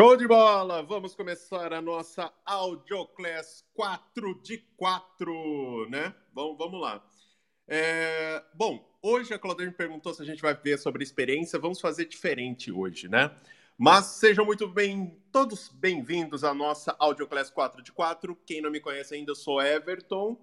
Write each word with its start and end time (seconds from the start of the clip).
Show 0.00 0.16
de 0.16 0.26
bola! 0.26 0.82
Vamos 0.82 1.14
começar 1.14 1.74
a 1.74 1.82
nossa 1.82 2.32
Audioclass 2.46 3.62
4 3.74 4.40
de 4.42 4.56
4, 4.74 5.90
né? 5.90 6.14
Vamos, 6.32 6.56
vamos 6.56 6.80
lá. 6.80 7.04
É, 7.68 8.42
bom, 8.54 8.82
hoje 9.02 9.34
a 9.34 9.38
Claudia 9.38 9.66
me 9.66 9.72
perguntou 9.72 10.14
se 10.14 10.22
a 10.22 10.24
gente 10.24 10.40
vai 10.40 10.54
ver 10.54 10.78
sobre 10.78 11.02
experiência. 11.02 11.58
Vamos 11.58 11.82
fazer 11.82 12.06
diferente 12.06 12.72
hoje, 12.72 13.08
né? 13.08 13.30
Mas 13.76 14.06
sejam 14.06 14.42
muito 14.42 14.66
bem, 14.66 15.22
todos 15.30 15.68
bem-vindos 15.68 16.44
à 16.44 16.54
nossa 16.54 16.96
Audioclass 16.98 17.50
4 17.50 17.82
de 17.82 17.92
4. 17.92 18.34
Quem 18.46 18.62
não 18.62 18.70
me 18.70 18.80
conhece 18.80 19.14
ainda, 19.14 19.32
eu 19.32 19.36
sou 19.36 19.60
Everton. 19.60 20.34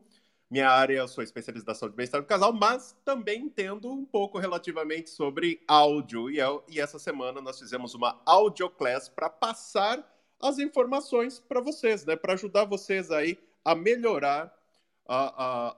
Minha 0.50 0.70
área, 0.70 1.00
eu 1.00 1.08
sou 1.10 1.22
especialização 1.22 1.90
de 1.90 1.96
bem-estar 1.96 2.22
do 2.22 2.28
casal, 2.28 2.54
mas 2.54 2.96
também 3.04 3.42
entendo 3.42 3.92
um 3.92 4.06
pouco 4.06 4.40
relativamente 4.40 5.10
sobre 5.10 5.62
áudio. 5.68 6.32
E, 6.32 6.38
eu, 6.38 6.64
e 6.70 6.80
essa 6.80 6.98
semana 6.98 7.42
nós 7.42 7.60
fizemos 7.60 7.94
uma 7.94 8.22
audioclass 8.26 9.10
para 9.10 9.30
passar 9.30 10.02
as 10.42 10.58
informações 10.58 11.38
para 11.38 11.60
vocês, 11.60 12.06
né? 12.06 12.16
Para 12.16 12.32
ajudar 12.34 12.64
vocês 12.64 13.12
aí 13.12 13.38
a 13.66 13.76
melhorar 13.76 14.56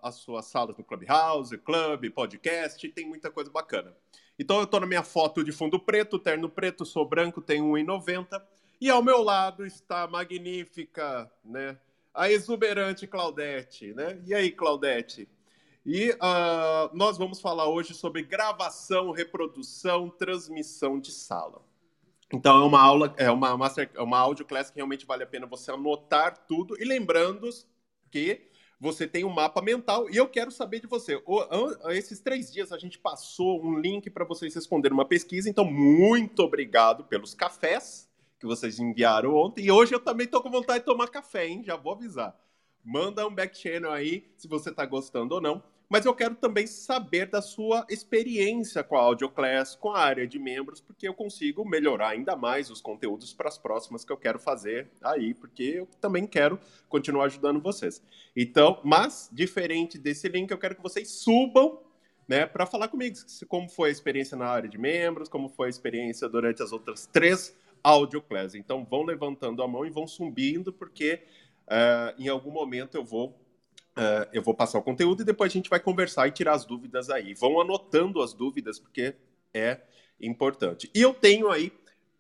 as 0.04 0.16
suas 0.16 0.46
salas 0.46 0.78
no 0.78 0.84
Clubhouse, 0.84 1.58
Club, 1.58 2.12
podcast, 2.12 2.88
tem 2.90 3.08
muita 3.08 3.32
coisa 3.32 3.50
bacana. 3.50 3.96
Então 4.38 4.58
eu 4.58 4.66
estou 4.66 4.80
na 4.80 4.86
minha 4.86 5.04
foto 5.04 5.44
de 5.44 5.52
fundo 5.52 5.80
preto, 5.80 6.20
terno 6.20 6.48
preto, 6.48 6.86
sou 6.86 7.08
branco, 7.08 7.42
tenho 7.42 7.66
1,90. 7.66 8.40
E 8.80 8.88
ao 8.88 9.02
meu 9.02 9.24
lado 9.24 9.66
está 9.66 10.04
a 10.04 10.08
magnífica, 10.08 11.32
né? 11.44 11.76
A 12.14 12.30
exuberante 12.32 13.08
Claudete, 13.08 13.94
né? 13.94 14.22
E 14.26 14.34
aí, 14.34 14.52
Claudete? 14.52 15.28
E 15.86 16.12
uh, 16.12 16.90
nós 16.94 17.18
vamos 17.18 17.40
falar 17.40 17.68
hoje 17.68 17.94
sobre 17.94 18.22
gravação, 18.22 19.12
reprodução, 19.12 20.10
transmissão 20.10 21.00
de 21.00 21.12
sala. 21.12 21.62
Então 22.32 22.62
é 22.62 22.66
uma 22.66 22.80
aula, 22.80 23.14
é 23.18 23.32
uma 23.32 23.58
master, 23.58 23.90
é 23.96 24.02
uma 24.02 24.20
audio 24.20 24.46
class 24.46 24.70
que 24.70 24.76
realmente 24.76 25.06
vale 25.06 25.24
a 25.24 25.28
pena 25.28 25.48
você 25.48 25.72
anotar 25.72 26.46
tudo 26.48 26.80
e 26.80 26.86
lembrando 26.86 27.50
que 28.12 28.50
você 28.80 29.08
tem 29.08 29.26
um 29.26 29.30
mapa 29.30 29.62
mental 29.62 30.10
e 30.10 30.18
eu 30.18 30.28
quero 30.28 30.52
saber 30.52 30.80
de 30.80 30.88
você. 30.88 31.22
O, 31.26 31.92
esses 31.92 32.20
três 32.20 32.52
dias 32.52 32.72
a 32.72 32.78
gente 32.78 33.00
passou 33.00 33.64
um 33.64 33.80
link 33.80 34.10
para 34.10 34.26
vocês 34.26 34.54
responderem 34.54 34.94
uma 34.94 35.06
pesquisa, 35.06 35.50
então 35.50 35.66
muito 35.66 36.42
obrigado 36.42 37.04
pelos 37.06 37.34
cafés 37.34 38.09
que 38.40 38.46
vocês 38.46 38.80
enviaram 38.80 39.36
ontem. 39.36 39.66
E 39.66 39.72
hoje 39.72 39.94
eu 39.94 40.00
também 40.00 40.26
tô 40.26 40.42
com 40.42 40.50
vontade 40.50 40.80
de 40.80 40.86
tomar 40.86 41.10
café, 41.10 41.48
hein? 41.48 41.62
Já 41.64 41.76
vou 41.76 41.94
avisar. 41.94 42.36
Manda 42.84 43.28
um 43.28 43.34
back 43.34 43.58
channel 43.58 43.92
aí 43.92 44.26
se 44.38 44.48
você 44.48 44.72
tá 44.72 44.86
gostando 44.86 45.36
ou 45.36 45.42
não. 45.42 45.62
Mas 45.90 46.06
eu 46.06 46.14
quero 46.14 46.36
também 46.36 46.68
saber 46.68 47.26
da 47.26 47.42
sua 47.42 47.84
experiência 47.90 48.84
com 48.84 48.96
a 48.96 49.02
AudioClass, 49.02 49.76
com 49.76 49.90
a 49.90 50.00
área 50.00 50.28
de 50.28 50.38
membros, 50.38 50.80
porque 50.80 51.08
eu 51.08 51.16
consigo 51.16 51.68
melhorar 51.68 52.10
ainda 52.10 52.36
mais 52.36 52.70
os 52.70 52.80
conteúdos 52.80 53.34
para 53.34 53.48
as 53.48 53.58
próximas 53.58 54.06
que 54.06 54.12
eu 54.14 54.18
quero 54.18 54.38
fazer 54.38 54.88
aí, 55.02 55.34
porque 55.34 55.64
eu 55.64 55.88
também 56.00 56.28
quero 56.28 56.60
continuar 56.88 57.26
ajudando 57.26 57.60
vocês. 57.60 58.04
Então, 58.36 58.80
mas 58.84 59.32
diferente 59.34 59.98
desse 59.98 60.30
link, 60.30 60.52
eu 60.52 60.60
quero 60.60 60.76
que 60.76 60.84
vocês 60.84 61.10
subam 61.10 61.80
né, 62.28 62.46
para 62.46 62.68
falar 62.68 62.88
comigo 62.88 63.18
como 63.48 63.68
foi 63.68 63.90
a 63.90 63.92
experiência 63.92 64.38
na 64.38 64.46
área 64.46 64.70
de 64.70 64.78
membros, 64.78 65.28
como 65.28 65.50
foi 65.50 65.66
a 65.66 65.70
experiência 65.72 66.30
durante 66.30 66.62
as 66.62 66.72
outras 66.72 67.08
três 67.08 67.58
audioclass. 67.84 68.56
Então 68.56 68.86
vão 68.86 69.04
levantando 69.04 69.62
a 69.64 69.68
mão 69.68 69.86
e 69.86 69.90
vão 69.90 70.08
subindo, 70.08 70.72
porque 70.72 71.24
uh, 71.68 72.22
em 72.22 72.28
algum 72.28 72.52
momento 72.52 72.96
eu 72.96 73.04
vou 73.04 73.30
uh, 73.98 74.30
eu 74.34 74.42
vou 74.42 74.54
passar 74.54 74.80
o 74.80 74.84
conteúdo 74.84 75.22
e 75.22 75.26
depois 75.26 75.52
a 75.52 75.54
gente 75.54 75.70
vai 75.70 75.80
conversar 75.80 76.28
e 76.28 76.32
tirar 76.32 76.54
as 76.54 76.66
dúvidas 76.66 77.10
aí. 77.10 77.34
Vão 77.34 77.60
anotando 77.60 78.22
as 78.22 78.34
dúvidas, 78.34 78.80
porque 78.80 79.16
é 79.54 79.82
importante. 80.20 80.90
E 80.94 81.02
eu 81.02 81.14
tenho 81.14 81.50
aí 81.50 81.72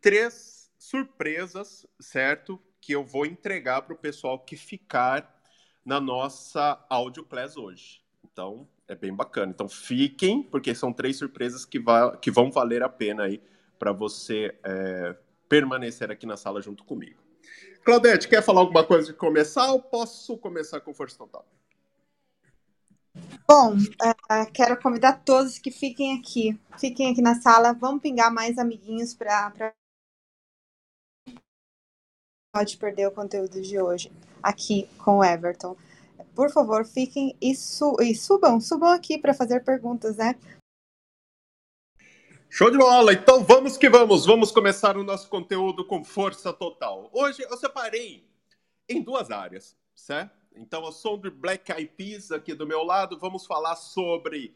três 0.02 0.72
surpresas, 0.78 1.86
certo? 2.00 2.60
Que 2.82 2.94
eu 2.94 3.04
vou 3.04 3.26
entregar 3.26 3.82
para 3.82 3.94
o 3.94 3.98
pessoal 3.98 4.40
que 4.40 4.56
ficar 4.56 5.38
na 5.86 6.00
nossa 6.00 6.84
audioclass 6.90 7.58
hoje. 7.58 8.02
Então, 8.24 8.68
é 8.88 8.96
bem 8.96 9.14
bacana. 9.14 9.52
Então, 9.54 9.68
fiquem, 9.68 10.42
porque 10.42 10.74
são 10.74 10.94
três 10.94 11.18
surpresas 11.18 11.66
que, 11.66 11.80
que 12.22 12.32
vão 12.32 12.52
valer 12.52 12.84
a 12.84 12.90
pena 12.90 13.24
aí 13.24 13.42
para 13.78 13.92
você 13.92 14.56
é, 14.64 15.16
permanecer 15.50 16.12
aqui 16.12 16.26
na 16.26 16.38
sala 16.38 16.62
junto 16.62 16.86
comigo. 16.86 17.20
Claudete, 17.84 18.28
quer 18.28 18.44
falar 18.44 18.62
alguma 18.62 18.86
coisa 18.86 19.08
de 19.08 19.14
começar 19.14 19.72
ou 19.72 19.82
posso 19.82 20.38
começar 20.38 20.80
com 20.80 20.94
força 20.94 21.18
total? 21.18 21.46
Bom, 23.48 23.74
uh, 23.76 24.52
quero 24.54 24.80
convidar 24.80 25.24
todos 25.26 25.58
que 25.58 25.72
fiquem 25.72 26.18
aqui, 26.18 26.58
fiquem 26.78 27.12
aqui 27.12 27.22
na 27.22 27.42
sala, 27.42 27.74
vamos 27.74 28.02
pingar 28.02 28.32
mais 28.32 28.60
amiguinhos 28.60 29.16
para 29.16 29.50
pra... 29.50 29.74
pode 32.54 32.78
perder 32.78 33.08
o 33.08 33.12
conteúdo 33.12 33.60
de 33.60 33.82
hoje 33.82 34.12
aqui 34.44 34.88
com 35.04 35.18
o 35.18 35.24
Everton. 35.24 35.76
Por 36.36 36.52
favor, 36.52 36.86
fiquem 36.86 37.36
e, 37.42 37.56
su 37.56 37.96
e 38.00 38.14
subam, 38.14 38.62
subam 38.62 38.92
aqui 38.92 39.18
para 39.18 39.34
fazer 39.34 39.64
perguntas, 39.64 40.18
né? 40.18 40.36
Show 42.52 42.72
de 42.72 42.80
bola! 42.80 43.14
Então 43.14 43.44
vamos 43.44 43.78
que 43.78 43.88
vamos! 43.88 44.26
Vamos 44.26 44.52
começar 44.52 44.98
o 44.98 45.04
nosso 45.04 45.30
conteúdo 45.30 45.86
com 45.86 46.04
força 46.04 46.52
total. 46.52 47.08
Hoje 47.14 47.44
eu 47.48 47.56
separei 47.56 48.28
em 48.90 49.04
duas 49.04 49.30
áreas, 49.30 49.78
certo? 49.96 50.36
Então 50.56 50.84
eu 50.84 50.92
sou 50.92 51.16
do 51.16 51.30
Black 51.30 51.72
Eyed 51.72 51.92
Peas 51.96 52.32
aqui 52.32 52.56
do 52.56 52.66
meu 52.66 52.84
lado. 52.84 53.20
Vamos 53.20 53.46
falar 53.46 53.76
sobre 53.76 54.56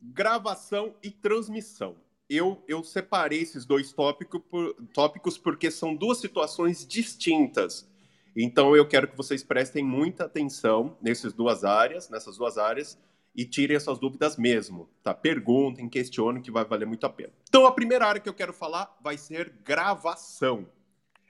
gravação 0.00 0.94
e 1.02 1.10
transmissão. 1.10 1.96
Eu, 2.30 2.62
eu 2.68 2.84
separei 2.84 3.42
esses 3.42 3.66
dois 3.66 3.92
tópico 3.92 4.38
por, 4.38 4.74
tópicos 4.94 5.36
porque 5.36 5.68
são 5.68 5.96
duas 5.96 6.18
situações 6.18 6.86
distintas. 6.86 7.90
Então 8.36 8.76
eu 8.76 8.86
quero 8.86 9.08
que 9.08 9.16
vocês 9.16 9.42
prestem 9.42 9.84
muita 9.84 10.26
atenção 10.26 10.96
nessas 11.02 11.32
duas 11.32 11.64
áreas, 11.64 12.08
nessas 12.08 12.36
duas 12.36 12.56
áreas, 12.56 12.96
e 13.34 13.44
tirem 13.44 13.76
essas 13.76 13.98
dúvidas 13.98 14.36
mesmo, 14.36 14.90
tá? 15.02 15.14
Perguntem, 15.14 15.88
questionem, 15.88 16.42
que 16.42 16.50
vai 16.50 16.64
valer 16.64 16.86
muito 16.86 17.04
a 17.06 17.10
pena. 17.10 17.32
Então, 17.48 17.66
a 17.66 17.72
primeira 17.72 18.06
área 18.06 18.20
que 18.20 18.28
eu 18.28 18.34
quero 18.34 18.52
falar 18.52 18.96
vai 19.00 19.16
ser 19.16 19.50
gravação. 19.64 20.70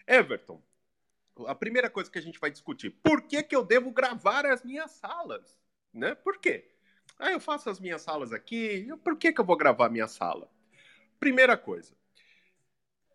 Everton, 0.06 0.60
a 1.46 1.54
primeira 1.54 1.88
coisa 1.88 2.10
que 2.10 2.18
a 2.18 2.22
gente 2.22 2.40
vai 2.40 2.50
discutir, 2.50 2.90
por 3.02 3.22
que, 3.22 3.42
que 3.42 3.54
eu 3.54 3.64
devo 3.64 3.90
gravar 3.92 4.44
as 4.46 4.64
minhas 4.64 4.90
salas? 4.90 5.58
Né? 5.92 6.14
Por 6.14 6.38
quê? 6.38 6.68
Ah, 7.18 7.30
eu 7.30 7.40
faço 7.40 7.70
as 7.70 7.78
minhas 7.78 8.02
salas 8.02 8.32
aqui, 8.32 8.88
por 9.04 9.16
que, 9.16 9.32
que 9.32 9.40
eu 9.40 9.44
vou 9.44 9.56
gravar 9.56 9.86
a 9.86 9.90
minha 9.90 10.08
sala? 10.08 10.50
Primeira 11.20 11.56
coisa, 11.56 11.94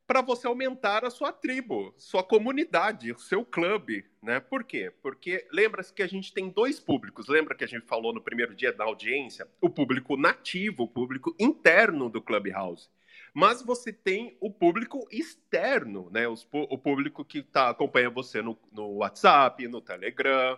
para 0.08 0.22
você 0.22 0.48
aumentar 0.48 1.04
a 1.04 1.10
sua 1.10 1.34
tribo, 1.34 1.94
sua 1.98 2.24
comunidade, 2.24 3.12
o 3.12 3.20
seu 3.20 3.44
clube, 3.44 4.06
né? 4.24 4.40
Por 4.40 4.64
quê? 4.64 4.92
Porque 5.02 5.46
lembra-se 5.52 5.94
que 5.94 6.02
a 6.02 6.08
gente 6.08 6.34
tem 6.34 6.50
dois 6.50 6.80
públicos. 6.80 7.28
Lembra 7.28 7.54
que 7.54 7.66
a 7.66 7.68
gente 7.68 7.86
falou 7.86 8.14
no 8.14 8.22
primeiro 8.22 8.56
dia 8.56 8.72
da 8.72 8.86
audiência? 8.86 9.46
O 9.60 9.70
público 9.70 10.16
nativo, 10.16 10.84
o 10.84 10.88
público 10.88 11.36
interno 11.38 12.10
do 12.10 12.22
Clubhouse. 12.22 12.90
Mas 13.34 13.62
você 13.62 13.92
tem 13.92 14.38
o 14.40 14.50
público 14.50 15.06
externo, 15.12 16.10
né? 16.10 16.26
Os, 16.26 16.48
o 16.52 16.78
público 16.78 17.26
que 17.26 17.44
tá, 17.44 17.70
acompanha 17.70 18.10
você 18.10 18.42
no, 18.42 18.58
no 18.72 19.00
WhatsApp, 19.00 19.68
no 19.68 19.82
Telegram, 19.82 20.58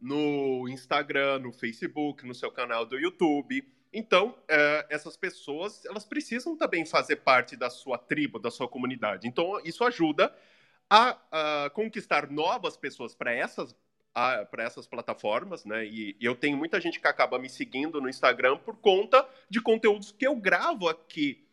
no 0.00 0.68
Instagram, 0.68 1.40
no 1.40 1.52
Facebook, 1.52 2.24
no 2.24 2.34
seu 2.34 2.52
canal 2.52 2.86
do 2.86 2.96
YouTube. 2.96 3.73
Então, 3.94 4.36
é, 4.48 4.86
essas 4.90 5.16
pessoas, 5.16 5.84
elas 5.86 6.04
precisam 6.04 6.56
também 6.56 6.84
fazer 6.84 7.16
parte 7.16 7.56
da 7.56 7.70
sua 7.70 7.96
tribo, 7.96 8.40
da 8.40 8.50
sua 8.50 8.68
comunidade. 8.68 9.28
Então, 9.28 9.60
isso 9.64 9.84
ajuda 9.84 10.34
a, 10.90 11.16
a 11.30 11.70
conquistar 11.70 12.28
novas 12.30 12.76
pessoas 12.76 13.14
para 13.14 13.32
essas 13.32 13.74
para 14.48 14.62
essas 14.62 14.86
plataformas, 14.86 15.64
né? 15.64 15.84
E, 15.84 16.16
eu 16.20 16.36
tenho 16.36 16.56
muita 16.56 16.80
gente 16.80 17.00
que 17.00 17.08
acaba 17.08 17.36
me 17.36 17.50
seguindo 17.50 18.00
no 18.00 18.08
Instagram 18.08 18.56
por 18.58 18.76
conta 18.76 19.28
de 19.50 19.60
conteúdos 19.60 20.12
que 20.12 20.24
eu 20.24 20.36
gravo 20.36 20.88
aqui 20.88 21.44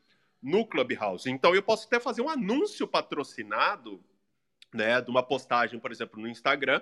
no 0.42 0.66
Clubhouse. 0.66 1.30
Então 1.30 1.56
eu 1.56 1.64
posso 1.64 1.88
até 1.88 2.00
fazer 2.00 2.22
um 2.22 2.30
anúncio 2.30 2.88
patrocinado, 2.88 4.04
né, 4.72 5.02
de 5.02 5.10
uma 5.10 5.24
postagem, 5.24 5.80
por 5.80 5.92
exemplo, 5.92 6.22
no 6.22 6.28
Instagram, 6.28 6.82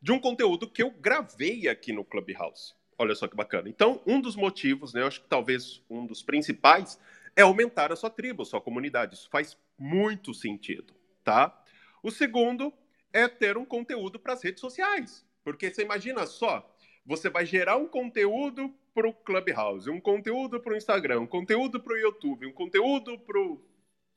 de 0.00 0.12
um 0.12 0.18
conteúdo 0.18 0.68
que 0.68 0.82
eu 0.82 0.90
gravei 0.90 1.68
aqui 1.68 1.92
no 1.92 2.04
Clubhouse. 2.04 2.74
Olha 2.98 3.14
só 3.14 3.28
que 3.28 3.36
bacana. 3.36 3.68
Então, 3.68 4.02
um 4.04 4.20
dos 4.20 4.34
motivos, 4.34 4.92
né, 4.92 5.02
eu 5.02 5.06
acho 5.06 5.22
que 5.22 5.28
talvez 5.28 5.80
um 5.88 6.04
dos 6.04 6.22
principais, 6.22 6.98
é 7.36 7.42
aumentar 7.42 7.92
a 7.92 7.96
sua 7.96 8.10
tribo, 8.10 8.44
sua 8.44 8.60
comunidade. 8.60 9.14
Isso 9.14 9.30
faz 9.30 9.56
muito 9.78 10.34
sentido, 10.34 10.92
tá? 11.22 11.56
O 12.02 12.10
segundo 12.10 12.72
é 13.12 13.28
ter 13.28 13.56
um 13.56 13.64
conteúdo 13.64 14.18
para 14.18 14.32
as 14.32 14.42
redes 14.42 14.60
sociais. 14.60 15.24
Porque 15.44 15.72
você 15.72 15.82
imagina 15.82 16.26
só, 16.26 16.68
você 17.06 17.30
vai 17.30 17.46
gerar 17.46 17.76
um 17.76 17.86
conteúdo 17.86 18.74
para 18.92 19.08
o 19.08 19.14
Clubhouse, 19.14 19.88
um 19.88 20.00
conteúdo 20.00 20.58
para 20.60 20.72
o 20.72 20.76
Instagram, 20.76 21.20
um 21.20 21.26
conteúdo 21.26 21.80
para 21.80 21.94
o 21.94 21.96
YouTube, 21.96 22.46
um 22.46 22.52
conteúdo 22.52 23.16
para 23.20 23.40
o, 23.40 23.64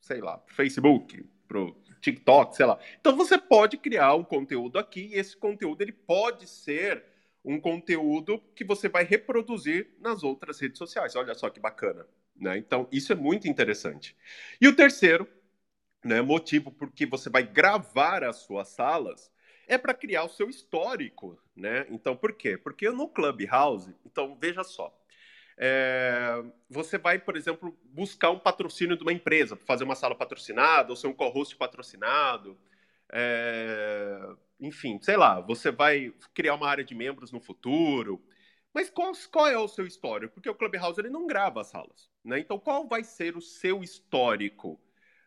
sei 0.00 0.20
lá, 0.20 0.38
pro 0.38 0.54
Facebook, 0.54 1.24
para 1.46 1.60
o 1.60 1.76
TikTok, 2.00 2.56
sei 2.56 2.66
lá. 2.66 2.78
Então 3.00 3.16
você 3.16 3.38
pode 3.38 3.76
criar 3.76 4.14
um 4.14 4.24
conteúdo 4.24 4.78
aqui 4.78 5.10
e 5.12 5.14
esse 5.14 5.36
conteúdo 5.36 5.80
ele 5.82 5.92
pode 5.92 6.48
ser 6.48 7.04
um 7.44 7.60
conteúdo 7.60 8.38
que 8.54 8.64
você 8.64 8.88
vai 8.88 9.04
reproduzir 9.04 9.94
nas 10.00 10.22
outras 10.22 10.60
redes 10.60 10.78
sociais. 10.78 11.16
Olha 11.16 11.34
só 11.34 11.50
que 11.50 11.60
bacana. 11.60 12.06
Né? 12.36 12.58
Então, 12.58 12.88
isso 12.90 13.12
é 13.12 13.16
muito 13.16 13.48
interessante. 13.48 14.16
E 14.60 14.68
o 14.68 14.74
terceiro 14.74 15.28
né, 16.04 16.20
motivo 16.20 16.70
porque 16.70 17.06
você 17.06 17.30
vai 17.30 17.42
gravar 17.42 18.24
as 18.24 18.36
suas 18.36 18.68
salas 18.68 19.30
é 19.66 19.78
para 19.78 19.94
criar 19.94 20.24
o 20.24 20.28
seu 20.28 20.50
histórico, 20.50 21.40
né? 21.56 21.86
Então, 21.88 22.16
por 22.16 22.32
quê? 22.32 22.58
Porque 22.58 22.90
no 22.90 23.08
Clubhouse, 23.08 23.94
então 24.04 24.36
veja 24.38 24.64
só, 24.64 24.92
é, 25.56 26.42
você 26.68 26.98
vai, 26.98 27.18
por 27.18 27.36
exemplo, 27.36 27.76
buscar 27.84 28.30
um 28.30 28.38
patrocínio 28.38 28.96
de 28.96 29.02
uma 29.02 29.12
empresa, 29.12 29.56
fazer 29.56 29.84
uma 29.84 29.94
sala 29.94 30.14
patrocinada, 30.14 30.90
ou 30.90 30.96
ser 30.96 31.06
um 31.06 31.12
co-host 31.12 31.56
patrocinado, 31.56 32.58
é, 33.12 34.18
enfim, 34.62 34.98
sei 35.02 35.16
lá, 35.16 35.40
você 35.40 35.70
vai 35.70 36.14
criar 36.32 36.54
uma 36.54 36.68
área 36.68 36.84
de 36.84 36.94
membros 36.94 37.32
no 37.32 37.40
futuro. 37.40 38.24
Mas 38.72 38.88
qual, 38.88 39.12
qual 39.30 39.48
é 39.48 39.58
o 39.58 39.68
seu 39.68 39.86
histórico? 39.86 40.34
Porque 40.34 40.48
o 40.48 40.54
Clubhouse 40.54 40.98
ele 40.98 41.10
não 41.10 41.26
grava 41.26 41.60
as 41.60 41.66
salas, 41.66 42.08
né? 42.24 42.38
Então, 42.38 42.58
qual 42.58 42.86
vai 42.86 43.04
ser 43.04 43.36
o 43.36 43.40
seu 43.40 43.82
histórico? 43.82 44.80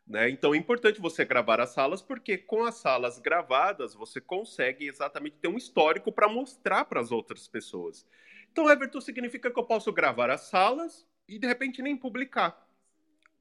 Né? 0.07 0.29
Então 0.29 0.53
é 0.53 0.57
importante 0.57 1.01
você 1.01 1.25
gravar 1.25 1.59
as 1.59 1.71
salas, 1.71 2.01
porque 2.01 2.37
com 2.37 2.63
as 2.63 2.75
salas 2.75 3.17
gravadas 3.17 3.95
você 3.95 4.21
consegue 4.21 4.87
exatamente 4.87 5.37
ter 5.37 5.47
um 5.47 5.57
histórico 5.57 6.11
para 6.11 6.29
mostrar 6.29 6.85
para 6.85 6.99
as 6.99 7.11
outras 7.11 7.47
pessoas. 7.47 8.05
Então, 8.51 8.69
Everton 8.69 9.01
significa 9.01 9.51
que 9.51 9.59
eu 9.59 9.65
posso 9.65 9.91
gravar 9.91 10.29
as 10.29 10.41
salas 10.41 11.05
e 11.27 11.37
de 11.37 11.47
repente 11.47 11.81
nem 11.81 11.97
publicar. 11.97 12.65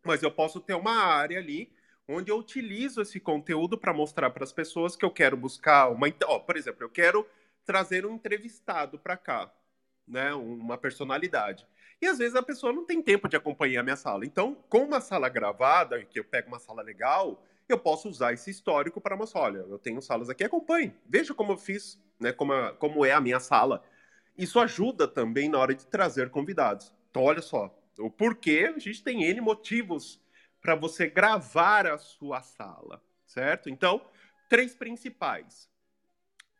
Mas 0.02 0.22
eu 0.22 0.30
posso 0.30 0.58
ter 0.60 0.74
uma 0.74 1.04
área 1.04 1.38
ali 1.38 1.70
onde 2.08 2.30
eu 2.30 2.38
utilizo 2.38 3.00
esse 3.00 3.18
conteúdo 3.18 3.78
para 3.78 3.92
mostrar 3.92 4.30
para 4.30 4.44
as 4.44 4.52
pessoas 4.52 4.96
que 4.96 5.04
eu 5.04 5.10
quero 5.10 5.36
buscar 5.36 5.88
uma. 5.88 6.10
Por 6.10 6.56
exemplo, 6.56 6.84
eu 6.84 6.90
quero 6.90 7.26
trazer 7.64 8.04
um 8.04 8.14
entrevistado 8.14 8.98
para 8.98 9.16
cá, 9.16 9.52
né? 10.06 10.34
Uma 10.34 10.76
personalidade. 10.76 11.66
E 12.00 12.06
às 12.06 12.18
vezes 12.18 12.34
a 12.34 12.42
pessoa 12.42 12.72
não 12.72 12.84
tem 12.84 13.02
tempo 13.02 13.28
de 13.28 13.36
acompanhar 13.36 13.80
a 13.80 13.82
minha 13.84 13.96
sala. 13.96 14.26
Então, 14.26 14.54
com 14.68 14.84
uma 14.84 15.00
sala 15.00 15.28
gravada, 15.28 16.04
que 16.04 16.18
eu 16.18 16.24
pego 16.24 16.48
uma 16.48 16.58
sala 16.58 16.82
legal, 16.82 17.42
eu 17.68 17.78
posso 17.78 18.08
usar 18.08 18.32
esse 18.32 18.50
histórico 18.50 19.00
para 19.00 19.16
mostrar, 19.16 19.42
olha, 19.42 19.58
eu 19.58 19.78
tenho 19.78 20.02
salas 20.02 20.28
aqui, 20.28 20.44
acompanhe. 20.44 20.92
Veja 21.08 21.32
como 21.32 21.52
eu 21.52 21.56
fiz, 21.56 21.98
né, 22.20 22.32
como, 22.32 22.52
a, 22.52 22.72
como 22.72 23.04
é 23.04 23.12
a 23.12 23.20
minha 23.20 23.40
sala. 23.40 23.82
Isso 24.36 24.60
ajuda 24.60 25.08
também 25.08 25.48
na 25.48 25.58
hora 25.58 25.74
de 25.74 25.86
trazer 25.86 26.28
convidados. 26.28 26.92
Então, 27.10 27.22
olha 27.22 27.40
só, 27.40 27.74
o 27.98 28.10
porquê, 28.10 28.72
a 28.74 28.78
gente 28.78 29.02
tem 29.02 29.24
N 29.24 29.40
motivos 29.40 30.20
para 30.64 30.74
você 30.74 31.06
gravar 31.06 31.86
a 31.86 31.98
sua 31.98 32.40
sala, 32.40 33.02
certo? 33.26 33.68
Então, 33.68 34.00
três 34.48 34.74
principais. 34.74 35.68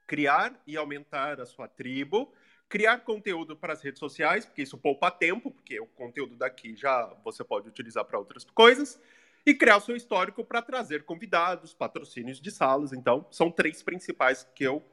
Criar 0.07 0.63
e 0.67 0.77
aumentar 0.77 1.41
a 1.41 1.47
sua 1.47 1.67
tribo, 1.67 2.31
criar 2.69 2.99
conteúdo 2.99 3.57
para 3.57 3.73
as 3.73 3.81
redes 3.81 3.99
sociais, 3.99 4.45
porque 4.45 4.61
isso 4.61 4.77
poupa 4.77 5.11
tempo, 5.11 5.51
porque 5.51 5.81
o 5.81 5.87
conteúdo 5.87 6.37
daqui 6.37 6.77
já 6.77 7.07
você 7.25 7.43
pode 7.43 7.67
utilizar 7.67 8.05
para 8.05 8.19
outras 8.19 8.45
coisas, 8.45 9.01
e 9.47 9.55
criar 9.55 9.79
o 9.79 9.81
seu 9.81 9.97
histórico 9.97 10.45
para 10.45 10.61
trazer 10.61 11.05
convidados, 11.05 11.73
patrocínios 11.73 12.39
de 12.39 12.51
salas. 12.51 12.93
Então, 12.93 13.27
são 13.31 13.51
três 13.51 13.83
principais 13.83 14.47
que 14.55 14.65
eu 14.65 14.85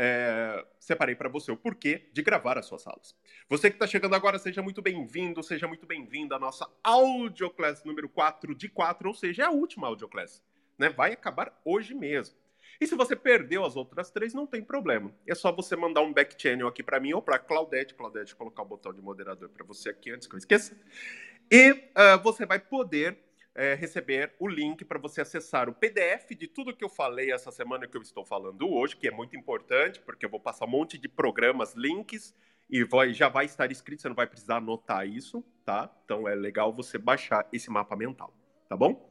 é, 0.00 0.64
separei 0.78 1.16
para 1.16 1.28
você 1.28 1.50
o 1.50 1.56
porquê 1.56 2.08
de 2.12 2.22
gravar 2.22 2.56
as 2.56 2.66
suas 2.66 2.82
salas. 2.82 3.16
Você 3.48 3.68
que 3.68 3.74
está 3.74 3.86
chegando 3.86 4.14
agora, 4.14 4.38
seja 4.38 4.62
muito 4.62 4.80
bem-vindo, 4.80 5.42
seja 5.42 5.66
muito 5.66 5.86
bem-vinda 5.86 6.36
à 6.36 6.38
nossa 6.38 6.70
audioclass 6.84 7.82
número 7.82 8.08
4 8.08 8.54
de 8.54 8.68
4, 8.68 9.08
ou 9.08 9.14
seja, 9.14 9.42
é 9.42 9.46
a 9.46 9.50
última 9.50 9.88
audioclass. 9.88 10.40
Né? 10.78 10.88
Vai 10.88 11.14
acabar 11.14 11.60
hoje 11.64 11.94
mesmo. 11.94 12.36
E 12.80 12.86
se 12.86 12.94
você 12.94 13.16
perdeu 13.16 13.64
as 13.64 13.74
outras 13.74 14.08
três, 14.08 14.32
não 14.32 14.46
tem 14.46 14.62
problema. 14.62 15.12
É 15.26 15.34
só 15.34 15.50
você 15.50 15.74
mandar 15.74 16.02
um 16.02 16.12
back 16.12 16.40
channel 16.40 16.68
aqui 16.68 16.80
para 16.80 17.00
mim 17.00 17.12
ou 17.12 17.20
para 17.20 17.36
Claudete. 17.36 17.92
Claudete, 17.92 18.36
colocar 18.36 18.62
o 18.62 18.66
botão 18.66 18.94
de 18.94 19.02
moderador 19.02 19.48
para 19.48 19.64
você 19.64 19.88
aqui 19.88 20.12
antes 20.12 20.28
que 20.28 20.34
eu 20.34 20.38
esqueça. 20.38 20.78
E 21.50 21.72
uh, 21.72 22.22
você 22.22 22.46
vai 22.46 22.60
poder 22.60 23.18
uh, 23.58 23.76
receber 23.76 24.32
o 24.38 24.46
link 24.46 24.84
para 24.84 24.98
você 24.98 25.20
acessar 25.20 25.68
o 25.68 25.74
PDF 25.74 26.30
de 26.30 26.46
tudo 26.46 26.74
que 26.74 26.84
eu 26.84 26.88
falei 26.88 27.32
essa 27.32 27.50
semana 27.50 27.88
que 27.88 27.96
eu 27.96 28.02
estou 28.02 28.24
falando 28.24 28.72
hoje, 28.72 28.96
que 28.96 29.08
é 29.08 29.10
muito 29.10 29.36
importante, 29.36 30.00
porque 30.00 30.24
eu 30.24 30.30
vou 30.30 30.38
passar 30.38 30.64
um 30.66 30.70
monte 30.70 30.96
de 30.96 31.08
programas, 31.08 31.74
links, 31.74 32.34
e 32.70 32.84
vai, 32.84 33.12
já 33.12 33.28
vai 33.28 33.46
estar 33.46 33.72
escrito, 33.72 34.02
você 34.02 34.08
não 34.08 34.14
vai 34.14 34.26
precisar 34.26 34.58
anotar 34.58 35.06
isso, 35.06 35.42
tá? 35.64 35.90
Então 36.04 36.28
é 36.28 36.34
legal 36.34 36.72
você 36.72 36.98
baixar 36.98 37.48
esse 37.52 37.70
mapa 37.70 37.96
mental, 37.96 38.32
tá 38.68 38.76
bom? 38.76 39.10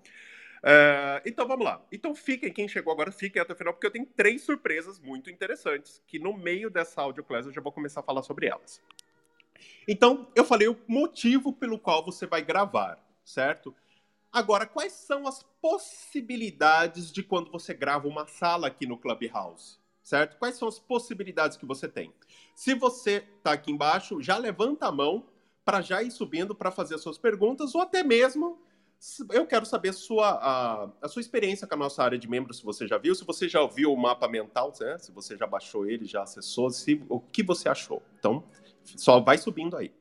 Uh, 0.58 1.22
então 1.26 1.48
vamos 1.48 1.66
lá. 1.66 1.84
Então 1.92 2.16
fiquem, 2.16 2.54
quem 2.54 2.68
chegou 2.68 2.94
agora, 2.94 3.12
fiquem 3.12 3.42
até 3.42 3.54
o 3.54 3.56
final, 3.56 3.74
porque 3.74 3.88
eu 3.88 3.92
tenho 3.92 4.06
três 4.06 4.44
surpresas 4.44 5.00
muito 5.00 5.30
interessantes, 5.30 6.02
que 6.08 6.20
no 6.20 6.38
meio 6.38 6.70
dessa 6.70 7.02
audioclass 7.02 7.48
eu 7.48 7.54
já 7.54 7.62
vou 7.62 7.72
começar 7.72 8.00
a 8.00 8.04
falar 8.04 8.22
sobre 8.22 8.48
elas. 8.48 8.82
Então, 9.88 10.32
eu 10.36 10.46
falei 10.46 10.68
o 10.68 10.78
motivo 10.88 11.52
pelo 11.52 11.80
qual 11.80 12.06
você 12.06 12.28
vai 12.28 12.42
gravar, 12.42 13.04
certo? 13.24 13.76
Agora, 14.38 14.68
quais 14.68 14.94
são 14.94 15.26
as 15.26 15.42
possibilidades 15.60 17.12
de 17.12 17.24
quando 17.24 17.50
você 17.50 17.74
grava 17.74 18.08
uma 18.08 18.28
sala 18.28 18.68
aqui 18.68 18.86
no 18.86 18.96
Clubhouse? 18.96 19.80
Certo? 20.04 20.38
Quais 20.38 20.56
são 20.56 20.68
as 20.68 20.78
possibilidades 20.78 21.58
que 21.58 21.66
você 21.66 21.88
tem? 21.88 22.14
Se 22.54 22.76
você 22.76 23.26
está 23.36 23.54
aqui 23.54 23.72
embaixo, 23.72 24.22
já 24.22 24.38
levanta 24.38 24.86
a 24.86 24.92
mão 24.92 25.26
para 25.66 25.82
já 25.82 26.04
ir 26.04 26.12
subindo 26.12 26.54
para 26.54 26.70
fazer 26.70 26.94
as 26.94 27.02
suas 27.02 27.18
perguntas, 27.18 27.74
ou 27.74 27.82
até 27.82 28.04
mesmo 28.04 28.62
eu 29.32 29.48
quero 29.48 29.66
saber 29.66 29.92
sua, 29.92 30.30
a, 30.30 30.90
a, 31.02 31.08
sua 31.08 31.20
experiência 31.20 31.66
com 31.66 31.74
a 31.74 31.78
nossa 31.78 32.04
área 32.04 32.20
de 32.20 32.30
membros, 32.30 32.58
se 32.58 32.64
você 32.64 32.88
já 32.88 33.00
viu, 33.00 33.16
se 33.16 33.26
você 33.26 33.50
já 33.50 33.60
ouviu 33.60 33.92
o 33.92 33.98
mapa 33.98 34.28
mental, 34.28 34.72
né? 34.80 35.00
se 35.00 35.12
você 35.12 35.36
já 35.36 35.48
baixou 35.48 35.90
ele, 35.90 36.06
já 36.06 36.22
acessou, 36.22 36.70
se, 36.70 37.04
o 37.10 37.20
que 37.20 37.42
você 37.42 37.68
achou. 37.68 38.04
Então, 38.20 38.44
só 38.84 39.20
vai 39.20 39.40
subindo 39.40 39.76
aí. 39.76 39.92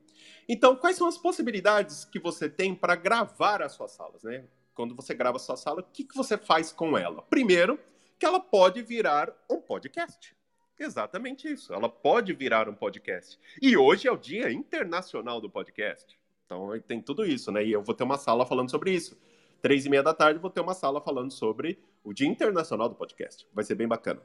Então, 0.49 0.77
quais 0.77 0.97
são 0.97 1.09
as 1.09 1.19
possibilidades 1.19 2.05
que 2.05 2.19
você 2.19 2.49
tem 2.49 2.75
para 2.75 2.95
gravar 2.95 3.63
as 3.63 3.73
suas 3.73 3.93
salas? 3.93 4.23
Né? 4.23 4.45
Quando 4.75 4.95
você 4.95 5.15
grava 5.15 5.37
a 5.37 5.41
sua 5.41 5.57
sala, 5.57 5.81
o 5.81 5.85
que, 5.85 6.05
que 6.05 6.17
você 6.17 6.39
faz 6.39 6.73
com 6.73 6.97
ela? 6.97 7.23
Primeiro, 7.23 7.79
que 8.19 8.25
ela 8.25 8.41
pode 8.41 8.83
virar 8.83 9.33
um 9.51 9.61
podcast. 9.61 10.37
Exatamente 10.79 11.51
isso. 11.51 11.73
Ela 11.73 11.89
pode 11.89 12.33
virar 12.33 12.69
um 12.69 12.75
podcast. 12.75 13.39
E 13.61 13.77
hoje 13.77 14.07
é 14.07 14.13
o 14.13 14.17
Dia 14.17 14.53
Internacional 14.53 15.41
do 15.41 15.51
Podcast. 15.51 16.19
Então 16.45 16.79
tem 16.87 17.01
tudo 17.01 17.25
isso, 17.25 17.51
né? 17.51 17.65
E 17.65 17.73
eu 17.73 17.83
vou 17.83 17.95
ter 17.95 18.05
uma 18.05 18.19
sala 18.19 18.47
falando 18.47 18.71
sobre 18.71 18.93
isso. 18.93 19.19
Três 19.61 19.87
e 19.87 19.89
meia 19.89 20.03
da 20.03 20.15
tarde 20.15 20.39
vou 20.39 20.51
ter 20.51 20.61
uma 20.61 20.75
sala 20.75 21.01
falando 21.01 21.33
sobre 21.33 21.79
o 22.05 22.13
Dia 22.13 22.29
Internacional 22.29 22.89
do 22.89 22.95
Podcast. 22.95 23.47
Vai 23.53 23.65
ser 23.65 23.75
bem 23.75 23.89
bacana. 23.89 24.21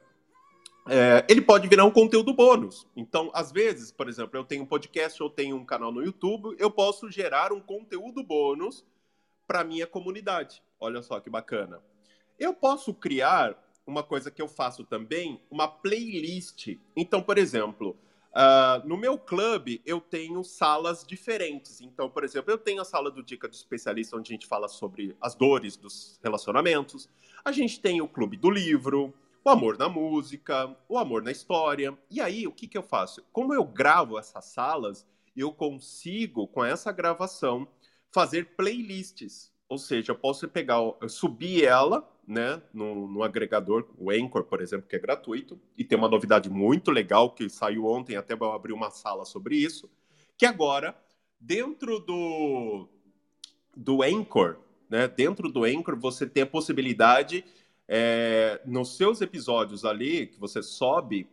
É, 0.88 1.24
ele 1.28 1.40
pode 1.40 1.68
virar 1.68 1.84
um 1.84 1.90
conteúdo 1.90 2.34
bônus. 2.34 2.86
Então, 2.96 3.30
às 3.34 3.52
vezes, 3.52 3.92
por 3.92 4.08
exemplo, 4.08 4.38
eu 4.38 4.44
tenho 4.44 4.64
um 4.64 4.66
podcast, 4.66 5.20
eu 5.20 5.30
tenho 5.30 5.56
um 5.56 5.64
canal 5.64 5.92
no 5.92 6.02
YouTube, 6.02 6.56
eu 6.58 6.70
posso 6.70 7.10
gerar 7.10 7.52
um 7.52 7.60
conteúdo 7.60 8.22
bônus 8.22 8.84
para 9.46 9.62
minha 9.64 9.86
comunidade. 9.86 10.62
Olha 10.80 11.02
só 11.02 11.20
que 11.20 11.30
bacana. 11.30 11.80
Eu 12.38 12.52
posso 12.52 12.92
criar 12.92 13.56
uma 13.86 14.02
coisa 14.02 14.30
que 14.30 14.42
eu 14.42 14.48
faço 14.48 14.84
também, 14.84 15.40
uma 15.50 15.68
playlist. 15.68 16.76
Então, 16.96 17.22
por 17.22 17.38
exemplo, 17.38 17.96
Uh, 18.32 18.88
no 18.88 18.96
meu 18.96 19.18
clube, 19.18 19.82
eu 19.84 20.00
tenho 20.00 20.42
salas 20.42 21.04
diferentes. 21.06 21.82
Então, 21.82 22.08
por 22.08 22.24
exemplo, 22.24 22.50
eu 22.50 22.56
tenho 22.56 22.80
a 22.80 22.84
sala 22.84 23.10
do 23.10 23.22
Dica 23.22 23.46
do 23.46 23.52
Especialista, 23.52 24.16
onde 24.16 24.32
a 24.32 24.34
gente 24.34 24.46
fala 24.46 24.68
sobre 24.68 25.14
as 25.20 25.34
dores 25.34 25.76
dos 25.76 26.18
relacionamentos. 26.24 27.10
A 27.44 27.52
gente 27.52 27.78
tem 27.78 28.00
o 28.00 28.08
Clube 28.08 28.38
do 28.38 28.48
Livro, 28.48 29.12
o 29.44 29.50
Amor 29.50 29.76
na 29.76 29.88
Música, 29.88 30.76
o 30.88 30.96
Amor 30.96 31.22
na 31.22 31.30
História. 31.30 31.96
E 32.10 32.20
aí, 32.20 32.46
o 32.46 32.52
que, 32.52 32.68
que 32.68 32.78
eu 32.78 32.82
faço? 32.82 33.24
Como 33.32 33.52
eu 33.52 33.64
gravo 33.64 34.18
essas 34.18 34.44
salas, 34.46 35.06
eu 35.36 35.52
consigo, 35.52 36.46
com 36.46 36.64
essa 36.64 36.92
gravação, 36.92 37.66
fazer 38.10 38.54
playlists. 38.56 39.50
Ou 39.68 39.78
seja, 39.78 40.12
eu 40.12 40.16
posso 40.16 40.48
pegar, 40.48 40.78
subir 41.08 41.64
ela 41.64 42.08
né, 42.26 42.62
no, 42.72 43.08
no, 43.08 43.22
agregador, 43.22 43.88
o 43.98 44.10
Anchor, 44.10 44.44
por 44.44 44.60
exemplo, 44.60 44.86
que 44.88 44.94
é 44.94 44.98
gratuito, 44.98 45.60
e 45.76 45.82
tem 45.82 45.98
uma 45.98 46.08
novidade 46.08 46.48
muito 46.48 46.90
legal 46.90 47.30
que 47.30 47.48
saiu 47.48 47.86
ontem, 47.86 48.16
até 48.16 48.34
eu 48.34 48.52
abrir 48.52 48.72
uma 48.72 48.90
sala 48.90 49.24
sobre 49.24 49.56
isso, 49.56 49.90
que 50.36 50.46
agora, 50.46 50.96
dentro 51.40 51.98
do, 51.98 52.88
do 53.76 54.02
Anchor, 54.02 54.58
né, 54.88 55.08
dentro 55.08 55.50
do 55.50 55.64
Anchor, 55.64 55.98
você 55.98 56.26
tem 56.26 56.42
a 56.42 56.46
possibilidade, 56.46 57.44
é, 57.88 58.60
nos 58.64 58.96
seus 58.96 59.20
episódios 59.20 59.84
ali, 59.84 60.26
que 60.26 60.38
você 60.38 60.62
sobe, 60.62 61.28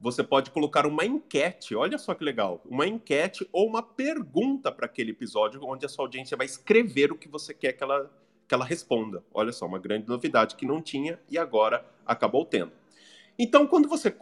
você 0.00 0.24
pode 0.24 0.50
colocar 0.50 0.86
uma 0.86 1.04
enquete, 1.04 1.74
olha 1.74 1.98
só 1.98 2.14
que 2.14 2.24
legal, 2.24 2.62
uma 2.64 2.86
enquete 2.86 3.46
ou 3.52 3.66
uma 3.68 3.82
pergunta 3.82 4.72
para 4.72 4.86
aquele 4.86 5.10
episódio, 5.10 5.60
onde 5.62 5.84
a 5.84 5.88
sua 5.88 6.06
audiência 6.06 6.36
vai 6.36 6.46
escrever 6.46 7.12
o 7.12 7.18
que 7.18 7.28
você 7.28 7.52
quer 7.52 7.74
que 7.74 7.82
ela 7.82 8.10
que 8.48 8.54
ela 8.54 8.64
responda. 8.64 9.22
Olha 9.32 9.52
só, 9.52 9.64
uma 9.64 9.78
grande 9.78 10.08
novidade 10.08 10.56
que 10.56 10.66
não 10.66 10.82
tinha 10.82 11.20
e 11.30 11.38
agora 11.38 11.86
acabou 12.04 12.44
tendo. 12.44 12.72
Então, 13.38 13.64
quando 13.64 13.88
você 13.88 14.12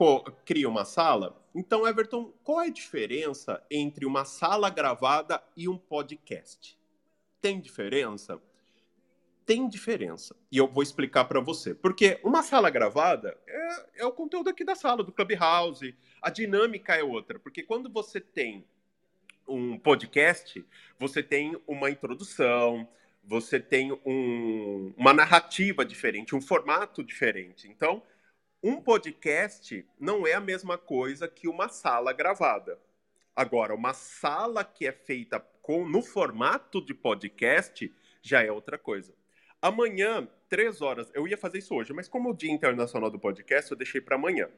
cria 0.45 0.69
uma 0.69 0.85
sala, 0.85 1.43
então, 1.55 1.89
Everton, 1.89 2.31
qual 2.45 2.61
é 2.61 2.67
a 2.67 2.71
diferença 2.71 3.61
entre 3.71 4.05
uma 4.05 4.27
sala 4.27 4.69
gravada 4.69 5.43
e 5.57 5.67
um 5.67 5.79
podcast? 5.79 6.79
Tem 7.41 7.59
diferença? 7.59 8.39
Tem 9.49 9.67
diferença. 9.67 10.37
E 10.52 10.59
eu 10.59 10.69
vou 10.69 10.83
explicar 10.83 11.25
para 11.25 11.40
você. 11.40 11.75
Porque 11.75 12.21
uma 12.23 12.43
sala 12.43 12.69
gravada 12.69 13.35
é, 13.47 14.02
é 14.02 14.05
o 14.05 14.12
conteúdo 14.12 14.50
aqui 14.50 14.62
da 14.62 14.75
sala, 14.75 15.02
do 15.02 15.11
Clubhouse. 15.11 15.97
A 16.21 16.28
dinâmica 16.28 16.95
é 16.95 17.02
outra. 17.02 17.38
Porque 17.38 17.62
quando 17.62 17.88
você 17.88 18.21
tem 18.21 18.62
um 19.49 19.78
podcast, 19.78 20.62
você 20.99 21.23
tem 21.23 21.59
uma 21.67 21.88
introdução, 21.88 22.87
você 23.25 23.59
tem 23.59 23.90
um, 24.05 24.93
uma 24.99 25.14
narrativa 25.14 25.83
diferente, 25.83 26.37
um 26.37 26.43
formato 26.43 27.02
diferente. 27.02 27.69
Então, 27.69 28.02
um 28.62 28.83
podcast 28.83 29.83
não 29.99 30.26
é 30.26 30.35
a 30.35 30.40
mesma 30.40 30.76
coisa 30.76 31.26
que 31.26 31.49
uma 31.49 31.71
sala 31.71 32.12
gravada. 32.12 32.78
Agora, 33.35 33.75
uma 33.75 33.95
sala 33.95 34.62
que 34.62 34.87
é 34.87 34.93
feita 34.93 35.40
com, 35.62 35.88
no 35.88 36.02
formato 36.02 36.85
de 36.85 36.93
podcast 36.93 37.90
já 38.21 38.45
é 38.45 38.52
outra 38.52 38.76
coisa. 38.76 39.17
Amanhã, 39.61 40.29
três 40.49 40.81
horas, 40.81 41.11
eu 41.12 41.27
ia 41.27 41.37
fazer 41.37 41.59
isso 41.59 41.75
hoje, 41.75 41.93
mas 41.93 42.07
como 42.07 42.29
é 42.29 42.31
o 42.31 42.35
Dia 42.35 42.53
Internacional 42.53 43.11
do 43.11 43.19
Podcast, 43.19 43.69
eu 43.69 43.77
deixei 43.77 44.00
para 44.00 44.15
amanhã. 44.15 44.49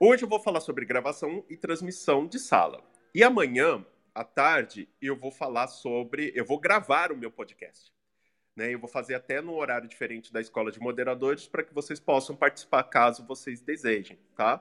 Hoje 0.00 0.24
eu 0.24 0.28
vou 0.28 0.40
falar 0.40 0.60
sobre 0.60 0.84
gravação 0.84 1.44
e 1.48 1.56
transmissão 1.56 2.26
de 2.26 2.40
sala. 2.40 2.82
E 3.14 3.22
amanhã, 3.22 3.86
à 4.12 4.24
tarde, 4.24 4.88
eu 5.00 5.14
vou 5.14 5.30
falar 5.30 5.68
sobre. 5.68 6.32
Eu 6.34 6.44
vou 6.44 6.58
gravar 6.58 7.12
o 7.12 7.16
meu 7.16 7.30
podcast. 7.30 7.92
Né? 8.56 8.74
Eu 8.74 8.80
vou 8.80 8.88
fazer 8.88 9.14
até 9.14 9.40
num 9.40 9.54
horário 9.54 9.88
diferente 9.88 10.32
da 10.32 10.40
escola 10.40 10.72
de 10.72 10.80
moderadores 10.80 11.46
para 11.46 11.62
que 11.62 11.72
vocês 11.72 12.00
possam 12.00 12.34
participar 12.34 12.82
caso 12.82 13.24
vocês 13.24 13.60
desejem, 13.60 14.18
tá? 14.36 14.60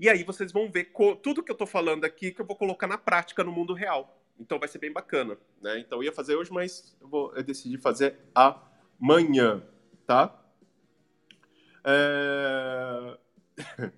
E 0.00 0.08
aí 0.08 0.24
vocês 0.24 0.50
vão 0.50 0.68
ver 0.68 0.92
tudo 1.22 1.44
que 1.44 1.50
eu 1.50 1.54
estou 1.54 1.66
falando 1.66 2.04
aqui 2.04 2.32
que 2.32 2.40
eu 2.40 2.46
vou 2.46 2.56
colocar 2.56 2.88
na 2.88 2.98
prática 2.98 3.44
no 3.44 3.52
mundo 3.52 3.72
real. 3.72 4.20
Então 4.36 4.58
vai 4.58 4.68
ser 4.68 4.78
bem 4.78 4.92
bacana, 4.92 5.38
né? 5.60 5.78
Então 5.78 5.98
eu 5.98 6.02
ia 6.02 6.12
fazer 6.12 6.34
hoje, 6.34 6.52
mas 6.52 6.96
eu, 7.00 7.06
vou, 7.06 7.32
eu 7.36 7.42
decidi 7.44 7.78
fazer 7.78 8.18
amanhã, 9.02 9.60
tá? 10.06 10.40
É... 11.84 13.18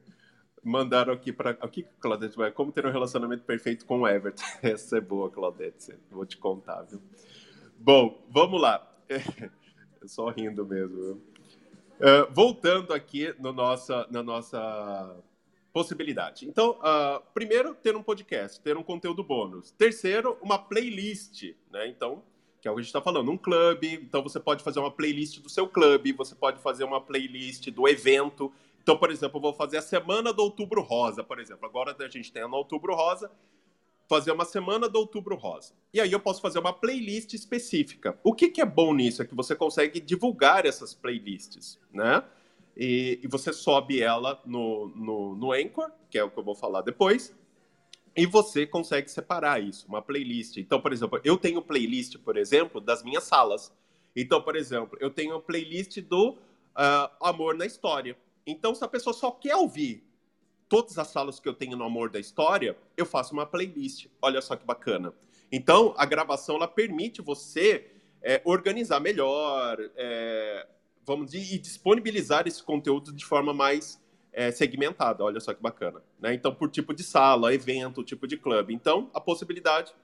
Mandaram 0.64 1.12
aqui 1.12 1.30
para. 1.30 1.50
O 1.62 1.68
que, 1.68 1.82
Claudete 2.00 2.38
vai? 2.38 2.50
Como 2.50 2.73
ter 2.73 2.87
um 2.87 2.90
relacionamento 2.90 3.44
perfeito 3.44 3.84
com 3.84 4.00
o 4.00 4.08
Everton? 4.08 4.42
Essa 4.62 4.96
é 4.96 5.00
boa, 5.00 5.30
Claudete. 5.30 5.94
Vou 6.11 6.25
te 6.25 6.38
contar, 6.38 6.82
viu? 6.84 7.02
Bom, 7.76 8.26
vamos 8.30 8.61
lá. 8.61 8.90
Só 10.06 10.30
rindo 10.30 10.64
mesmo. 10.64 11.20
Uh, 12.00 12.32
voltando 12.32 12.94
aqui 12.94 13.34
no 13.38 13.52
nossa, 13.52 14.06
na 14.11 14.23
nossa 14.23 15.23
possibilidade. 15.70 16.49
Então, 16.49 16.78
uh, 16.80 17.23
primeiro, 17.34 17.75
ter 17.75 17.94
um 17.94 18.02
podcast, 18.02 18.58
ter 18.61 18.76
um 18.76 18.82
conteúdo 18.82 19.23
bônus. 19.23 19.70
Terceiro, 19.73 20.38
uma 20.40 20.58
playlist, 20.58 21.54
né? 21.70 21.88
Então, 21.88 22.23
que 22.64 22.68
é 22.68 22.71
o 22.71 22.75
que 22.76 22.80
a 22.80 22.83
gente 22.83 22.88
está 22.88 23.02
falando, 23.02 23.30
um 23.30 23.37
clube. 23.37 23.92
Então, 23.92 24.23
você 24.23 24.40
pode 24.40 24.64
fazer 24.64 24.80
uma 24.80 24.90
playlist 24.90 25.38
do 25.38 25.50
seu 25.50 25.68
clube, 25.68 26.14
você 26.14 26.35
pode 26.35 26.62
fazer 26.62 26.83
uma 26.83 26.99
playlist 26.99 27.68
do 27.71 27.87
evento. 27.87 28.50
Então, 28.83 28.97
por 28.97 29.11
exemplo, 29.11 29.37
eu 29.37 29.42
vou 29.42 29.52
fazer 29.52 29.76
a 29.76 29.83
semana 29.83 30.33
do 30.33 30.42
Outubro 30.42 30.80
Rosa, 30.80 31.23
por 31.23 31.38
exemplo. 31.38 31.66
Agora 31.66 31.94
a 31.99 32.09
gente 32.09 32.33
tem 32.33 32.42
no 32.49 32.56
Outubro 32.56 32.94
Rosa, 32.94 33.30
fazer 34.09 34.33
uma 34.33 34.47
semana 34.47 34.88
do 34.88 34.99
Outubro 34.99 35.37
Rosa. 35.37 35.75
E 35.92 36.00
aí 36.00 36.11
eu 36.11 36.18
posso 36.18 36.40
fazer 36.40 36.59
uma 36.59 36.73
playlist 36.73 37.35
específica. 37.35 38.18
O 38.25 38.33
que, 38.33 38.49
que 38.49 38.62
é 38.62 38.66
bom 38.66 38.94
nisso? 38.94 39.21
É 39.21 39.26
que 39.26 39.35
você 39.35 39.54
consegue 39.54 40.00
divulgar 40.00 40.64
essas 40.64 40.94
playlists, 40.94 41.78
né? 41.92 42.25
E, 42.75 43.21
e 43.23 43.26
você 43.26 43.52
sobe 43.52 44.00
ela 44.00 44.40
no, 44.47 44.88
no, 44.97 45.35
no 45.37 45.52
Anchor, 45.52 45.90
que 46.09 46.16
é 46.16 46.25
o 46.25 46.30
que 46.30 46.38
eu 46.38 46.42
vou 46.42 46.54
falar 46.54 46.80
depois, 46.80 47.35
e 48.16 48.26
você 48.26 48.66
consegue 48.66 49.11
separar 49.11 49.62
isso, 49.62 49.87
uma 49.88 50.00
playlist. 50.00 50.56
Então, 50.56 50.80
por 50.80 50.92
exemplo, 50.92 51.21
eu 51.25 51.37
tenho 51.37 51.61
playlist, 51.61 52.16
por 52.18 52.37
exemplo, 52.37 52.80
das 52.80 53.02
minhas 53.02 53.25
salas. 53.25 53.73
Então, 54.14 54.40
por 54.40 54.54
exemplo, 54.54 54.97
eu 55.00 55.11
tenho 55.11 55.35
a 55.35 55.40
playlist 55.40 56.00
do 56.00 56.30
uh, 56.30 57.11
Amor 57.21 57.56
na 57.56 57.66
História. 57.66 58.16
Então, 58.47 58.75
se 58.75 58.85
a 58.85 58.88
pessoa 58.88 59.12
só 59.12 59.30
quer 59.30 59.56
ouvir 59.56 60.04
todas 60.68 60.99
as 60.99 61.09
salas 61.09 61.40
que 61.40 61.49
eu 61.49 61.54
tenho 61.54 61.76
no 61.76 61.85
Amor 61.85 62.11
da 62.11 62.21
História, 62.21 62.76
eu 62.97 63.04
faço 63.04 63.33
uma 63.33 63.47
playlist. 63.47 64.06
Olha 64.23 64.40
só 64.40 64.54
que 64.54 64.64
bacana. 64.64 65.12
Então, 65.50 65.94
a 65.97 66.06
gravação 66.06 66.56
ela 66.56 66.68
permite 66.68 67.21
você 67.21 67.90
é, 68.23 68.40
organizar 68.44 69.00
melhor, 69.00 69.78
é, 69.97 70.66
vamos 71.04 71.30
dizer, 71.30 71.54
e 71.54 71.59
disponibilizar 71.59 72.47
esse 72.47 72.62
conteúdo 72.62 73.12
de 73.12 73.25
forma 73.25 73.52
mais 73.52 74.00
é, 74.35 74.50
segmentada. 74.50 75.25
Olha 75.25 75.41
só 75.41 75.55
que 75.55 75.62
bacana. 75.62 76.03
Né? 76.21 76.35
Então, 76.35 76.55
por 76.55 76.69
tipo 76.69 76.93
de 76.93 77.03
sala, 77.03 77.55
evento, 77.55 78.03
tipo 78.03 78.26
de 78.26 78.37
clube. 78.37 78.75
Então, 78.75 79.11
a 79.14 79.21
possibilidade, 79.21 79.95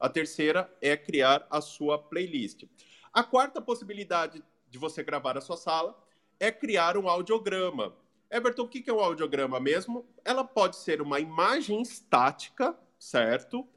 a 0.00 0.08
terceira, 0.08 0.72
é 0.80 0.96
criar 0.96 1.46
a 1.50 1.60
sua 1.60 1.98
playlist. 1.98 2.64
A 3.12 3.22
quarta 3.22 3.60
possibilidade 3.60 4.42
de 4.68 4.78
você 4.78 5.02
gravar 5.04 5.36
a 5.38 5.40
sua 5.40 5.56
sala 5.56 5.96
é 6.40 6.50
criar 6.50 6.96
um 6.96 7.08
audiograma. 7.08 7.94
Everton, 8.30 8.62
o 8.62 8.68
que 8.68 8.90
é 8.90 8.92
um 8.92 8.98
audiograma 8.98 9.60
mesmo? 9.60 10.04
Ela 10.24 10.42
pode 10.42 10.76
ser 10.76 11.00
uma 11.00 11.20
imagem 11.20 11.80
estática, 11.80 12.76
certo? 12.98 13.68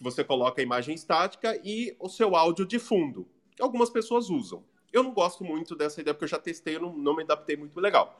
Você 0.00 0.24
coloca 0.24 0.62
a 0.62 0.64
imagem 0.64 0.94
estática 0.94 1.60
e 1.62 1.94
o 1.98 2.08
seu 2.08 2.34
áudio 2.36 2.64
de 2.64 2.78
fundo, 2.78 3.28
algumas 3.60 3.90
pessoas 3.90 4.30
usam. 4.30 4.64
Eu 4.92 5.02
não 5.02 5.12
gosto 5.12 5.44
muito 5.44 5.74
dessa 5.74 6.00
ideia, 6.00 6.14
porque 6.14 6.24
eu 6.24 6.28
já 6.28 6.38
testei 6.38 6.76
e 6.76 6.78
não, 6.78 6.96
não 6.96 7.14
me 7.14 7.22
adaptei 7.22 7.56
muito 7.56 7.78
legal. 7.80 8.18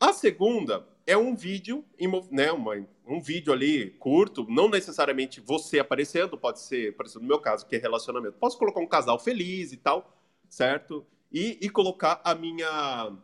A 0.00 0.12
segunda 0.12 0.86
é 1.06 1.16
um 1.16 1.34
vídeo, 1.34 1.84
né, 2.30 2.52
uma, 2.52 2.86
um 3.06 3.20
vídeo 3.20 3.52
ali 3.52 3.90
curto, 3.92 4.46
não 4.48 4.68
necessariamente 4.68 5.40
você 5.40 5.80
aparecendo, 5.80 6.38
pode 6.38 6.60
ser, 6.60 6.96
por 6.96 7.04
exemplo, 7.06 7.22
no 7.22 7.28
meu 7.28 7.40
caso, 7.40 7.66
que 7.66 7.76
é 7.76 7.78
relacionamento. 7.78 8.38
Posso 8.38 8.58
colocar 8.58 8.80
um 8.80 8.86
casal 8.86 9.18
feliz 9.18 9.72
e 9.72 9.76
tal, 9.76 10.16
certo? 10.48 11.04
E, 11.32 11.58
e 11.60 11.68
colocar 11.68 12.20
a 12.24 12.34
minha 12.34 13.16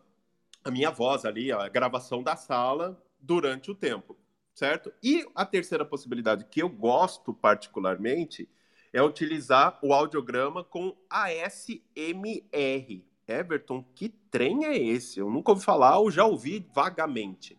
a 0.65 0.71
minha 0.71 0.91
voz 0.91 1.27
ali, 1.27 1.53
a 1.53 1.69
gravação 1.69 2.23
da 2.23 2.37
sala 2.37 2.99
durante 3.21 3.71
o 3.71 3.75
tempo, 3.75 4.17
certo? 4.55 4.91
E 5.03 5.27
a 5.35 5.45
terceira 5.45 5.85
possibilidade 5.85 6.47
que 6.47 6.63
eu 6.63 6.71
gosto 6.71 7.35
particularmente 7.35 8.49
é 8.91 9.03
utilizar 9.03 9.79
o 9.83 9.93
audiograma 9.93 10.65
com 10.65 10.97
ASMR. 11.11 13.05
Everton, 13.27 13.85
que 13.95 14.09
trem 14.31 14.65
é 14.65 14.77
esse? 14.77 15.19
Eu 15.19 15.31
nunca 15.31 15.53
ouvi 15.53 15.65
falar 15.65 15.99
ou 15.99 16.11
já 16.11 16.25
ouvi 16.25 16.67
vagamente. 16.75 17.59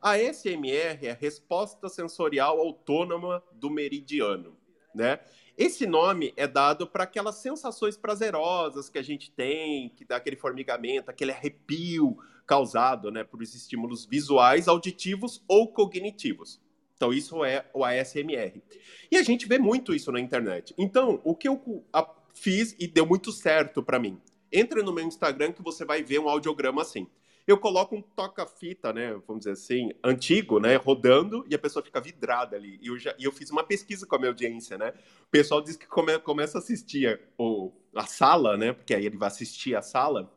A 0.00 0.12
ASMR 0.12 1.06
é 1.06 1.10
a 1.10 1.14
resposta 1.14 1.88
sensorial 1.88 2.60
autônoma 2.60 3.42
do 3.52 3.68
meridiano, 3.68 4.56
né? 4.94 5.18
Esse 5.56 5.88
nome 5.88 6.32
é 6.36 6.46
dado 6.46 6.86
para 6.86 7.02
aquelas 7.02 7.36
sensações 7.36 7.96
prazerosas 7.96 8.88
que 8.88 8.96
a 8.96 9.02
gente 9.02 9.28
tem, 9.32 9.88
que 9.88 10.04
dá 10.04 10.16
aquele 10.16 10.36
formigamento, 10.36 11.10
aquele 11.10 11.32
arrepio 11.32 12.16
causado 12.46 13.10
né, 13.10 13.24
por 13.24 13.42
estímulos 13.42 14.06
visuais, 14.06 14.68
auditivos 14.68 15.42
ou 15.48 15.66
cognitivos. 15.72 16.60
Então, 16.94 17.12
isso 17.12 17.44
é 17.44 17.68
o 17.74 17.84
ASMR. 17.84 18.62
E 19.10 19.16
a 19.16 19.22
gente 19.22 19.46
vê 19.46 19.58
muito 19.58 19.92
isso 19.92 20.12
na 20.12 20.20
internet. 20.20 20.74
Então, 20.78 21.20
o 21.24 21.34
que 21.34 21.48
eu 21.48 21.84
fiz 22.32 22.76
e 22.78 22.86
deu 22.86 23.04
muito 23.04 23.32
certo 23.32 23.82
para 23.82 23.98
mim? 23.98 24.20
Entre 24.52 24.82
no 24.82 24.92
meu 24.92 25.04
Instagram 25.04 25.52
que 25.52 25.62
você 25.62 25.84
vai 25.84 26.02
ver 26.02 26.20
um 26.20 26.28
audiograma 26.28 26.82
assim 26.82 27.06
eu 27.48 27.56
coloco 27.56 27.96
um 27.96 28.02
toca-fita, 28.02 28.92
né, 28.92 29.14
vamos 29.26 29.38
dizer 29.38 29.52
assim, 29.52 29.90
antigo, 30.04 30.60
né, 30.60 30.76
rodando, 30.76 31.46
e 31.48 31.54
a 31.54 31.58
pessoa 31.58 31.82
fica 31.82 31.98
vidrada 31.98 32.54
ali. 32.56 32.78
E 32.82 32.88
eu, 32.88 32.98
já, 32.98 33.14
e 33.18 33.24
eu 33.24 33.32
fiz 33.32 33.48
uma 33.50 33.64
pesquisa 33.64 34.06
com 34.06 34.16
a 34.16 34.18
minha 34.18 34.30
audiência, 34.30 34.76
né? 34.76 34.92
O 35.22 35.30
pessoal 35.30 35.62
diz 35.62 35.74
que 35.74 35.86
come, 35.86 36.18
começa 36.18 36.58
a 36.58 36.60
assistir 36.60 37.18
o, 37.38 37.72
a 37.94 38.04
sala, 38.04 38.58
né, 38.58 38.74
porque 38.74 38.94
aí 38.94 39.06
ele 39.06 39.16
vai 39.16 39.28
assistir 39.28 39.74
a 39.74 39.80
sala, 39.80 40.30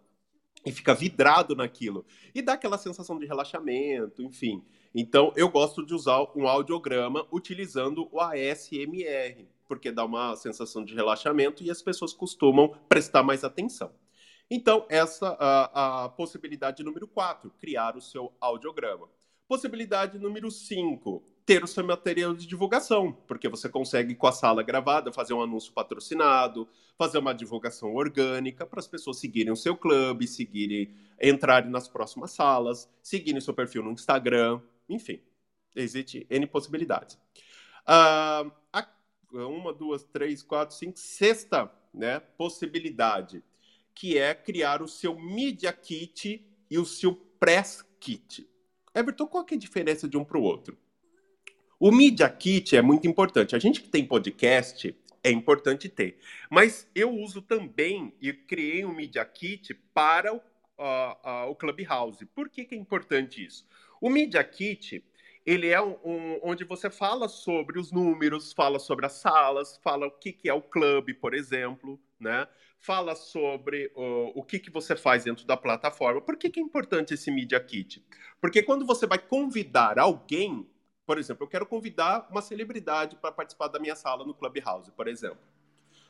e 0.65 0.71
fica 0.71 0.93
vidrado 0.93 1.53
naquilo. 1.53 2.05
E 2.33 2.41
dá 2.41 2.53
aquela 2.53 2.77
sensação 2.77 3.19
de 3.19 3.25
relaxamento, 3.25 4.21
enfim. 4.21 4.63
Então, 4.95 5.33
eu 5.35 5.49
gosto 5.49 5.85
de 5.85 5.93
usar 5.93 6.21
um 6.33 6.47
audiograma 6.47 7.27
utilizando 7.29 8.07
o 8.09 8.21
ASMR, 8.21 9.49
porque 9.67 9.91
dá 9.91 10.05
uma 10.05 10.35
sensação 10.37 10.85
de 10.85 10.95
relaxamento 10.95 11.61
e 11.61 11.69
as 11.69 11.81
pessoas 11.81 12.13
costumam 12.13 12.73
prestar 12.87 13.21
mais 13.21 13.43
atenção. 13.43 13.91
Então, 14.53 14.85
essa 14.89 15.37
a, 15.39 16.03
a 16.03 16.09
possibilidade 16.09 16.83
número 16.83 17.07
4, 17.07 17.49
criar 17.51 17.95
o 17.95 18.01
seu 18.01 18.33
audiograma. 18.41 19.07
Possibilidade 19.47 20.19
número 20.19 20.51
5, 20.51 21.23
ter 21.45 21.63
o 21.63 21.67
seu 21.67 21.85
material 21.85 22.33
de 22.33 22.45
divulgação, 22.45 23.13
porque 23.13 23.47
você 23.47 23.69
consegue, 23.69 24.13
com 24.13 24.27
a 24.27 24.33
sala 24.33 24.61
gravada, 24.61 25.09
fazer 25.09 25.33
um 25.33 25.41
anúncio 25.41 25.71
patrocinado, 25.71 26.67
fazer 26.97 27.19
uma 27.19 27.33
divulgação 27.33 27.95
orgânica 27.95 28.65
para 28.65 28.81
as 28.81 28.87
pessoas 28.89 29.19
seguirem 29.21 29.53
o 29.53 29.55
seu 29.55 29.73
clube, 29.77 30.27
seguirem, 30.27 30.93
entrarem 31.21 31.71
nas 31.71 31.87
próximas 31.87 32.31
salas, 32.31 32.89
seguirem 33.01 33.39
seu 33.39 33.53
perfil 33.53 33.83
no 33.83 33.91
Instagram, 33.91 34.59
enfim, 34.89 35.21
existe 35.73 36.27
N 36.29 36.45
possibilidades. 36.45 37.17
Uh, 37.87 38.51
uma, 39.31 39.71
duas, 39.71 40.03
três, 40.03 40.43
quatro, 40.43 40.75
cinco, 40.75 40.99
sexta 40.99 41.71
né, 41.93 42.19
possibilidade 42.19 43.41
que 44.01 44.17
é 44.17 44.33
criar 44.33 44.81
o 44.81 44.87
seu 44.87 45.15
Media 45.15 45.71
Kit 45.71 46.43
e 46.71 46.79
o 46.79 46.83
seu 46.83 47.13
Press 47.39 47.85
Kit. 47.99 48.49
Everton, 48.95 49.27
qual 49.27 49.45
é 49.51 49.53
a 49.53 49.57
diferença 49.59 50.09
de 50.09 50.17
um 50.17 50.25
para 50.25 50.39
o 50.39 50.41
outro? 50.41 50.75
O 51.79 51.91
Media 51.91 52.27
Kit 52.27 52.75
é 52.75 52.81
muito 52.81 53.07
importante. 53.07 53.55
A 53.55 53.59
gente 53.59 53.79
que 53.79 53.89
tem 53.89 54.03
podcast 54.03 54.97
é 55.23 55.29
importante 55.29 55.87
ter. 55.87 56.17
Mas 56.49 56.89
eu 56.95 57.11
uso 57.11 57.43
também 57.43 58.11
e 58.19 58.33
criei 58.33 58.83
um 58.83 58.91
Media 58.91 59.23
Kit 59.23 59.71
para 59.93 60.33
o, 60.33 60.37
uh, 60.37 61.45
uh, 61.45 61.51
o 61.51 61.55
Clubhouse. 61.55 62.25
Por 62.25 62.49
que, 62.49 62.65
que 62.65 62.73
é 62.73 62.79
importante 62.79 63.45
isso? 63.45 63.67
O 64.01 64.09
Media 64.09 64.43
Kit 64.43 65.05
ele 65.45 65.67
é 65.67 65.81
um, 65.81 65.97
um, 66.03 66.39
onde 66.43 66.63
você 66.63 66.89
fala 66.89 67.27
sobre 67.27 67.79
os 67.79 67.91
números, 67.91 68.53
fala 68.53 68.79
sobre 68.79 69.05
as 69.05 69.13
salas, 69.13 69.77
fala 69.83 70.07
o 70.07 70.11
que, 70.11 70.31
que 70.31 70.47
é 70.47 70.53
o 70.53 70.61
clube, 70.61 71.13
por 71.13 71.33
exemplo, 71.33 71.99
né? 72.19 72.47
Fala 72.79 73.15
sobre 73.15 73.91
uh, 73.95 74.31
o 74.35 74.43
que, 74.43 74.59
que 74.59 74.71
você 74.71 74.95
faz 74.95 75.23
dentro 75.23 75.45
da 75.45 75.55
plataforma. 75.55 76.21
Por 76.21 76.37
que, 76.37 76.49
que 76.49 76.59
é 76.59 76.63
importante 76.63 77.13
esse 77.13 77.31
Media 77.31 77.59
Kit? 77.59 78.03
Porque 78.39 78.63
quando 78.63 78.85
você 78.85 79.05
vai 79.05 79.19
convidar 79.19 79.99
alguém, 79.99 80.67
por 81.05 81.17
exemplo, 81.17 81.43
eu 81.43 81.49
quero 81.49 81.65
convidar 81.65 82.27
uma 82.31 82.41
celebridade 82.41 83.15
para 83.15 83.31
participar 83.31 83.67
da 83.67 83.79
minha 83.79 83.95
sala 83.95 84.25
no 84.25 84.33
Clubhouse, 84.33 84.91
por 84.91 85.07
exemplo. 85.07 85.39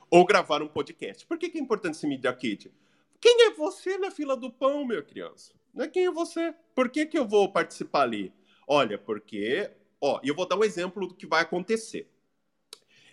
Ou 0.09 0.25
gravar 0.25 0.61
um 0.61 0.67
podcast. 0.67 1.25
Por 1.25 1.37
que, 1.37 1.49
que 1.49 1.57
é 1.57 1.61
importante 1.61 1.95
esse 1.95 2.07
Media 2.07 2.33
Kit? 2.33 2.71
Quem 3.19 3.47
é 3.47 3.51
você 3.51 3.97
na 3.97 4.11
fila 4.11 4.35
do 4.35 4.51
pão, 4.51 4.85
minha 4.85 5.03
criança? 5.03 5.53
Não 5.73 5.85
é 5.85 5.87
quem 5.87 6.05
é 6.05 6.11
você? 6.11 6.53
Por 6.75 6.89
que, 6.89 7.05
que 7.05 7.17
eu 7.17 7.25
vou 7.25 7.51
participar 7.51 8.01
ali? 8.01 8.33
Olha, 8.73 8.97
porque. 8.97 9.69
Ó, 9.99 10.21
eu 10.23 10.33
vou 10.33 10.47
dar 10.47 10.55
um 10.55 10.63
exemplo 10.63 11.05
do 11.05 11.13
que 11.13 11.27
vai 11.27 11.41
acontecer. 11.41 12.09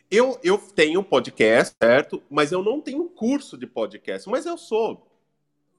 Eu, 0.09 0.39
eu 0.41 0.57
tenho 0.57 1.03
podcast, 1.03 1.75
certo? 1.83 2.23
Mas 2.31 2.53
eu 2.53 2.63
não 2.63 2.81
tenho 2.81 3.09
curso 3.09 3.59
de 3.59 3.67
podcast, 3.67 4.29
mas 4.29 4.47
eu 4.47 4.57
sou. 4.57 5.11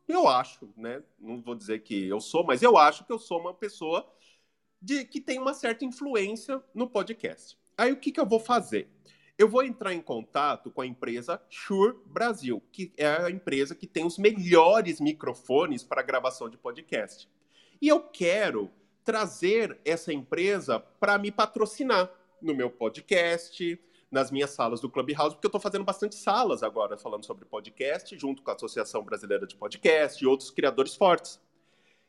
Eu 0.05 0.27
acho, 0.27 0.67
né? 0.75 1.01
Não 1.17 1.41
vou 1.41 1.55
dizer 1.55 1.79
que 1.79 2.09
eu 2.09 2.19
sou, 2.19 2.43
mas 2.43 2.61
eu 2.61 2.77
acho 2.77 3.05
que 3.05 3.13
eu 3.13 3.17
sou 3.17 3.39
uma 3.39 3.53
pessoa 3.53 4.05
de 4.81 5.05
que 5.05 5.21
tem 5.21 5.39
uma 5.39 5.53
certa 5.53 5.85
influência 5.85 6.61
no 6.75 6.89
podcast. 6.89 7.57
Aí 7.77 7.93
o 7.93 7.97
que, 8.01 8.11
que 8.11 8.19
eu 8.19 8.25
vou 8.25 8.41
fazer? 8.41 8.89
Eu 9.37 9.47
vou 9.47 9.63
entrar 9.63 9.93
em 9.93 10.01
contato 10.01 10.69
com 10.71 10.81
a 10.81 10.85
empresa 10.85 11.41
Shure 11.49 11.95
Brasil, 12.05 12.61
que 12.73 12.91
é 12.97 13.07
a 13.07 13.31
empresa 13.31 13.73
que 13.73 13.87
tem 13.87 14.05
os 14.05 14.17
melhores 14.17 14.99
microfones 14.99 15.85
para 15.85 16.01
gravação 16.01 16.49
de 16.49 16.57
podcast. 16.57 17.29
E 17.81 17.87
eu 17.87 18.01
quero 18.01 18.69
trazer 19.03 19.79
essa 19.83 20.13
empresa 20.13 20.79
para 20.79 21.17
me 21.17 21.31
patrocinar 21.31 22.11
no 22.41 22.55
meu 22.55 22.69
podcast, 22.69 23.79
nas 24.11 24.31
minhas 24.31 24.51
salas 24.51 24.81
do 24.81 24.89
Clubhouse, 24.89 25.35
porque 25.35 25.45
eu 25.45 25.49
estou 25.49 25.61
fazendo 25.61 25.83
bastante 25.83 26.15
salas 26.15 26.63
agora 26.63 26.97
falando 26.97 27.25
sobre 27.25 27.45
podcast, 27.45 28.17
junto 28.17 28.41
com 28.41 28.51
a 28.51 28.55
Associação 28.55 29.03
Brasileira 29.03 29.45
de 29.45 29.55
Podcast 29.55 30.23
e 30.23 30.27
outros 30.27 30.49
criadores 30.49 30.95
fortes. 30.95 31.39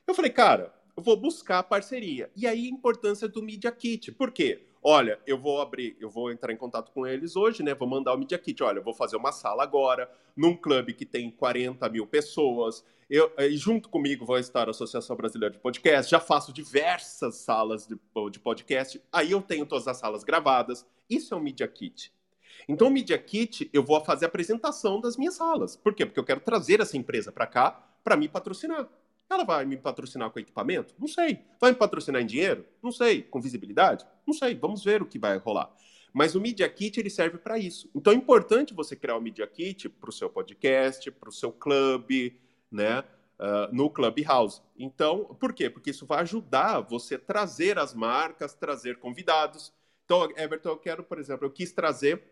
Eu 0.07 0.15
falei, 0.15 0.31
cara, 0.31 0.75
eu 0.97 1.03
vou 1.03 1.17
buscar 1.17 1.63
parceria. 1.63 2.31
E 2.35 2.47
aí 2.47 2.67
a 2.67 2.71
importância 2.71 3.29
do 3.29 3.43
Media 3.43 3.71
Kit. 3.71 4.13
Por 4.13 4.31
quê? 4.31 4.67
Olha, 4.83 5.21
eu 5.27 5.39
vou 5.39 5.61
abrir, 5.61 5.97
eu 6.01 6.09
vou 6.09 6.33
entrar 6.33 6.53
em 6.53 6.57
contato 6.57 6.91
com 6.93 7.07
eles 7.07 7.37
hoje, 7.37 7.63
né? 7.63 7.75
Vou 7.75 7.87
mandar 7.87 8.15
o 8.15 8.19
Media 8.19 8.39
Kit. 8.39 8.63
Olha, 8.63 8.79
eu 8.79 8.83
vou 8.83 8.95
fazer 8.95 9.17
uma 9.17 9.31
sala 9.31 9.63
agora, 9.63 10.11
num 10.35 10.57
clube 10.57 10.95
que 10.95 11.05
tem 11.05 11.31
40 11.31 11.87
mil 11.91 12.07
pessoas. 12.07 12.85
Eu, 13.11 13.33
e 13.37 13.57
junto 13.57 13.89
comigo 13.89 14.25
vai 14.25 14.39
estar 14.39 14.69
a 14.69 14.71
Associação 14.71 15.17
Brasileira 15.17 15.53
de 15.53 15.59
Podcast. 15.59 16.09
Já 16.09 16.21
faço 16.21 16.53
diversas 16.53 17.35
salas 17.39 17.85
de, 17.85 17.99
de 18.31 18.39
podcast. 18.39 19.03
Aí 19.13 19.33
eu 19.33 19.43
tenho 19.43 19.67
todas 19.67 19.89
as 19.89 19.97
salas 19.97 20.23
gravadas. 20.23 20.87
Isso 21.09 21.35
é 21.35 21.37
um 21.37 21.41
Media 21.41 21.67
Kit. 21.67 22.13
Então, 22.69 22.87
o 22.87 22.91
Media 22.91 23.19
Kit, 23.19 23.69
eu 23.73 23.83
vou 23.83 24.01
fazer 24.05 24.27
a 24.27 24.29
apresentação 24.29 25.01
das 25.01 25.17
minhas 25.17 25.35
salas. 25.35 25.75
Por 25.75 25.93
quê? 25.93 26.07
Porque 26.07 26.21
eu 26.21 26.25
quero 26.25 26.39
trazer 26.39 26.79
essa 26.79 26.97
empresa 26.97 27.33
para 27.33 27.49
cá 27.49 27.73
para 28.05 28.17
me 28.17 28.29
patrocinar. 28.29 28.89
Ela 29.29 29.43
vai 29.43 29.65
me 29.65 29.77
patrocinar 29.77 30.31
com 30.31 30.39
equipamento? 30.39 30.95
Não 30.97 31.09
sei. 31.09 31.41
Vai 31.61 31.73
me 31.73 31.79
patrocinar 31.79 32.23
em 32.23 32.27
dinheiro? 32.27 32.65
Não 32.81 32.93
sei. 32.93 33.23
Com 33.23 33.41
visibilidade? 33.41 34.07
Não 34.25 34.33
sei. 34.33 34.55
Vamos 34.55 34.85
ver 34.85 35.03
o 35.03 35.07
que 35.07 35.19
vai 35.19 35.37
rolar. 35.37 35.75
Mas 36.13 36.37
o 36.37 36.41
Media 36.41 36.69
Kit 36.69 37.01
ele 37.01 37.11
serve 37.11 37.39
para 37.39 37.59
isso. 37.59 37.91
Então 37.93 38.13
é 38.13 38.17
importante 38.17 38.73
você 38.73 38.95
criar 38.95 39.17
o 39.17 39.21
Media 39.21 39.49
Kit 39.49 39.89
para 39.89 40.11
o 40.11 40.13
seu 40.13 40.31
podcast, 40.31 41.11
para 41.11 41.29
o 41.29 41.33
seu 41.33 41.51
clube, 41.51 42.39
né? 42.71 43.05
Uh, 43.39 43.75
no 43.75 43.89
Clubhouse. 43.89 44.61
Então, 44.79 45.25
por 45.41 45.55
quê? 45.55 45.71
Porque 45.71 45.91
isso 45.91 46.05
vai 46.05 46.21
ajudar 46.21 46.81
você 46.81 47.17
trazer 47.17 47.79
as 47.79 47.95
marcas, 47.95 48.55
trazer 48.55 48.99
convidados. 48.99 49.73
Então, 50.05 50.29
Everton, 50.37 50.71
eu 50.71 50.77
quero, 50.77 51.03
por 51.03 51.19
exemplo, 51.19 51.47
eu 51.47 51.51
quis 51.51 51.73
trazer 51.73 52.23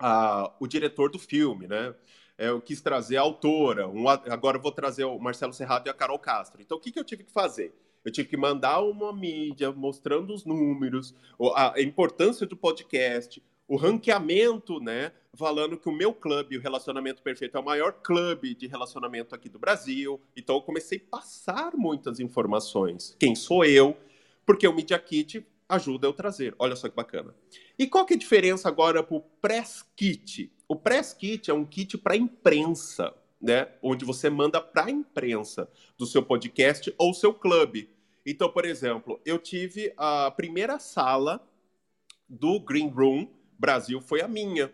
uh, 0.00 0.50
o 0.58 0.66
diretor 0.66 1.10
do 1.10 1.18
filme, 1.18 1.66
né? 1.66 1.94
Eu 2.38 2.60
quis 2.62 2.80
trazer 2.80 3.16
a 3.16 3.22
autora, 3.22 3.88
um, 3.88 4.08
agora 4.08 4.56
eu 4.56 4.62
vou 4.62 4.70
trazer 4.70 5.04
o 5.04 5.18
Marcelo 5.18 5.52
Serrado 5.52 5.88
e 5.88 5.90
a 5.90 5.94
Carol 5.94 6.18
Castro. 6.18 6.62
Então, 6.62 6.78
o 6.78 6.80
que, 6.80 6.92
que 6.92 6.98
eu 6.98 7.04
tive 7.04 7.24
que 7.24 7.32
fazer? 7.32 7.74
Eu 8.04 8.12
tive 8.12 8.28
que 8.28 8.36
mandar 8.36 8.80
uma 8.80 9.12
mídia 9.12 9.72
mostrando 9.72 10.32
os 10.32 10.44
números, 10.44 11.14
a 11.54 11.74
importância 11.80 12.46
do 12.46 12.56
podcast, 12.56 13.42
o 13.66 13.76
ranqueamento, 13.76 14.80
né? 14.80 15.12
Falando 15.38 15.78
que 15.78 15.88
o 15.88 15.92
meu 15.92 16.12
clube, 16.12 16.58
o 16.58 16.60
Relacionamento 16.60 17.22
Perfeito, 17.22 17.56
é 17.56 17.60
o 17.60 17.64
maior 17.64 17.92
clube 17.92 18.56
de 18.56 18.66
relacionamento 18.66 19.36
aqui 19.36 19.48
do 19.48 19.56
Brasil. 19.56 20.20
Então 20.36 20.56
eu 20.56 20.62
comecei 20.62 20.98
a 20.98 21.16
passar 21.16 21.76
muitas 21.76 22.18
informações. 22.18 23.14
Quem 23.20 23.36
sou 23.36 23.64
eu? 23.64 23.96
Porque 24.44 24.66
o 24.66 24.72
Media 24.74 24.98
Kit 24.98 25.46
ajuda 25.68 26.08
eu 26.08 26.12
trazer. 26.12 26.56
Olha 26.58 26.74
só 26.74 26.88
que 26.88 26.96
bacana. 26.96 27.32
E 27.78 27.86
qual 27.86 28.04
que 28.04 28.14
é 28.14 28.16
a 28.16 28.18
diferença 28.18 28.66
agora 28.66 29.00
para 29.00 29.16
o 29.16 29.20
Press 29.20 29.86
Kit? 29.94 30.52
O 30.66 30.74
Press 30.74 31.14
Kit 31.14 31.48
é 31.48 31.54
um 31.54 31.64
kit 31.64 31.96
para 31.96 32.16
imprensa, 32.16 33.14
né? 33.40 33.68
Onde 33.80 34.04
você 34.04 34.28
manda 34.28 34.60
para 34.60 34.86
a 34.86 34.90
imprensa 34.90 35.70
do 35.96 36.04
seu 36.04 36.20
podcast 36.20 36.92
ou 36.98 37.14
seu 37.14 37.32
clube. 37.32 37.88
Então, 38.26 38.50
por 38.50 38.64
exemplo, 38.64 39.20
eu 39.24 39.38
tive 39.38 39.94
a 39.96 40.32
primeira 40.32 40.80
sala 40.80 41.40
do 42.28 42.58
Green 42.58 42.88
Room 42.88 43.38
Brasil 43.56 44.00
foi 44.00 44.20
a 44.20 44.28
minha. 44.28 44.72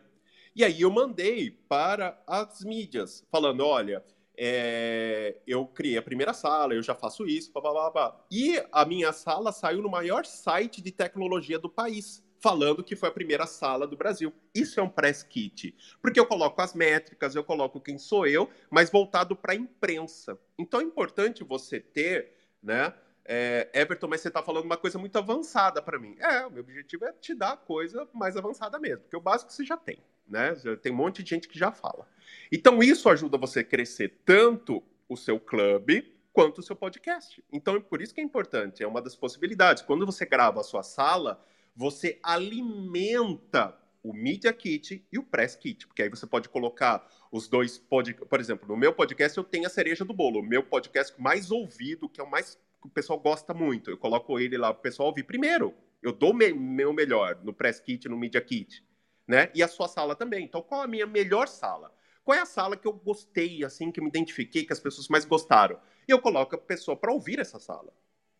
E 0.54 0.62
aí 0.62 0.82
eu 0.82 0.90
mandei 0.90 1.50
para 1.68 2.22
as 2.26 2.62
mídias, 2.62 3.24
falando: 3.30 3.66
olha, 3.66 4.04
é, 4.36 5.36
eu 5.46 5.66
criei 5.66 5.96
a 5.96 6.02
primeira 6.02 6.32
sala, 6.32 6.74
eu 6.74 6.82
já 6.82 6.94
faço 6.94 7.26
isso, 7.26 7.52
blá, 7.52 7.62
blá, 7.62 7.90
blá. 7.90 8.26
E 8.30 8.62
a 8.72 8.84
minha 8.84 9.12
sala 9.12 9.52
saiu 9.52 9.82
no 9.82 9.88
maior 9.88 10.24
site 10.24 10.82
de 10.82 10.90
tecnologia 10.90 11.58
do 11.58 11.68
país, 11.68 12.22
falando 12.40 12.84
que 12.84 12.96
foi 12.96 13.08
a 13.08 13.12
primeira 13.12 13.46
sala 13.46 13.86
do 13.86 13.96
Brasil. 13.96 14.32
Isso 14.54 14.78
é 14.78 14.82
um 14.82 14.88
press 14.88 15.22
kit, 15.22 15.74
porque 16.02 16.18
eu 16.18 16.26
coloco 16.26 16.60
as 16.60 16.74
métricas, 16.74 17.34
eu 17.34 17.44
coloco 17.44 17.80
quem 17.80 17.98
sou 17.98 18.26
eu, 18.26 18.50
mas 18.70 18.90
voltado 18.90 19.34
para 19.34 19.52
a 19.52 19.56
imprensa. 19.56 20.38
Então 20.58 20.80
é 20.80 20.84
importante 20.84 21.42
você 21.44 21.80
ter, 21.80 22.32
né? 22.62 22.92
É, 23.26 23.70
Everton, 23.72 24.06
mas 24.06 24.20
você 24.20 24.28
está 24.28 24.42
falando 24.42 24.66
uma 24.66 24.76
coisa 24.76 24.98
muito 24.98 25.16
avançada 25.16 25.80
para 25.80 25.98
mim. 25.98 26.14
É, 26.18 26.44
o 26.46 26.50
meu 26.50 26.62
objetivo 26.62 27.06
é 27.06 27.12
te 27.12 27.34
dar 27.34 27.56
coisa 27.56 28.06
mais 28.12 28.36
avançada 28.36 28.78
mesmo, 28.78 29.00
porque 29.00 29.16
o 29.16 29.20
básico 29.20 29.50
você 29.50 29.64
já 29.64 29.78
tem, 29.78 29.98
né? 30.26 30.54
Tem 30.82 30.92
um 30.92 30.96
monte 30.96 31.22
de 31.22 31.30
gente 31.30 31.48
que 31.48 31.58
já 31.58 31.72
fala. 31.72 32.06
Então 32.50 32.82
isso 32.82 33.08
ajuda 33.08 33.38
você 33.38 33.60
a 33.60 33.64
crescer 33.64 34.20
tanto 34.24 34.82
o 35.08 35.16
seu 35.16 35.38
clube 35.38 36.12
quanto 36.32 36.58
o 36.58 36.62
seu 36.62 36.74
podcast. 36.74 37.42
Então 37.52 37.76
é 37.76 37.80
por 37.80 38.02
isso 38.02 38.14
que 38.14 38.20
é 38.20 38.24
importante, 38.24 38.82
é 38.82 38.86
uma 38.86 39.00
das 39.00 39.14
possibilidades. 39.14 39.82
Quando 39.82 40.04
você 40.04 40.26
grava 40.26 40.60
a 40.60 40.64
sua 40.64 40.82
sala, 40.82 41.42
você 41.76 42.18
alimenta 42.22 43.76
o 44.02 44.12
Media 44.12 44.52
Kit 44.52 45.06
e 45.10 45.18
o 45.18 45.22
Press 45.22 45.56
Kit, 45.56 45.86
porque 45.86 46.02
aí 46.02 46.10
você 46.10 46.26
pode 46.26 46.48
colocar 46.48 47.08
os 47.32 47.48
dois, 47.48 47.78
pod... 47.78 48.12
por 48.12 48.38
exemplo, 48.38 48.68
no 48.68 48.76
meu 48.76 48.92
podcast 48.92 49.38
eu 49.38 49.44
tenho 49.44 49.66
a 49.66 49.70
cereja 49.70 50.04
do 50.04 50.12
bolo, 50.12 50.40
o 50.40 50.42
meu 50.42 50.62
podcast 50.62 51.14
mais 51.20 51.50
ouvido, 51.50 52.08
que 52.08 52.20
é 52.20 52.24
o 52.24 52.30
mais 52.30 52.58
o 52.84 52.88
pessoal 52.88 53.18
gosta 53.18 53.54
muito. 53.54 53.90
Eu 53.90 53.96
coloco 53.96 54.38
ele 54.38 54.58
lá, 54.58 54.70
o 54.70 54.74
pessoal 54.74 55.08
ouvir 55.08 55.22
primeiro. 55.22 55.74
Eu 56.02 56.12
dou 56.12 56.34
me, 56.34 56.52
meu 56.52 56.92
melhor 56.92 57.40
no 57.42 57.54
Press 57.54 57.80
Kit, 57.80 58.08
no 58.08 58.16
Media 58.16 58.42
Kit, 58.42 58.84
né? 59.26 59.50
E 59.54 59.62
a 59.62 59.68
sua 59.68 59.88
sala 59.88 60.14
também. 60.14 60.44
Então, 60.44 60.62
qual 60.62 60.82
a 60.82 60.86
minha 60.86 61.06
melhor 61.06 61.48
sala? 61.48 61.92
Qual 62.24 62.36
é 62.36 62.40
a 62.40 62.46
sala 62.46 62.76
que 62.76 62.86
eu 62.86 62.92
gostei, 62.92 63.64
assim, 63.64 63.90
que 63.90 64.00
me 64.00 64.08
identifiquei, 64.08 64.64
que 64.64 64.72
as 64.72 64.80
pessoas 64.80 65.08
mais 65.08 65.24
gostaram? 65.24 65.78
E 66.08 66.12
eu 66.12 66.20
coloco 66.20 66.54
a 66.54 66.58
pessoa 66.58 66.96
para 66.96 67.12
ouvir 67.12 67.38
essa 67.38 67.58
sala. 67.58 67.92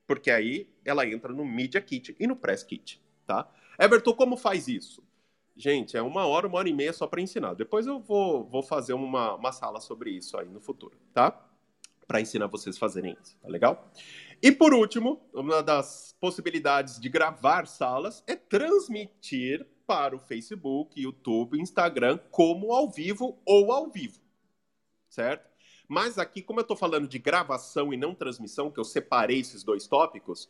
Porque 0.07 0.31
aí 0.31 0.73
ela 0.85 1.07
entra 1.07 1.33
no 1.33 1.45
Media 1.45 1.81
Kit 1.81 2.15
e 2.19 2.27
no 2.27 2.37
Press 2.37 2.63
Kit, 2.63 3.03
tá? 3.27 3.51
Everton, 3.79 4.15
como 4.15 4.37
faz 4.37 4.69
isso? 4.69 5.03
Gente, 5.57 5.97
é 5.97 6.03
uma 6.03 6.27
hora, 6.27 6.47
uma 6.47 6.59
hora 6.59 6.69
e 6.69 6.73
meia 6.73 6.93
só 6.93 7.07
para 7.07 7.21
ensinar. 7.21 7.55
Depois 7.55 7.87
eu 7.87 8.01
vou, 8.01 8.45
vou 8.45 8.63
fazer 8.63 8.93
uma, 8.93 9.35
uma 9.35 9.53
sala 9.53 9.81
sobre 9.81 10.11
isso 10.11 10.37
aí 10.37 10.49
no 10.49 10.61
futuro, 10.61 10.99
tá? 11.13 11.49
Para 12.07 12.21
ensinar 12.21 12.49
vocês 12.49 12.77
a 12.77 12.79
fazerem 12.79 13.17
isso, 13.23 13.37
tá 13.41 13.49
legal? 13.49 13.91
E 14.43 14.51
por 14.51 14.75
último, 14.75 15.23
uma 15.33 15.63
das 15.63 16.15
possibilidades 16.21 17.01
de 17.01 17.09
gravar 17.09 17.67
salas 17.67 18.23
é 18.27 18.35
transmitir 18.35 19.67
para 19.87 20.17
o 20.17 20.19
Facebook, 20.19 21.01
YouTube, 21.01 21.61
Instagram 21.61 22.19
como 22.31 22.73
ao 22.73 22.91
vivo 22.91 23.41
ou 23.45 23.73
ao 23.73 23.91
vivo, 23.91 24.21
certo? 25.09 25.49
Mas 25.89 26.19
aqui, 26.19 26.43
como 26.43 26.61
eu 26.61 26.63
estou 26.63 26.77
falando 26.77 27.07
de 27.07 27.19
gravação 27.19 27.93
e 27.93 27.97
não 27.97 28.15
transmissão, 28.15 28.71
que 28.71 28.81
eu 28.81 28.85
separei 28.85 29.41
esses 29.41 29.63
dois 29.63 29.87
tópicos, 29.87 30.49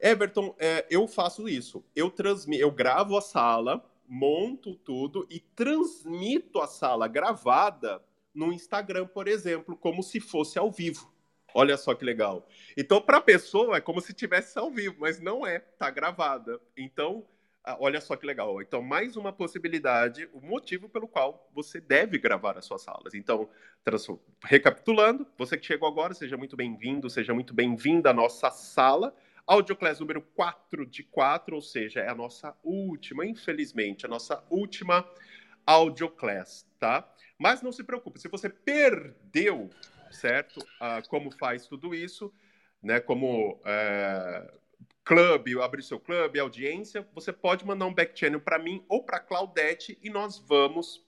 Everton, 0.00 0.54
é, 0.58 0.86
eu 0.90 1.06
faço 1.08 1.48
isso. 1.48 1.84
Eu, 1.94 2.10
transmi 2.10 2.58
eu 2.58 2.70
gravo 2.70 3.16
a 3.16 3.20
sala, 3.20 3.84
monto 4.06 4.74
tudo 4.74 5.26
e 5.30 5.40
transmito 5.40 6.60
a 6.60 6.66
sala 6.66 7.08
gravada 7.08 8.02
no 8.34 8.52
Instagram, 8.52 9.06
por 9.06 9.26
exemplo, 9.26 9.76
como 9.76 10.02
se 10.02 10.20
fosse 10.20 10.58
ao 10.58 10.70
vivo. 10.70 11.12
Olha 11.54 11.76
só 11.76 11.94
que 11.94 12.04
legal. 12.04 12.46
Então, 12.76 13.00
para 13.00 13.16
a 13.16 13.22
pessoa, 13.22 13.76
é 13.76 13.80
como 13.80 14.00
se 14.00 14.12
tivesse 14.12 14.58
ao 14.58 14.70
vivo, 14.70 14.96
mas 14.98 15.18
não 15.18 15.46
é, 15.46 15.58
tá 15.58 15.90
gravada. 15.90 16.60
Então, 16.76 17.26
olha 17.78 18.00
só 18.00 18.16
que 18.16 18.26
legal. 18.26 18.60
Então, 18.62 18.82
mais 18.82 19.16
uma 19.16 19.32
possibilidade, 19.32 20.28
o 20.32 20.40
motivo 20.40 20.88
pelo 20.88 21.08
qual 21.08 21.48
você 21.54 21.80
deve 21.80 22.18
gravar 22.18 22.56
as 22.56 22.64
suas 22.64 22.82
salas. 22.82 23.14
Então, 23.14 23.48
recapitulando, 24.44 25.26
você 25.36 25.56
que 25.56 25.66
chegou 25.66 25.88
agora, 25.88 26.14
seja 26.14 26.36
muito 26.36 26.56
bem-vindo, 26.56 27.10
seja 27.10 27.34
muito 27.34 27.54
bem-vinda 27.54 28.10
à 28.10 28.12
nossa 28.12 28.50
sala. 28.50 29.14
Audioclass 29.46 30.00
número 30.00 30.20
4 30.20 30.84
de 30.84 31.02
4, 31.02 31.54
ou 31.56 31.62
seja, 31.62 32.00
é 32.00 32.08
a 32.08 32.14
nossa 32.14 32.54
última, 32.62 33.24
infelizmente, 33.24 34.04
a 34.04 34.08
nossa 34.08 34.44
última 34.50 35.08
Audioclass, 35.66 36.66
tá? 36.78 37.10
Mas 37.38 37.62
não 37.62 37.72
se 37.72 37.82
preocupe, 37.84 38.20
se 38.20 38.28
você 38.28 38.48
perdeu, 38.48 39.70
certo? 40.10 40.60
Ah, 40.80 41.00
como 41.08 41.30
faz 41.30 41.66
tudo 41.66 41.94
isso, 41.94 42.32
né? 42.82 43.00
Como 43.00 43.60
é, 43.64 44.52
clube, 45.08 45.58
abrir 45.62 45.82
seu 45.82 45.98
clube, 45.98 46.38
audiência, 46.38 47.08
você 47.14 47.32
pode 47.32 47.64
mandar 47.64 47.86
um 47.86 47.94
back 47.94 48.12
channel 48.14 48.42
para 48.42 48.58
mim 48.58 48.84
ou 48.90 49.02
para 49.02 49.18
Claudete 49.18 49.98
e 50.02 50.10
nós 50.10 50.38
vamos, 50.38 51.02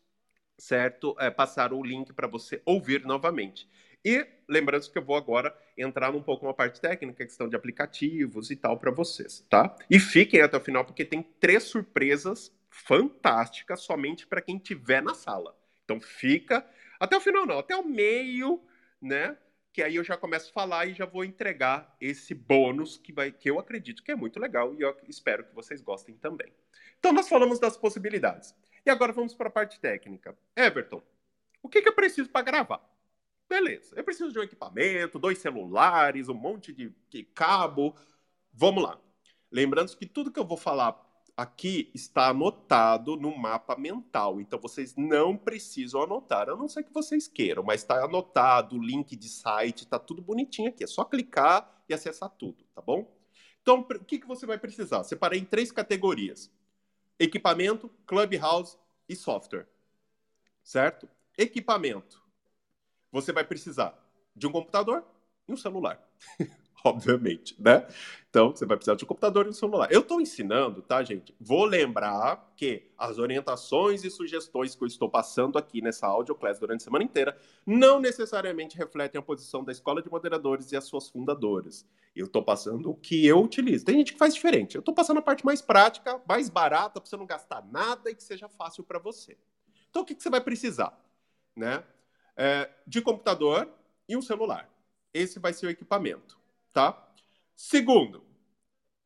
certo? 0.56 1.14
É, 1.20 1.30
passar 1.30 1.74
o 1.74 1.82
link 1.82 2.10
para 2.14 2.26
você 2.26 2.62
ouvir 2.64 3.04
novamente. 3.04 3.68
E 4.02 4.26
lembrando 4.48 4.90
que 4.90 4.96
eu 4.96 5.04
vou 5.04 5.16
agora 5.16 5.54
entrar 5.76 6.14
um 6.14 6.22
pouco 6.22 6.46
na 6.46 6.54
parte 6.54 6.80
técnica, 6.80 7.26
questão 7.26 7.46
de 7.46 7.54
aplicativos 7.54 8.50
e 8.50 8.56
tal 8.56 8.78
para 8.78 8.90
vocês, 8.90 9.44
tá? 9.50 9.76
E 9.90 10.00
fiquem 10.00 10.40
até 10.40 10.56
o 10.56 10.60
final 10.60 10.82
porque 10.82 11.04
tem 11.04 11.22
três 11.38 11.64
surpresas 11.64 12.50
fantásticas 12.70 13.80
somente 13.80 14.26
para 14.26 14.40
quem 14.40 14.56
tiver 14.56 15.02
na 15.02 15.12
sala. 15.12 15.54
Então 15.84 16.00
fica 16.00 16.66
até 16.98 17.18
o 17.18 17.20
final 17.20 17.44
não, 17.44 17.58
até 17.58 17.76
o 17.76 17.86
meio, 17.86 18.62
né? 18.98 19.36
Que 19.72 19.82
aí 19.82 19.96
eu 19.96 20.04
já 20.04 20.16
começo 20.16 20.50
a 20.50 20.52
falar 20.52 20.86
e 20.86 20.94
já 20.94 21.06
vou 21.06 21.24
entregar 21.24 21.96
esse 22.00 22.34
bônus 22.34 22.98
que 22.98 23.12
vai 23.12 23.30
que 23.30 23.48
eu 23.48 23.58
acredito 23.58 24.02
que 24.02 24.10
é 24.10 24.16
muito 24.16 24.40
legal 24.40 24.74
e 24.74 24.82
eu 24.82 24.96
espero 25.08 25.44
que 25.44 25.54
vocês 25.54 25.80
gostem 25.80 26.16
também. 26.16 26.52
Então 26.98 27.12
nós 27.12 27.28
falamos 27.28 27.58
das 27.58 27.76
possibilidades. 27.76 28.54
E 28.84 28.90
agora 28.90 29.12
vamos 29.12 29.34
para 29.34 29.48
a 29.48 29.52
parte 29.52 29.78
técnica. 29.78 30.36
Everton, 30.56 31.02
o 31.62 31.68
que, 31.68 31.82
que 31.82 31.88
eu 31.88 31.94
preciso 31.94 32.28
para 32.30 32.44
gravar? 32.44 32.80
Beleza, 33.48 33.94
eu 33.96 34.04
preciso 34.04 34.32
de 34.32 34.38
um 34.38 34.42
equipamento, 34.42 35.18
dois 35.18 35.38
celulares, 35.38 36.28
um 36.28 36.34
monte 36.34 36.72
de, 36.72 36.94
de 37.08 37.24
cabo. 37.24 37.96
Vamos 38.52 38.82
lá. 38.82 39.00
Lembrando 39.50 39.96
que 39.96 40.06
tudo 40.06 40.30
que 40.30 40.38
eu 40.38 40.46
vou 40.46 40.56
falar 40.56 40.92
aqui 41.40 41.90
está 41.94 42.28
anotado 42.28 43.16
no 43.16 43.36
mapa 43.36 43.74
mental, 43.76 44.40
então 44.40 44.58
vocês 44.58 44.94
não 44.94 45.36
precisam 45.36 46.02
anotar, 46.02 46.50
a 46.50 46.56
não 46.56 46.68
ser 46.68 46.84
que 46.84 46.92
vocês 46.92 47.26
queiram, 47.26 47.62
mas 47.62 47.80
está 47.80 48.04
anotado, 48.04 48.76
o 48.76 48.82
link 48.82 49.16
de 49.16 49.28
site, 49.28 49.84
está 49.84 49.98
tudo 49.98 50.20
bonitinho 50.20 50.68
aqui, 50.68 50.84
é 50.84 50.86
só 50.86 51.02
clicar 51.04 51.82
e 51.88 51.94
acessar 51.94 52.28
tudo, 52.30 52.62
tá 52.74 52.82
bom? 52.82 53.10
Então, 53.62 53.80
o 53.80 54.04
que, 54.04 54.18
que 54.18 54.26
você 54.26 54.44
vai 54.44 54.58
precisar? 54.58 55.02
Separei 55.04 55.40
em 55.40 55.44
três 55.44 55.72
categorias: 55.72 56.50
equipamento, 57.18 57.90
clubhouse 58.06 58.76
e 59.08 59.16
software, 59.16 59.66
certo? 60.62 61.08
Equipamento 61.38 62.22
você 63.10 63.32
vai 63.32 63.44
precisar 63.44 63.98
de 64.36 64.46
um 64.46 64.52
computador 64.52 65.04
e 65.48 65.52
um 65.52 65.56
celular. 65.56 66.00
Obviamente, 66.84 67.54
né? 67.60 67.86
Então, 68.28 68.50
você 68.50 68.64
vai 68.64 68.76
precisar 68.76 68.94
de 68.94 69.04
um 69.04 69.08
computador 69.08 69.46
e 69.46 69.48
um 69.48 69.52
celular. 69.52 69.90
Eu 69.90 70.00
estou 70.00 70.20
ensinando, 70.20 70.82
tá, 70.82 71.02
gente? 71.02 71.34
Vou 71.40 71.64
lembrar 71.64 72.52
que 72.56 72.90
as 72.96 73.18
orientações 73.18 74.04
e 74.04 74.10
sugestões 74.10 74.74
que 74.76 74.82
eu 74.84 74.86
estou 74.86 75.08
passando 75.10 75.58
aqui 75.58 75.82
nessa 75.82 76.06
audioclass 76.06 76.58
durante 76.58 76.82
a 76.82 76.84
semana 76.84 77.04
inteira 77.04 77.36
não 77.66 77.98
necessariamente 77.98 78.78
refletem 78.78 79.18
a 79.18 79.22
posição 79.22 79.64
da 79.64 79.72
Escola 79.72 80.00
de 80.00 80.08
Moderadores 80.08 80.70
e 80.70 80.76
as 80.76 80.84
suas 80.84 81.08
fundadoras. 81.08 81.84
Eu 82.14 82.26
estou 82.26 82.42
passando 82.42 82.90
o 82.90 82.94
que 82.94 83.26
eu 83.26 83.42
utilizo. 83.42 83.84
Tem 83.84 83.96
gente 83.96 84.12
que 84.12 84.18
faz 84.18 84.34
diferente. 84.34 84.76
Eu 84.76 84.80
estou 84.80 84.94
passando 84.94 85.18
a 85.18 85.22
parte 85.22 85.44
mais 85.44 85.60
prática, 85.60 86.20
mais 86.28 86.48
barata, 86.48 87.00
para 87.00 87.08
você 87.08 87.16
não 87.16 87.26
gastar 87.26 87.66
nada 87.72 88.10
e 88.10 88.14
que 88.14 88.22
seja 88.22 88.48
fácil 88.48 88.84
para 88.84 89.00
você. 89.00 89.36
Então, 89.90 90.02
o 90.02 90.04
que, 90.04 90.14
que 90.14 90.22
você 90.22 90.30
vai 90.30 90.40
precisar? 90.40 90.96
Né? 91.56 91.82
é, 92.40 92.70
de 92.86 93.02
computador 93.02 93.68
e 94.08 94.16
um 94.16 94.22
celular. 94.22 94.66
Esse 95.12 95.38
vai 95.38 95.52
ser 95.52 95.66
o 95.66 95.70
equipamento, 95.70 96.39
tá? 96.72 97.12
Segundo, 97.54 98.18
o 98.18 98.22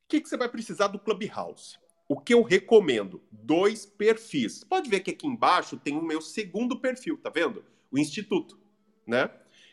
que, 0.08 0.20
que 0.20 0.28
você 0.28 0.36
vai 0.36 0.48
precisar 0.48 0.88
do 0.88 0.98
Clubhouse? 0.98 1.78
O 2.08 2.20
que 2.20 2.34
eu 2.34 2.42
recomendo? 2.42 3.22
Dois 3.30 3.86
perfis. 3.86 4.62
Pode 4.62 4.90
ver 4.90 5.00
que 5.00 5.10
aqui 5.10 5.26
embaixo 5.26 5.76
tem 5.76 5.96
o 5.96 6.02
meu 6.02 6.20
segundo 6.20 6.78
perfil, 6.78 7.18
tá 7.18 7.30
vendo? 7.30 7.64
O 7.90 7.98
Instituto, 7.98 8.58
né? 9.06 9.30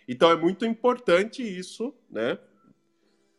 Então 0.07 0.31
é 0.31 0.35
muito 0.35 0.65
importante 0.65 1.43
isso, 1.43 1.93
né? 2.09 2.39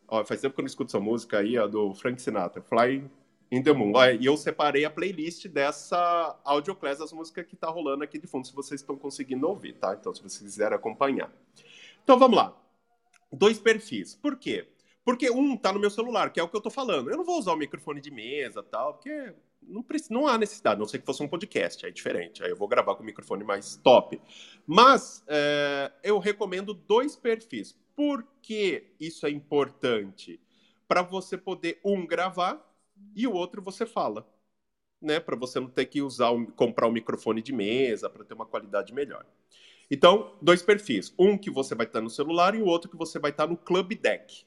Ó, 0.07 0.23
faz 0.23 0.41
tempo 0.41 0.53
que 0.53 0.61
eu 0.61 0.63
não 0.63 0.67
escuto 0.67 0.91
essa 0.91 0.99
música 0.99 1.39
aí, 1.39 1.57
a 1.57 1.65
do 1.65 1.93
Frank 1.95 2.21
Sinatra, 2.21 2.61
Flying 2.61 3.09
in 3.51 3.61
the 3.61 3.73
Moon. 3.73 3.93
E 4.19 4.25
eu 4.25 4.37
separei 4.37 4.85
a 4.85 4.89
playlist 4.89 5.47
dessa 5.47 6.39
audioclass, 6.43 7.01
as 7.01 7.11
músicas 7.11 7.45
que 7.45 7.55
tá 7.55 7.67
rolando 7.67 8.03
aqui 8.03 8.17
de 8.17 8.27
fundo, 8.27 8.47
se 8.47 8.53
vocês 8.53 8.81
estão 8.81 8.95
conseguindo 8.95 9.47
ouvir, 9.47 9.73
tá? 9.73 9.95
Então, 9.99 10.13
se 10.13 10.21
vocês 10.21 10.41
quiserem 10.41 10.75
acompanhar. 10.75 11.31
Então, 12.03 12.17
vamos 12.17 12.37
lá. 12.37 12.62
Dois 13.33 13.59
perfis. 13.59 14.15
Por 14.15 14.37
quê? 14.37 14.67
Porque 15.03 15.29
um 15.29 15.57
tá 15.57 15.73
no 15.73 15.79
meu 15.79 15.89
celular, 15.89 16.31
que 16.31 16.39
é 16.39 16.43
o 16.43 16.47
que 16.47 16.55
eu 16.55 16.61
tô 16.61 16.69
falando. 16.69 17.09
Eu 17.09 17.17
não 17.17 17.25
vou 17.25 17.39
usar 17.39 17.53
o 17.53 17.57
microfone 17.57 17.99
de 17.99 18.11
mesa 18.11 18.63
tal, 18.63 18.93
porque 18.93 19.33
não, 19.61 19.83
não 20.09 20.27
há 20.27 20.37
necessidade, 20.37 20.79
não 20.79 20.87
sei 20.87 20.99
que 20.99 21.05
fosse 21.05 21.23
um 21.23 21.27
podcast, 21.27 21.85
é 21.85 21.89
diferente. 21.89 22.43
Aí 22.43 22.51
eu 22.51 22.55
vou 22.55 22.67
gravar 22.67 22.95
com 22.95 23.03
o 23.03 23.05
microfone 23.05 23.43
mais 23.43 23.75
top. 23.75 24.21
Mas 24.65 25.23
é, 25.27 25.91
eu 26.03 26.19
recomendo 26.19 26.73
dois 26.73 27.15
perfis. 27.15 27.77
Por 27.95 28.25
que 28.41 28.93
isso 28.99 29.25
é 29.25 29.29
importante? 29.29 30.39
Para 30.87 31.01
você 31.01 31.37
poder, 31.37 31.79
um, 31.83 32.05
gravar 32.05 32.63
e 33.15 33.27
o 33.27 33.33
outro 33.33 33.61
você 33.61 33.85
fala, 33.85 34.27
né? 35.01 35.19
Para 35.19 35.35
você 35.35 35.59
não 35.59 35.69
ter 35.69 35.85
que 35.85 36.01
usar 36.01 36.31
comprar 36.55 36.87
um 36.87 36.91
microfone 36.91 37.41
de 37.41 37.51
mesa 37.51 38.09
para 38.09 38.23
ter 38.23 38.33
uma 38.33 38.45
qualidade 38.45 38.93
melhor. 38.93 39.25
Então, 39.89 40.35
dois 40.41 40.61
perfis. 40.61 41.13
Um 41.17 41.37
que 41.37 41.51
você 41.51 41.75
vai 41.75 41.85
estar 41.85 42.01
no 42.01 42.09
celular 42.09 42.55
e 42.55 42.61
o 42.61 42.65
outro 42.65 42.89
que 42.89 42.97
você 42.97 43.19
vai 43.19 43.31
estar 43.31 43.47
no 43.47 43.57
Club 43.57 43.93
Deck. 43.93 44.45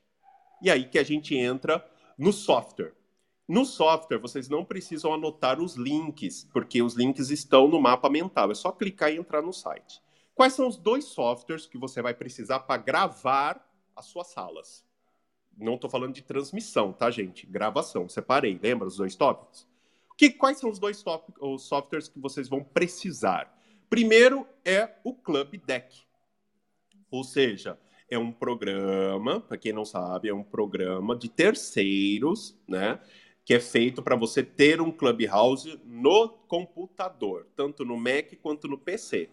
E 0.63 0.71
aí 0.71 0.89
que 0.89 0.99
a 0.99 1.05
gente 1.05 1.37
entra 1.37 1.87
no 2.19 2.33
software. 2.33 2.95
No 3.49 3.65
software, 3.65 4.19
vocês 4.19 4.49
não 4.49 4.65
precisam 4.65 5.15
anotar 5.15 5.61
os 5.61 5.77
links, 5.77 6.49
porque 6.53 6.83
os 6.83 6.95
links 6.95 7.31
estão 7.31 7.69
no 7.69 7.81
mapa 7.81 8.11
mental. 8.11 8.51
É 8.51 8.55
só 8.55 8.73
clicar 8.73 9.13
e 9.13 9.19
entrar 9.19 9.41
no 9.41 9.53
site. 9.53 10.03
Quais 10.35 10.53
são 10.53 10.67
os 10.67 10.77
dois 10.77 11.05
softwares 11.05 11.65
que 11.65 11.79
você 11.79 12.03
vai 12.03 12.13
precisar 12.13 12.61
para 12.61 12.83
gravar 12.83 13.65
as 13.95 14.07
suas 14.07 14.27
salas? 14.27 14.85
Não 15.57 15.77
estou 15.77 15.89
falando 15.89 16.13
de 16.13 16.23
transmissão, 16.23 16.93
tá, 16.93 17.11
gente? 17.11 17.47
Gravação. 17.47 18.09
Separei, 18.09 18.59
lembra 18.61 18.89
os 18.89 18.97
dois 18.97 19.15
tópicos? 19.15 19.67
Que, 20.19 20.31
quais 20.31 20.59
são 20.59 20.69
os 20.69 20.79
dois 20.79 21.03
tópicos, 21.03 21.41
os 21.41 21.63
softwares 21.63 22.09
que 22.09 22.19
vocês 22.19 22.49
vão 22.49 22.63
precisar? 22.63 23.56
Primeiro 23.89 24.47
é 24.65 24.91
o 25.05 25.15
Club 25.15 25.57
Deck. 25.65 26.05
Ou 27.11 27.23
seja, 27.23 27.79
é 28.11 28.19
um 28.19 28.33
programa, 28.33 29.41
para 29.41 29.57
quem 29.57 29.73
não 29.73 29.85
sabe, 29.85 30.29
é 30.29 30.35
um 30.35 30.43
programa 30.43 31.17
de 31.17 31.29
terceiros, 31.29 32.59
né? 32.69 33.01
Que 33.45 33.55
é 33.55 33.61
feito 33.61 34.03
para 34.03 34.17
você 34.17 34.43
ter 34.43 34.81
um 34.81 34.91
Clubhouse 34.91 35.81
no 35.85 36.29
computador, 36.29 37.47
tanto 37.55 37.85
no 37.85 37.97
Mac 37.97 38.35
quanto 38.43 38.67
no 38.67 38.77
PC. 38.77 39.31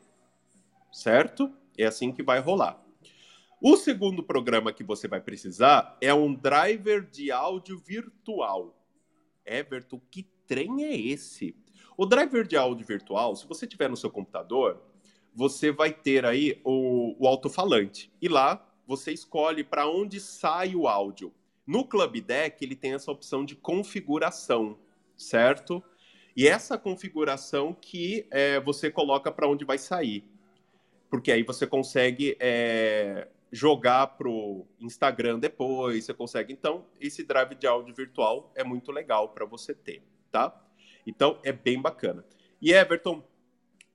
Certo? 0.92 1.52
É 1.78 1.86
assim 1.86 2.12
que 2.12 2.22
vai 2.22 2.40
rolar. 2.40 2.84
O 3.60 3.78
segundo 3.78 4.22
programa 4.22 4.74
que 4.74 4.84
você 4.84 5.08
vai 5.08 5.22
precisar 5.22 5.98
é 6.02 6.14
um 6.14 6.34
driver 6.34 7.10
de 7.10 7.32
áudio 7.32 7.78
virtual. 7.80 8.78
Everton, 9.46 10.00
que 10.12 10.24
trem 10.46 10.84
é 10.84 10.96
esse? 10.96 11.56
O 11.98 12.06
driver 12.06 12.46
de 12.46 12.56
áudio 12.56 12.86
virtual, 12.86 13.36
se 13.36 13.48
você 13.48 13.68
tiver 13.68 13.90
no 13.90 13.98
seu 13.98 14.10
computador, 14.10 14.82
você 15.36 15.72
vai 15.72 15.92
ter 15.92 16.26
aí 16.26 16.60
o, 16.64 17.16
o 17.20 17.28
alto-falante. 17.28 18.12
E 18.22 18.28
lá 18.28 18.66
você 18.86 19.12
escolhe 19.12 19.64
para 19.64 19.88
onde 19.88 20.20
sai 20.20 20.76
o 20.76 20.88
áudio. 20.88 21.34
No 21.66 21.86
Club 21.86 22.20
Deck, 22.22 22.64
ele 22.64 22.76
tem 22.76 22.94
essa 22.94 23.12
opção 23.12 23.46
de 23.46 23.56
configuração, 23.56 24.78
certo? 25.16 25.82
E 26.36 26.48
essa 26.48 26.78
configuração 26.78 27.74
que 27.74 28.28
é, 28.32 28.60
você 28.60 28.92
coloca 28.92 29.32
para 29.32 29.48
onde 29.48 29.64
vai 29.64 29.78
sair. 29.78 30.26
Porque 31.10 31.32
aí 31.32 31.44
você 31.44 31.66
consegue 31.66 32.36
é, 32.40 33.28
jogar 33.52 34.08
pro 34.18 34.66
Instagram 34.80 35.40
depois, 35.40 36.06
você 36.06 36.14
consegue. 36.14 36.52
Então, 36.52 36.86
esse 37.00 37.24
drive 37.24 37.56
de 37.56 37.68
áudio 37.68 37.94
virtual 37.94 38.52
é 38.56 38.64
muito 38.64 38.92
legal 38.92 39.30
para 39.30 39.46
você 39.46 39.74
ter, 39.74 40.04
tá? 40.32 40.60
Então, 41.06 41.40
é 41.44 41.52
bem 41.52 41.82
bacana. 41.82 42.26
E 42.62 42.72
Everton, 42.72 43.24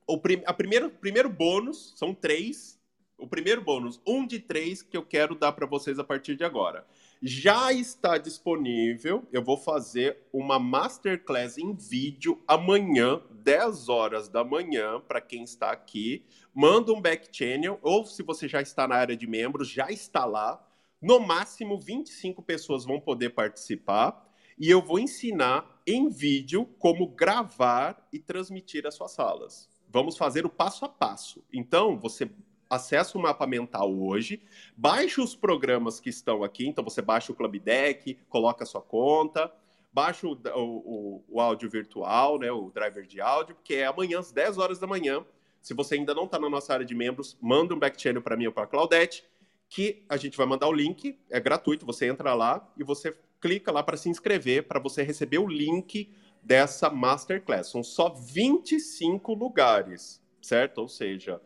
o 0.05 0.17
prim 0.17 0.41
a 0.45 0.53
primeiro, 0.53 0.89
primeiro 0.89 1.29
bônus, 1.29 1.93
são 1.95 2.13
três. 2.13 2.79
O 3.17 3.27
primeiro 3.27 3.61
bônus, 3.61 4.01
um 4.07 4.25
de 4.25 4.39
três, 4.39 4.81
que 4.81 4.95
eu 4.95 5.05
quero 5.05 5.35
dar 5.35 5.51
para 5.51 5.65
vocês 5.65 5.99
a 5.99 6.03
partir 6.03 6.35
de 6.35 6.43
agora. 6.43 6.85
Já 7.21 7.73
está 7.73 8.17
disponível, 8.17 9.27
eu 9.29 9.43
vou 9.43 9.57
fazer 9.57 10.17
uma 10.31 10.57
masterclass 10.57 11.57
em 11.57 11.75
vídeo 11.75 12.41
amanhã, 12.47 13.21
10 13.29 13.89
horas 13.89 14.29
da 14.29 14.41
manhã, 14.41 15.01
para 15.01 15.19
quem 15.19 15.43
está 15.43 15.69
aqui. 15.69 16.23
Manda 16.55 16.93
um 16.93 17.01
back 17.01 17.27
channel, 17.29 17.77
ou 17.81 18.05
se 18.05 18.23
você 18.23 18.47
já 18.47 18.61
está 18.61 18.87
na 18.87 18.95
área 18.95 19.17
de 19.17 19.27
membros, 19.27 19.67
já 19.67 19.91
está 19.91 20.23
lá. 20.23 20.65
No 21.01 21.19
máximo, 21.19 21.77
25 21.77 22.41
pessoas 22.41 22.85
vão 22.85 23.01
poder 23.01 23.31
participar. 23.31 24.25
E 24.59 24.69
eu 24.69 24.81
vou 24.81 24.99
ensinar 24.99 25.81
em 25.87 26.09
vídeo 26.09 26.65
como 26.77 27.07
gravar 27.07 28.07
e 28.11 28.19
transmitir 28.19 28.85
as 28.85 28.95
suas 28.95 29.11
salas. 29.11 29.69
Vamos 29.87 30.17
fazer 30.17 30.45
o 30.45 30.49
passo 30.49 30.83
a 30.83 30.89
passo. 30.89 31.43
Então, 31.51 31.97
você 31.97 32.29
acessa 32.69 33.17
o 33.17 33.21
mapa 33.21 33.47
mental 33.47 33.91
hoje, 33.91 34.41
baixa 34.75 35.21
os 35.21 35.35
programas 35.35 35.99
que 35.99 36.09
estão 36.09 36.43
aqui, 36.43 36.67
então 36.67 36.83
você 36.83 37.01
baixa 37.01 37.31
o 37.31 37.35
Club 37.35 37.57
Deck, 37.57 38.15
coloca 38.29 38.63
a 38.63 38.67
sua 38.67 38.81
conta, 38.81 39.51
baixa 39.91 40.27
o, 40.27 40.33
o, 40.33 41.23
o, 41.27 41.41
áudio 41.41 41.69
virtual, 41.69 42.37
né, 42.37 42.51
o 42.51 42.69
driver 42.69 43.07
de 43.07 43.19
áudio, 43.19 43.57
que 43.63 43.75
é 43.75 43.85
amanhã 43.85 44.19
às 44.19 44.31
10 44.31 44.57
horas 44.57 44.77
da 44.77 44.85
manhã, 44.85 45.25
Se 45.61 45.73
você 45.73 45.95
ainda 45.95 46.13
não 46.13 46.25
está 46.25 46.37
na 46.37 46.49
nossa 46.49 46.73
área 46.73 46.85
de 46.85 46.93
membros, 46.93 47.37
manda 47.41 47.73
um 47.73 47.79
back 47.79 47.99
channel 47.99 48.21
para 48.21 48.37
mim 48.37 48.45
ou 48.45 48.53
para 48.53 48.63
a 48.63 48.67
Claudete, 48.67 49.25
que 49.67 50.03
a 50.07 50.17
gente 50.17 50.37
vai 50.37 50.45
mandar 50.45 50.67
o 50.67 50.73
link, 50.73 51.17
é 51.29 51.39
gratuito, 51.39 51.85
você 51.85 52.07
entra 52.07 52.33
lá 52.33 52.71
e 52.77 52.83
você 52.83 53.15
clica 53.39 53.71
lá 53.71 53.83
para 53.83 53.97
se 53.97 54.09
inscrever, 54.09 54.67
para 54.67 54.79
você 54.79 55.03
receber 55.03 55.37
o 55.37 55.47
link 55.47 56.11
dessa 56.41 56.89
masterclass. 56.89 57.67
São 57.67 57.83
só 57.83 58.09
25 58.09 59.33
lugares, 59.33 60.21
certo? 60.41 60.79
Ou 60.79 60.87
seja, 60.87 61.41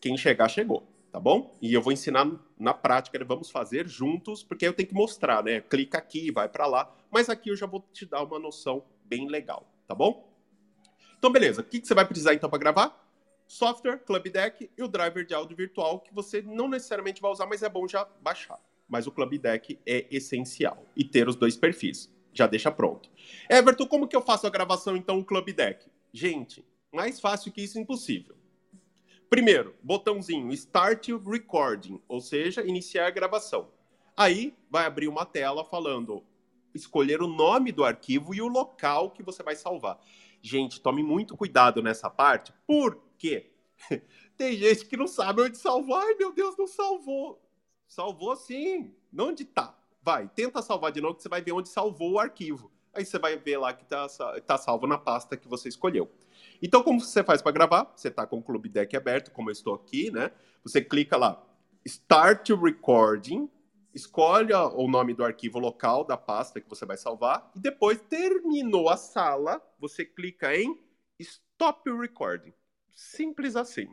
quem 0.00 0.16
chegar, 0.16 0.48
chegou, 0.48 0.86
tá 1.10 1.18
bom? 1.18 1.56
E 1.60 1.72
eu 1.72 1.82
vou 1.82 1.92
ensinar 1.92 2.30
na 2.58 2.74
prática, 2.74 3.22
vamos 3.24 3.50
fazer 3.50 3.88
juntos, 3.88 4.42
porque 4.42 4.66
eu 4.66 4.72
tenho 4.72 4.88
que 4.88 4.94
mostrar, 4.94 5.42
né? 5.42 5.60
Clica 5.60 5.98
aqui, 5.98 6.30
vai 6.30 6.48
para 6.48 6.66
lá, 6.66 6.94
mas 7.10 7.28
aqui 7.28 7.50
eu 7.50 7.56
já 7.56 7.66
vou 7.66 7.84
te 7.92 8.06
dar 8.06 8.22
uma 8.22 8.38
noção 8.38 8.84
bem 9.04 9.28
legal, 9.28 9.66
tá 9.86 9.94
bom? 9.94 10.30
Então, 11.18 11.30
beleza. 11.30 11.60
O 11.60 11.64
que, 11.64 11.80
que 11.80 11.86
você 11.86 11.94
vai 11.94 12.06
precisar 12.06 12.34
então 12.34 12.48
para 12.48 12.58
gravar? 12.58 13.06
Software, 13.46 13.98
Club 13.98 14.28
Deck 14.28 14.70
e 14.78 14.82
o 14.82 14.86
driver 14.86 15.26
de 15.26 15.34
áudio 15.34 15.56
virtual, 15.56 16.00
que 16.00 16.14
você 16.14 16.40
não 16.40 16.68
necessariamente 16.68 17.20
vai 17.20 17.32
usar, 17.32 17.46
mas 17.46 17.62
é 17.62 17.68
bom 17.68 17.86
já 17.86 18.06
baixar. 18.22 18.58
Mas 18.90 19.06
o 19.06 19.12
Club 19.12 19.38
Deck 19.38 19.78
é 19.86 20.06
essencial. 20.10 20.84
E 20.96 21.04
ter 21.04 21.28
os 21.28 21.36
dois 21.36 21.56
perfis. 21.56 22.12
Já 22.32 22.46
deixa 22.46 22.70
pronto. 22.70 23.08
Everton, 23.48 23.86
como 23.86 24.06
que 24.06 24.16
eu 24.16 24.20
faço 24.20 24.46
a 24.46 24.50
gravação 24.50 24.96
então 24.96 25.16
no 25.16 25.24
Club 25.24 25.50
Deck? 25.50 25.86
Gente, 26.12 26.64
mais 26.92 27.20
fácil 27.20 27.52
que 27.52 27.62
isso 27.62 27.78
impossível. 27.78 28.36
Primeiro, 29.28 29.76
botãozinho 29.80 30.52
Start 30.52 31.08
Recording, 31.24 32.00
ou 32.08 32.20
seja, 32.20 32.66
iniciar 32.66 33.06
a 33.06 33.10
gravação. 33.10 33.70
Aí 34.16 34.52
vai 34.68 34.84
abrir 34.84 35.06
uma 35.06 35.24
tela 35.24 35.64
falando 35.64 36.24
escolher 36.74 37.22
o 37.22 37.28
nome 37.28 37.72
do 37.72 37.84
arquivo 37.84 38.34
e 38.34 38.42
o 38.42 38.48
local 38.48 39.10
que 39.10 39.22
você 39.22 39.42
vai 39.42 39.56
salvar. 39.56 39.98
Gente, 40.42 40.80
tome 40.80 41.02
muito 41.02 41.36
cuidado 41.36 41.82
nessa 41.82 42.08
parte, 42.08 42.52
porque 42.66 43.50
tem 44.36 44.56
gente 44.56 44.86
que 44.86 44.96
não 44.96 45.06
sabe 45.06 45.42
onde 45.42 45.58
salvar. 45.58 46.04
Ai, 46.04 46.14
meu 46.14 46.32
Deus, 46.32 46.56
não 46.56 46.66
salvou. 46.66 47.40
Salvou 47.90 48.36
sim. 48.36 48.94
Onde 49.18 49.44
tá? 49.44 49.76
Vai, 50.00 50.28
tenta 50.28 50.62
salvar 50.62 50.92
de 50.92 51.00
novo, 51.00 51.16
que 51.16 51.22
você 51.22 51.28
vai 51.28 51.42
ver 51.42 51.50
onde 51.50 51.68
salvou 51.68 52.12
o 52.12 52.18
arquivo. 52.20 52.70
Aí 52.94 53.04
você 53.04 53.18
vai 53.18 53.36
ver 53.36 53.58
lá 53.58 53.72
que 53.72 53.84
tá, 53.84 54.06
tá 54.46 54.56
salvo 54.56 54.86
na 54.86 54.96
pasta 54.96 55.36
que 55.36 55.48
você 55.48 55.68
escolheu. 55.68 56.08
Então, 56.62 56.84
como 56.84 57.00
você 57.00 57.24
faz 57.24 57.42
para 57.42 57.50
gravar? 57.50 57.92
Você 57.96 58.06
está 58.06 58.24
com 58.24 58.38
o 58.38 58.42
Clube 58.42 58.68
Deck 58.68 58.96
aberto, 58.96 59.32
como 59.32 59.50
eu 59.50 59.52
estou 59.52 59.74
aqui, 59.74 60.08
né? 60.10 60.30
Você 60.62 60.80
clica 60.80 61.16
lá, 61.16 61.44
Start 61.84 62.50
Recording, 62.50 63.50
escolhe 63.92 64.54
o 64.54 64.86
nome 64.86 65.12
do 65.12 65.24
arquivo 65.24 65.58
local 65.58 66.04
da 66.04 66.16
pasta 66.16 66.60
que 66.60 66.68
você 66.68 66.86
vai 66.86 66.96
salvar 66.96 67.50
e 67.56 67.58
depois 67.58 68.00
terminou 68.08 68.88
a 68.88 68.96
sala, 68.96 69.60
você 69.80 70.04
clica 70.04 70.54
em 70.56 70.78
Stop 71.18 71.90
Recording. 71.90 72.54
Simples 73.00 73.56
assim. 73.56 73.88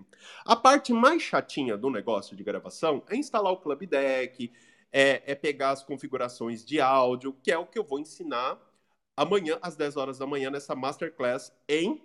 A 0.46 0.54
parte 0.54 0.92
mais 0.92 1.22
chatinha 1.22 1.78
do 1.78 1.90
negócio 1.90 2.36
de 2.36 2.44
gravação 2.44 3.02
é 3.08 3.16
instalar 3.16 3.54
o 3.54 3.58
Club 3.58 3.86
Deck, 3.86 4.52
é, 4.92 5.24
é 5.26 5.34
pegar 5.34 5.72
as 5.72 5.82
configurações 5.82 6.66
de 6.66 6.82
áudio, 6.82 7.32
que 7.42 7.50
é 7.50 7.58
o 7.58 7.66
que 7.66 7.80
eu 7.80 7.86
vou 7.86 8.00
ensinar 8.00 8.60
amanhã 9.16 9.58
às 9.62 9.78
10 9.78 9.96
horas 9.96 10.18
da 10.18 10.28
manhã 10.28 10.50
nessa 10.50 10.76
masterclass 10.76 11.54
em 11.70 12.02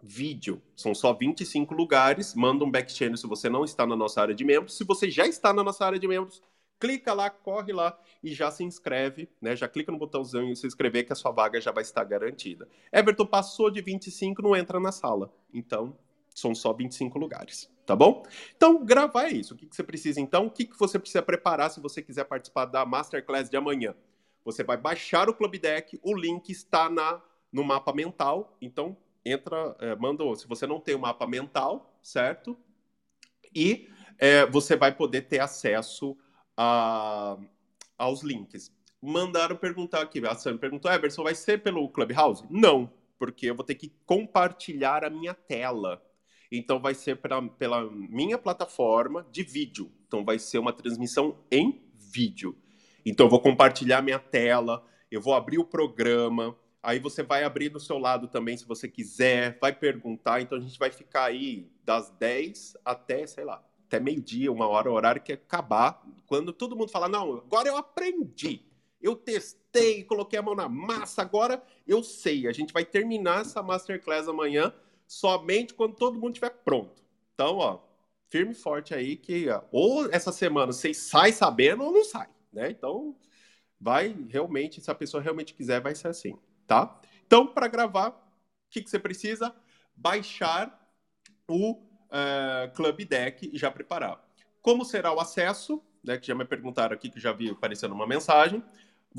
vídeo. 0.00 0.62
São 0.76 0.94
só 0.94 1.12
25 1.12 1.74
lugares. 1.74 2.36
Manda 2.36 2.64
um 2.64 2.70
back 2.70 2.92
channel 2.92 3.16
se 3.16 3.26
você 3.26 3.48
não 3.48 3.64
está 3.64 3.84
na 3.84 3.96
nossa 3.96 4.22
área 4.22 4.34
de 4.34 4.44
membros. 4.44 4.76
Se 4.76 4.84
você 4.84 5.10
já 5.10 5.26
está 5.26 5.52
na 5.52 5.64
nossa 5.64 5.84
área 5.84 5.98
de 5.98 6.06
membros, 6.06 6.40
clica 6.78 7.12
lá, 7.14 7.28
corre 7.28 7.72
lá 7.72 7.98
e 8.22 8.32
já 8.32 8.48
se 8.52 8.62
inscreve, 8.62 9.28
né? 9.42 9.56
Já 9.56 9.66
clica 9.66 9.90
no 9.90 9.98
botãozinho 9.98 10.54
se 10.54 10.68
inscrever 10.68 11.04
que 11.04 11.12
a 11.12 11.16
sua 11.16 11.32
vaga 11.32 11.60
já 11.60 11.72
vai 11.72 11.82
estar 11.82 12.04
garantida. 12.04 12.68
Everton 12.92 13.26
passou 13.26 13.72
de 13.72 13.80
25, 13.80 14.40
não 14.40 14.54
entra 14.54 14.78
na 14.78 14.92
sala. 14.92 15.34
Então, 15.52 15.98
são 16.38 16.54
só 16.54 16.72
25 16.72 17.18
lugares, 17.18 17.70
tá 17.86 17.94
bom? 17.96 18.24
Então, 18.56 18.84
gravar 18.84 19.26
é 19.26 19.32
isso. 19.32 19.54
O 19.54 19.56
que, 19.56 19.66
que 19.66 19.74
você 19.74 19.82
precisa 19.82 20.20
então? 20.20 20.46
O 20.46 20.50
que, 20.50 20.64
que 20.64 20.78
você 20.78 20.98
precisa 20.98 21.22
preparar 21.22 21.70
se 21.70 21.80
você 21.80 22.02
quiser 22.02 22.24
participar 22.24 22.66
da 22.66 22.84
Masterclass 22.84 23.50
de 23.50 23.56
amanhã? 23.56 23.94
Você 24.44 24.64
vai 24.64 24.76
baixar 24.76 25.28
o 25.28 25.34
Club 25.34 25.56
Deck, 25.56 25.98
o 26.02 26.14
link 26.14 26.50
está 26.50 26.88
na 26.88 27.22
no 27.50 27.64
mapa 27.64 27.92
mental, 27.92 28.56
então 28.60 28.96
entra, 29.24 29.74
é, 29.80 29.96
manda, 29.96 30.24
se 30.36 30.46
você 30.46 30.66
não 30.66 30.80
tem 30.80 30.94
o 30.94 30.98
mapa 30.98 31.26
mental, 31.26 31.98
certo? 32.02 32.58
E 33.54 33.88
é, 34.18 34.46
você 34.46 34.76
vai 34.76 34.94
poder 34.94 35.22
ter 35.22 35.40
acesso 35.40 36.16
a, 36.56 37.38
aos 37.96 38.22
links. 38.22 38.72
Mandaram 39.00 39.56
perguntar 39.56 40.02
aqui, 40.02 40.24
a 40.26 40.34
Sam 40.34 40.58
perguntou, 40.58 40.90
Eberson, 40.90 41.22
vai 41.22 41.34
ser 41.34 41.62
pelo 41.62 41.88
Clubhouse? 41.88 42.44
Não, 42.50 42.92
porque 43.18 43.46
eu 43.46 43.54
vou 43.54 43.64
ter 43.64 43.76
que 43.76 43.92
compartilhar 44.04 45.04
a 45.04 45.10
minha 45.10 45.34
tela. 45.34 46.02
Então 46.50 46.80
vai 46.80 46.94
ser 46.94 47.16
pra, 47.16 47.40
pela 47.42 47.90
minha 47.90 48.38
plataforma 48.38 49.26
de 49.30 49.42
vídeo. 49.42 49.90
Então 50.06 50.24
vai 50.24 50.38
ser 50.38 50.58
uma 50.58 50.72
transmissão 50.72 51.36
em 51.50 51.82
vídeo. 51.94 52.56
Então 53.04 53.26
eu 53.26 53.30
vou 53.30 53.40
compartilhar 53.40 54.02
minha 54.02 54.18
tela, 54.18 54.84
eu 55.10 55.20
vou 55.20 55.34
abrir 55.34 55.58
o 55.58 55.64
programa, 55.64 56.56
aí 56.82 56.98
você 56.98 57.22
vai 57.22 57.44
abrir 57.44 57.68
do 57.68 57.80
seu 57.80 57.98
lado 57.98 58.28
também 58.28 58.56
se 58.56 58.66
você 58.66 58.88
quiser, 58.88 59.58
vai 59.60 59.72
perguntar. 59.72 60.40
Então 60.40 60.58
a 60.58 60.60
gente 60.60 60.78
vai 60.78 60.90
ficar 60.90 61.24
aí 61.24 61.70
das 61.84 62.10
10 62.10 62.76
até, 62.84 63.26
sei 63.26 63.44
lá, 63.44 63.62
até 63.86 64.00
meio-dia, 64.00 64.52
uma 64.52 64.66
hora, 64.66 64.90
o 64.90 64.94
horário 64.94 65.22
que 65.22 65.32
acabar, 65.32 66.02
quando 66.26 66.52
todo 66.52 66.76
mundo 66.76 66.90
falar, 66.90 67.08
não, 67.08 67.38
agora 67.38 67.68
eu 67.68 67.76
aprendi, 67.76 68.62
eu 69.00 69.16
testei, 69.16 70.04
coloquei 70.04 70.38
a 70.38 70.42
mão 70.42 70.54
na 70.54 70.68
massa, 70.68 71.22
agora 71.22 71.62
eu 71.86 72.02
sei. 72.02 72.46
A 72.46 72.52
gente 72.52 72.72
vai 72.72 72.84
terminar 72.84 73.42
essa 73.42 73.62
masterclass 73.62 74.28
amanhã 74.28 74.72
somente 75.08 75.72
quando 75.74 75.96
todo 75.96 76.20
mundo 76.20 76.34
estiver 76.34 76.50
pronto. 76.50 77.02
Então, 77.34 77.56
ó, 77.56 77.80
firme 78.28 78.52
e 78.52 78.54
forte 78.54 78.94
aí 78.94 79.16
que 79.16 79.48
ó, 79.48 79.62
ou 79.72 80.10
essa 80.12 80.30
semana 80.30 80.72
vocês 80.72 80.98
saem 80.98 81.32
sabendo 81.32 81.82
ou 81.82 81.92
não 81.92 82.04
sai, 82.04 82.28
né? 82.52 82.70
Então, 82.70 83.16
vai 83.80 84.14
realmente, 84.28 84.80
se 84.80 84.90
a 84.90 84.94
pessoa 84.94 85.22
realmente 85.22 85.54
quiser, 85.54 85.80
vai 85.80 85.94
ser 85.94 86.08
assim, 86.08 86.38
tá? 86.66 87.00
Então, 87.26 87.46
para 87.46 87.68
gravar, 87.68 88.10
o 88.10 88.14
que, 88.70 88.82
que 88.82 88.90
você 88.90 88.98
precisa? 88.98 89.54
Baixar 89.96 90.78
o 91.48 91.72
uh, 91.72 92.74
Club 92.74 93.04
Deck 93.04 93.50
e 93.52 93.56
já 93.56 93.70
preparar. 93.70 94.22
Como 94.60 94.84
será 94.84 95.12
o 95.12 95.20
acesso? 95.20 95.82
Né, 96.04 96.16
que 96.16 96.26
já 96.26 96.34
me 96.34 96.44
perguntaram 96.44 96.94
aqui, 96.94 97.10
que 97.10 97.18
já 97.18 97.32
vi 97.32 97.50
aparecendo 97.50 97.92
uma 97.92 98.06
mensagem. 98.06 98.62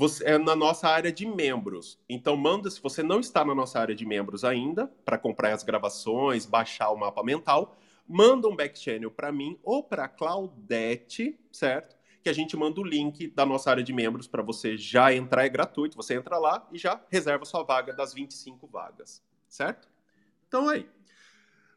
Você 0.00 0.24
é 0.24 0.38
na 0.38 0.56
nossa 0.56 0.88
área 0.88 1.12
de 1.12 1.26
membros. 1.26 2.00
Então, 2.08 2.34
manda, 2.34 2.70
se 2.70 2.80
você 2.80 3.02
não 3.02 3.20
está 3.20 3.44
na 3.44 3.54
nossa 3.54 3.78
área 3.78 3.94
de 3.94 4.06
membros 4.06 4.46
ainda, 4.46 4.86
para 5.04 5.18
comprar 5.18 5.52
as 5.52 5.62
gravações, 5.62 6.46
baixar 6.46 6.88
o 6.88 6.96
mapa 6.96 7.22
mental, 7.22 7.76
manda 8.08 8.48
um 8.48 8.56
back 8.56 8.78
channel 8.78 9.10
para 9.10 9.30
mim 9.30 9.60
ou 9.62 9.84
para 9.84 10.08
Claudete, 10.08 11.38
certo? 11.52 11.98
Que 12.22 12.30
a 12.30 12.32
gente 12.32 12.56
manda 12.56 12.80
o 12.80 12.82
link 12.82 13.28
da 13.28 13.44
nossa 13.44 13.68
área 13.68 13.82
de 13.82 13.92
membros 13.92 14.26
para 14.26 14.40
você 14.42 14.74
já 14.74 15.12
entrar, 15.12 15.44
é 15.44 15.50
gratuito. 15.50 15.98
Você 15.98 16.14
entra 16.14 16.38
lá 16.38 16.66
e 16.72 16.78
já 16.78 16.98
reserva 17.10 17.44
sua 17.44 17.62
vaga 17.62 17.92
das 17.92 18.14
25 18.14 18.66
vagas, 18.68 19.22
certo? 19.50 19.86
Então, 20.48 20.66
aí. 20.66 20.88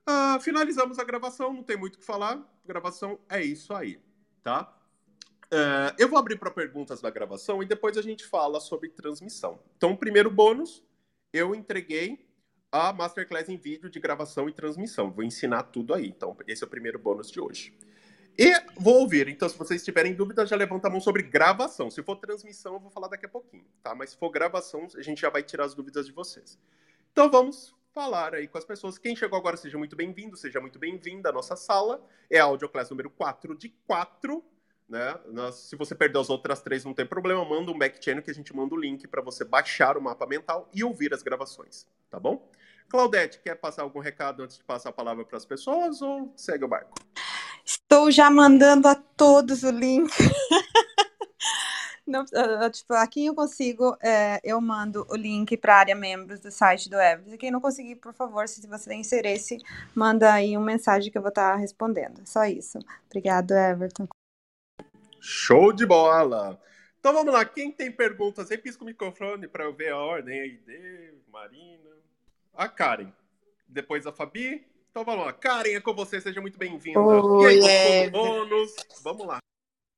Uh, 0.08 0.40
finalizamos 0.40 0.98
a 0.98 1.04
gravação, 1.04 1.52
não 1.52 1.62
tem 1.62 1.76
muito 1.76 1.96
o 1.96 2.00
que 2.00 2.06
falar. 2.06 2.42
Gravação 2.66 3.20
é 3.28 3.44
isso 3.44 3.74
aí, 3.74 4.00
tá? 4.42 4.74
Uh, 5.52 5.94
eu 5.98 6.10
vou 6.10 6.18
abrir 6.18 6.38
para 6.38 6.50
perguntas 6.50 7.02
da 7.02 7.10
gravação 7.10 7.62
e 7.62 7.66
depois 7.66 7.98
a 7.98 8.02
gente 8.02 8.26
fala 8.26 8.60
sobre 8.60 8.90
transmissão. 8.90 9.60
Então, 9.78 9.96
primeiro 9.96 10.32
bônus, 10.32 10.84
eu 11.32 11.54
entreguei 11.54 12.26
a 12.72 12.92
Masterclass 12.92 13.50
em 13.50 13.58
vídeo 13.58 13.90
de 13.90 14.00
gravação 14.00 14.50
e 14.50 14.54
transmissão. 14.54 15.12
Vou 15.12 15.24
ensinar 15.24 15.64
tudo 15.64 15.94
aí. 15.94 16.08
Então, 16.08 16.36
esse 16.48 16.64
é 16.64 16.68
o 16.68 16.70
primeiro 16.70 16.98
bônus 16.98 17.30
de 17.30 17.40
hoje. 17.40 17.72
E 18.38 18.52
vou 18.76 19.02
ouvir. 19.02 19.28
Então, 19.28 19.48
se 19.48 19.56
vocês 19.56 19.86
tiverem 19.86 20.16
dúvidas, 20.16 20.50
já 20.50 20.56
levanta 20.56 20.88
a 20.88 20.92
mão 20.92 21.00
sobre 21.00 21.22
gravação. 21.22 21.92
Se 21.92 22.02
for 22.02 22.16
transmissão, 22.16 22.74
eu 22.74 22.80
vou 22.80 22.90
falar 22.90 23.08
daqui 23.08 23.28
a 23.28 23.30
pouquinho, 23.30 23.66
tá? 23.84 23.94
Mas 23.94 24.10
se 24.12 24.18
for 24.18 24.32
gravação, 24.32 24.88
a 24.96 25.02
gente 25.04 25.22
já 25.22 25.30
vai 25.30 25.44
tirar 25.44 25.66
as 25.66 25.76
dúvidas 25.76 26.08
de 26.08 26.12
vocês. 26.12 26.58
Então, 27.12 27.30
vamos 27.30 27.76
falar 27.94 28.34
aí 28.34 28.48
com 28.48 28.58
as 28.58 28.66
pessoas. 28.66 28.98
Quem 28.98 29.16
chegou 29.16 29.38
agora, 29.38 29.56
seja 29.56 29.78
muito 29.78 29.96
bem-vindo, 29.96 30.36
seja 30.36 30.60
muito 30.60 30.80
bem-vinda 30.80 31.30
à 31.30 31.32
nossa 31.32 31.56
sala. 31.56 32.04
É 32.28 32.40
a 32.40 32.46
AudioClass 32.46 32.90
número 32.90 33.12
4 33.12 33.56
de 33.56 33.70
4. 33.86 34.44
Né? 34.94 35.52
se 35.52 35.76
você 35.76 35.96
perder 35.96 36.20
as 36.20 36.30
outras 36.30 36.62
três, 36.62 36.86
não 36.86 36.94
tem 36.94 37.04
problema, 37.04 37.44
manda 37.44 37.72
um 37.72 37.78
back 37.78 37.98
channel 38.00 38.22
que 38.22 38.30
a 38.30 38.34
gente 38.34 38.56
manda 38.56 38.76
o 38.76 38.80
link 38.80 39.08
para 39.08 39.24
você 39.24 39.44
baixar 39.44 39.98
o 39.98 40.02
mapa 40.02 40.28
mental 40.28 40.70
e 40.72 40.84
ouvir 40.84 41.12
as 41.16 41.24
gravações, 41.24 41.88
tá 42.12 42.20
bom? 42.20 42.48
Claudete, 42.88 43.40
quer 43.40 43.56
passar 43.56 43.82
algum 43.82 44.00
recado 44.00 44.44
antes 44.44 44.58
de 44.58 44.64
passar 44.64 44.90
a 44.90 44.94
palavra 44.94 45.26
para 45.26 45.36
as 45.36 45.46
pessoas 45.46 46.00
ou 46.00 46.32
segue 46.36 46.64
o 46.64 46.68
barco? 46.68 46.94
Estou 47.66 48.12
já 48.12 48.30
mandando 48.30 48.88
a 48.88 48.94
todos 48.94 49.64
o 49.64 49.72
link. 49.72 50.12
Não, 52.06 52.24
tipo, 52.70 52.94
aqui 52.94 53.26
eu 53.26 53.34
consigo, 53.34 53.98
é, 54.00 54.40
eu 54.44 54.62
mando 54.62 55.08
o 55.10 55.16
link 55.16 55.58
para 55.58 55.76
a 55.76 55.80
área 55.80 55.96
membros 55.96 56.40
do 56.40 56.52
site 56.52 56.88
do 56.88 56.98
Everest. 56.98 57.38
Quem 57.38 57.50
não 57.50 57.62
conseguir, 57.62 57.96
por 57.96 58.14
favor, 58.14 58.48
se 58.48 58.68
você 58.68 58.90
tem 58.90 59.02
interesse, 59.02 59.58
manda 59.96 60.34
aí 60.34 60.56
uma 60.56 60.66
mensagem 60.66 61.10
que 61.10 61.18
eu 61.18 61.22
vou 61.22 61.30
estar 61.30 61.54
tá 61.54 61.58
respondendo. 61.58 62.22
Só 62.26 62.44
isso. 62.44 62.78
Obrigado, 63.08 63.54
Everton. 63.54 64.06
Show 65.26 65.72
de 65.72 65.86
bola! 65.86 66.62
Então 67.00 67.14
vamos 67.14 67.34
lá, 67.34 67.46
quem 67.46 67.72
tem 67.72 67.90
perguntas 67.90 68.52
aí, 68.52 68.58
pisca 68.58 68.84
o 68.84 68.86
microfone 68.86 69.48
para 69.48 69.64
eu 69.64 69.74
ver 69.74 69.94
a 69.94 69.98
ordem 69.98 70.42
aí. 70.42 70.58
Dave, 70.58 71.18
Marina, 71.32 71.90
a 72.54 72.68
Karen. 72.68 73.10
Depois 73.66 74.06
a 74.06 74.12
Fabi, 74.12 74.66
Então 74.92 75.06
vamos 75.06 75.26
lá. 75.26 75.32
Karen, 75.32 75.76
é 75.76 75.80
com 75.80 75.94
você, 75.94 76.20
seja 76.20 76.42
muito 76.42 76.60
bem-vinda. 76.60 77.00
Oi, 77.00 77.58
e 77.58 77.70
aí, 77.70 78.10
bônus? 78.10 78.76
Vamos 79.02 79.26
lá. 79.26 79.38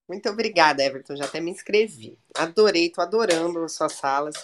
Muito 0.07 0.29
obrigada, 0.29 0.83
Everton. 0.83 1.15
Já 1.15 1.25
até 1.25 1.41
me 1.41 1.49
inscrevi. 1.49 2.19
Adorei, 2.37 2.91
tô 2.91 3.01
adorando 3.01 3.67
suas 3.67 3.93
salas. 3.93 4.35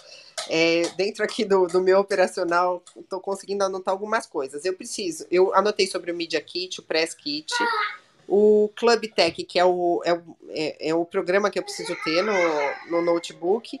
É, 0.48 0.82
dentro 0.96 1.22
aqui 1.22 1.44
do, 1.44 1.68
do 1.68 1.80
meu 1.80 2.00
operacional, 2.00 2.82
estou 2.96 3.20
conseguindo 3.20 3.62
anotar 3.62 3.92
algumas 3.92 4.26
coisas. 4.26 4.64
Eu 4.64 4.74
preciso, 4.74 5.24
eu 5.30 5.54
anotei 5.54 5.86
sobre 5.86 6.10
o 6.10 6.16
Media 6.16 6.40
Kit, 6.40 6.80
o 6.80 6.82
Press 6.82 7.14
Kit, 7.14 7.54
o 8.34 8.70
Club 8.74 9.12
Tech, 9.14 9.44
que 9.44 9.58
é 9.58 9.64
o, 9.64 10.02
é, 10.06 10.22
é, 10.48 10.88
é 10.88 10.94
o 10.94 11.04
programa 11.04 11.50
que 11.50 11.58
eu 11.58 11.62
preciso 11.62 11.94
ter 12.02 12.22
no, 12.22 12.32
no 12.90 13.02
notebook. 13.02 13.78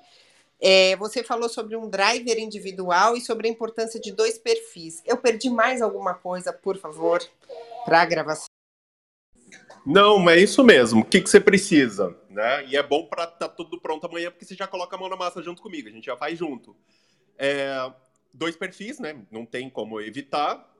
É, 0.60 0.94
você 0.96 1.24
falou 1.24 1.48
sobre 1.48 1.74
um 1.74 1.88
driver 1.88 2.38
individual 2.38 3.16
e 3.16 3.22
sobre 3.22 3.48
a 3.48 3.50
importância 3.50 3.98
de 3.98 4.12
dois 4.12 4.36
perfis. 4.36 5.02
Eu 5.06 5.16
perdi 5.16 5.48
mais 5.48 5.80
alguma 5.80 6.12
coisa, 6.12 6.52
por 6.52 6.76
favor, 6.76 7.18
para 7.86 8.02
a 8.02 8.04
gravação? 8.04 8.44
Não, 9.86 10.28
é 10.28 10.38
isso 10.38 10.62
mesmo. 10.62 11.00
O 11.00 11.04
que, 11.04 11.22
que 11.22 11.30
você 11.30 11.40
precisa? 11.40 12.14
Né? 12.28 12.66
E 12.66 12.76
é 12.76 12.82
bom 12.82 13.06
para 13.06 13.24
estar 13.24 13.38
tá 13.38 13.48
tudo 13.48 13.80
pronto 13.80 14.06
amanhã, 14.06 14.30
porque 14.30 14.44
você 14.44 14.54
já 14.54 14.66
coloca 14.66 14.94
a 14.94 14.98
mão 14.98 15.08
na 15.08 15.16
massa 15.16 15.42
junto 15.42 15.62
comigo, 15.62 15.88
a 15.88 15.92
gente 15.92 16.04
já 16.04 16.16
faz 16.16 16.38
junto. 16.38 16.76
É, 17.38 17.90
dois 18.34 18.54
perfis, 18.54 18.98
né? 18.98 19.16
Não 19.30 19.46
tem 19.46 19.70
como 19.70 19.98
evitar 19.98 20.71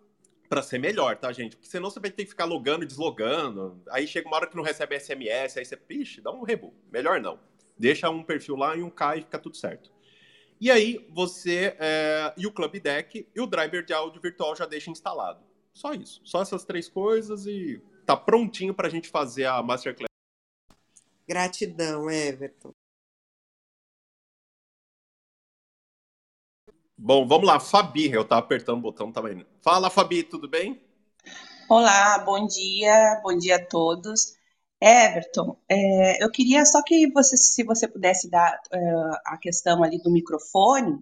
para 0.53 0.63
ser 0.63 0.79
melhor, 0.79 1.17
tá, 1.17 1.33
gente? 1.33 1.57
Porque 1.57 1.67
senão 1.67 1.89
você 1.89 1.99
vai 1.99 2.11
ter 2.11 2.25
que 2.25 2.31
ficar 2.31 2.45
logando 2.45 2.85
e 2.85 2.87
deslogando. 2.87 3.83
Aí 3.89 4.07
chega 4.07 4.29
uma 4.29 4.37
hora 4.37 4.47
que 4.47 4.55
não 4.55 4.63
recebe 4.63 5.01
SMS, 5.01 5.57
aí 5.57 5.65
você, 5.65 5.79
pixe, 5.79 6.21
dá 6.21 6.31
um 6.31 6.43
rebu. 6.43 6.75
Melhor 6.93 7.23
não. 7.23 7.41
Deixa 7.79 8.11
um 8.11 8.23
perfil 8.23 8.57
lá 8.57 8.77
e 8.77 8.83
um 8.83 8.91
K 8.91 9.17
e 9.17 9.23
fica 9.23 9.39
tudo 9.39 9.57
certo. 9.57 9.91
E 10.61 10.71
aí 10.71 11.09
você. 11.11 11.75
É, 11.81 12.35
e 12.37 12.47
o 12.47 12.53
Club 12.53 12.79
Deck 12.83 13.27
e 13.35 13.41
o 13.41 13.47
driver 13.47 13.83
de 13.83 13.95
áudio 13.95 14.21
virtual 14.21 14.55
já 14.55 14.67
deixa 14.67 14.91
instalado. 14.91 15.43
Só 15.73 15.95
isso. 15.95 16.21
Só 16.23 16.43
essas 16.43 16.67
três 16.67 16.87
coisas 16.87 17.47
e 17.47 17.83
tá 18.05 18.15
prontinho 18.15 18.75
para 18.75 18.89
a 18.89 18.91
gente 18.91 19.09
fazer 19.09 19.47
a 19.47 19.63
Masterclass. 19.63 20.11
Gratidão, 21.27 22.11
Everton. 22.11 22.73
Bom, 27.05 27.27
vamos 27.27 27.49
lá, 27.49 27.59
Fabi, 27.59 28.13
eu 28.13 28.25
tava 28.25 28.43
apertando 28.43 28.79
o 28.79 28.81
botão, 28.81 29.13
indo. 29.29 29.45
Fala, 29.61 29.91
Fabi, 29.91 30.23
tudo 30.23 30.49
bem? 30.49 30.81
Olá, 31.69 32.21
bom 32.21 32.47
dia, 32.47 33.21
bom 33.25 33.37
dia 33.37 33.57
a 33.57 33.67
todos. 33.67 34.37
Everton, 34.81 35.59
é, 35.69 36.23
eu 36.23 36.31
queria 36.31 36.65
só 36.65 36.81
que 36.81 37.11
você, 37.11 37.37
se 37.37 37.65
você 37.65 37.89
pudesse 37.89 38.31
dar 38.31 38.57
é, 38.73 38.79
a 39.27 39.37
questão 39.37 39.83
ali 39.83 40.01
do 40.01 40.13
microfone, 40.13 40.97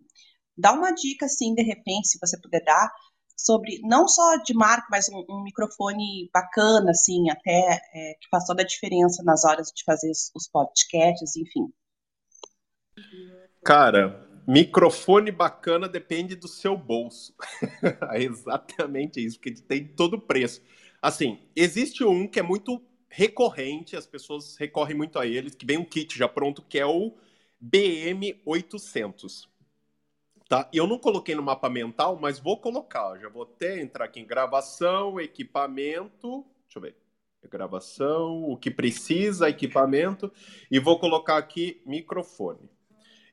dá 0.56 0.72
uma 0.72 0.90
dica, 0.92 1.26
assim, 1.26 1.54
de 1.54 1.62
repente, 1.62 2.08
se 2.08 2.18
você 2.18 2.40
puder 2.40 2.64
dar, 2.64 2.90
sobre 3.36 3.78
não 3.82 4.08
só 4.08 4.36
de 4.36 4.54
marca, 4.54 4.86
mas 4.90 5.06
um, 5.10 5.22
um 5.28 5.42
microfone 5.42 6.30
bacana, 6.32 6.92
assim, 6.92 7.28
até 7.28 7.78
é, 7.94 8.14
que 8.14 8.26
faz 8.30 8.46
toda 8.46 8.62
a 8.62 8.66
diferença 8.66 9.22
nas 9.22 9.44
horas 9.44 9.70
de 9.70 9.84
fazer 9.84 10.10
os 10.34 10.48
podcasts, 10.50 11.36
enfim. 11.36 11.70
Cara, 13.62 14.29
microfone 14.46 15.30
bacana 15.30 15.88
depende 15.88 16.34
do 16.34 16.48
seu 16.48 16.76
bolso. 16.76 17.34
é 18.12 18.22
exatamente 18.22 19.24
isso, 19.24 19.38
porque 19.38 19.60
tem 19.62 19.86
todo 19.86 20.20
preço. 20.20 20.62
Assim, 21.00 21.38
existe 21.56 22.04
um 22.04 22.26
que 22.26 22.38
é 22.38 22.42
muito 22.42 22.82
recorrente, 23.08 23.96
as 23.96 24.06
pessoas 24.06 24.56
recorrem 24.56 24.96
muito 24.96 25.18
a 25.18 25.26
ele, 25.26 25.50
que 25.50 25.66
vem 25.66 25.78
um 25.78 25.84
kit 25.84 26.16
já 26.16 26.28
pronto, 26.28 26.62
que 26.62 26.78
é 26.78 26.86
o 26.86 27.14
BM800. 27.62 29.48
Tá? 30.48 30.68
Eu 30.72 30.86
não 30.86 30.98
coloquei 30.98 31.34
no 31.34 31.42
mapa 31.42 31.70
mental, 31.70 32.18
mas 32.20 32.38
vou 32.38 32.58
colocar. 32.58 33.16
Já 33.18 33.28
vou 33.28 33.44
até 33.44 33.80
entrar 33.80 34.06
aqui 34.06 34.20
em 34.20 34.26
gravação, 34.26 35.20
equipamento. 35.20 36.44
Deixa 36.64 36.78
eu 36.78 36.82
ver. 36.82 36.96
Gravação, 37.48 38.44
o 38.44 38.56
que 38.56 38.70
precisa, 38.70 39.48
equipamento. 39.48 40.30
E 40.70 40.78
vou 40.78 40.98
colocar 40.98 41.36
aqui 41.36 41.80
microfone. 41.86 42.68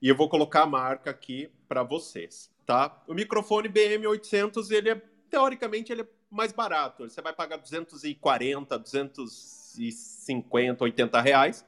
E 0.01 0.09
eu 0.09 0.15
vou 0.15 0.29
colocar 0.29 0.63
a 0.63 0.67
marca 0.67 1.09
aqui 1.09 1.49
para 1.67 1.83
vocês, 1.83 2.51
tá? 2.65 3.03
O 3.07 3.13
microfone 3.13 3.69
BM800, 3.69 4.71
ele 4.71 4.89
é, 4.91 5.01
teoricamente, 5.29 5.91
ele 5.91 6.01
é 6.01 6.07
mais 6.29 6.51
barato. 6.51 7.09
Você 7.09 7.21
vai 7.21 7.33
pagar 7.33 7.57
240, 7.57 8.77
250, 8.77 10.83
80 10.83 11.21
reais. 11.21 11.65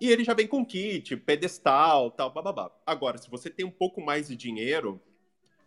E 0.00 0.10
ele 0.10 0.24
já 0.24 0.34
vem 0.34 0.48
com 0.48 0.66
kit, 0.66 1.16
pedestal, 1.16 2.10
tal, 2.10 2.32
bababá. 2.32 2.72
Agora, 2.84 3.18
se 3.18 3.30
você 3.30 3.48
tem 3.48 3.64
um 3.64 3.70
pouco 3.70 4.00
mais 4.00 4.26
de 4.26 4.34
dinheiro, 4.34 5.00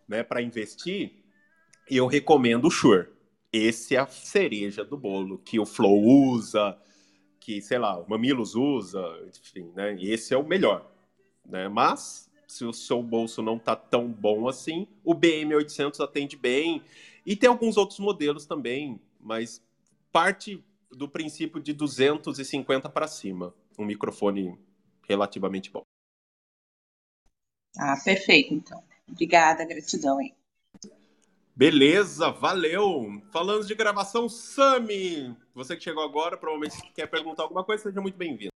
né, 0.07 0.23
para 0.23 0.41
investir, 0.41 1.23
eu 1.89 2.05
recomendo 2.05 2.65
o 2.65 2.71
Shure. 2.71 3.07
Esse 3.53 3.95
é 3.95 3.99
a 3.99 4.07
cereja 4.07 4.83
do 4.83 4.97
bolo 4.97 5.37
que 5.37 5.57
o 5.57 5.65
Flow 5.65 6.03
usa, 6.03 6.77
que, 7.39 7.61
sei 7.61 7.77
lá, 7.77 7.97
o 7.97 8.09
Mamilos 8.09 8.55
usa, 8.55 9.01
enfim, 9.27 9.71
né? 9.73 9.95
Esse 10.01 10.33
é 10.33 10.37
o 10.37 10.45
melhor, 10.45 10.91
né? 11.45 11.67
Mas 11.67 12.29
se 12.47 12.65
o 12.65 12.73
seu 12.73 13.01
bolso 13.01 13.41
não 13.41 13.57
tá 13.57 13.75
tão 13.75 14.07
bom 14.07 14.47
assim, 14.47 14.87
o 15.03 15.13
BM800 15.13 15.99
atende 15.99 16.37
bem 16.37 16.81
e 17.25 17.35
tem 17.35 17.49
alguns 17.49 17.77
outros 17.77 17.99
modelos 17.99 18.45
também, 18.45 18.99
mas 19.19 19.61
parte 20.11 20.63
do 20.91 21.09
princípio 21.09 21.61
de 21.61 21.73
250 21.73 22.89
para 22.89 23.07
cima 23.07 23.53
um 23.77 23.85
microfone 23.85 24.57
relativamente 25.07 25.69
bom. 25.69 25.81
Ah, 27.77 27.95
perfeito, 28.03 28.53
então. 28.53 28.81
Obrigada, 29.07 29.65
gratidão 29.65 30.17
aí. 30.17 30.33
Beleza, 31.55 32.31
valeu. 32.31 33.21
Falando 33.31 33.65
de 33.65 33.75
gravação, 33.75 34.27
Sami, 34.27 35.35
você 35.53 35.75
que 35.75 35.83
chegou 35.83 36.03
agora, 36.03 36.37
provavelmente 36.37 36.81
quer 36.93 37.07
perguntar 37.07 37.43
alguma 37.43 37.63
coisa, 37.63 37.83
seja 37.83 38.01
muito 38.01 38.17
bem-vindo. 38.17 38.54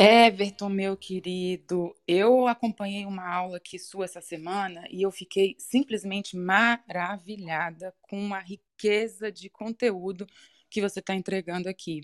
Everton, 0.00 0.68
meu 0.68 0.96
querido, 0.96 1.92
eu 2.06 2.46
acompanhei 2.46 3.04
uma 3.04 3.26
aula 3.28 3.56
aqui 3.56 3.80
sua 3.80 4.04
essa 4.04 4.20
semana 4.20 4.86
e 4.88 5.02
eu 5.02 5.10
fiquei 5.10 5.56
simplesmente 5.58 6.36
maravilhada 6.36 7.92
com 8.02 8.32
a 8.32 8.38
riqueza 8.38 9.32
de 9.32 9.50
conteúdo 9.50 10.24
que 10.70 10.80
você 10.80 11.00
está 11.00 11.16
entregando 11.16 11.68
aqui. 11.68 12.02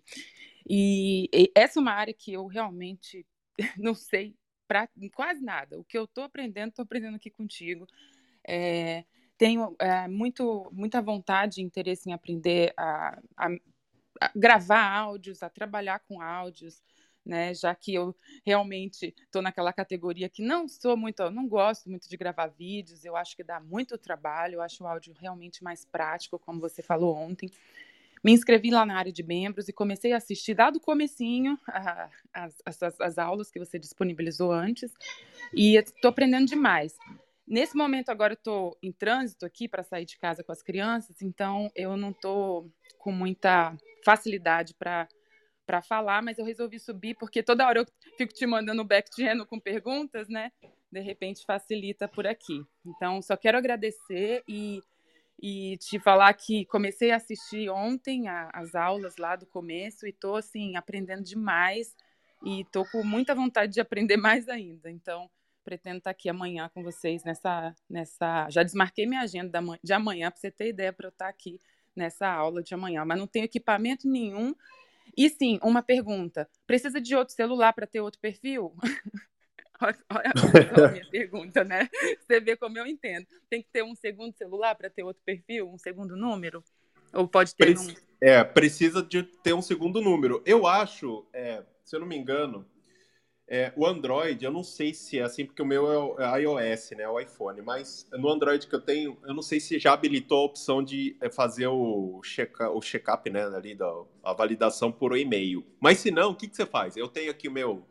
E, 0.68 1.28
e, 1.32 1.52
essa 1.54 1.78
é 1.78 1.82
uma 1.82 1.92
área 1.92 2.12
que 2.12 2.32
eu 2.32 2.48
realmente 2.48 3.24
não 3.78 3.94
sei 3.94 4.34
pra, 4.66 4.88
quase 5.14 5.40
nada. 5.40 5.78
O 5.78 5.84
que 5.84 5.96
eu 5.96 6.02
estou 6.02 6.24
aprendendo, 6.24 6.70
estou 6.70 6.82
aprendendo 6.82 7.14
aqui 7.14 7.30
contigo. 7.30 7.86
É, 8.44 9.04
tenho 9.38 9.76
é, 9.78 10.08
muito, 10.08 10.68
muita 10.72 11.00
vontade 11.00 11.60
e 11.60 11.64
interesse 11.64 12.10
em 12.10 12.12
aprender 12.12 12.74
a, 12.76 13.22
a, 13.36 13.48
a, 14.20 14.32
gravar 14.34 14.84
áudios, 14.84 15.44
a 15.44 15.48
trabalhar 15.48 16.00
com 16.00 16.20
áudios, 16.20 16.82
né? 17.24 17.54
Já 17.54 17.74
que 17.74 17.94
eu 17.94 18.14
realmente 18.44 19.14
estou 19.24 19.40
naquela 19.40 19.72
categoria 19.72 20.28
que 20.28 20.42
não 20.42 20.68
sou 20.68 20.96
muito, 20.96 21.30
não 21.30 21.48
gosto 21.48 21.88
muito 21.88 22.08
de 22.08 22.16
gravar 22.16 22.48
vídeos, 22.48 23.04
eu 23.04 23.16
acho 23.16 23.36
que 23.36 23.42
dá 23.42 23.60
muito 23.60 23.96
trabalho, 23.96 24.54
eu 24.54 24.62
acho 24.62 24.84
o 24.84 24.86
áudio 24.86 25.14
realmente 25.18 25.62
mais 25.62 25.84
prático, 25.84 26.38
como 26.38 26.60
você 26.60 26.82
falou 26.82 27.16
ontem. 27.16 27.50
Me 28.22 28.32
inscrevi 28.32 28.70
lá 28.70 28.86
na 28.86 28.96
área 28.96 29.12
de 29.12 29.22
membros 29.22 29.68
e 29.68 29.72
comecei 29.72 30.12
a 30.14 30.16
assistir, 30.16 30.54
dado 30.54 30.76
o 30.76 30.80
comecinho, 30.80 31.58
a, 31.68 32.08
as, 32.32 32.56
as, 32.64 33.00
as 33.00 33.18
aulas 33.18 33.50
que 33.50 33.58
você 33.58 33.78
disponibilizou 33.78 34.50
antes, 34.50 34.90
e 35.52 35.76
estou 35.76 36.08
aprendendo 36.08 36.46
demais. 36.46 36.96
Nesse 37.46 37.76
momento 37.76 38.08
agora 38.08 38.32
eu 38.32 38.38
estou 38.38 38.78
em 38.82 38.90
trânsito 38.90 39.44
aqui 39.44 39.68
para 39.68 39.82
sair 39.82 40.06
de 40.06 40.16
casa 40.16 40.42
com 40.42 40.50
as 40.50 40.62
crianças, 40.62 41.20
então 41.20 41.70
eu 41.76 41.96
não 41.98 42.10
estou 42.10 42.72
com 42.98 43.12
muita 43.12 43.76
facilidade 44.02 44.72
para 44.74 45.06
para 45.66 45.82
falar, 45.82 46.22
mas 46.22 46.38
eu 46.38 46.44
resolvi 46.44 46.78
subir 46.78 47.14
porque 47.14 47.42
toda 47.42 47.66
hora 47.66 47.80
eu 47.80 47.86
fico 48.16 48.32
te 48.32 48.46
mandando 48.46 48.84
back 48.84 49.10
channel 49.14 49.46
com 49.46 49.58
perguntas, 49.58 50.28
né? 50.28 50.52
De 50.90 51.00
repente 51.00 51.44
facilita 51.44 52.06
por 52.06 52.26
aqui. 52.26 52.64
Então, 52.86 53.20
só 53.22 53.36
quero 53.36 53.58
agradecer 53.58 54.42
e 54.46 54.80
e 55.42 55.76
te 55.78 55.98
falar 55.98 56.32
que 56.34 56.64
comecei 56.66 57.10
a 57.10 57.16
assistir 57.16 57.68
ontem 57.68 58.28
a, 58.28 58.50
as 58.52 58.74
aulas 58.74 59.16
lá 59.16 59.34
do 59.36 59.46
começo 59.46 60.06
e 60.06 60.12
tô 60.12 60.36
assim 60.36 60.76
aprendendo 60.76 61.24
demais 61.24 61.94
e 62.44 62.64
tô 62.66 62.84
com 62.84 63.02
muita 63.02 63.34
vontade 63.34 63.72
de 63.72 63.80
aprender 63.80 64.16
mais 64.16 64.48
ainda. 64.48 64.90
Então, 64.90 65.28
pretendo 65.64 65.98
estar 65.98 66.10
aqui 66.10 66.28
amanhã 66.28 66.70
com 66.72 66.82
vocês 66.82 67.24
nessa 67.24 67.74
nessa 67.88 68.48
já 68.50 68.62
desmarquei 68.62 69.06
minha 69.06 69.22
agenda 69.22 69.60
de 69.82 69.92
amanhã 69.92 70.30
para 70.30 70.38
você 70.38 70.50
ter 70.50 70.68
ideia 70.68 70.92
para 70.92 71.06
eu 71.06 71.10
estar 71.10 71.28
aqui 71.28 71.60
nessa 71.96 72.28
aula 72.28 72.62
de 72.62 72.74
amanhã, 72.74 73.04
mas 73.04 73.18
não 73.18 73.26
tenho 73.26 73.44
equipamento 73.44 74.08
nenhum. 74.08 74.54
E 75.16 75.28
sim, 75.28 75.58
uma 75.62 75.82
pergunta: 75.82 76.48
precisa 76.66 77.00
de 77.00 77.14
outro 77.14 77.34
celular 77.34 77.72
para 77.72 77.86
ter 77.86 78.00
outro 78.00 78.20
perfil? 78.20 78.74
Olha 79.80 80.32
a 80.86 80.90
minha 80.92 81.10
pergunta, 81.10 81.64
né? 81.64 81.88
Você 82.20 82.40
vê 82.40 82.56
como 82.56 82.78
eu 82.78 82.86
entendo. 82.86 83.26
Tem 83.50 83.62
que 83.62 83.68
ter 83.72 83.82
um 83.82 83.94
segundo 83.94 84.32
celular 84.34 84.74
para 84.74 84.88
ter 84.88 85.02
outro 85.02 85.22
perfil, 85.24 85.68
um 85.68 85.78
segundo 85.78 86.16
número? 86.16 86.64
Ou 87.12 87.28
pode 87.28 87.54
ter 87.54 87.74
Prec... 87.74 87.78
um... 87.78 87.94
É, 88.20 88.42
precisa 88.42 89.02
de 89.02 89.22
ter 89.22 89.52
um 89.52 89.60
segundo 89.60 90.00
número. 90.00 90.42
Eu 90.46 90.66
acho, 90.66 91.26
é, 91.32 91.62
se 91.84 91.94
eu 91.94 92.00
não 92.00 92.06
me 92.06 92.16
engano, 92.16 92.66
É, 93.46 93.72
o 93.76 93.86
Android, 93.86 94.42
eu 94.42 94.50
não 94.50 94.64
sei 94.64 94.94
se 94.94 95.18
é 95.18 95.22
assim, 95.22 95.44
porque 95.44 95.60
o 95.60 95.66
meu 95.66 96.18
é, 96.18 96.24
é 96.24 96.42
iOS, 96.42 96.92
né? 96.96 97.06
O 97.06 97.20
iPhone. 97.20 97.60
Mas 97.60 98.06
no 98.12 98.30
Android 98.30 98.66
que 98.66 98.74
eu 98.74 98.80
tenho, 98.80 99.18
eu 99.22 99.34
não 99.34 99.42
sei 99.42 99.60
se 99.60 99.78
já 99.78 99.92
habilitou 99.92 100.38
a 100.38 100.44
opção 100.44 100.82
de 100.82 101.16
é, 101.20 101.30
fazer 101.30 101.66
o 101.66 102.20
check-up, 102.24 102.80
check 102.80 103.06
né? 103.30 103.44
Ali, 103.44 103.74
da, 103.74 103.86
a 104.22 104.32
validação 104.32 104.90
por 104.90 105.16
e-mail. 105.16 105.64
Mas 105.78 105.98
se 105.98 106.10
não, 106.10 106.30
o 106.30 106.34
que, 106.34 106.48
que 106.48 106.56
você 106.56 106.64
faz? 106.64 106.96
Eu 106.96 107.08
tenho 107.08 107.30
aqui 107.30 107.46
o 107.46 107.52
meu 107.52 107.86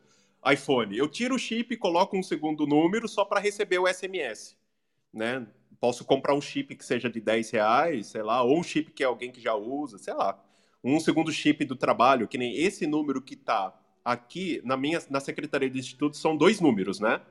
iPhone. 0.45 0.97
Eu 0.97 1.07
tiro 1.07 1.35
o 1.35 1.39
chip 1.39 1.73
e 1.73 1.77
coloco 1.77 2.17
um 2.17 2.23
segundo 2.23 2.65
número 2.65 3.07
só 3.07 3.23
para 3.23 3.39
receber 3.39 3.77
o 3.77 3.87
SMS, 3.87 4.57
né? 5.13 5.45
Posso 5.79 6.03
comprar 6.03 6.33
um 6.33 6.41
chip 6.41 6.75
que 6.75 6.85
seja 6.85 7.09
de 7.09 7.21
10 7.21 7.51
reais, 7.51 8.07
sei 8.07 8.23
lá, 8.23 8.41
ou 8.41 8.57
um 8.57 8.63
chip 8.63 8.91
que 8.91 9.03
é 9.03 9.05
alguém 9.05 9.31
que 9.31 9.41
já 9.41 9.53
usa, 9.53 9.97
sei 9.99 10.13
lá. 10.13 10.41
Um 10.83 10.99
segundo 10.99 11.31
chip 11.31 11.63
do 11.65 11.75
trabalho, 11.75 12.27
que 12.27 12.37
nem 12.37 12.57
esse 12.57 12.87
número 12.87 13.21
que 13.21 13.35
está 13.35 13.73
aqui 14.03 14.61
na 14.63 14.75
minha 14.75 15.01
na 15.09 15.19
secretaria 15.19 15.69
do 15.69 15.77
instituto 15.77 16.17
são 16.17 16.35
dois 16.35 16.59
números, 16.59 16.99
né? 16.99 17.21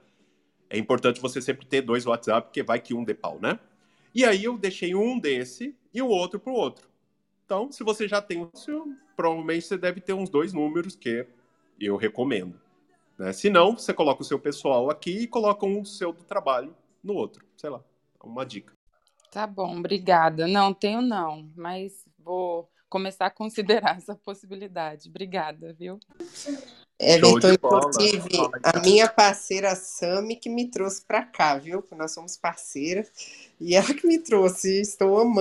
É 0.71 0.79
importante 0.79 1.21
você 1.21 1.41
sempre 1.43 1.67
ter 1.67 1.83
dois 1.83 2.07
WhatsApp, 2.07 2.49
porque 2.49 2.63
vai 2.63 2.81
que 2.81 2.95
um 2.95 3.05
dê 3.05 3.15
pau, 3.15 3.39
né? 3.41 3.59
E 4.15 4.25
aí 4.25 4.45
eu 4.45 4.57
deixei 4.57 4.95
um 4.95 5.19
desse 5.19 5.77
e 5.93 6.01
o 6.01 6.09
outro 6.09 6.41
pro 6.41 6.53
outro. 6.53 6.89
Então, 7.45 7.71
se 7.71 7.85
você 7.85 8.09
já 8.09 8.23
tem 8.23 8.39
um, 8.39 8.51
provavelmente 9.15 9.67
você 9.67 9.77
deve 9.77 10.01
ter 10.01 10.15
uns 10.15 10.31
dois 10.31 10.53
números 10.53 10.97
que 10.97 11.27
eu 11.79 11.97
recomendo. 11.97 12.59
Né? 13.19 13.33
Se 13.33 13.51
não, 13.51 13.77
você 13.77 13.93
coloca 13.93 14.23
o 14.23 14.25
seu 14.25 14.39
pessoal 14.39 14.91
aqui 14.91 15.11
e 15.11 15.27
coloca 15.27 15.67
um 15.67 15.85
seu 15.85 16.13
do 16.13 16.25
trabalho 16.25 16.75
no 17.03 17.15
outro. 17.15 17.45
Sei 17.57 17.69
lá, 17.69 17.83
uma 18.23 18.47
dica. 18.47 18.73
Tá 19.31 19.47
bom, 19.47 19.79
obrigada. 19.79 20.47
Não, 20.47 20.73
tenho 20.73 21.01
não, 21.03 21.51
mas 21.57 22.07
vou 22.19 22.71
começar 22.93 23.27
a 23.27 23.31
considerar 23.31 23.97
essa 23.97 24.15
possibilidade. 24.15 25.09
Obrigada, 25.09 25.73
viu? 25.73 25.99
É, 26.99 27.17
Vitor, 27.17 27.55
inclusive, 27.55 28.29
a 28.63 28.79
minha 28.81 29.09
parceira 29.09 29.75
Sami 29.75 30.37
que 30.37 30.51
me 30.51 30.71
trouxe 30.71 31.03
para 31.03 31.25
cá, 31.25 31.57
viu? 31.57 31.83
Nós 31.93 32.13
somos 32.13 32.37
parceiras 32.37 33.11
e 33.59 33.75
ela 33.75 33.95
que 33.95 34.07
me 34.07 34.19
trouxe, 34.19 34.83
estou 34.83 35.19
amando. 35.19 35.41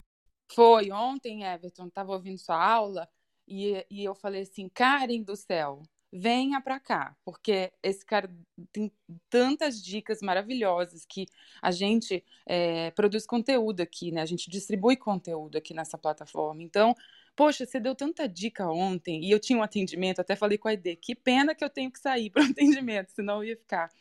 Foi 0.53 0.91
ontem, 0.91 1.43
Everton, 1.43 1.87
estava 1.87 2.13
ouvindo 2.13 2.37
sua 2.37 2.61
aula 2.63 3.07
e, 3.47 3.85
e 3.91 4.03
eu 4.03 4.15
falei 4.15 4.43
assim, 4.43 4.69
Karen 4.69 5.21
do 5.21 5.35
céu, 5.35 5.83
venha 6.11 6.59
para 6.59 6.79
cá, 6.79 7.15
porque 7.23 7.71
esse 7.83 8.05
cara 8.05 8.29
tem 8.71 8.91
tantas 9.29 9.81
dicas 9.81 10.21
maravilhosas 10.21 11.05
que 11.05 11.25
a 11.61 11.71
gente 11.71 12.23
é, 12.45 12.91
produz 12.91 13.25
conteúdo 13.25 13.81
aqui, 13.81 14.11
né? 14.11 14.21
A 14.21 14.25
gente 14.25 14.49
distribui 14.49 14.97
conteúdo 14.97 15.57
aqui 15.57 15.73
nessa 15.73 15.97
plataforma. 15.97 16.63
Então, 16.63 16.95
poxa, 17.35 17.65
você 17.65 17.79
deu 17.79 17.95
tanta 17.95 18.27
dica 18.27 18.67
ontem 18.67 19.23
e 19.23 19.31
eu 19.31 19.39
tinha 19.39 19.57
um 19.57 19.63
atendimento, 19.63 20.19
até 20.19 20.35
falei 20.35 20.57
com 20.57 20.67
a 20.67 20.73
ID, 20.73 20.95
que 20.97 21.15
pena 21.15 21.55
que 21.55 21.63
eu 21.63 21.69
tenho 21.69 21.91
que 21.91 21.99
sair 21.99 22.29
para 22.29 22.43
o 22.43 22.45
atendimento, 22.51 23.09
senão 23.11 23.37
eu 23.43 23.49
ia 23.49 23.57
ficar. 23.57 23.91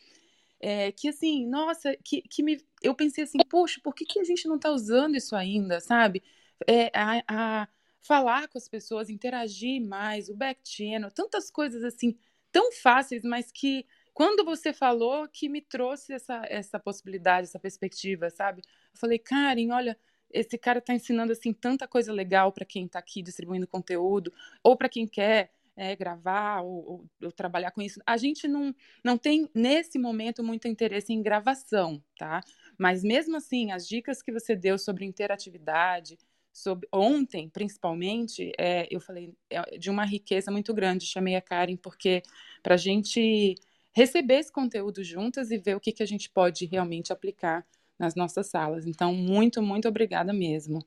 É, 0.59 0.91
que 0.91 1.09
assim, 1.09 1.47
nossa, 1.47 1.95
que, 2.03 2.21
que 2.21 2.43
me, 2.43 2.63
eu 2.83 2.93
pensei 2.93 3.23
assim, 3.23 3.39
poxa, 3.49 3.81
por 3.83 3.95
que, 3.95 4.05
que 4.05 4.19
a 4.19 4.23
gente 4.23 4.47
não 4.47 4.57
está 4.57 4.69
usando 4.69 5.15
isso 5.15 5.35
ainda, 5.35 5.79
sabe? 5.79 6.21
É, 6.67 6.91
a, 6.93 7.23
a 7.63 7.67
falar 8.01 8.47
com 8.47 8.57
as 8.57 8.67
pessoas, 8.67 9.09
interagir 9.09 9.81
mais, 9.81 10.29
o 10.29 10.35
back 10.35 10.61
channel, 10.63 11.09
tantas 11.11 11.49
coisas 11.49 11.83
assim, 11.83 12.15
tão 12.51 12.71
fáceis, 12.73 13.23
mas 13.23 13.51
que 13.51 13.85
quando 14.13 14.43
você 14.43 14.73
falou 14.73 15.27
que 15.27 15.47
me 15.49 15.61
trouxe 15.61 16.13
essa, 16.13 16.43
essa 16.47 16.79
possibilidade, 16.79 17.47
essa 17.47 17.59
perspectiva, 17.59 18.29
sabe? 18.29 18.61
Eu 18.93 18.99
falei, 18.99 19.17
Karen, 19.17 19.71
olha, 19.71 19.97
esse 20.33 20.57
cara 20.57 20.79
está 20.79 20.93
ensinando 20.93 21.31
assim 21.31 21.53
tanta 21.53 21.87
coisa 21.87 22.11
legal 22.11 22.51
para 22.51 22.65
quem 22.65 22.85
está 22.85 22.99
aqui 22.99 23.21
distribuindo 23.21 23.67
conteúdo, 23.67 24.33
ou 24.63 24.75
para 24.75 24.89
quem 24.89 25.07
quer 25.07 25.51
é, 25.75 25.95
gravar 25.95 26.61
ou, 26.61 26.85
ou, 26.85 27.05
ou, 27.23 27.31
trabalhar 27.31 27.71
com 27.71 27.81
isso. 27.81 27.99
A 28.05 28.17
gente 28.17 28.47
não, 28.47 28.75
não 29.03 29.17
tem, 29.17 29.49
nesse 29.53 29.97
momento, 29.97 30.43
muito 30.43 30.67
interesse 30.67 31.13
em 31.13 31.21
gravação, 31.21 32.03
tá? 32.17 32.41
Mas 32.77 33.03
mesmo 33.03 33.37
assim, 33.37 33.71
as 33.71 33.87
dicas 33.87 34.21
que 34.21 34.31
você 34.31 34.55
deu 34.55 34.77
sobre 34.77 35.05
interatividade, 35.05 36.17
sobre 36.53 36.87
ontem, 36.91 37.49
principalmente, 37.49 38.51
é, 38.57 38.87
eu 38.91 38.99
falei 38.99 39.33
é, 39.49 39.77
de 39.77 39.89
uma 39.89 40.05
riqueza 40.05 40.51
muito 40.51 40.73
grande. 40.73 41.05
Chamei 41.05 41.35
a 41.35 41.41
Karen 41.41 41.77
porque 41.77 42.21
para 42.61 42.75
a 42.75 42.77
gente 42.77 43.55
receber 43.93 44.35
esse 44.35 44.51
conteúdo 44.51 45.03
juntas 45.03 45.51
e 45.51 45.57
ver 45.57 45.75
o 45.75 45.79
que, 45.79 45.91
que 45.91 46.03
a 46.03 46.05
gente 46.05 46.29
pode 46.29 46.65
realmente 46.65 47.11
aplicar 47.11 47.65
nas 48.01 48.15
nossas 48.15 48.47
salas. 48.47 48.87
Então, 48.87 49.13
muito, 49.13 49.61
muito 49.61 49.87
obrigada 49.87 50.33
mesmo. 50.33 50.83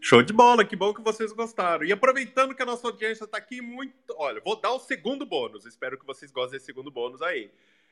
Show 0.00 0.22
de 0.22 0.32
bola, 0.32 0.64
que 0.64 0.74
bom 0.74 0.94
que 0.94 1.02
vocês 1.02 1.30
gostaram. 1.32 1.84
E 1.84 1.92
aproveitando 1.92 2.54
que 2.54 2.62
a 2.62 2.66
nossa 2.66 2.86
audiência 2.86 3.24
está 3.24 3.36
aqui 3.36 3.60
muito. 3.60 3.94
Olha, 4.16 4.40
vou 4.42 4.58
dar 4.58 4.72
o 4.72 4.78
segundo 4.78 5.26
bônus. 5.26 5.66
Espero 5.66 5.98
que 5.98 6.06
vocês 6.06 6.32
gostem 6.32 6.52
desse 6.52 6.64
segundo 6.64 6.90
bônus 6.90 7.20
aí. 7.20 7.50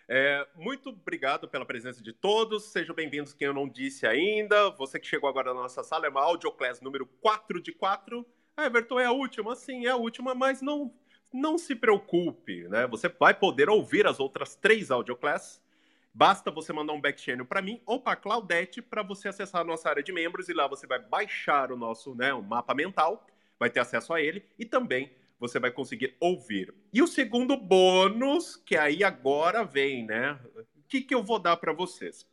É, 0.09 0.47
muito 0.57 0.89
obrigado 0.89 1.47
pela 1.47 1.67
presença 1.67 2.03
de 2.03 2.13
todos. 2.15 2.65
Sejam 2.65 2.95
bem-vindos, 2.95 3.35
quem 3.35 3.49
eu 3.49 3.55
não 3.55 3.69
disse 3.69 4.07
ainda. 4.07 4.71
Você 4.71 4.99
que 4.99 5.07
chegou 5.07 5.29
agora 5.29 5.53
na 5.53 5.61
nossa 5.61 5.83
sala 5.83 6.07
é 6.07 6.09
uma 6.09 6.23
Audioclass 6.23 6.81
número 6.81 7.07
4 7.21 7.61
de 7.61 7.73
4. 7.73 8.25
Ah, 8.57 8.67
Everton, 8.67 8.99
é 8.99 9.05
a 9.05 9.13
última? 9.13 9.55
Sim, 9.55 9.85
é 9.85 9.91
a 9.91 9.97
última, 9.97 10.35
mas 10.35 10.63
não, 10.63 10.91
não 11.33 11.59
se 11.59 11.75
preocupe, 11.75 12.67
né? 12.69 12.87
Você 12.87 13.09
vai 13.09 13.35
poder 13.35 13.69
ouvir 13.69 14.07
as 14.07 14.21
outras 14.21 14.55
três 14.55 14.91
Audioclass. 14.91 15.64
Basta 16.17 16.49
você 16.49 16.73
mandar 16.73 16.93
um 16.93 17.01
back 17.01 17.21
channel 17.21 17.45
para 17.45 17.61
mim 17.61 17.83
ou 17.85 17.99
para 17.99 18.15
Claudete 18.15 18.81
para 18.81 19.03
você 19.03 19.27
acessar 19.27 19.63
a 19.63 19.65
nossa 19.65 19.89
área 19.89 20.03
de 20.03 20.13
membros 20.13 20.49
e 20.49 20.53
lá 20.53 20.69
você 20.69 20.87
vai 20.87 21.01
baixar 21.01 21.73
o 21.73 21.77
nosso 21.77 22.15
né, 22.15 22.33
o 22.33 22.41
mapa 22.41 22.73
mental, 22.73 23.27
vai 23.59 23.69
ter 23.69 23.81
acesso 23.81 24.15
a 24.15 24.21
ele 24.21 24.45
e 24.57 24.65
também 24.65 25.11
você 25.41 25.59
vai 25.59 25.73
conseguir 25.73 26.17
ouvir. 26.21 26.73
E 26.93 27.03
o 27.03 27.09
segundo 27.09 27.57
bônus, 27.57 28.55
que 28.55 28.77
aí 28.77 29.03
agora 29.03 29.65
vem, 29.65 30.07
né? 30.07 30.39
O 30.55 30.83
que, 30.89 31.01
que 31.01 31.15
eu 31.15 31.23
vou 31.25 31.41
dar 31.41 31.57
para 31.57 31.73
vocês? 31.73 32.25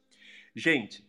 Gente, 0.56 1.04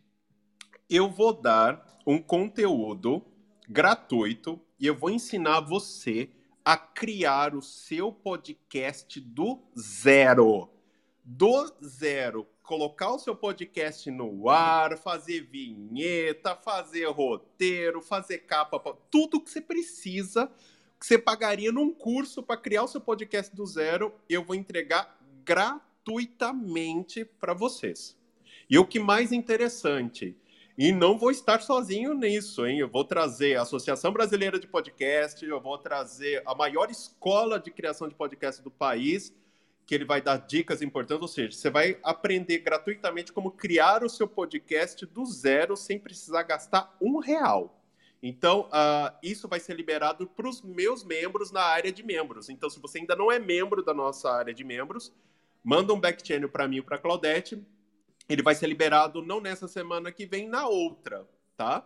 eu 0.88 1.10
vou 1.10 1.34
dar 1.34 2.00
um 2.06 2.18
conteúdo 2.18 3.22
gratuito 3.68 4.58
e 4.80 4.86
eu 4.86 4.94
vou 4.94 5.10
ensinar 5.10 5.60
você 5.60 6.30
a 6.64 6.76
criar 6.76 7.54
o 7.54 7.60
seu 7.60 8.10
podcast 8.10 9.20
do 9.20 9.62
zero. 9.78 10.70
Do 11.22 11.70
zero. 11.84 12.46
Colocar 12.62 13.12
o 13.12 13.18
seu 13.18 13.34
podcast 13.34 14.10
no 14.10 14.48
ar, 14.48 14.96
fazer 14.96 15.42
vinheta, 15.42 16.54
fazer 16.54 17.06
roteiro, 17.06 18.00
fazer 18.00 18.38
capa, 18.38 18.80
tudo 19.10 19.40
que 19.40 19.50
você 19.50 19.60
precisa 19.60 20.50
que 21.02 21.06
você 21.08 21.18
pagaria 21.18 21.72
num 21.72 21.92
curso 21.92 22.44
para 22.44 22.56
criar 22.56 22.84
o 22.84 22.86
seu 22.86 23.00
podcast 23.00 23.52
do 23.56 23.66
zero, 23.66 24.14
eu 24.28 24.44
vou 24.44 24.54
entregar 24.54 25.18
gratuitamente 25.44 27.24
para 27.24 27.52
vocês. 27.52 28.16
E 28.70 28.78
o 28.78 28.86
que 28.86 29.00
mais 29.00 29.32
interessante, 29.32 30.36
e 30.78 30.92
não 30.92 31.18
vou 31.18 31.32
estar 31.32 31.60
sozinho 31.60 32.14
nisso, 32.14 32.64
hein? 32.64 32.78
Eu 32.78 32.88
vou 32.88 33.04
trazer 33.04 33.56
a 33.56 33.62
Associação 33.62 34.12
Brasileira 34.12 34.60
de 34.60 34.68
Podcast, 34.68 35.44
eu 35.44 35.60
vou 35.60 35.76
trazer 35.76 36.40
a 36.46 36.54
maior 36.54 36.88
escola 36.88 37.58
de 37.58 37.72
criação 37.72 38.08
de 38.08 38.14
podcast 38.14 38.62
do 38.62 38.70
país, 38.70 39.34
que 39.86 39.94
ele 39.94 40.04
vai 40.04 40.22
dar 40.22 40.36
dicas 40.36 40.80
importantes, 40.80 41.22
ou 41.22 41.28
seja, 41.28 41.52
você 41.52 41.70
vai 41.70 41.98
aprender 42.02 42.58
gratuitamente 42.58 43.32
como 43.32 43.50
criar 43.50 44.04
o 44.04 44.08
seu 44.08 44.28
podcast 44.28 45.04
do 45.06 45.24
zero 45.26 45.76
sem 45.76 45.98
precisar 45.98 46.44
gastar 46.44 46.96
um 47.00 47.18
real. 47.18 47.82
Então, 48.22 48.68
uh, 48.68 49.16
isso 49.20 49.48
vai 49.48 49.58
ser 49.58 49.74
liberado 49.74 50.28
para 50.28 50.48
os 50.48 50.62
meus 50.62 51.02
membros 51.02 51.50
na 51.50 51.62
área 51.62 51.90
de 51.92 52.04
membros. 52.04 52.48
Então, 52.48 52.70
se 52.70 52.78
você 52.78 52.98
ainda 53.00 53.16
não 53.16 53.32
é 53.32 53.38
membro 53.38 53.82
da 53.82 53.92
nossa 53.92 54.30
área 54.30 54.54
de 54.54 54.62
membros, 54.62 55.12
manda 55.64 55.92
um 55.92 55.98
back 55.98 56.26
channel 56.26 56.48
para 56.48 56.68
mim 56.68 56.76
e 56.76 56.82
para 56.82 56.98
Claudete. 56.98 57.60
Ele 58.28 58.42
vai 58.42 58.54
ser 58.54 58.68
liberado 58.68 59.20
não 59.22 59.40
nessa 59.40 59.66
semana 59.66 60.12
que 60.12 60.24
vem, 60.24 60.48
na 60.48 60.68
outra, 60.68 61.28
tá? 61.56 61.84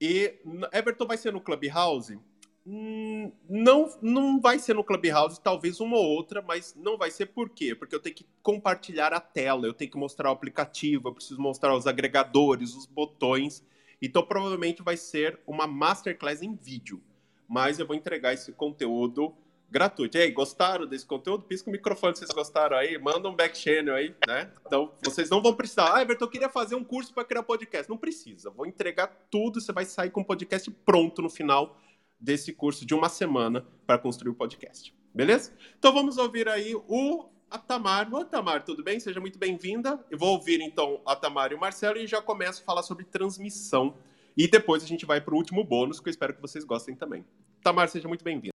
E 0.00 0.38
Everton 0.72 1.06
vai 1.06 1.16
ser 1.16 1.32
no 1.32 1.40
Clubhouse? 1.40 2.20
Não, 2.66 3.94
não 4.00 4.40
vai 4.40 4.58
ser 4.58 4.74
no 4.74 4.82
Clubhouse, 4.82 5.38
talvez 5.38 5.80
uma 5.80 5.98
ou 5.98 6.04
outra, 6.04 6.40
mas 6.40 6.74
não 6.74 6.96
vai 6.96 7.10
ser 7.10 7.26
por 7.26 7.50
quê? 7.50 7.74
Porque 7.74 7.94
eu 7.94 8.00
tenho 8.00 8.14
que 8.14 8.26
compartilhar 8.42 9.12
a 9.12 9.20
tela, 9.20 9.66
eu 9.66 9.74
tenho 9.74 9.90
que 9.90 9.98
mostrar 9.98 10.30
o 10.30 10.32
aplicativo, 10.32 11.08
eu 11.08 11.14
preciso 11.14 11.40
mostrar 11.40 11.76
os 11.76 11.86
agregadores, 11.86 12.74
os 12.74 12.86
botões. 12.86 13.62
Então, 14.00 14.22
provavelmente 14.22 14.82
vai 14.82 14.96
ser 14.96 15.38
uma 15.46 15.66
masterclass 15.66 16.40
em 16.40 16.54
vídeo. 16.54 17.02
Mas 17.46 17.78
eu 17.78 17.86
vou 17.86 17.94
entregar 17.94 18.32
esse 18.32 18.50
conteúdo 18.52 19.34
gratuito. 19.70 20.16
E 20.16 20.22
aí, 20.22 20.30
gostaram 20.30 20.86
desse 20.86 21.04
conteúdo? 21.04 21.44
Pisca 21.44 21.68
o 21.68 21.72
microfone 21.72 22.14
se 22.14 22.20
vocês 22.20 22.30
gostaram 22.30 22.78
aí. 22.78 22.96
Manda 22.96 23.28
um 23.28 23.34
back 23.34 23.58
channel 23.58 23.94
aí, 23.94 24.14
né? 24.26 24.50
Então, 24.66 24.92
vocês 25.04 25.28
não 25.28 25.42
vão 25.42 25.52
precisar. 25.54 25.94
Ah, 25.94 26.00
Everton, 26.00 26.24
eu 26.24 26.30
queria 26.30 26.48
fazer 26.48 26.76
um 26.76 26.84
curso 26.84 27.12
para 27.12 27.24
criar 27.24 27.42
podcast. 27.42 27.90
Não 27.90 27.98
precisa. 27.98 28.48
Vou 28.48 28.66
entregar 28.66 29.08
tudo. 29.30 29.60
Você 29.60 29.72
vai 29.72 29.84
sair 29.84 30.08
com 30.08 30.22
o 30.22 30.24
podcast 30.24 30.70
pronto 30.70 31.20
no 31.20 31.28
final 31.28 31.76
desse 32.24 32.52
curso 32.54 32.86
de 32.86 32.94
uma 32.94 33.10
semana 33.10 33.66
para 33.86 33.98
construir 33.98 34.30
o 34.30 34.34
podcast. 34.34 34.96
Beleza? 35.14 35.52
Então, 35.78 35.92
vamos 35.92 36.16
ouvir 36.16 36.48
aí 36.48 36.74
o 36.74 37.28
a 37.50 37.58
Tamar. 37.58 38.12
Oi, 38.12 38.24
Tamar, 38.24 38.64
tudo 38.64 38.82
bem? 38.82 38.98
Seja 38.98 39.20
muito 39.20 39.38
bem-vinda. 39.38 40.02
Eu 40.10 40.18
vou 40.18 40.30
ouvir 40.30 40.60
então 40.60 41.02
a 41.06 41.14
Tamar 41.14 41.52
e 41.52 41.54
o 41.54 41.60
Marcelo 41.60 41.98
e 41.98 42.06
já 42.06 42.20
começo 42.22 42.62
a 42.62 42.64
falar 42.64 42.82
sobre 42.82 43.04
transmissão. 43.04 43.96
E 44.36 44.48
depois 44.48 44.82
a 44.82 44.86
gente 44.86 45.04
vai 45.04 45.20
para 45.20 45.34
o 45.34 45.36
último 45.36 45.62
bônus, 45.62 46.00
que 46.00 46.08
eu 46.08 46.10
espero 46.10 46.34
que 46.34 46.40
vocês 46.40 46.64
gostem 46.64 46.96
também. 46.96 47.24
Tamar, 47.62 47.88
seja 47.88 48.08
muito 48.08 48.24
bem-vinda. 48.24 48.54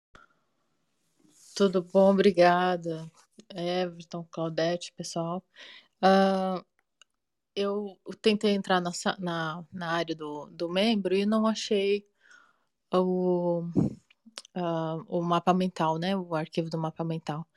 Tudo 1.55 1.83
bom, 1.83 2.11
obrigada. 2.11 3.09
Everton, 3.53 4.27
Claudete, 4.31 4.91
pessoal. 4.93 5.45
Uh, 6.03 6.65
eu 7.55 7.97
tentei 8.21 8.51
entrar 8.51 8.81
na, 8.81 8.91
na, 9.19 9.65
na 9.71 9.91
área 9.91 10.15
do, 10.15 10.47
do 10.47 10.67
membro 10.67 11.15
e 11.15 11.25
não 11.25 11.45
achei 11.45 12.08
o, 12.97 13.61
uh, 14.55 15.03
o 15.07 15.21
mapa 15.21 15.53
mental, 15.53 15.97
né? 15.97 16.15
O 16.15 16.35
arquivo 16.35 16.69
do 16.69 16.77
mapa 16.77 17.03
mental. 17.03 17.47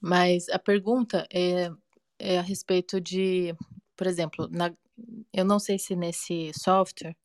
Mas 0.00 0.48
a 0.48 0.58
pergunta 0.58 1.26
é, 1.32 1.70
é 2.18 2.38
a 2.38 2.42
respeito 2.42 3.00
de, 3.00 3.54
por 3.96 4.06
exemplo, 4.06 4.48
na, 4.50 4.74
eu 5.32 5.44
não 5.44 5.58
sei 5.58 5.78
se 5.78 5.94
nesse 5.96 6.52
software 6.54 7.16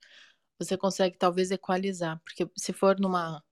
você 0.59 0.77
consegue 0.77 1.17
talvez 1.17 1.51
equalizar, 1.51 2.19
porque 2.23 2.49
se 2.57 2.73
for 2.73 2.99
numa 2.99 3.43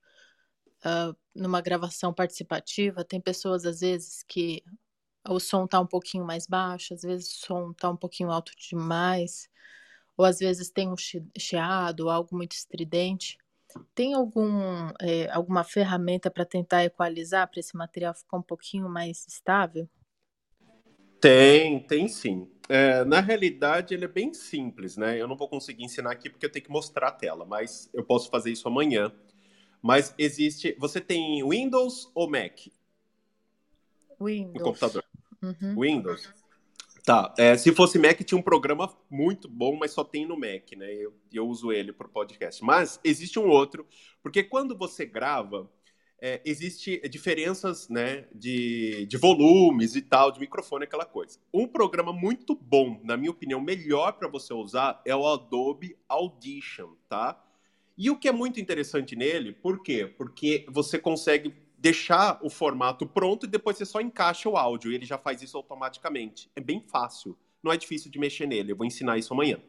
uh, 0.86 1.16
numa 1.36 1.62
gravação 1.62 2.14
participativa, 2.14 3.04
tem 3.04 3.20
pessoas 3.20 3.66
às 3.66 3.80
vezes 3.82 4.24
que 4.24 4.64
o 5.28 5.40
som 5.40 5.66
tá 5.68 5.80
um 5.80 5.88
pouquinho 5.88 6.26
mais 6.26 6.46
baixo, 6.48 6.94
às 6.94 7.02
vezes 7.02 7.34
o 7.34 7.46
som 7.46 7.74
tá 7.74 7.90
um 7.90 7.98
pouquinho 7.98 8.32
alto 8.32 8.52
demais, 8.58 9.50
ou 10.18 10.26
às 10.26 10.40
vezes 10.40 10.70
tem 10.70 10.90
um 10.90 10.96
chiado, 11.38 12.10
algo 12.10 12.36
muito 12.36 12.54
estridente. 12.54 13.38
Tem 13.96 14.14
algum, 14.14 14.90
é, 15.02 15.30
alguma 15.32 15.64
ferramenta 15.64 16.30
para 16.30 16.46
tentar 16.46 16.84
equalizar 16.84 17.50
para 17.50 17.60
esse 17.60 17.76
material 17.76 18.14
ficar 18.14 18.38
um 18.38 18.42
pouquinho 18.42 18.90
mais 18.90 19.26
estável? 19.28 19.88
Tem, 21.20 21.80
tem 21.80 22.08
sim. 22.08 22.50
É, 22.68 23.04
na 23.06 23.22
realidade, 23.22 23.94
ele 23.94 24.06
é 24.06 24.08
bem 24.08 24.34
simples, 24.34 24.98
né? 24.98 25.20
Eu 25.20 25.28
não 25.28 25.38
vou 25.38 25.48
conseguir 25.48 25.84
ensinar 25.84 26.12
aqui 26.12 26.30
porque 26.30 26.46
eu 26.46 26.52
tenho 26.52 26.66
que 26.66 26.72
mostrar 26.72 27.08
a 27.08 27.12
tela, 27.12 27.46
mas 27.46 27.90
eu 27.94 28.04
posso 28.04 28.30
fazer 28.30 28.52
isso 28.52 28.68
amanhã. 28.68 29.12
Mas 29.82 30.14
existe. 30.18 30.76
Você 30.80 31.02
tem 31.02 31.48
Windows 31.48 32.10
ou 32.16 32.30
Mac? 32.30 32.68
Windows. 34.20 34.54
No 34.54 34.62
computador. 34.62 35.04
Uhum. 35.42 35.80
Windows. 35.80 36.43
Tá. 37.06 37.34
É, 37.38 37.58
se 37.58 37.74
fosse 37.74 38.00
Mac, 38.00 38.18
tinha 38.22 38.38
um 38.38 38.42
programa 38.42 38.90
muito 39.10 39.50
bom, 39.50 39.76
mas 39.76 39.92
só 39.92 40.06
tem 40.06 40.26
no 40.26 40.38
Mac, 40.38 40.72
né? 40.78 40.94
Eu, 40.94 41.14
eu 41.34 41.46
uso 41.46 41.72
ele 41.72 41.92
para 41.92 42.08
podcast. 42.08 42.64
Mas 42.64 42.98
existe 43.04 43.38
um 43.38 43.50
outro, 43.50 43.86
porque 44.22 44.42
quando 44.42 44.78
você 44.78 45.06
grava, 45.06 45.70
é, 46.22 46.40
existe 46.46 47.02
diferenças 47.10 47.90
né, 47.90 48.26
de, 48.34 49.06
de 49.06 49.18
volumes 49.18 49.98
e 49.98 50.02
tal, 50.02 50.32
de 50.32 50.40
microfone, 50.40 50.86
aquela 50.86 51.04
coisa. 51.04 51.38
Um 51.54 51.68
programa 51.68 52.14
muito 52.14 52.56
bom, 52.56 53.02
na 53.04 53.18
minha 53.18 53.32
opinião, 53.32 53.60
melhor 53.60 54.14
para 54.14 54.30
você 54.30 54.54
usar 54.54 55.02
é 55.06 55.14
o 55.14 55.28
Adobe 55.28 55.98
Audition, 56.08 56.92
tá? 57.10 57.44
E 57.98 58.10
o 58.10 58.18
que 58.18 58.30
é 58.30 58.32
muito 58.32 58.62
interessante 58.62 59.18
nele, 59.18 59.52
por 59.52 59.84
quê? 59.84 60.08
Porque 60.18 60.66
você 60.70 60.98
consegue 60.98 61.54
deixar 61.84 62.40
o 62.42 62.50
formato 62.50 63.06
pronto 63.06 63.46
e 63.46 63.50
depois 63.50 63.78
você 63.78 63.86
só 63.86 64.00
encaixa 64.00 64.48
o 64.48 64.56
áudio 64.56 64.90
e 64.90 64.96
ele 64.96 65.06
já 65.06 65.18
faz 65.18 65.42
isso 65.42 65.58
automaticamente. 65.58 66.50
É 66.56 66.62
bem 66.62 66.80
fácil, 66.80 67.38
não 67.62 67.74
é 67.74 67.78
difícil 67.78 68.10
de 68.10 68.18
mexer 68.18 68.48
nele. 68.48 68.72
Eu 68.72 68.78
vou 68.78 68.88
ensinar 68.88 69.18
isso 69.18 69.34
amanhã. 69.34 69.60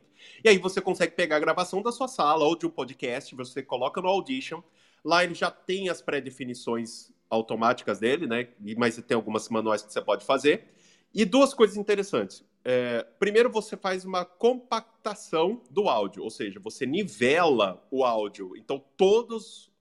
E 0.44 0.48
aí 0.48 0.56
você 0.56 0.80
consegue 0.80 1.16
pegar 1.16 1.36
a 1.36 1.40
gravação 1.40 1.82
da 1.82 1.90
sua 1.90 2.06
sala 2.06 2.44
ou 2.44 2.56
de 2.56 2.66
um 2.66 2.70
podcast, 2.70 3.34
você 3.34 3.64
coloca 3.64 4.00
no 4.00 4.06
Audition. 4.06 4.62
Lá 5.04 5.24
ele 5.24 5.34
já 5.34 5.50
tem 5.50 5.88
as 5.88 6.00
pré-definições 6.00 7.10
automáticas 7.28 7.98
dele, 7.98 8.28
né? 8.28 8.46
Mas 8.78 8.94
tem 8.96 9.16
algumas 9.16 9.48
manuais 9.48 9.82
que 9.82 9.92
você 9.92 10.00
pode 10.00 10.24
fazer. 10.24 10.68
E 11.12 11.24
duas 11.24 11.52
coisas 11.52 11.76
interessantes. 11.76 12.44
É, 12.64 13.02
primeiro, 13.18 13.50
você 13.50 13.76
faz 13.76 14.04
uma 14.04 14.24
compactação 14.24 15.60
do 15.68 15.88
áudio, 15.88 16.22
ou 16.22 16.30
seja, 16.30 16.60
você 16.60 16.86
nivela 16.86 17.84
o 17.90 18.04
áudio. 18.04 18.56
Então, 18.56 18.82
todos 18.96 19.73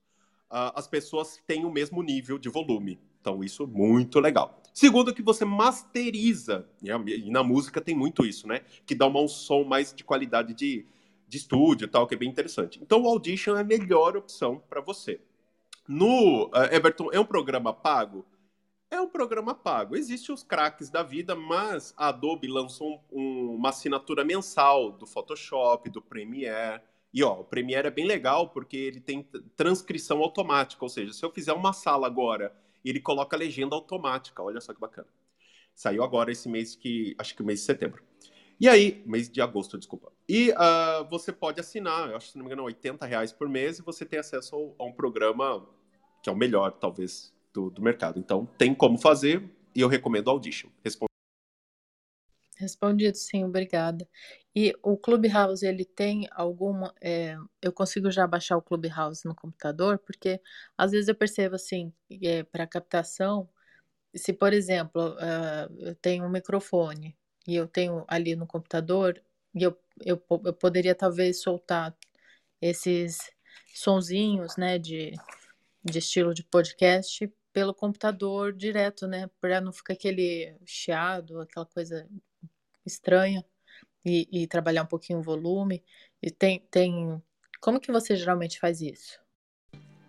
as 0.54 0.86
pessoas 0.86 1.40
têm 1.46 1.64
o 1.64 1.70
mesmo 1.70 2.02
nível 2.02 2.38
de 2.38 2.48
volume. 2.48 3.00
Então, 3.20 3.42
isso 3.42 3.64
é 3.64 3.66
muito 3.66 4.20
legal. 4.20 4.60
Segundo, 4.72 5.14
que 5.14 5.22
você 5.22 5.44
masteriza, 5.44 6.68
e 6.82 7.30
na 7.30 7.42
música 7.42 7.80
tem 7.80 7.94
muito 7.94 8.24
isso, 8.24 8.46
né? 8.46 8.60
Que 8.84 8.94
dá 8.94 9.06
um 9.06 9.26
som 9.28 9.64
mais 9.64 9.94
de 9.94 10.04
qualidade 10.04 10.52
de, 10.52 10.86
de 11.26 11.36
estúdio 11.36 11.86
e 11.86 11.88
tal, 11.88 12.06
que 12.06 12.14
é 12.14 12.18
bem 12.18 12.28
interessante. 12.28 12.78
Então, 12.82 13.02
o 13.02 13.08
Audition 13.08 13.56
é 13.56 13.60
a 13.60 13.64
melhor 13.64 14.16
opção 14.16 14.62
para 14.68 14.80
você. 14.80 15.20
No 15.88 16.46
uh, 16.46 16.72
Everton, 16.72 17.10
é 17.12 17.18
um 17.18 17.24
programa 17.24 17.72
pago? 17.72 18.24
É 18.90 19.00
um 19.00 19.08
programa 19.08 19.54
pago. 19.54 19.96
Existem 19.96 20.34
os 20.34 20.42
craques 20.42 20.88
da 20.88 21.02
vida, 21.02 21.34
mas 21.34 21.92
a 21.96 22.08
Adobe 22.08 22.46
lançou 22.46 23.02
um, 23.10 23.20
um, 23.20 23.54
uma 23.56 23.70
assinatura 23.70 24.24
mensal 24.24 24.92
do 24.92 25.06
Photoshop, 25.06 25.90
do 25.90 26.00
Premiere, 26.00 26.80
e 27.14 27.22
ó, 27.22 27.40
o 27.40 27.44
Premiere 27.44 27.86
é 27.86 27.92
bem 27.92 28.04
legal 28.04 28.48
porque 28.48 28.76
ele 28.76 29.00
tem 29.00 29.22
transcrição 29.54 30.18
automática, 30.18 30.84
ou 30.84 30.88
seja, 30.88 31.12
se 31.12 31.24
eu 31.24 31.30
fizer 31.30 31.52
uma 31.52 31.72
sala 31.72 32.08
agora, 32.08 32.52
ele 32.84 32.98
coloca 33.00 33.36
a 33.36 33.38
legenda 33.38 33.76
automática. 33.76 34.42
Olha 34.42 34.60
só 34.60 34.74
que 34.74 34.80
bacana. 34.80 35.06
Saiu 35.72 36.02
agora 36.02 36.32
esse 36.32 36.48
mês 36.48 36.74
que, 36.74 37.14
acho 37.16 37.36
que 37.36 37.42
o 37.42 37.46
mês 37.46 37.60
de 37.60 37.66
setembro. 37.66 38.02
E 38.58 38.68
aí, 38.68 39.02
mês 39.06 39.30
de 39.30 39.40
agosto, 39.40 39.78
desculpa. 39.78 40.12
E 40.28 40.50
uh, 40.50 41.08
você 41.08 41.32
pode 41.32 41.60
assinar, 41.60 42.10
eu 42.10 42.16
acho, 42.16 42.30
se 42.30 42.36
não 42.36 42.44
me 42.44 42.48
engano, 42.48 42.64
80 42.64 43.06
reais 43.06 43.32
por 43.32 43.48
mês 43.48 43.78
e 43.78 43.82
você 43.82 44.04
tem 44.04 44.18
acesso 44.18 44.74
a 44.76 44.84
um 44.84 44.92
programa 44.92 45.68
que 46.20 46.28
é 46.28 46.32
o 46.32 46.36
melhor, 46.36 46.72
talvez, 46.72 47.32
do, 47.52 47.70
do 47.70 47.80
mercado. 47.80 48.18
Então, 48.18 48.44
tem 48.58 48.74
como 48.74 48.98
fazer 48.98 49.48
e 49.72 49.80
eu 49.80 49.88
recomendo 49.88 50.30
Audition. 50.30 50.68
Responde 50.82 51.14
Respondido, 52.56 53.16
sim, 53.16 53.44
obrigada. 53.44 54.08
E 54.54 54.72
o 54.82 54.96
Clubhouse, 54.96 55.66
ele 55.66 55.84
tem 55.84 56.28
alguma. 56.32 56.94
É, 57.00 57.36
eu 57.60 57.72
consigo 57.72 58.10
já 58.10 58.26
baixar 58.26 58.56
o 58.56 58.62
Clubhouse 58.62 59.26
no 59.26 59.34
computador, 59.34 59.98
porque 59.98 60.40
às 60.78 60.92
vezes 60.92 61.08
eu 61.08 61.14
percebo 61.14 61.56
assim, 61.56 61.92
é, 62.22 62.44
para 62.44 62.66
captação, 62.66 63.48
se 64.14 64.32
por 64.32 64.52
exemplo, 64.52 65.14
uh, 65.14 65.74
eu 65.80 65.94
tenho 65.96 66.24
um 66.24 66.30
microfone 66.30 67.16
e 67.46 67.56
eu 67.56 67.68
tenho 67.68 68.04
ali 68.08 68.36
no 68.36 68.46
computador, 68.46 69.22
e 69.54 69.62
eu, 69.64 69.78
eu, 70.00 70.22
eu 70.44 70.54
poderia 70.54 70.94
talvez 70.94 71.42
soltar 71.42 71.96
esses 72.60 73.18
sonzinhos, 73.74 74.56
né, 74.56 74.78
de, 74.78 75.12
de 75.84 75.98
estilo 75.98 76.34
de 76.34 76.44
podcast 76.44 77.32
pelo 77.52 77.74
computador 77.74 78.52
direto, 78.52 79.06
né, 79.06 79.30
para 79.40 79.60
não 79.60 79.72
ficar 79.72 79.94
aquele 79.94 80.56
chiado, 80.64 81.40
aquela 81.40 81.66
coisa 81.66 82.08
estranha 82.86 83.44
e, 84.04 84.28
e 84.30 84.46
trabalhar 84.46 84.82
um 84.82 84.86
pouquinho 84.86 85.18
o 85.18 85.22
volume. 85.22 85.82
E 86.22 86.30
tem, 86.30 86.60
tem. 86.70 87.22
Como 87.60 87.80
que 87.80 87.92
você 87.92 88.14
geralmente 88.16 88.58
faz 88.58 88.80
isso? 88.80 89.18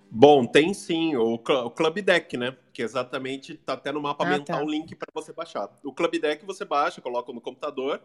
Bom, 0.10 0.46
tem 0.46 0.74
sim, 0.74 1.16
o, 1.16 1.34
o 1.34 1.72
Club 1.72 2.00
Deck, 2.00 2.38
né? 2.38 2.56
Que 2.72 2.82
exatamente 2.82 3.56
tá 3.56 3.74
até 3.74 3.92
no 3.92 4.02
mapa 4.02 4.26
ah, 4.26 4.30
mental 4.30 4.60
tá. 4.60 4.64
um 4.64 4.70
link 4.70 4.96
para 4.96 5.10
você 5.14 5.34
baixar. 5.34 5.70
O 5.84 5.92
Club 5.92 6.16
Deck 6.20 6.46
você 6.46 6.64
baixa, 6.64 7.02
coloca 7.02 7.34
no 7.34 7.42
computador. 7.42 8.02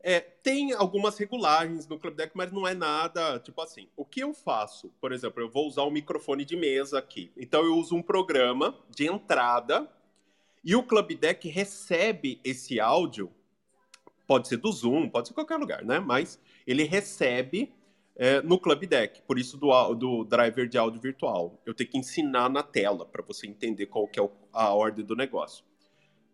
É, 0.00 0.20
tem 0.20 0.72
algumas 0.72 1.18
regulagens 1.18 1.88
no 1.88 1.98
Club 1.98 2.14
Deck, 2.14 2.32
mas 2.34 2.52
não 2.52 2.66
é 2.66 2.74
nada, 2.74 3.40
tipo 3.40 3.60
assim. 3.60 3.88
O 3.96 4.04
que 4.04 4.20
eu 4.20 4.32
faço? 4.32 4.92
Por 5.00 5.12
exemplo, 5.12 5.42
eu 5.42 5.50
vou 5.50 5.66
usar 5.66 5.82
um 5.82 5.90
microfone 5.90 6.44
de 6.44 6.56
mesa 6.56 6.98
aqui. 6.98 7.32
Então 7.36 7.64
eu 7.64 7.76
uso 7.76 7.96
um 7.96 8.02
programa 8.02 8.74
de 8.88 9.06
entrada 9.06 9.90
e 10.64 10.74
o 10.74 10.82
Club 10.82 11.12
Deck 11.18 11.48
recebe 11.48 12.40
esse 12.44 12.80
áudio 12.80 13.32
Pode 14.26 14.48
ser 14.48 14.56
do 14.56 14.70
Zoom, 14.72 15.08
pode 15.08 15.28
ser 15.28 15.34
qualquer 15.34 15.56
lugar, 15.56 15.84
né? 15.84 16.00
Mas 16.00 16.40
ele 16.66 16.82
recebe 16.82 17.72
é, 18.16 18.40
no 18.42 18.58
Club 18.58 18.86
Deck, 18.86 19.22
por 19.22 19.38
isso 19.38 19.56
do, 19.56 19.94
do 19.94 20.24
driver 20.24 20.66
de 20.66 20.78
áudio 20.78 21.00
virtual. 21.00 21.60
Eu 21.64 21.74
tenho 21.74 21.90
que 21.90 21.98
ensinar 21.98 22.48
na 22.48 22.62
tela 22.62 23.04
para 23.04 23.22
você 23.22 23.46
entender 23.46 23.86
qual 23.86 24.08
que 24.08 24.18
é 24.18 24.28
a 24.52 24.72
ordem 24.74 25.04
do 25.04 25.14
negócio. 25.14 25.64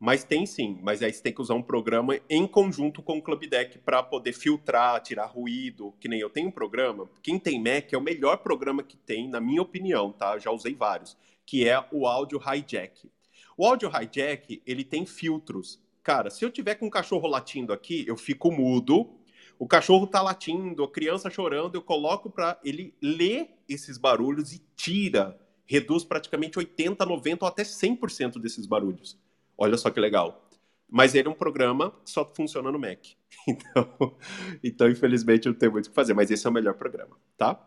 Mas 0.05 0.25
tem 0.25 0.45
sim, 0.47 0.81
mas 0.83 1.01
aí 1.01 1.13
você 1.13 1.23
tem 1.23 1.33
que 1.33 1.41
usar 1.41 1.55
um 1.55 1.63
programa 1.63 2.19
em 2.29 2.45
conjunto 2.45 3.01
com 3.01 3.19
o 3.19 3.23
Club 3.23 3.47
Deck 3.47 3.79
para 3.79 4.03
poder 4.03 4.33
filtrar, 4.33 5.01
tirar 5.01 5.27
ruído, 5.27 5.95
que 6.01 6.09
nem 6.09 6.19
eu 6.19 6.29
tenho 6.29 6.49
um 6.49 6.51
programa. 6.53 7.09
Quem 7.23 7.39
tem 7.39 7.63
Mac 7.63 7.93
é 7.93 7.97
o 7.97 8.01
melhor 8.01 8.39
programa 8.39 8.83
que 8.83 8.97
tem, 8.97 9.29
na 9.29 9.41
minha 9.41 9.63
opinião, 9.63 10.11
tá? 10.11 10.37
Já 10.41 10.51
usei 10.51 10.75
vários, 10.75 11.17
que 11.47 11.69
é 11.69 11.85
o 11.93 12.09
Audio 12.09 12.41
Hijack. 12.41 13.09
O 13.57 13.65
Audio 13.65 13.89
Hijack, 13.89 14.61
ele 14.67 14.83
tem 14.83 15.07
filtros 15.07 15.81
Cara, 16.03 16.31
se 16.31 16.45
eu 16.45 16.51
tiver 16.51 16.75
com 16.75 16.87
um 16.87 16.91
cachorro 16.91 17.29
latindo 17.29 17.73
aqui, 17.73 18.05
eu 18.07 18.17
fico 18.17 18.51
mudo. 18.51 19.19
O 19.59 19.67
cachorro 19.67 20.07
tá 20.07 20.21
latindo, 20.21 20.83
a 20.83 20.91
criança 20.91 21.31
chorando, 21.31 21.77
eu 21.77 21.83
coloco 21.83 22.29
para 22.29 22.59
ele 22.65 22.95
ler 23.01 23.51
esses 23.69 23.97
barulhos 23.97 24.53
e 24.53 24.59
tira, 24.75 25.39
reduz 25.65 26.05
praticamente 26.05 26.59
80, 26.59 27.07
90 27.07 27.45
ou 27.45 27.49
até 27.49 27.63
100% 27.63 28.41
desses 28.41 28.67
barulhos. 28.67 29.17
Olha 29.57 29.77
só 29.77 29.91
que 29.91 30.01
legal. 30.01 30.49
Mas 30.91 31.15
ele 31.15 31.29
é 31.29 31.31
um 31.31 31.35
programa 31.35 31.95
só 32.05 32.25
funciona 32.35 32.71
no 32.71 32.79
Mac. 32.79 32.99
Então, 33.49 34.17
então 34.63 34.91
infelizmente, 34.91 35.47
não 35.49 35.55
tenho 35.55 35.73
muito 35.73 35.87
o 35.87 35.89
que 35.89 35.95
fazer. 35.95 36.15
Mas 36.15 36.31
esse 36.31 36.47
é 36.47 36.51
o 36.51 36.53
melhor 36.53 36.75
programa, 36.75 37.17
tá? 37.37 37.59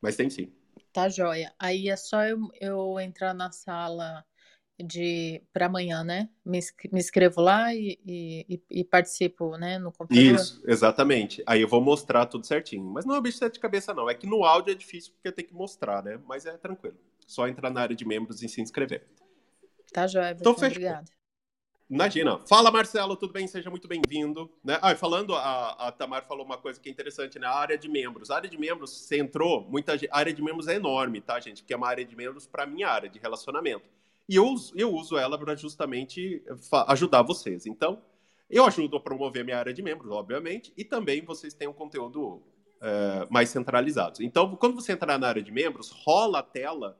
Mas 0.00 0.16
tem 0.16 0.30
sim. 0.30 0.52
Tá 0.92 1.08
joia. 1.08 1.52
Aí 1.58 1.88
é 1.88 1.96
só 1.96 2.22
eu, 2.24 2.38
eu 2.60 3.00
entrar 3.00 3.34
na 3.34 3.50
sala 3.50 4.24
de 4.82 5.42
para 5.52 5.66
amanhã, 5.66 6.02
né? 6.02 6.28
Me, 6.44 6.58
me 6.90 6.98
inscrevo 6.98 7.40
lá 7.40 7.72
e, 7.74 7.98
e, 8.06 8.62
e, 8.70 8.84
participo, 8.84 9.56
né, 9.56 9.78
no 9.78 9.92
computador. 9.92 10.34
Isso, 10.34 10.62
exatamente. 10.66 11.42
Aí 11.46 11.60
eu 11.60 11.68
vou 11.68 11.80
mostrar 11.80 12.26
tudo 12.26 12.46
certinho. 12.46 12.84
Mas 12.84 13.04
não 13.04 13.14
é 13.14 13.18
um 13.18 13.22
bicho 13.22 13.48
de 13.48 13.60
cabeça, 13.60 13.94
não. 13.94 14.10
É 14.10 14.14
que 14.14 14.26
no 14.26 14.44
áudio 14.44 14.72
é 14.72 14.74
difícil 14.74 15.12
porque 15.12 15.30
tenho 15.30 15.48
que 15.48 15.54
mostrar, 15.54 16.02
né? 16.02 16.18
Mas 16.26 16.44
é 16.44 16.56
tranquilo. 16.56 16.96
Só 17.26 17.46
entrar 17.46 17.70
na 17.70 17.80
área 17.80 17.96
de 17.96 18.04
membros 18.04 18.42
e 18.42 18.48
se 18.48 18.60
inscrever. 18.60 19.06
Tá 19.92 20.06
joia, 20.06 20.36
então, 20.38 20.54
fechou. 20.54 20.68
Obrigada. 20.68 21.04
Imagina. 21.88 22.40
Fala, 22.48 22.70
Marcelo, 22.70 23.14
tudo 23.14 23.32
bem? 23.32 23.46
Seja 23.46 23.70
muito 23.70 23.86
bem-vindo. 23.86 24.50
Né? 24.64 24.78
Ah, 24.82 24.96
falando, 24.96 25.34
a, 25.34 25.70
a, 25.72 25.92
Tamar 25.92 26.26
falou 26.26 26.44
uma 26.44 26.56
coisa 26.56 26.80
que 26.80 26.88
é 26.88 26.92
interessante, 26.92 27.38
né? 27.38 27.46
A 27.46 27.54
área 27.54 27.78
de 27.78 27.88
membros. 27.88 28.30
A 28.30 28.36
área 28.36 28.48
de 28.48 28.58
membros, 28.58 28.90
você 28.90 29.18
entrou, 29.18 29.60
muita 29.68 29.92
a 29.92 30.18
área 30.18 30.32
de 30.32 30.42
membros 30.42 30.66
é 30.66 30.74
enorme, 30.74 31.20
tá, 31.20 31.38
gente? 31.38 31.62
Porque 31.62 31.74
é 31.74 31.76
uma 31.76 31.86
área 31.86 32.04
de 32.04 32.16
membros 32.16 32.46
para 32.46 32.66
minha 32.66 32.88
área 32.88 33.08
de 33.08 33.18
relacionamento. 33.18 33.84
E 34.28 34.36
eu, 34.36 34.54
eu 34.74 34.92
uso 34.92 35.16
ela 35.16 35.38
para 35.38 35.54
justamente 35.54 36.42
ajudar 36.88 37.22
vocês. 37.22 37.66
Então, 37.66 38.02
eu 38.48 38.64
ajudo 38.64 38.96
a 38.96 39.00
promover 39.00 39.42
a 39.42 39.44
minha 39.44 39.58
área 39.58 39.72
de 39.72 39.82
membros, 39.82 40.10
obviamente, 40.10 40.72
e 40.76 40.84
também 40.84 41.24
vocês 41.24 41.54
têm 41.54 41.68
um 41.68 41.72
conteúdo 41.72 42.42
é, 42.80 43.26
mais 43.30 43.50
centralizado. 43.50 44.22
Então, 44.22 44.56
quando 44.56 44.74
você 44.74 44.92
entrar 44.92 45.18
na 45.18 45.28
área 45.28 45.42
de 45.42 45.52
membros, 45.52 45.90
rola 45.90 46.38
a 46.38 46.42
tela 46.42 46.98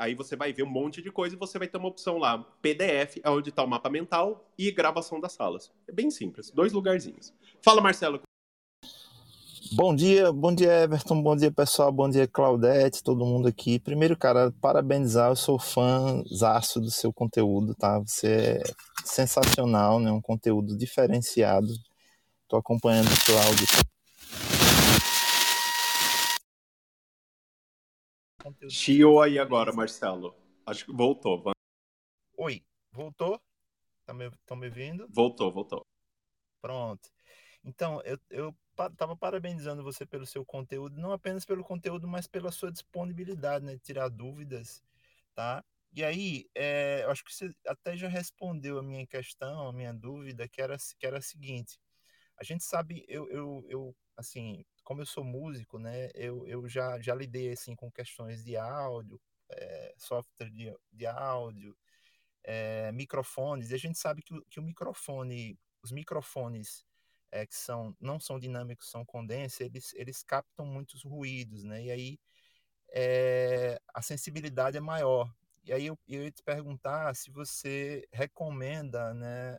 Aí 0.00 0.14
você 0.14 0.34
vai 0.34 0.50
ver 0.50 0.62
um 0.62 0.70
monte 0.70 1.02
de 1.02 1.12
coisa 1.12 1.36
e 1.36 1.38
você 1.38 1.58
vai 1.58 1.68
ter 1.68 1.76
uma 1.76 1.88
opção 1.88 2.16
lá, 2.16 2.38
PDF, 2.62 3.18
é 3.22 3.28
onde 3.28 3.50
está 3.50 3.62
o 3.62 3.66
mapa 3.66 3.90
mental 3.90 4.50
e 4.56 4.70
gravação 4.70 5.20
das 5.20 5.32
salas. 5.32 5.70
É 5.86 5.92
bem 5.92 6.10
simples, 6.10 6.50
dois 6.50 6.72
lugarzinhos. 6.72 7.34
Fala, 7.62 7.82
Marcelo. 7.82 8.22
Bom 9.68 9.94
dia, 9.94 10.32
bom 10.32 10.54
dia 10.54 10.72
Everton, 10.84 11.22
bom 11.22 11.36
dia 11.36 11.52
pessoal, 11.52 11.92
bom 11.92 12.08
dia 12.08 12.26
Claudete, 12.26 13.04
todo 13.04 13.26
mundo 13.26 13.46
aqui. 13.46 13.78
Primeiro, 13.78 14.16
cara, 14.16 14.50
parabenizar, 14.58 15.30
eu 15.30 15.36
sou 15.36 15.58
fãzaço 15.58 16.80
do 16.80 16.90
seu 16.90 17.12
conteúdo, 17.12 17.74
tá? 17.74 17.98
Você 17.98 18.58
é 18.58 18.62
sensacional, 19.04 20.00
né? 20.00 20.10
Um 20.10 20.20
conteúdo 20.20 20.74
diferenciado. 20.76 21.68
Tô 22.48 22.56
acompanhando 22.56 23.08
o 23.08 23.16
seu 23.16 23.38
áudio. 23.38 23.66
Chiou 28.70 29.20
aí 29.20 29.38
agora, 29.38 29.74
Marcelo. 29.74 30.34
Acho 30.64 30.86
que 30.86 30.92
voltou. 30.92 31.52
Oi, 32.38 32.64
voltou? 32.90 33.38
Estão 34.00 34.14
me, 34.14 34.30
tá 34.46 34.56
me 34.56 34.68
ouvindo? 34.68 35.06
Voltou, 35.10 35.52
voltou. 35.52 35.86
Pronto. 36.62 37.10
Então, 37.62 38.00
eu, 38.04 38.18
eu 38.30 38.54
estava 38.88 39.16
parabenizando 39.16 39.82
você 39.82 40.06
pelo 40.06 40.26
seu 40.26 40.44
conteúdo, 40.44 41.00
não 41.00 41.12
apenas 41.12 41.44
pelo 41.44 41.64
conteúdo, 41.64 42.08
mas 42.08 42.26
pela 42.26 42.50
sua 42.50 42.70
disponibilidade, 42.72 43.64
né, 43.64 43.74
de 43.74 43.80
tirar 43.80 44.08
dúvidas, 44.08 44.82
tá? 45.34 45.64
E 45.92 46.04
aí, 46.04 46.46
é, 46.54 47.02
eu 47.04 47.10
acho 47.10 47.24
que 47.24 47.34
você 47.34 47.52
até 47.66 47.96
já 47.96 48.08
respondeu 48.08 48.78
a 48.78 48.82
minha 48.82 49.06
questão, 49.06 49.68
a 49.68 49.72
minha 49.72 49.92
dúvida, 49.92 50.48
que 50.48 50.62
era, 50.62 50.76
que 50.98 51.06
era 51.06 51.18
a 51.18 51.22
seguinte. 51.22 51.78
A 52.36 52.44
gente 52.44 52.64
sabe, 52.64 53.04
eu, 53.08 53.28
eu, 53.30 53.66
eu 53.68 53.96
assim, 54.16 54.64
como 54.84 55.00
eu 55.00 55.06
sou 55.06 55.24
músico, 55.24 55.78
né, 55.78 56.10
eu, 56.14 56.46
eu 56.46 56.68
já, 56.68 57.00
já 57.00 57.14
lidei 57.14 57.52
assim 57.52 57.74
com 57.74 57.90
questões 57.90 58.44
de 58.44 58.56
áudio, 58.56 59.20
é, 59.50 59.94
software 59.98 60.50
de, 60.50 60.74
de 60.92 61.06
áudio, 61.06 61.76
é, 62.44 62.92
microfones, 62.92 63.70
e 63.70 63.74
a 63.74 63.78
gente 63.78 63.98
sabe 63.98 64.22
que, 64.22 64.40
que 64.50 64.60
o 64.60 64.62
microfone, 64.62 65.58
os 65.82 65.92
microfones 65.92 66.84
é, 67.32 67.46
que 67.46 67.54
são, 67.54 67.96
não 68.00 68.18
são 68.18 68.38
dinâmicos, 68.38 68.90
são 68.90 69.04
condensa, 69.04 69.64
eles, 69.64 69.92
eles 69.94 70.22
captam 70.22 70.66
muitos 70.66 71.02
ruídos, 71.04 71.64
né, 71.64 71.84
e 71.84 71.90
aí 71.90 72.18
a 73.94 74.02
sensibilidade 74.02 74.76
é 74.76 74.80
maior. 74.80 75.32
E 75.62 75.72
aí 75.72 75.86
eu, 75.86 75.98
eu 76.08 76.24
ia 76.24 76.30
te 76.30 76.42
perguntar 76.42 77.14
se 77.14 77.30
você 77.30 78.08
recomenda, 78.12 79.14
né, 79.14 79.58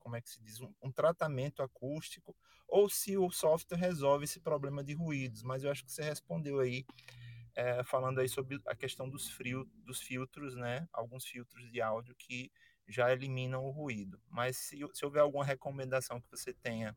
como 0.00 0.16
é 0.16 0.20
que 0.20 0.30
se 0.30 0.42
diz, 0.42 0.60
um, 0.60 0.72
um 0.82 0.90
tratamento 0.90 1.62
acústico 1.62 2.34
ou 2.66 2.88
se 2.88 3.16
o 3.16 3.30
software 3.30 3.78
resolve 3.78 4.24
esse 4.24 4.40
problema 4.40 4.82
de 4.82 4.94
ruídos. 4.94 5.42
Mas 5.42 5.62
eu 5.62 5.70
acho 5.70 5.84
que 5.84 5.92
você 5.92 6.02
respondeu 6.02 6.58
aí, 6.58 6.84
é, 7.54 7.84
falando 7.84 8.18
aí 8.18 8.28
sobre 8.28 8.60
a 8.66 8.74
questão 8.74 9.08
dos, 9.08 9.28
frio, 9.28 9.68
dos 9.84 10.00
filtros, 10.00 10.56
né? 10.56 10.88
Alguns 10.92 11.24
filtros 11.24 11.70
de 11.70 11.80
áudio 11.80 12.14
que 12.16 12.50
já 12.90 13.12
eliminam 13.12 13.64
o 13.64 13.70
ruído. 13.70 14.20
Mas 14.28 14.56
se, 14.56 14.78
se 14.92 15.04
houver 15.04 15.20
alguma 15.20 15.44
recomendação 15.44 16.20
que 16.20 16.30
você 16.30 16.52
tenha 16.52 16.96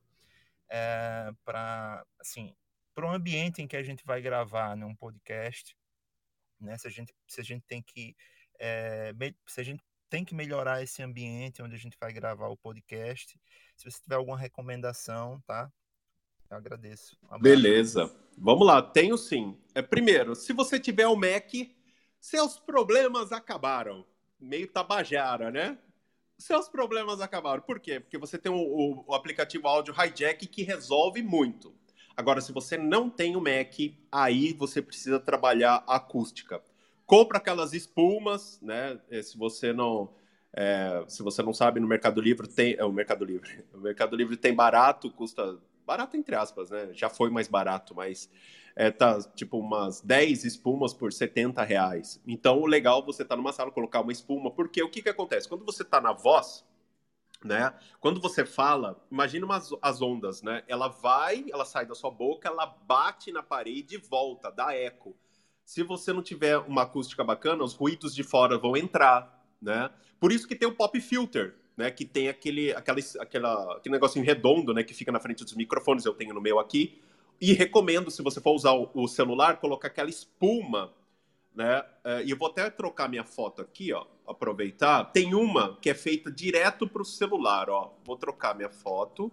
é, 0.69 1.31
para, 1.45 2.05
assim, 2.19 2.55
o 2.97 3.07
ambiente 3.07 3.61
em 3.61 3.67
que 3.67 3.77
a 3.77 3.83
gente 3.83 4.05
vai 4.05 4.21
gravar 4.21 4.75
né, 4.75 4.85
um 4.85 4.95
podcast, 4.95 5.77
né? 6.59 6.77
Se 6.77 6.87
a 6.87 6.91
gente, 6.91 7.13
se 7.27 7.41
a 7.41 7.43
gente 7.43 7.63
tem 7.67 7.81
que 7.81 8.15
é, 8.59 9.13
se 9.47 9.59
a 9.59 9.63
gente 9.63 9.83
tem 10.09 10.23
que 10.23 10.35
melhorar 10.35 10.83
esse 10.83 11.01
ambiente 11.01 11.61
onde 11.63 11.73
a 11.73 11.79
gente 11.79 11.97
vai 11.99 12.13
gravar 12.13 12.47
o 12.47 12.55
podcast. 12.55 13.39
Se 13.75 13.89
você 13.89 13.99
tiver 13.99 14.15
alguma 14.15 14.37
recomendação, 14.37 15.41
tá? 15.47 15.71
Eu 16.49 16.57
agradeço. 16.57 17.17
Um 17.31 17.39
Beleza. 17.39 18.15
Vamos 18.37 18.65
lá, 18.65 18.79
tenho 18.79 19.17
sim. 19.17 19.59
É, 19.73 19.81
primeiro, 19.81 20.35
se 20.35 20.53
você 20.53 20.79
tiver 20.79 21.07
o 21.07 21.15
Mac, 21.15 21.51
seus 22.19 22.59
problemas 22.59 23.31
acabaram. 23.31 24.05
Meio 24.43 24.67
tabajara, 24.67 25.49
né? 25.49 25.77
Seus 26.37 26.67
problemas 26.67 27.21
acabaram. 27.21 27.61
Por 27.61 27.79
quê? 27.79 27.99
Porque 27.99 28.17
você 28.17 28.37
tem 28.37 28.51
o, 28.51 28.55
o, 28.55 29.05
o 29.07 29.13
aplicativo 29.13 29.67
áudio 29.67 29.93
Hijack 29.93 30.45
que 30.47 30.63
resolve 30.63 31.21
muito. 31.21 31.73
Agora, 32.15 32.41
se 32.41 32.51
você 32.51 32.77
não 32.77 33.09
tem 33.09 33.35
o 33.35 33.41
Mac, 33.41 33.73
aí 34.11 34.53
você 34.53 34.81
precisa 34.81 35.19
trabalhar 35.19 35.83
acústica 35.87 36.61
compra 37.05 37.37
aquelas 37.37 37.73
espumas, 37.73 38.59
né? 38.61 38.99
Se 39.21 39.37
você 39.37 39.73
não 39.73 40.13
é, 40.51 41.03
se 41.07 41.23
você 41.23 41.41
não 41.41 41.53
sabe, 41.53 41.79
no 41.79 41.87
Mercado 41.87 42.21
Livre 42.21 42.47
tem 42.47 42.75
é, 42.77 42.83
o 42.83 42.91
Mercado 42.91 43.25
Livre. 43.25 43.63
O 43.73 43.79
Mercado 43.79 44.15
Livre 44.15 44.37
tem 44.37 44.53
barato, 44.53 45.11
custa 45.11 45.59
barato 45.85 46.15
entre 46.15 46.35
aspas, 46.35 46.69
né? 46.69 46.89
Já 46.93 47.09
foi 47.09 47.29
mais 47.29 47.47
barato, 47.47 47.93
mas 47.95 48.29
é, 48.76 48.89
tá 48.89 49.21
tipo 49.36 49.57
umas 49.59 50.01
10 50.01 50.45
espumas 50.45 50.93
por 50.93 51.13
70 51.13 51.63
reais. 51.63 52.21
Então, 52.26 52.59
o 52.59 52.65
legal 52.65 53.01
é 53.01 53.05
você 53.05 53.24
tá 53.24 53.36
numa 53.36 53.53
sala 53.53 53.71
colocar 53.71 54.01
uma 54.01 54.11
espuma, 54.11 54.51
porque 54.51 54.82
o 54.82 54.89
que 54.89 55.01
que 55.01 55.09
acontece? 55.09 55.47
Quando 55.47 55.65
você 55.65 55.84
tá 55.84 56.01
na 56.01 56.11
voz, 56.11 56.65
né? 57.43 57.74
Quando 57.99 58.19
você 58.19 58.45
fala, 58.45 59.01
imagina 59.11 59.45
umas, 59.45 59.69
as 59.82 60.01
ondas, 60.01 60.41
né? 60.41 60.63
Ela 60.67 60.88
vai, 60.88 61.45
ela 61.51 61.65
sai 61.65 61.86
da 61.86 61.93
sua 61.93 62.09
boca, 62.09 62.47
ela 62.47 62.65
bate 62.65 63.32
na 63.32 63.43
parede 63.43 63.95
e 63.95 63.97
volta, 63.97 64.49
dá 64.49 64.74
eco. 64.74 65.15
Se 65.65 65.84
você 65.84 66.11
não 66.11 66.21
tiver 66.21 66.57
uma 66.57 66.84
acústica 66.84 67.24
bacana, 67.24 67.63
os 67.63 67.74
ruídos 67.74 68.13
de 68.15 68.24
fora 68.24 68.57
vão 68.57 68.76
entrar, 68.76 69.45
né? 69.61 69.89
Por 70.19 70.32
isso 70.32 70.47
que 70.47 70.55
tem 70.55 70.67
o 70.67 70.76
pop 70.76 70.99
filter, 70.99 71.55
né? 71.78 71.91
Que 71.91 72.05
tem 72.05 72.28
aquele, 72.28 72.74
aquela, 72.74 72.99
aquela, 73.19 73.78
aquele 73.78 73.93
negocinho 73.93 74.26
redondo, 74.26 74.74
né? 74.74 74.84
Que 74.84 74.93
fica 74.93 75.11
na 75.11 75.19
frente 75.19 75.43
dos 75.43 75.53
microfones, 75.53 76.05
eu 76.05 76.13
tenho 76.13 76.34
no 76.34 76.41
meu 76.41 76.59
aqui. 76.59 77.01
E 77.39 77.53
recomendo, 77.53 78.09
se 78.09 78.21
você 78.21 78.39
for 78.39 78.53
usar 78.53 78.71
o, 78.71 79.07
celular, 79.07 79.57
colocar 79.57 79.88
aquela 79.88 80.09
espuma, 80.09 80.93
né? 81.53 81.84
É, 82.03 82.23
e 82.23 82.31
eu 82.31 82.38
vou 82.38 82.47
até 82.47 82.69
trocar 82.69 83.09
minha 83.09 83.23
foto 83.23 83.61
aqui, 83.61 83.91
ó. 83.93 84.05
Aproveitar. 84.25 85.05
Tem 85.05 85.34
uma 85.36 85.77
que 85.77 85.89
é 85.89 85.93
feita 85.93 86.31
direto 86.31 86.88
para 86.88 87.01
o 87.01 87.05
celular, 87.05 87.69
ó. 87.69 87.93
Vou 88.05 88.15
trocar 88.15 88.55
minha 88.55 88.69
foto. 88.69 89.31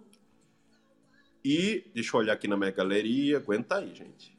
E 1.43 1.89
deixa 1.93 2.15
eu 2.15 2.19
olhar 2.19 2.33
aqui 2.33 2.47
na 2.47 2.57
minha 2.57 2.71
galeria. 2.71 3.37
Aguenta 3.37 3.77
aí, 3.77 3.95
gente. 3.95 4.37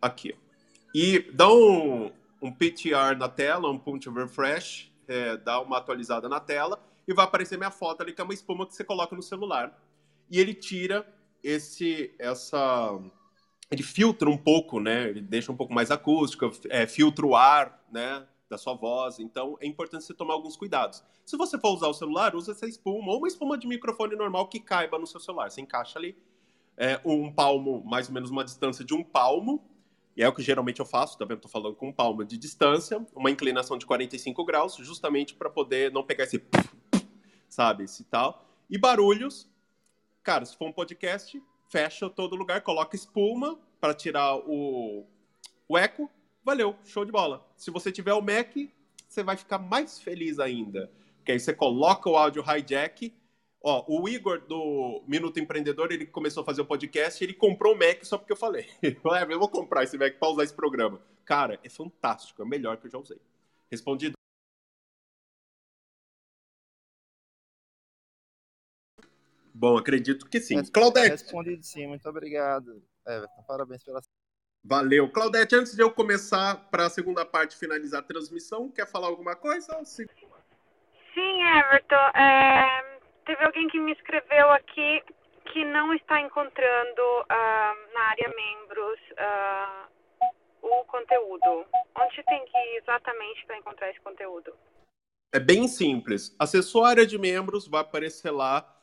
Aqui, 0.00 0.34
ó. 0.36 0.46
E 0.94 1.30
dá 1.32 1.52
um, 1.52 2.10
um 2.40 2.52
PTR 2.52 3.16
na 3.18 3.28
tela, 3.28 3.70
um 3.70 3.78
punch 3.78 4.08
refresh, 4.08 4.90
é, 5.06 5.36
dá 5.36 5.60
uma 5.60 5.78
atualizada 5.78 6.28
na 6.28 6.40
tela 6.40 6.82
e 7.06 7.12
vai 7.12 7.24
aparecer 7.24 7.56
minha 7.56 7.70
foto 7.70 8.02
ali, 8.02 8.12
que 8.12 8.20
é 8.20 8.24
uma 8.24 8.34
espuma 8.34 8.66
que 8.66 8.74
você 8.74 8.84
coloca 8.84 9.14
no 9.14 9.22
celular. 9.22 9.78
E 10.30 10.40
ele 10.40 10.54
tira 10.54 11.06
esse, 11.46 12.12
essa, 12.18 13.00
ele 13.70 13.82
filtra 13.82 14.28
um 14.28 14.36
pouco, 14.36 14.80
né? 14.80 15.08
Ele 15.08 15.20
deixa 15.20 15.52
um 15.52 15.56
pouco 15.56 15.72
mais 15.72 15.90
acústico, 15.90 16.50
é, 16.68 16.86
filtra 16.86 17.24
o 17.24 17.36
ar, 17.36 17.84
né? 17.92 18.26
Da 18.50 18.58
sua 18.58 18.74
voz. 18.74 19.18
Então 19.20 19.56
é 19.60 19.66
importante 19.66 20.04
você 20.04 20.12
tomar 20.12 20.34
alguns 20.34 20.56
cuidados. 20.56 21.04
Se 21.24 21.36
você 21.36 21.58
for 21.58 21.74
usar 21.74 21.88
o 21.88 21.94
celular, 21.94 22.34
usa 22.34 22.52
essa 22.52 22.66
espuma 22.66 23.12
ou 23.12 23.18
uma 23.18 23.28
espuma 23.28 23.56
de 23.56 23.66
microfone 23.66 24.16
normal 24.16 24.48
que 24.48 24.58
caiba 24.58 24.98
no 24.98 25.06
seu 25.06 25.20
celular. 25.20 25.50
Você 25.50 25.60
encaixa 25.60 25.98
ali 25.98 26.16
é, 26.76 27.00
um 27.04 27.32
palmo, 27.32 27.82
mais 27.84 28.08
ou 28.08 28.14
menos 28.14 28.30
uma 28.30 28.44
distância 28.44 28.84
de 28.84 28.92
um 28.92 29.02
palmo, 29.02 29.64
e 30.16 30.22
é 30.22 30.28
o 30.28 30.32
que 30.32 30.42
geralmente 30.42 30.80
eu 30.80 30.86
faço, 30.86 31.18
tá 31.18 31.24
vendo? 31.24 31.40
Tô 31.40 31.48
falando 31.48 31.76
com 31.76 31.92
palma 31.92 32.24
de 32.24 32.38
distância, 32.38 33.04
uma 33.14 33.30
inclinação 33.30 33.76
de 33.76 33.84
45 33.84 34.44
graus, 34.44 34.76
justamente 34.76 35.34
para 35.34 35.50
poder 35.50 35.92
não 35.92 36.02
pegar 36.02 36.24
esse 36.24 36.42
sabe, 37.48 37.84
esse 37.84 38.04
tal. 38.04 38.44
E 38.68 38.78
barulhos, 38.78 39.48
cara, 40.26 40.44
se 40.44 40.56
for 40.56 40.66
um 40.66 40.72
podcast, 40.72 41.40
fecha 41.68 42.10
todo 42.10 42.34
lugar, 42.34 42.60
coloca 42.60 42.96
espuma 42.96 43.56
para 43.80 43.94
tirar 43.94 44.34
o, 44.34 45.06
o 45.68 45.78
eco. 45.78 46.10
Valeu, 46.44 46.74
show 46.84 47.04
de 47.04 47.12
bola. 47.12 47.48
Se 47.56 47.70
você 47.70 47.92
tiver 47.92 48.12
o 48.12 48.20
Mac, 48.20 48.52
você 49.06 49.22
vai 49.22 49.36
ficar 49.36 49.58
mais 49.58 50.00
feliz 50.00 50.40
ainda. 50.40 50.90
Porque 51.18 51.30
aí 51.30 51.38
você 51.38 51.54
coloca 51.54 52.10
o 52.10 52.16
áudio 52.16 52.42
hijack 52.44 53.14
Ó, 53.62 53.84
o 53.88 54.08
Igor 54.08 54.40
do 54.46 55.02
Minuto 55.08 55.40
Empreendedor, 55.40 55.90
ele 55.90 56.06
começou 56.06 56.42
a 56.42 56.46
fazer 56.46 56.60
o 56.60 56.66
podcast 56.66 57.22
ele 57.24 57.34
comprou 57.34 57.74
o 57.74 57.78
Mac 57.78 58.04
só 58.04 58.16
porque 58.18 58.32
eu 58.32 58.36
falei. 58.36 58.66
eu 58.82 59.38
vou 59.38 59.48
comprar 59.48 59.82
esse 59.84 59.96
Mac 59.96 60.18
para 60.18 60.28
usar 60.28 60.44
esse 60.44 60.54
programa. 60.54 61.00
Cara, 61.24 61.58
é 61.64 61.68
fantástico, 61.68 62.42
é 62.42 62.44
o 62.44 62.48
melhor 62.48 62.76
que 62.76 62.86
eu 62.86 62.90
já 62.90 62.98
usei. 62.98 63.18
Respondido. 63.68 64.15
Bom, 69.58 69.78
acredito 69.78 70.28
que 70.28 70.38
sim. 70.38 70.62
Claudete. 70.70 71.12
Respondido 71.12 71.62
sim, 71.64 71.86
muito 71.86 72.06
obrigado. 72.06 72.82
Everton, 73.06 73.42
parabéns 73.48 73.82
pela. 73.82 74.00
Valeu. 74.62 75.10
Claudete, 75.10 75.56
antes 75.56 75.74
de 75.74 75.82
eu 75.82 75.90
começar 75.90 76.68
para 76.70 76.84
a 76.86 76.90
segunda 76.90 77.24
parte 77.24 77.56
finalizar 77.56 78.00
a 78.00 78.04
transmissão, 78.04 78.68
quer 78.70 78.86
falar 78.86 79.06
alguma 79.06 79.34
coisa? 79.34 79.82
Sim, 79.84 80.04
Sim, 81.14 81.42
Everton. 81.42 82.18
É, 82.18 82.98
teve 83.24 83.42
alguém 83.42 83.66
que 83.68 83.80
me 83.80 83.92
escreveu 83.92 84.50
aqui 84.50 85.02
que 85.52 85.64
não 85.64 85.94
está 85.94 86.20
encontrando 86.20 87.00
uh, 87.00 87.94
na 87.94 88.00
área 88.10 88.28
membros 88.28 89.00
uh, 89.12 90.26
o 90.60 90.84
conteúdo. 90.84 91.64
Onde 91.98 92.22
tem 92.24 92.44
que 92.44 92.58
ir 92.58 92.76
exatamente 92.82 93.46
para 93.46 93.56
encontrar 93.56 93.88
esse 93.88 94.00
conteúdo? 94.00 94.52
É 95.32 95.40
bem 95.40 95.66
simples. 95.66 96.36
Acessou 96.38 96.84
a 96.84 96.90
área 96.90 97.06
de 97.06 97.16
membros, 97.16 97.66
vai 97.66 97.80
aparecer 97.80 98.30
lá. 98.30 98.75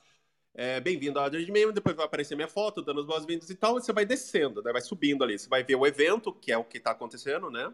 É, 0.55 0.79
Bem-vindo 0.79 1.19
à 1.19 1.29
de 1.29 1.51
membros, 1.51 1.73
depois 1.73 1.95
vai 1.95 2.05
aparecer 2.05 2.35
minha 2.35 2.47
foto, 2.47 2.81
dando 2.81 2.99
as 2.99 3.07
boas-vindas 3.07 3.49
e 3.49 3.55
tal, 3.55 3.77
e 3.77 3.81
você 3.81 3.91
vai 3.91 4.05
descendo, 4.05 4.61
né? 4.61 4.71
vai 4.71 4.81
subindo 4.81 5.23
ali. 5.23 5.37
Você 5.37 5.49
vai 5.49 5.63
ver 5.63 5.75
o 5.75 5.85
evento, 5.85 6.31
que 6.31 6.51
é 6.51 6.57
o 6.57 6.63
que 6.63 6.77
está 6.77 6.91
acontecendo, 6.91 7.49
né? 7.49 7.73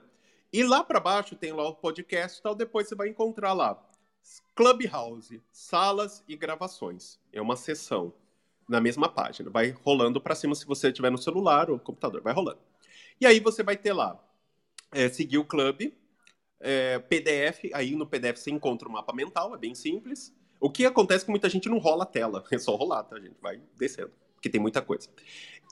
E 0.52 0.64
lá 0.64 0.84
para 0.84 1.00
baixo 1.00 1.36
tem 1.36 1.52
lá 1.52 1.68
o 1.68 1.76
podcast 1.76 2.40
e 2.40 2.42
tal, 2.42 2.56
depois 2.56 2.88
você 2.88 2.96
vai 2.96 3.10
encontrar 3.10 3.54
lá 3.54 3.78
Clubhouse, 4.56 5.42
salas 5.52 6.24
e 6.28 6.36
gravações. 6.36 7.20
É 7.32 7.42
uma 7.42 7.56
sessão 7.56 8.14
na 8.68 8.80
mesma 8.80 9.10
página. 9.10 9.50
Vai 9.50 9.70
rolando 9.70 10.22
para 10.22 10.36
cima 10.36 10.56
se 10.56 10.66
você 10.66 10.92
tiver 10.92 11.10
no 11.10 11.18
celular 11.18 11.70
ou 11.70 11.80
computador, 11.80 12.22
vai 12.22 12.34
rolando. 12.34 12.60
E 13.20 13.26
aí 13.26 13.40
você 13.40 13.62
vai 13.62 13.76
ter 13.76 13.94
lá 13.94 14.18
é, 14.92 15.10
seguir 15.10 15.38
o 15.38 15.46
clube, 15.46 15.98
é, 16.60 17.00
PDF, 17.00 17.72
aí 17.74 17.96
no 17.96 18.08
PDF 18.08 18.38
você 18.38 18.52
encontra 18.52 18.88
o 18.88 18.92
mapa 18.92 19.14
mental, 19.14 19.54
é 19.54 19.58
bem 19.58 19.76
simples. 19.76 20.34
O 20.60 20.70
que 20.70 20.86
acontece 20.86 21.24
é 21.24 21.26
que 21.26 21.32
muita 21.32 21.50
gente 21.50 21.70
não 21.70 21.78
rola 21.78 22.04
a 22.04 22.08
tela, 22.08 22.44
é 22.52 22.58
só 22.58 22.76
rolar, 22.76 23.04
tá, 23.04 23.20
gente? 23.20 23.36
Vai 23.42 23.62
descendo, 23.78 24.12
porque 24.36 24.50
tem 24.50 24.60
muita 24.60 24.82
coisa. 24.82 25.10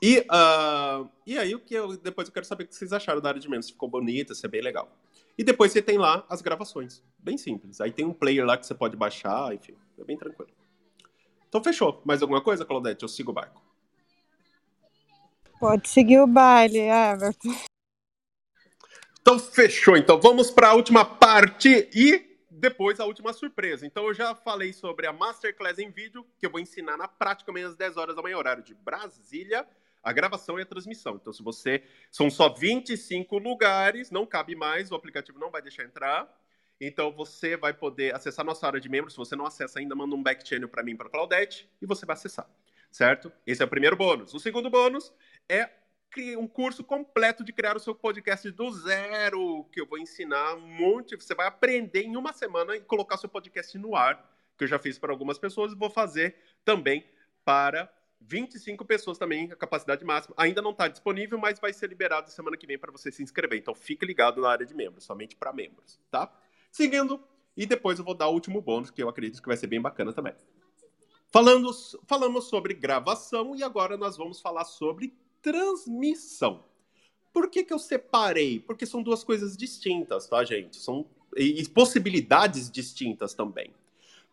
E, 0.02 0.20
uh, 0.20 1.08
e 1.26 1.36
aí, 1.36 1.54
o 1.54 1.60
que 1.60 1.74
eu, 1.74 1.96
depois 1.96 2.28
eu 2.28 2.34
quero 2.34 2.46
saber 2.46 2.64
o 2.64 2.68
que 2.68 2.74
vocês 2.74 2.92
acharam 2.92 3.20
da 3.20 3.28
área 3.28 3.40
de 3.40 3.48
membros, 3.48 3.66
se 3.66 3.72
ficou 3.72 3.88
bonita, 3.88 4.34
se 4.34 4.46
é 4.46 4.48
bem 4.48 4.62
legal. 4.62 4.90
E 5.36 5.44
depois 5.44 5.72
você 5.72 5.82
tem 5.82 5.98
lá 5.98 6.24
as 6.28 6.40
gravações, 6.40 7.02
bem 7.18 7.36
simples. 7.36 7.80
Aí 7.80 7.92
tem 7.92 8.04
um 8.04 8.12
player 8.12 8.44
lá 8.44 8.56
que 8.56 8.66
você 8.66 8.74
pode 8.74 8.96
baixar, 8.96 9.54
enfim, 9.54 9.74
é 9.98 10.04
bem 10.04 10.16
tranquilo. 10.16 10.50
Então 11.48 11.62
fechou. 11.62 12.02
Mais 12.04 12.22
alguma 12.22 12.42
coisa, 12.42 12.64
Claudete? 12.64 13.02
Eu 13.02 13.08
sigo 13.08 13.30
o 13.30 13.34
barco. 13.34 13.62
Pode 15.58 15.88
seguir 15.88 16.20
o 16.20 16.26
baile, 16.26 16.78
Everton. 16.78 17.54
Então 19.20 19.38
fechou. 19.38 19.96
Então 19.96 20.20
vamos 20.20 20.50
para 20.50 20.68
a 20.68 20.74
última 20.74 21.04
parte 21.04 21.88
e 21.94 22.27
depois 22.58 23.00
a 23.00 23.04
última 23.04 23.32
surpresa. 23.32 23.86
Então 23.86 24.06
eu 24.06 24.14
já 24.14 24.34
falei 24.34 24.72
sobre 24.72 25.06
a 25.06 25.12
Masterclass 25.12 25.78
em 25.78 25.90
vídeo, 25.90 26.26
que 26.38 26.44
eu 26.44 26.50
vou 26.50 26.60
ensinar 26.60 26.96
na 26.96 27.08
prática 27.08 27.50
amanhã 27.50 27.68
às 27.68 27.76
10 27.76 27.96
horas 27.96 28.16
da 28.16 28.22
manhã, 28.22 28.36
horário 28.36 28.62
de 28.62 28.74
Brasília, 28.74 29.66
a 30.02 30.12
gravação 30.12 30.58
e 30.58 30.62
a 30.62 30.66
transmissão. 30.66 31.16
Então 31.16 31.32
se 31.32 31.42
você... 31.42 31.82
São 32.10 32.28
só 32.28 32.48
25 32.48 33.38
lugares, 33.38 34.10
não 34.10 34.26
cabe 34.26 34.54
mais, 34.56 34.90
o 34.90 34.94
aplicativo 34.94 35.38
não 35.38 35.50
vai 35.50 35.62
deixar 35.62 35.84
entrar. 35.84 36.28
Então 36.80 37.12
você 37.12 37.56
vai 37.56 37.72
poder 37.72 38.14
acessar 38.14 38.44
nossa 38.44 38.66
área 38.66 38.80
de 38.80 38.88
membros. 38.88 39.14
Se 39.14 39.18
você 39.18 39.34
não 39.34 39.46
acessa 39.46 39.78
ainda, 39.78 39.94
manda 39.94 40.14
um 40.14 40.22
back 40.22 40.46
channel 40.46 40.68
para 40.68 40.82
mim, 40.82 40.96
para 40.96 41.08
Claudete, 41.08 41.68
e 41.80 41.86
você 41.86 42.06
vai 42.06 42.14
acessar, 42.14 42.48
certo? 42.90 43.32
Esse 43.46 43.62
é 43.62 43.64
o 43.64 43.68
primeiro 43.68 43.96
bônus. 43.96 44.34
O 44.34 44.38
segundo 44.38 44.70
bônus 44.70 45.12
é 45.48 45.70
um 46.36 46.48
curso 46.48 46.82
completo 46.82 47.44
de 47.44 47.52
criar 47.52 47.76
o 47.76 47.80
seu 47.80 47.94
podcast 47.94 48.50
do 48.50 48.70
zero, 48.72 49.64
que 49.72 49.80
eu 49.80 49.86
vou 49.86 49.98
ensinar 49.98 50.54
um 50.54 50.66
monte. 50.66 51.16
Você 51.16 51.34
vai 51.34 51.46
aprender 51.46 52.02
em 52.02 52.16
uma 52.16 52.32
semana 52.32 52.76
e 52.76 52.80
colocar 52.80 53.16
seu 53.16 53.28
podcast 53.28 53.76
no 53.78 53.94
ar, 53.94 54.28
que 54.56 54.64
eu 54.64 54.68
já 54.68 54.78
fiz 54.78 54.98
para 54.98 55.12
algumas 55.12 55.38
pessoas 55.38 55.72
e 55.72 55.76
vou 55.76 55.90
fazer 55.90 56.36
também 56.64 57.04
para 57.44 57.92
25 58.20 58.84
pessoas 58.84 59.16
também, 59.16 59.52
a 59.52 59.56
capacidade 59.56 60.04
máxima. 60.04 60.34
Ainda 60.36 60.60
não 60.60 60.72
está 60.72 60.88
disponível, 60.88 61.38
mas 61.38 61.60
vai 61.60 61.72
ser 61.72 61.88
liberado 61.88 62.30
semana 62.30 62.56
que 62.56 62.66
vem 62.66 62.78
para 62.78 62.90
você 62.90 63.12
se 63.12 63.22
inscrever. 63.22 63.58
Então 63.58 63.74
fique 63.74 64.04
ligado 64.04 64.40
na 64.40 64.50
área 64.50 64.66
de 64.66 64.74
membros, 64.74 65.04
somente 65.04 65.36
para 65.36 65.52
membros, 65.52 66.00
tá? 66.10 66.32
Seguindo, 66.70 67.22
e 67.56 67.66
depois 67.66 67.98
eu 67.98 68.04
vou 68.04 68.14
dar 68.14 68.28
o 68.28 68.32
último 68.32 68.60
bônus, 68.60 68.90
que 68.90 69.02
eu 69.02 69.08
acredito 69.08 69.40
que 69.40 69.48
vai 69.48 69.56
ser 69.56 69.66
bem 69.66 69.80
bacana 69.80 70.12
também. 70.12 70.34
Falando, 71.30 71.70
falamos 72.06 72.48
sobre 72.48 72.72
gravação 72.72 73.54
e 73.54 73.62
agora 73.62 73.96
nós 73.96 74.16
vamos 74.16 74.40
falar 74.40 74.64
sobre 74.64 75.14
transmissão. 75.50 76.64
Por 77.32 77.48
que, 77.48 77.64
que 77.64 77.72
eu 77.72 77.78
separei? 77.78 78.60
Porque 78.60 78.84
são 78.84 79.02
duas 79.02 79.24
coisas 79.24 79.56
distintas, 79.56 80.26
tá, 80.26 80.44
gente? 80.44 80.76
São 80.76 81.06
e 81.36 81.66
possibilidades 81.68 82.70
distintas 82.70 83.34
também. 83.34 83.72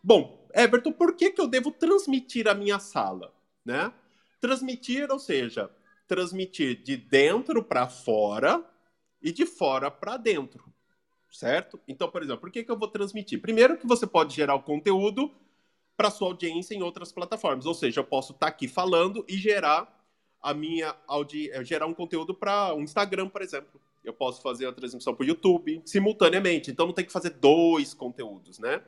Bom, 0.03 0.45
Everton, 0.53 0.91
por 0.91 1.15
que, 1.15 1.31
que 1.31 1.41
eu 1.41 1.47
devo 1.47 1.71
transmitir 1.71 2.47
a 2.47 2.53
minha 2.53 2.79
sala? 2.79 3.33
Né? 3.63 3.91
Transmitir, 4.39 5.11
ou 5.11 5.19
seja, 5.19 5.69
transmitir 6.07 6.81
de 6.81 6.97
dentro 6.97 7.63
para 7.63 7.87
fora 7.87 8.63
e 9.21 9.31
de 9.31 9.45
fora 9.45 9.91
para 9.91 10.17
dentro 10.17 10.73
certo? 11.35 11.79
Então, 11.87 12.09
por 12.09 12.23
exemplo, 12.23 12.41
por 12.41 12.51
que, 12.51 12.63
que 12.63 12.71
eu 12.71 12.77
vou 12.77 12.87
transmitir? 12.87 13.41
Primeiro 13.41 13.77
que 13.77 13.85
você 13.85 14.07
pode 14.07 14.33
gerar 14.33 14.55
o 14.55 14.63
conteúdo 14.63 15.31
para 15.95 16.09
sua 16.09 16.27
audiência 16.27 16.73
em 16.73 16.81
outras 16.81 17.11
plataformas, 17.11 17.65
ou 17.65 17.73
seja, 17.73 17.99
eu 17.99 18.05
posso 18.05 18.33
estar 18.33 18.47
tá 18.47 18.51
aqui 18.51 18.67
falando 18.67 19.25
e 19.27 19.37
gerar 19.37 19.94
a 20.45 20.53
minha 20.53 20.95
audi... 21.07 21.49
Eh, 21.51 21.63
gerar 21.63 21.87
um 21.87 21.93
conteúdo 21.93 22.33
para 22.33 22.73
o 22.73 22.77
um 22.77 22.83
Instagram, 22.83 23.27
por 23.27 23.41
exemplo. 23.41 23.81
Eu 24.03 24.13
posso 24.13 24.41
fazer 24.41 24.67
a 24.67 24.71
transmissão 24.71 25.15
para 25.15 25.23
o 25.23 25.27
YouTube 25.27 25.81
simultaneamente, 25.83 26.69
então 26.69 26.85
não 26.85 26.93
tem 26.93 27.03
que 27.03 27.11
fazer 27.11 27.31
dois 27.31 27.93
conteúdos, 27.93 28.59
né? 28.59 28.83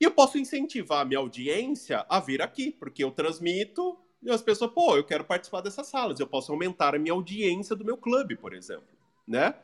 E 0.00 0.04
eu 0.04 0.12
posso 0.12 0.38
incentivar 0.38 1.00
a 1.00 1.04
minha 1.04 1.18
audiência 1.18 2.06
a 2.08 2.20
vir 2.20 2.40
aqui, 2.40 2.70
porque 2.70 3.02
eu 3.02 3.10
transmito 3.10 3.98
e 4.22 4.30
as 4.30 4.40
pessoas, 4.40 4.70
pô, 4.70 4.96
eu 4.96 5.04
quero 5.04 5.24
participar 5.24 5.60
dessas 5.60 5.88
salas, 5.88 6.20
eu 6.20 6.26
posso 6.26 6.52
aumentar 6.52 6.94
a 6.94 6.98
minha 6.98 7.12
audiência 7.12 7.74
do 7.74 7.84
meu 7.84 7.96
clube, 7.96 8.36
por 8.36 8.54
exemplo, 8.54 8.86
né? 9.26 9.54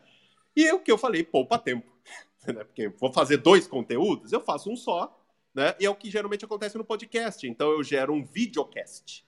E 0.56 0.70
o 0.72 0.80
que 0.80 0.90
eu 0.90 0.98
falei, 0.98 1.22
poupa 1.22 1.58
tempo. 1.58 1.88
Né? 2.46 2.64
Porque 2.64 2.88
vou 2.88 3.12
fazer 3.12 3.36
dois 3.36 3.66
conteúdos, 3.66 4.32
eu 4.32 4.40
faço 4.40 4.70
um 4.70 4.74
só, 4.74 5.14
né? 5.54 5.74
E 5.78 5.84
é 5.84 5.90
o 5.90 5.94
que 5.94 6.10
geralmente 6.10 6.42
acontece 6.42 6.78
no 6.78 6.84
podcast. 6.84 7.46
Então 7.46 7.70
eu 7.70 7.82
gero 7.82 8.14
um 8.14 8.24
videocast. 8.24 9.24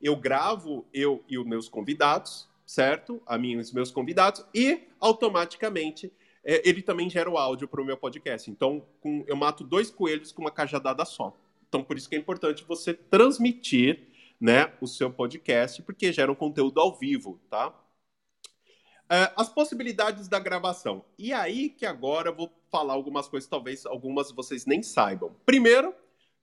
Eu 0.00 0.16
gravo 0.16 0.86
eu 0.92 1.22
e 1.28 1.38
os 1.38 1.46
meus 1.46 1.68
convidados, 1.68 2.48
certo? 2.66 3.22
A 3.26 3.36
mim 3.36 3.52
e 3.52 3.56
os 3.56 3.72
meus 3.72 3.90
convidados, 3.90 4.44
e 4.54 4.88
automaticamente 5.00 6.12
é, 6.44 6.66
ele 6.68 6.82
também 6.82 7.10
gera 7.10 7.28
o 7.28 7.36
áudio 7.36 7.68
para 7.68 7.82
o 7.82 7.84
meu 7.84 7.96
podcast. 7.96 8.50
Então 8.50 8.86
com, 9.00 9.24
eu 9.26 9.36
mato 9.36 9.64
dois 9.64 9.90
coelhos 9.90 10.32
com 10.32 10.42
uma 10.42 10.50
cajadada 10.50 11.04
só. 11.04 11.36
Então 11.68 11.82
por 11.84 11.96
isso 11.96 12.08
que 12.08 12.16
é 12.16 12.18
importante 12.18 12.64
você 12.64 12.94
transmitir 12.94 14.08
né, 14.40 14.72
o 14.80 14.86
seu 14.86 15.10
podcast, 15.12 15.82
porque 15.82 16.12
gera 16.12 16.32
um 16.32 16.34
conteúdo 16.34 16.80
ao 16.80 16.98
vivo, 16.98 17.38
tá? 17.50 17.68
Uh, 17.68 19.26
as 19.36 19.48
possibilidades 19.48 20.28
da 20.28 20.38
gravação. 20.38 21.04
E 21.18 21.32
aí 21.32 21.68
que 21.68 21.84
agora 21.84 22.30
eu 22.30 22.34
vou 22.34 22.50
falar 22.70 22.94
algumas 22.94 23.28
coisas, 23.28 23.48
talvez 23.48 23.84
algumas 23.84 24.30
vocês 24.30 24.64
nem 24.64 24.82
saibam. 24.82 25.34
Primeiro, 25.44 25.92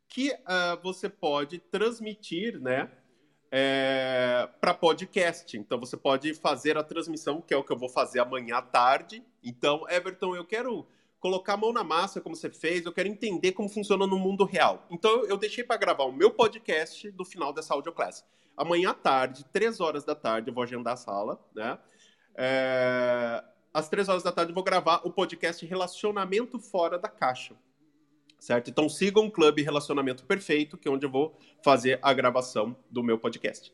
que 0.10 0.32
uh, 0.32 0.82
você 0.84 1.10
pode 1.10 1.60
transmitir, 1.60 2.60
né, 2.60 2.91
é, 3.52 4.50
para 4.60 4.74
podcast. 4.74 5.58
Então 5.58 5.80
você 5.80 5.95
pode 5.95 6.34
fazer 6.34 6.78
a 6.78 6.84
transmissão, 6.84 7.41
que 7.41 7.54
é 7.54 7.58
o 7.58 7.64
que 7.64 7.72
eu 7.72 7.78
vou 7.78 7.89
fazer 7.89 8.20
amanhã 8.20 8.58
à 8.58 8.62
tarde. 8.62 9.24
Então, 9.43 9.86
Everton, 9.89 10.36
eu 10.36 10.45
quero 10.45 10.88
colocar 11.20 11.54
a 11.54 11.58
mão 11.58 11.74
na 11.74 11.84
massa, 11.84 12.22
como 12.22 12.36
você 12.36 12.50
fez, 12.50 12.86
eu 12.86 12.93
quero 12.93 13.08
entender 13.08 13.52
como 13.52 13.68
funciona 13.68 14.06
no 14.06 14.18
mundo 14.18 14.45
real. 14.45 14.86
Então, 14.89 15.26
eu 15.26 15.38
deixei 15.38 15.64
para 15.64 15.78
gravar 15.78 16.04
o 16.04 16.12
meu 16.12 16.32
podcast 16.32 17.10
do 17.12 17.26
final 17.26 17.52
dessa 17.52 17.74
audioclass. 17.74 18.24
Amanhã 18.56 18.91
à 18.91 18.93
tarde, 18.93 19.45
três 19.52 19.80
horas 19.80 20.04
da 20.04 20.16
tarde, 20.16 20.50
eu 20.50 20.54
vou 20.54 20.64
agendar 20.64 20.93
a 20.93 20.98
sala, 20.98 21.39
né? 21.56 21.78
É, 22.36 23.43
às 23.74 23.89
três 23.89 24.08
horas 24.10 24.24
da 24.24 24.32
tarde 24.32 24.52
eu 24.52 24.56
vou 24.56 24.64
gravar 24.64 25.02
o 25.04 25.12
podcast 25.12 25.66
Relacionamento 25.66 26.60
Fora 26.60 26.98
da 26.98 27.10
Caixa. 27.10 27.56
Certo? 28.40 28.70
Então 28.70 28.88
sigam 28.88 29.26
o 29.26 29.32
Clube 29.32 29.62
Relacionamento 29.62 30.24
Perfeito, 30.24 30.78
que 30.78 30.88
é 30.88 30.92
onde 30.92 31.06
eu 31.06 31.10
vou 31.10 31.38
fazer 31.64 32.00
a 32.02 32.14
gravação 32.14 32.76
do 32.90 33.04
meu 33.04 33.18
podcast. 33.18 33.74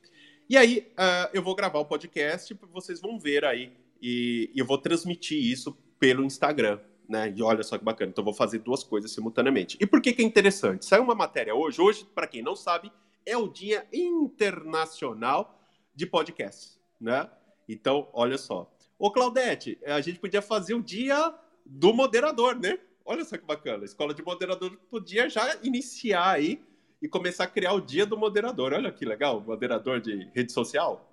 E 0.50 0.58
aí 0.58 0.92
uh, 0.94 1.30
eu 1.34 1.42
vou 1.42 1.56
gravar 1.56 1.80
o 1.80 1.86
podcast, 1.86 2.58
vocês 2.72 3.02
vão 3.02 3.20
ver 3.20 3.46
aí, 3.46 3.72
e, 4.02 4.52
e 4.54 4.60
eu 4.60 4.66
vou 4.66 4.78
transmitir 4.78 5.38
isso 5.38 5.78
pelo 6.00 6.24
Instagram. 6.24 6.80
Né? 7.08 7.34
E 7.36 7.44
olha 7.44 7.64
só 7.64 7.78
que 7.78 7.84
bacana. 7.84 8.12
Então 8.12 8.22
eu 8.22 8.26
vou 8.26 8.34
fazer 8.34 8.60
duas 8.60 8.84
coisas 8.84 9.12
simultaneamente. 9.12 9.78
E 9.80 9.86
por 9.86 10.02
que, 10.02 10.14
que 10.14 10.22
é 10.22 10.26
interessante? 10.26 10.86
Saiu 10.86 11.04
uma 11.04 11.16
matéria 11.16 11.54
hoje. 11.54 11.82
Hoje, 11.82 12.06
para 12.16 12.28
quem 12.28 12.42
não 12.42 12.56
sabe, 12.56 12.92
é 13.26 13.38
o 13.38 13.48
Dia 13.48 13.86
Internacional 13.92 15.60
de 15.96 16.06
Podcasts, 16.06 16.80
né? 17.00 17.30
Então, 17.68 18.10
olha 18.14 18.38
só. 18.38 18.70
Ô, 18.98 19.12
Claudete, 19.12 19.78
a 19.86 20.02
gente 20.02 20.20
podia 20.20 20.42
fazer 20.42 20.74
o 20.74 20.82
dia 20.82 21.34
do 21.66 21.94
moderador, 21.94 22.60
né? 22.60 22.80
Olha 23.06 23.26
só 23.26 23.38
que 23.38 23.46
bacana. 23.46 23.84
A 23.84 23.86
escola 23.86 24.14
de 24.14 24.24
moderador 24.24 24.78
podia 24.90 25.30
já 25.30 25.58
iniciar 25.62 26.32
aí 26.32 26.62
e 27.02 27.08
começar 27.08 27.44
a 27.44 27.48
criar 27.48 27.74
o 27.74 27.82
dia 27.82 28.06
do 28.06 28.18
moderador. 28.18 28.74
Olha 28.74 28.92
que 28.92 29.06
legal, 29.06 29.42
moderador 29.42 30.00
de 30.00 30.30
rede 30.34 30.52
social. 30.52 31.10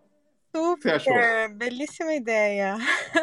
Super, 0.54 1.54
belíssima 1.54 2.14
ideia. 2.14 2.76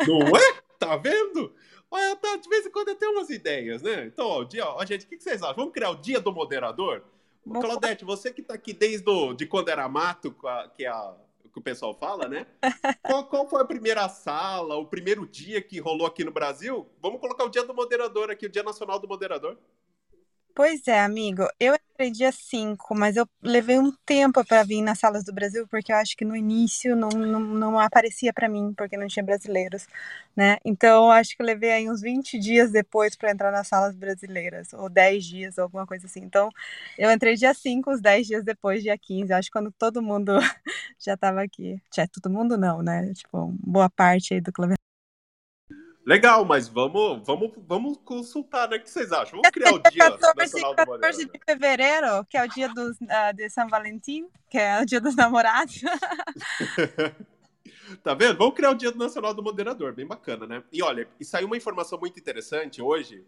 Não 0.08 0.28
é? 0.36 0.62
Tá 0.78 0.96
vendo? 0.98 1.54
Olha, 1.90 2.16
tá, 2.18 2.36
de 2.36 2.50
vez 2.50 2.66
em 2.66 2.72
quando 2.72 2.90
eu 2.90 2.96
tenho 2.96 3.14
umas 3.14 3.30
ideias, 3.30 3.82
né? 3.82 4.06
Então, 4.06 4.26
ó, 4.26 4.42
o 4.42 4.46
dia, 4.46 4.66
ó, 4.66 4.86
gente, 4.86 5.06
o 5.06 5.08
que 5.08 5.20
vocês 5.20 5.42
acham? 5.42 5.56
Vamos 5.56 5.74
criar 5.74 5.90
o 5.90 5.96
dia 5.96 6.20
do 6.20 6.34
moderador? 6.34 7.04
Claudete, 7.50 8.04
você 8.04 8.32
que 8.32 8.42
tá 8.42 8.56
aqui 8.56 8.74
desde 8.74 9.10
o, 9.10 9.34
de 9.34 9.46
quando 9.46 9.70
era 9.70 9.88
mato, 9.88 10.36
que 10.76 10.84
é 10.84 10.90
a 10.90 11.16
que 11.58 11.60
o 11.60 11.64
pessoal 11.64 11.94
fala, 11.94 12.28
né? 12.28 12.46
qual, 13.02 13.26
qual, 13.26 13.50
foi 13.50 13.62
a 13.62 13.66
primeira 13.66 14.08
sala, 14.08 14.76
o 14.76 14.86
primeiro 14.86 15.28
dia 15.28 15.62
que 15.62 15.80
rolou 15.80 16.06
aqui 16.06 16.24
no 16.24 16.32
Brasil? 16.32 16.88
Vamos 17.02 17.20
colocar 17.20 17.44
o 17.44 17.50
dia 17.50 17.64
do 17.64 17.74
moderador 17.74 18.30
aqui, 18.30 18.46
o 18.46 18.50
Dia 18.50 18.64
Nacional 18.64 19.00
do 19.00 19.08
Moderador. 19.08 19.58
Pois 20.58 20.88
é, 20.88 21.00
amigo. 21.00 21.48
Eu 21.60 21.76
entrei 21.76 22.10
dia 22.10 22.32
5, 22.32 22.96
mas 22.96 23.16
eu 23.16 23.30
levei 23.44 23.78
um 23.78 23.92
tempo 24.04 24.44
para 24.44 24.64
vir 24.64 24.82
nas 24.82 24.98
salas 24.98 25.24
do 25.24 25.32
Brasil, 25.32 25.68
porque 25.68 25.92
eu 25.92 25.96
acho 25.98 26.18
que 26.18 26.26
no 26.26 26.36
início 26.36 26.96
não, 26.96 27.10
não, 27.10 27.40
não 27.40 27.80
aparecia 27.80 28.34
para 28.34 28.50
mim, 28.50 28.74
porque 28.76 28.98
não 28.98 29.06
tinha 29.08 29.24
brasileiros, 29.24 29.86
né? 30.36 30.58
Então, 30.66 31.06
eu 31.06 31.12
acho 31.12 31.36
que 31.36 31.44
eu 31.44 31.46
levei 31.46 31.70
aí 31.70 31.88
uns 31.88 32.02
20 32.02 32.40
dias 32.40 32.72
depois 32.72 33.16
para 33.16 33.30
entrar 33.30 33.52
nas 33.52 33.68
salas 33.68 33.96
brasileiras, 33.96 34.74
ou 34.74 34.90
10 34.90 35.26
dias, 35.26 35.60
ou 35.60 35.66
alguma 35.66 35.86
coisa 35.86 36.08
assim. 36.08 36.22
Então, 36.22 36.50
eu 36.98 37.12
entrei 37.12 37.36
dia 37.36 37.54
5, 37.54 37.92
uns 37.92 38.02
10 38.02 38.26
dias 38.26 38.44
depois, 38.44 38.82
dia 38.82 38.98
15, 38.98 39.32
acho 39.34 39.50
que 39.50 39.54
quando 39.54 39.72
todo 39.72 40.02
mundo 40.02 40.40
já 40.98 41.14
estava 41.14 41.44
aqui. 41.44 41.80
Já 41.96 42.08
todo 42.08 42.32
mundo 42.32 42.58
não, 42.58 42.82
né? 42.82 43.14
Tipo, 43.14 43.54
boa 43.60 43.92
parte 43.92 44.34
aí 44.34 44.42
do 44.42 44.52
clube 44.52 44.74
Legal, 46.08 46.46
mas 46.46 46.70
vamos, 46.70 47.22
vamos, 47.28 47.52
vamos 47.68 47.98
consultar, 47.98 48.70
né? 48.70 48.78
O 48.78 48.82
que 48.82 48.90
vocês 48.90 49.12
acham? 49.12 49.42
Vamos 49.42 49.50
criar 49.50 49.74
o 49.74 49.80
dia 49.92 50.10
14, 50.10 50.38
nacional 50.38 50.74
14 50.74 51.26
de 51.26 51.40
fevereiro, 51.46 52.26
que 52.30 52.38
é 52.38 52.46
o 52.46 52.48
dia 52.48 52.70
dos, 52.70 52.96
uh, 53.02 53.36
de 53.36 53.50
São 53.50 53.68
Valentim, 53.68 54.26
que 54.50 54.58
é 54.58 54.82
o 54.82 54.86
dia 54.86 55.02
dos 55.02 55.18
namorados. 55.18 55.82
tá 58.02 58.14
vendo? 58.14 58.38
Vamos 58.38 58.56
criar 58.56 58.72
o 58.72 58.76
dia 58.76 58.90
nacional 58.92 59.34
do 59.34 59.44
moderador, 59.44 59.94
bem 59.94 60.08
bacana, 60.08 60.48
né? 60.48 60.64
E 60.72 60.82
olha, 60.82 61.10
e 61.20 61.26
saiu 61.26 61.46
uma 61.46 61.58
informação 61.58 62.00
muito 62.00 62.18
interessante 62.18 62.82
hoje. 62.82 63.26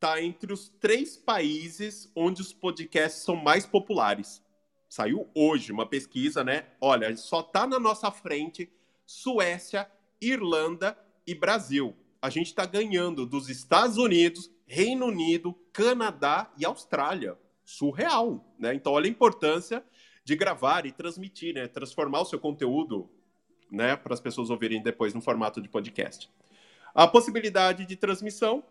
Tá 0.00 0.20
entre 0.20 0.52
os 0.52 0.68
três 0.68 1.16
países 1.16 2.10
onde 2.16 2.42
os 2.42 2.52
podcasts 2.52 3.22
são 3.22 3.36
mais 3.36 3.64
populares. 3.64 4.42
Saiu 4.88 5.30
hoje 5.32 5.70
uma 5.70 5.86
pesquisa, 5.86 6.42
né? 6.42 6.66
Olha, 6.80 7.16
só 7.16 7.40
tá 7.40 7.68
na 7.68 7.78
nossa 7.78 8.10
frente 8.10 8.68
Suécia, 9.06 9.88
Irlanda 10.20 11.05
e 11.26 11.34
Brasil. 11.34 11.94
A 12.20 12.30
gente 12.30 12.46
está 12.46 12.64
ganhando 12.64 13.26
dos 13.26 13.48
Estados 13.48 13.96
Unidos, 13.96 14.50
Reino 14.66 15.06
Unido, 15.06 15.54
Canadá 15.72 16.52
e 16.58 16.64
Austrália. 16.64 17.36
Surreal, 17.64 18.54
né? 18.58 18.74
Então, 18.74 18.92
olha 18.92 19.06
a 19.06 19.10
importância 19.10 19.84
de 20.24 20.36
gravar 20.36 20.86
e 20.86 20.92
transmitir, 20.92 21.54
né? 21.54 21.66
Transformar 21.66 22.20
o 22.20 22.24
seu 22.24 22.38
conteúdo, 22.38 23.10
né? 23.70 23.96
Para 23.96 24.14
as 24.14 24.20
pessoas 24.20 24.50
ouvirem 24.50 24.82
depois 24.82 25.12
no 25.12 25.20
formato 25.20 25.60
de 25.60 25.68
podcast. 25.68 26.30
A 26.94 27.06
possibilidade 27.06 27.84
de 27.84 27.96
transmissão, 27.96 28.62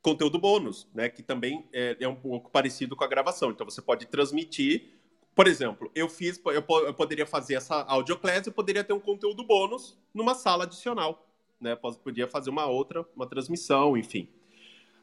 conteúdo 0.00 0.38
bônus, 0.38 0.88
né? 0.94 1.08
Que 1.08 1.22
também 1.22 1.68
é, 1.72 1.96
é 2.00 2.08
um 2.08 2.16
pouco 2.16 2.50
parecido 2.50 2.96
com 2.96 3.04
a 3.04 3.08
gravação. 3.08 3.50
Então, 3.50 3.68
você 3.68 3.82
pode 3.82 4.06
transmitir 4.06 4.94
por 5.34 5.48
exemplo, 5.48 5.90
eu 5.94 6.08
fiz, 6.08 6.40
eu, 6.44 6.64
eu 6.86 6.94
poderia 6.94 7.26
fazer 7.26 7.54
essa 7.54 7.82
audioclass 7.82 8.46
e 8.46 8.52
poderia 8.52 8.84
ter 8.84 8.92
um 8.92 9.00
conteúdo 9.00 9.42
bônus 9.42 9.98
numa 10.14 10.34
sala 10.34 10.62
adicional 10.62 11.23
né? 11.64 11.74
Podia 11.74 12.28
fazer 12.28 12.50
uma 12.50 12.66
outra, 12.66 13.04
uma 13.16 13.26
transmissão, 13.26 13.96
enfim. 13.96 14.28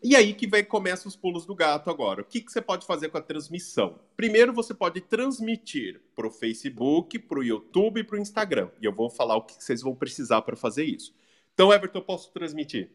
E 0.03 0.15
aí 0.15 0.33
que 0.33 0.47
vem, 0.47 0.63
começa 0.63 1.07
os 1.07 1.15
pulos 1.15 1.45
do 1.45 1.53
gato 1.53 1.89
agora. 1.89 2.21
O 2.21 2.25
que, 2.25 2.41
que 2.41 2.51
você 2.51 2.61
pode 2.61 2.85
fazer 2.85 3.09
com 3.09 3.17
a 3.17 3.21
transmissão? 3.21 3.99
Primeiro, 4.15 4.53
você 4.53 4.73
pode 4.73 5.01
transmitir 5.01 6.01
para 6.15 6.25
o 6.25 6.31
Facebook, 6.31 7.19
para 7.19 7.39
o 7.39 7.43
YouTube 7.43 7.99
e 7.99 8.03
para 8.03 8.15
o 8.15 8.19
Instagram. 8.19 8.69
E 8.81 8.85
eu 8.85 8.93
vou 8.93 9.09
falar 9.09 9.35
o 9.35 9.43
que 9.43 9.61
vocês 9.61 9.81
vão 9.81 9.93
precisar 9.93 10.41
para 10.41 10.55
fazer 10.55 10.85
isso. 10.85 11.13
Então, 11.53 11.71
Everton, 11.71 12.01
posso 12.01 12.31
transmitir 12.31 12.89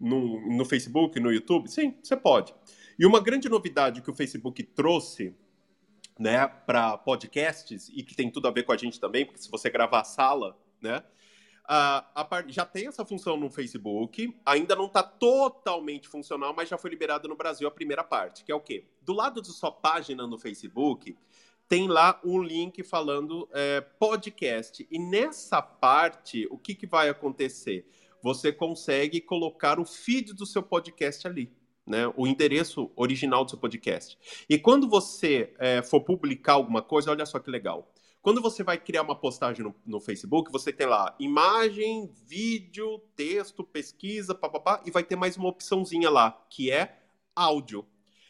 no, 0.00 0.40
no 0.56 0.64
Facebook, 0.64 1.20
no 1.20 1.32
YouTube? 1.32 1.70
Sim, 1.70 1.94
você 2.02 2.16
pode. 2.16 2.54
E 2.98 3.06
uma 3.06 3.20
grande 3.20 3.48
novidade 3.48 4.00
que 4.00 4.10
o 4.10 4.14
Facebook 4.14 4.62
trouxe 4.62 5.34
né, 6.18 6.46
para 6.48 6.96
podcasts, 6.96 7.90
e 7.90 8.02
que 8.02 8.16
tem 8.16 8.30
tudo 8.30 8.48
a 8.48 8.50
ver 8.50 8.64
com 8.64 8.72
a 8.72 8.76
gente 8.76 8.98
também, 8.98 9.24
porque 9.24 9.40
se 9.40 9.50
você 9.50 9.68
gravar 9.68 10.00
a 10.00 10.04
sala, 10.04 10.58
né, 10.80 11.02
a, 11.68 12.28
já 12.48 12.64
tem 12.64 12.86
essa 12.86 13.04
função 13.04 13.36
no 13.36 13.50
Facebook, 13.50 14.34
ainda 14.44 14.76
não 14.76 14.86
está 14.86 15.02
totalmente 15.02 16.08
funcional, 16.08 16.54
mas 16.54 16.68
já 16.68 16.78
foi 16.78 16.90
liberada 16.90 17.26
no 17.28 17.36
Brasil 17.36 17.66
a 17.66 17.70
primeira 17.70 18.04
parte, 18.04 18.44
que 18.44 18.52
é 18.52 18.54
o 18.54 18.60
quê? 18.60 18.86
Do 19.02 19.12
lado 19.12 19.40
da 19.40 19.48
sua 19.48 19.72
página 19.72 20.26
no 20.26 20.38
Facebook, 20.38 21.16
tem 21.68 21.88
lá 21.88 22.20
um 22.24 22.40
link 22.42 22.82
falando 22.82 23.48
é, 23.52 23.80
podcast. 23.80 24.86
E 24.90 24.98
nessa 24.98 25.60
parte, 25.60 26.46
o 26.50 26.58
que, 26.58 26.74
que 26.74 26.86
vai 26.86 27.08
acontecer? 27.08 27.88
Você 28.22 28.52
consegue 28.52 29.20
colocar 29.20 29.80
o 29.80 29.84
feed 29.84 30.32
do 30.32 30.46
seu 30.46 30.62
podcast 30.62 31.26
ali. 31.26 31.52
Né, 31.88 32.12
o 32.16 32.26
endereço 32.26 32.90
original 32.96 33.44
do 33.44 33.50
seu 33.50 33.60
podcast. 33.60 34.18
E 34.50 34.58
quando 34.58 34.88
você 34.88 35.54
é, 35.56 35.80
for 35.82 36.00
publicar 36.00 36.54
alguma 36.54 36.82
coisa, 36.82 37.12
olha 37.12 37.24
só 37.24 37.38
que 37.38 37.48
legal. 37.48 37.94
Quando 38.26 38.42
você 38.42 38.64
vai 38.64 38.76
criar 38.76 39.02
uma 39.02 39.14
postagem 39.14 39.64
no, 39.64 39.72
no 39.86 40.00
Facebook, 40.00 40.50
você 40.50 40.72
tem 40.72 40.84
lá 40.84 41.14
imagem, 41.16 42.10
vídeo, 42.26 42.98
texto, 43.14 43.62
pesquisa, 43.62 44.34
papapá, 44.34 44.82
e 44.84 44.90
vai 44.90 45.04
ter 45.04 45.14
mais 45.14 45.36
uma 45.36 45.48
opçãozinha 45.48 46.10
lá, 46.10 46.32
que 46.50 46.68
é 46.68 46.98
áudio. 47.36 47.86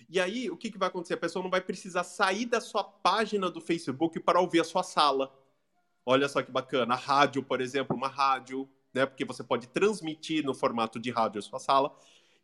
E 0.06 0.20
aí, 0.20 0.50
o 0.50 0.56
que, 0.58 0.70
que 0.70 0.76
vai 0.76 0.88
acontecer? 0.88 1.14
A 1.14 1.16
pessoa 1.16 1.42
não 1.42 1.50
vai 1.50 1.62
precisar 1.62 2.04
sair 2.04 2.44
da 2.44 2.60
sua 2.60 2.84
página 2.84 3.50
do 3.50 3.58
Facebook 3.58 4.20
para 4.20 4.38
ouvir 4.38 4.60
a 4.60 4.64
sua 4.64 4.82
sala. 4.82 5.34
Olha 6.04 6.28
só 6.28 6.42
que 6.42 6.52
bacana. 6.52 6.92
A 6.92 6.98
rádio, 6.98 7.42
por 7.42 7.62
exemplo, 7.62 7.96
uma 7.96 8.08
rádio, 8.08 8.68
né? 8.92 9.06
Porque 9.06 9.24
você 9.24 9.42
pode 9.42 9.66
transmitir 9.66 10.44
no 10.44 10.52
formato 10.52 11.00
de 11.00 11.10
rádio 11.10 11.38
a 11.38 11.42
sua 11.42 11.58
sala. 11.58 11.96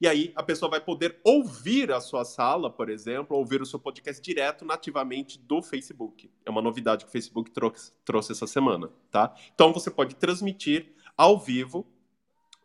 E 0.03 0.09
aí 0.09 0.33
a 0.35 0.43
pessoa 0.43 0.69
vai 0.69 0.81
poder 0.81 1.21
ouvir 1.23 1.93
a 1.93 2.01
sua 2.01 2.25
sala, 2.25 2.69
por 2.69 2.91
exemplo, 2.91 3.37
ouvir 3.37 3.63
o 3.63 3.67
seu 3.67 3.79
podcast 3.79 4.21
direto 4.21 4.65
nativamente 4.65 5.39
do 5.39 5.63
Facebook. 5.63 6.29
É 6.45 6.51
uma 6.51 6.61
novidade 6.61 7.05
que 7.05 7.09
o 7.09 7.13
Facebook 7.13 7.53
trouxe, 7.53 7.93
trouxe 8.05 8.33
essa 8.33 8.49
semana, 8.49 8.91
tá? 9.13 9.33
Então 9.55 9.73
você 9.73 9.93
pode 9.93 10.17
transmitir 10.17 10.93
ao 11.17 11.39
vivo, 11.39 11.87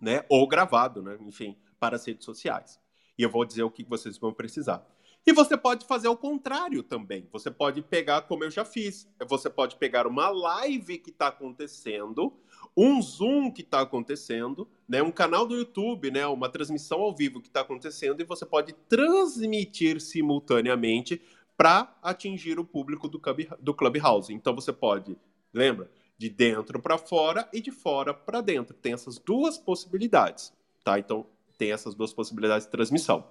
né, 0.01 0.25
ou 0.27 0.47
gravado, 0.47 1.03
né, 1.03 1.15
enfim, 1.21 1.55
para 1.79 1.95
as 1.95 2.07
redes 2.07 2.25
sociais. 2.25 2.79
E 3.15 3.21
eu 3.21 3.29
vou 3.29 3.45
dizer 3.45 3.61
o 3.61 3.69
que 3.69 3.83
vocês 3.83 4.17
vão 4.17 4.33
precisar. 4.33 4.83
E 5.23 5.31
você 5.31 5.55
pode 5.55 5.85
fazer 5.85 6.07
o 6.07 6.17
contrário 6.17 6.81
também. 6.81 7.27
Você 7.31 7.51
pode 7.51 7.83
pegar, 7.83 8.23
como 8.23 8.45
eu 8.45 8.49
já 8.49 8.65
fiz, 8.65 9.07
você 9.27 9.47
pode 9.47 9.75
pegar 9.75 10.07
uma 10.07 10.29
live 10.29 10.97
que 10.97 11.11
está 11.11 11.27
acontecendo 11.27 12.33
um 12.77 13.01
Zoom 13.01 13.51
que 13.51 13.63
está 13.63 13.81
acontecendo, 13.81 14.69
né, 14.87 15.01
um 15.01 15.11
canal 15.11 15.47
do 15.47 15.55
YouTube, 15.55 16.11
né, 16.11 16.27
uma 16.27 16.47
transmissão 16.47 17.01
ao 17.01 17.15
vivo 17.15 17.41
que 17.41 17.47
está 17.47 17.61
acontecendo, 17.61 18.21
e 18.21 18.23
você 18.23 18.45
pode 18.45 18.71
transmitir 18.87 19.99
simultaneamente 19.99 21.19
para 21.57 21.97
atingir 22.03 22.59
o 22.59 22.63
público 22.63 23.07
do, 23.07 23.19
Club, 23.19 23.47
do 23.59 23.73
Clubhouse. 23.73 24.31
Então 24.31 24.53
você 24.53 24.71
pode, 24.71 25.17
lembra, 25.51 25.89
de 26.19 26.29
dentro 26.29 26.79
para 26.79 26.99
fora 26.99 27.49
e 27.51 27.59
de 27.59 27.71
fora 27.71 28.13
para 28.13 28.41
dentro. 28.41 28.75
Tem 28.75 28.93
essas 28.93 29.17
duas 29.17 29.57
possibilidades, 29.57 30.53
tá? 30.83 30.99
Então 30.99 31.25
tem 31.57 31.71
essas 31.71 31.95
duas 31.95 32.13
possibilidades 32.13 32.67
de 32.67 32.71
transmissão. 32.71 33.27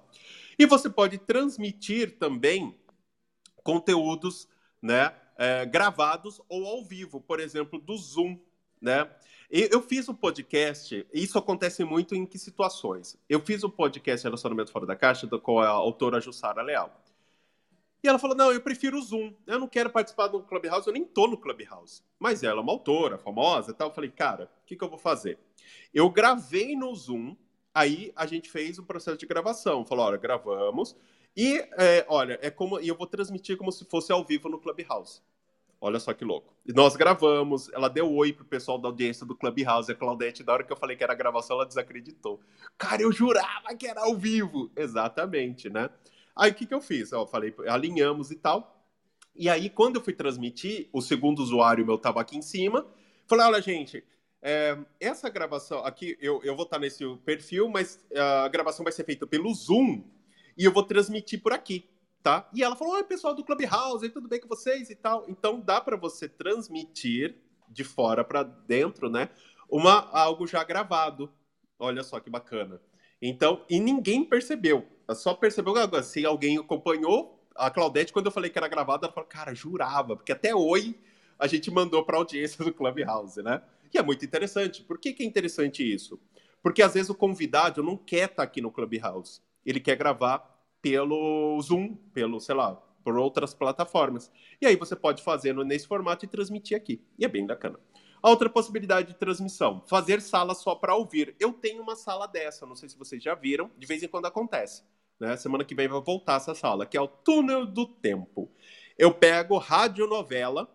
E 0.59 0.65
você 0.65 0.89
pode 0.89 1.17
transmitir 1.19 2.17
também 2.17 2.77
conteúdos, 3.63 4.47
né, 4.81 5.13
é, 5.37 5.65
gravados 5.65 6.41
ou 6.49 6.65
ao 6.65 6.83
vivo, 6.83 7.21
por 7.21 7.39
exemplo, 7.39 7.79
do 7.79 7.95
Zoom, 7.95 8.37
né? 8.81 9.09
Eu 9.49 9.81
fiz 9.81 10.09
um 10.09 10.13
podcast, 10.13 11.07
isso 11.13 11.37
acontece 11.37 11.83
muito 11.85 12.13
em 12.13 12.25
que 12.25 12.37
situações? 12.37 13.17
Eu 13.29 13.39
fiz 13.39 13.63
um 13.63 13.69
podcast 13.69 14.25
Relacionamento 14.25 14.71
Fora 14.71 14.85
da 14.85 14.95
Caixa 14.95 15.25
com 15.39 15.59
a 15.59 15.69
autora 15.69 16.19
Jussara 16.19 16.61
Leal. 16.61 17.01
E 18.03 18.07
ela 18.07 18.19
falou: 18.19 18.35
Não, 18.35 18.51
eu 18.51 18.61
prefiro 18.61 18.97
o 18.97 19.01
Zoom. 19.01 19.33
Eu 19.45 19.59
não 19.59 19.67
quero 19.67 19.89
participar 19.89 20.27
do 20.27 20.41
Clubhouse, 20.41 20.87
eu 20.87 20.93
nem 20.93 21.05
tô 21.05 21.27
no 21.27 21.37
Clubhouse. 21.37 22.01
Mas 22.19 22.43
ela 22.43 22.59
é 22.59 22.63
uma 22.63 22.71
autora 22.71 23.17
famosa 23.17 23.71
e 23.71 23.73
tal. 23.73 23.89
Eu 23.89 23.93
falei: 23.93 24.11
Cara, 24.11 24.51
o 24.63 24.65
que, 24.65 24.75
que 24.75 24.83
eu 24.83 24.89
vou 24.89 24.97
fazer? 24.97 25.39
Eu 25.93 26.09
gravei 26.09 26.75
no 26.75 26.93
Zoom, 26.93 27.35
aí 27.73 28.11
a 28.15 28.25
gente 28.25 28.49
fez 28.49 28.77
o 28.77 28.81
um 28.81 28.85
processo 28.85 29.17
de 29.17 29.25
gravação. 29.25 29.85
Falou: 29.85 30.05
Olha, 30.05 30.17
gravamos. 30.17 30.95
E, 31.35 31.57
é, 31.77 32.05
olha, 32.09 32.39
é 32.41 32.49
como. 32.49 32.79
E 32.79 32.87
eu 32.87 32.95
vou 32.95 33.07
transmitir 33.07 33.57
como 33.57 33.71
se 33.71 33.85
fosse 33.85 34.11
ao 34.11 34.25
vivo 34.25 34.49
no 34.49 34.59
Clubhouse. 34.59 35.21
Olha 35.79 35.99
só 35.99 36.13
que 36.13 36.25
louco. 36.25 36.55
E 36.65 36.73
nós 36.73 36.95
gravamos, 36.95 37.69
ela 37.71 37.87
deu 37.87 38.11
oi 38.11 38.33
pro 38.33 38.43
pessoal 38.43 38.79
da 38.79 38.87
audiência 38.87 39.25
do 39.25 39.35
Clubhouse, 39.35 39.91
a 39.91 39.95
Claudete, 39.95 40.43
da 40.43 40.53
hora 40.53 40.63
que 40.63 40.71
eu 40.71 40.77
falei 40.77 40.97
que 40.97 41.03
era 41.03 41.13
gravação, 41.13 41.57
ela 41.57 41.67
desacreditou. 41.67 42.39
Cara, 42.77 43.03
eu 43.03 43.11
jurava 43.11 43.75
que 43.75 43.85
era 43.85 44.01
ao 44.01 44.15
vivo. 44.15 44.71
Exatamente, 44.75 45.69
né? 45.69 45.89
Aí 46.35 46.51
o 46.51 46.53
que, 46.53 46.65
que 46.65 46.73
eu 46.73 46.81
fiz? 46.81 47.11
Eu 47.11 47.27
falei, 47.27 47.53
alinhamos 47.67 48.31
e 48.31 48.35
tal. 48.35 48.85
E 49.35 49.49
aí, 49.49 49.69
quando 49.69 49.97
eu 49.97 50.03
fui 50.03 50.13
transmitir, 50.13 50.89
o 50.91 50.99
segundo 50.99 51.39
usuário 51.39 51.85
meu 51.85 51.97
tava 51.99 52.19
aqui 52.19 52.35
em 52.35 52.41
cima. 52.41 52.87
Falei, 53.27 53.45
olha, 53.45 53.61
gente, 53.61 54.03
é, 54.41 54.77
essa 54.99 55.29
gravação 55.29 55.85
aqui, 55.85 56.17
eu, 56.19 56.41
eu 56.43 56.55
vou 56.55 56.65
estar 56.65 56.79
nesse 56.79 57.05
perfil, 57.17 57.69
mas 57.69 58.03
a 58.15 58.47
gravação 58.47 58.83
vai 58.83 58.91
ser 58.91 59.03
feita 59.03 59.27
pelo 59.27 59.53
Zoom 59.53 60.03
e 60.57 60.65
eu 60.65 60.71
vou 60.71 60.81
transmitir 60.81 61.41
por 61.41 61.53
aqui 61.53 61.87
tá? 62.23 62.49
E 62.53 62.63
ela 62.63 62.75
falou: 62.75 62.95
Oi, 62.95 63.03
pessoal 63.03 63.33
do 63.33 63.43
Clubhouse, 63.43 64.09
tudo 64.09 64.27
bem 64.27 64.39
com 64.39 64.47
vocês 64.47 64.89
e 64.89 64.95
tal. 64.95 65.25
Então 65.27 65.59
dá 65.59 65.79
para 65.81 65.97
você 65.97 66.27
transmitir 66.27 67.35
de 67.69 67.83
fora 67.83 68.23
para 68.23 68.43
dentro, 68.43 69.09
né? 69.09 69.29
Uma, 69.69 70.09
algo 70.11 70.47
já 70.47 70.63
gravado. 70.63 71.31
Olha 71.79 72.03
só 72.03 72.19
que 72.19 72.29
bacana. 72.29 72.81
Então, 73.21 73.65
e 73.69 73.79
ninguém 73.79 74.23
percebeu. 74.23 74.87
Só 75.15 75.33
percebeu 75.33 75.73
se 76.03 76.25
alguém 76.25 76.57
acompanhou 76.57 77.37
a 77.55 77.71
Claudete, 77.71 78.13
quando 78.13 78.27
eu 78.27 78.31
falei 78.31 78.49
que 78.49 78.57
era 78.57 78.67
gravado, 78.67 79.05
ela 79.05 79.13
falou, 79.13 79.27
cara, 79.27 79.53
jurava, 79.53 80.15
porque 80.15 80.31
até 80.31 80.53
oi 80.55 80.95
a 81.39 81.47
gente 81.47 81.71
mandou 81.71 82.03
para 82.03 82.17
audiência 82.17 82.63
do 82.63 82.73
Clubhouse, 82.73 83.41
né? 83.41 83.61
E 83.93 83.97
é 83.97 84.03
muito 84.03 84.23
interessante. 84.23 84.83
Por 84.83 84.99
que, 84.99 85.13
que 85.13 85.23
é 85.23 85.25
interessante 85.25 85.83
isso? 85.83 86.19
Porque 86.61 86.81
às 86.81 86.93
vezes 86.93 87.09
o 87.09 87.15
convidado 87.15 87.81
não 87.81 87.95
quer 87.95 88.25
estar 88.25 88.35
tá 88.35 88.43
aqui 88.43 88.61
no 88.61 88.71
Clubhouse. 88.71 89.41
Ele 89.65 89.79
quer 89.79 89.95
gravar 89.95 90.56
pelo 90.89 91.59
Zoom, 91.61 91.95
pelo, 92.13 92.39
sei 92.39 92.55
lá, 92.55 92.75
por 93.03 93.17
outras 93.17 93.53
plataformas. 93.53 94.31
E 94.61 94.65
aí 94.65 94.77
você 94.77 94.95
pode 94.95 95.21
fazer 95.21 95.53
nesse 95.53 95.85
formato 95.85 96.23
e 96.23 96.27
transmitir 96.27 96.77
aqui. 96.77 97.03
E 97.19 97.25
é 97.25 97.27
bem 97.27 97.45
bacana. 97.45 97.77
A 98.23 98.29
outra 98.29 98.49
possibilidade 98.49 99.09
de 99.09 99.13
transmissão, 99.15 99.83
fazer 99.85 100.21
sala 100.21 100.55
só 100.55 100.75
para 100.75 100.95
ouvir. 100.95 101.35
Eu 101.39 101.51
tenho 101.51 101.83
uma 101.83 101.95
sala 101.95 102.25
dessa, 102.25 102.65
não 102.65 102.75
sei 102.75 102.87
se 102.87 102.97
vocês 102.97 103.21
já 103.21 103.35
viram, 103.35 103.69
de 103.77 103.85
vez 103.85 104.01
em 104.01 104.07
quando 104.07 104.27
acontece. 104.27 104.83
Né? 105.19 105.35
Semana 105.35 105.65
que 105.65 105.75
vem 105.75 105.89
vai 105.89 106.01
voltar 106.01 106.37
essa 106.37 106.55
sala, 106.55 106.85
que 106.85 106.97
é 106.97 107.01
o 107.01 107.07
Túnel 107.07 107.65
do 107.65 107.85
Tempo. 107.85 108.49
Eu 108.97 109.13
pego 109.13 109.57
radionovela 109.57 110.73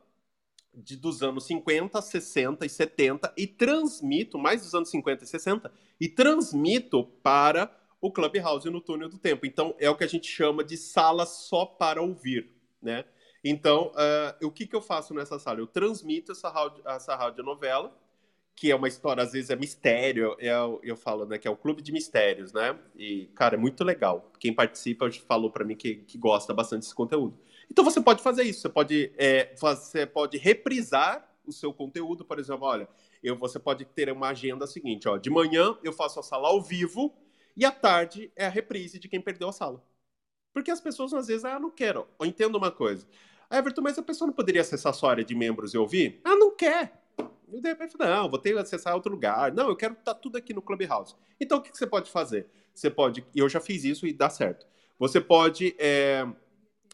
de, 0.74 0.94
dos 0.94 1.22
anos 1.22 1.46
50, 1.46 2.00
60 2.00 2.66
e 2.66 2.68
70 2.68 3.32
e 3.36 3.46
transmito, 3.46 4.38
mais 4.38 4.62
dos 4.62 4.74
anos 4.74 4.90
50 4.90 5.24
e 5.24 5.26
60, 5.26 5.72
e 5.98 6.08
transmito 6.08 7.04
para 7.22 7.81
o 8.02 8.10
Clubhouse 8.10 8.68
no 8.68 8.80
Túnel 8.80 9.08
do 9.08 9.16
Tempo. 9.16 9.46
Então, 9.46 9.76
é 9.78 9.88
o 9.88 9.94
que 9.94 10.02
a 10.02 10.08
gente 10.08 10.26
chama 10.26 10.64
de 10.64 10.76
sala 10.76 11.24
só 11.24 11.64
para 11.64 12.02
ouvir, 12.02 12.50
né? 12.82 13.04
Então, 13.44 13.92
uh, 13.92 14.46
o 14.46 14.50
que, 14.50 14.66
que 14.66 14.74
eu 14.74 14.82
faço 14.82 15.14
nessa 15.14 15.38
sala? 15.38 15.60
Eu 15.60 15.68
transmito 15.68 16.32
essa, 16.32 16.48
rádio, 16.50 16.82
essa 16.84 17.14
radionovela, 17.14 17.96
que 18.56 18.72
é 18.72 18.74
uma 18.74 18.88
história, 18.88 19.22
às 19.22 19.32
vezes 19.32 19.50
é 19.50 19.56
mistério, 19.56 20.36
eu, 20.38 20.80
eu 20.82 20.96
falo, 20.96 21.24
né, 21.24 21.38
que 21.38 21.46
é 21.46 21.50
o 21.50 21.56
Clube 21.56 21.80
de 21.80 21.92
Mistérios, 21.92 22.52
né? 22.52 22.76
E, 22.96 23.26
cara, 23.34 23.54
é 23.54 23.58
muito 23.58 23.82
legal. 23.84 24.30
Quem 24.38 24.52
participa 24.52 25.10
falou 25.26 25.50
para 25.50 25.64
mim 25.64 25.76
que, 25.76 25.96
que 25.96 26.18
gosta 26.18 26.52
bastante 26.52 26.80
desse 26.80 26.94
conteúdo. 26.94 27.38
Então 27.70 27.84
você 27.84 28.00
pode 28.00 28.22
fazer 28.22 28.42
isso, 28.42 28.60
você 28.60 28.68
pode, 28.68 29.12
é, 29.16 29.54
você 29.56 30.04
pode 30.06 30.38
reprisar 30.38 31.28
o 31.46 31.52
seu 31.52 31.72
conteúdo, 31.72 32.24
por 32.24 32.38
exemplo, 32.38 32.66
olha, 32.66 32.88
eu, 33.22 33.36
você 33.36 33.58
pode 33.58 33.84
ter 33.84 34.10
uma 34.12 34.28
agenda 34.28 34.66
seguinte, 34.66 35.08
ó, 35.08 35.16
de 35.16 35.30
manhã 35.30 35.76
eu 35.82 35.92
faço 35.92 36.20
a 36.20 36.22
sala 36.22 36.48
ao 36.48 36.60
vivo 36.60 37.14
e 37.56 37.64
à 37.64 37.70
tarde 37.70 38.32
é 38.36 38.46
a 38.46 38.48
reprise 38.48 38.98
de 38.98 39.08
quem 39.08 39.20
perdeu 39.20 39.48
a 39.48 39.52
sala. 39.52 39.82
Porque 40.52 40.70
as 40.70 40.80
pessoas 40.80 41.14
às 41.14 41.26
vezes, 41.26 41.44
ah, 41.44 41.58
não 41.58 41.70
quero. 41.70 42.06
Ou 42.18 42.26
entendo 42.26 42.56
uma 42.56 42.70
coisa. 42.70 43.06
Everton, 43.50 43.82
mas 43.82 43.98
a 43.98 44.02
pessoa 44.02 44.26
não 44.26 44.34
poderia 44.34 44.60
acessar 44.60 44.94
sua 44.94 45.10
área 45.10 45.24
de 45.24 45.34
membros 45.34 45.74
e 45.74 45.78
ouvir? 45.78 46.20
Ah, 46.24 46.36
não 46.36 46.54
quer. 46.54 47.02
E 47.52 47.60
de 47.60 47.68
repente, 47.68 47.96
não, 47.98 48.28
vou 48.28 48.38
ter 48.38 48.52
que 48.52 48.58
acessar 48.58 48.94
outro 48.94 49.12
lugar. 49.12 49.52
Não, 49.52 49.68
eu 49.68 49.76
quero 49.76 49.92
estar 49.92 50.14
tá 50.14 50.20
tudo 50.20 50.36
aqui 50.36 50.54
no 50.54 50.62
Clubhouse. 50.62 51.14
Então, 51.38 51.58
o 51.58 51.62
que 51.62 51.76
você 51.76 51.86
pode 51.86 52.10
fazer? 52.10 52.46
Você 52.74 52.90
pode, 52.90 53.26
e 53.34 53.38
eu 53.38 53.48
já 53.48 53.60
fiz 53.60 53.84
isso 53.84 54.06
e 54.06 54.12
dá 54.12 54.30
certo. 54.30 54.66
Você 54.98 55.20
pode 55.20 55.74
é, 55.78 56.26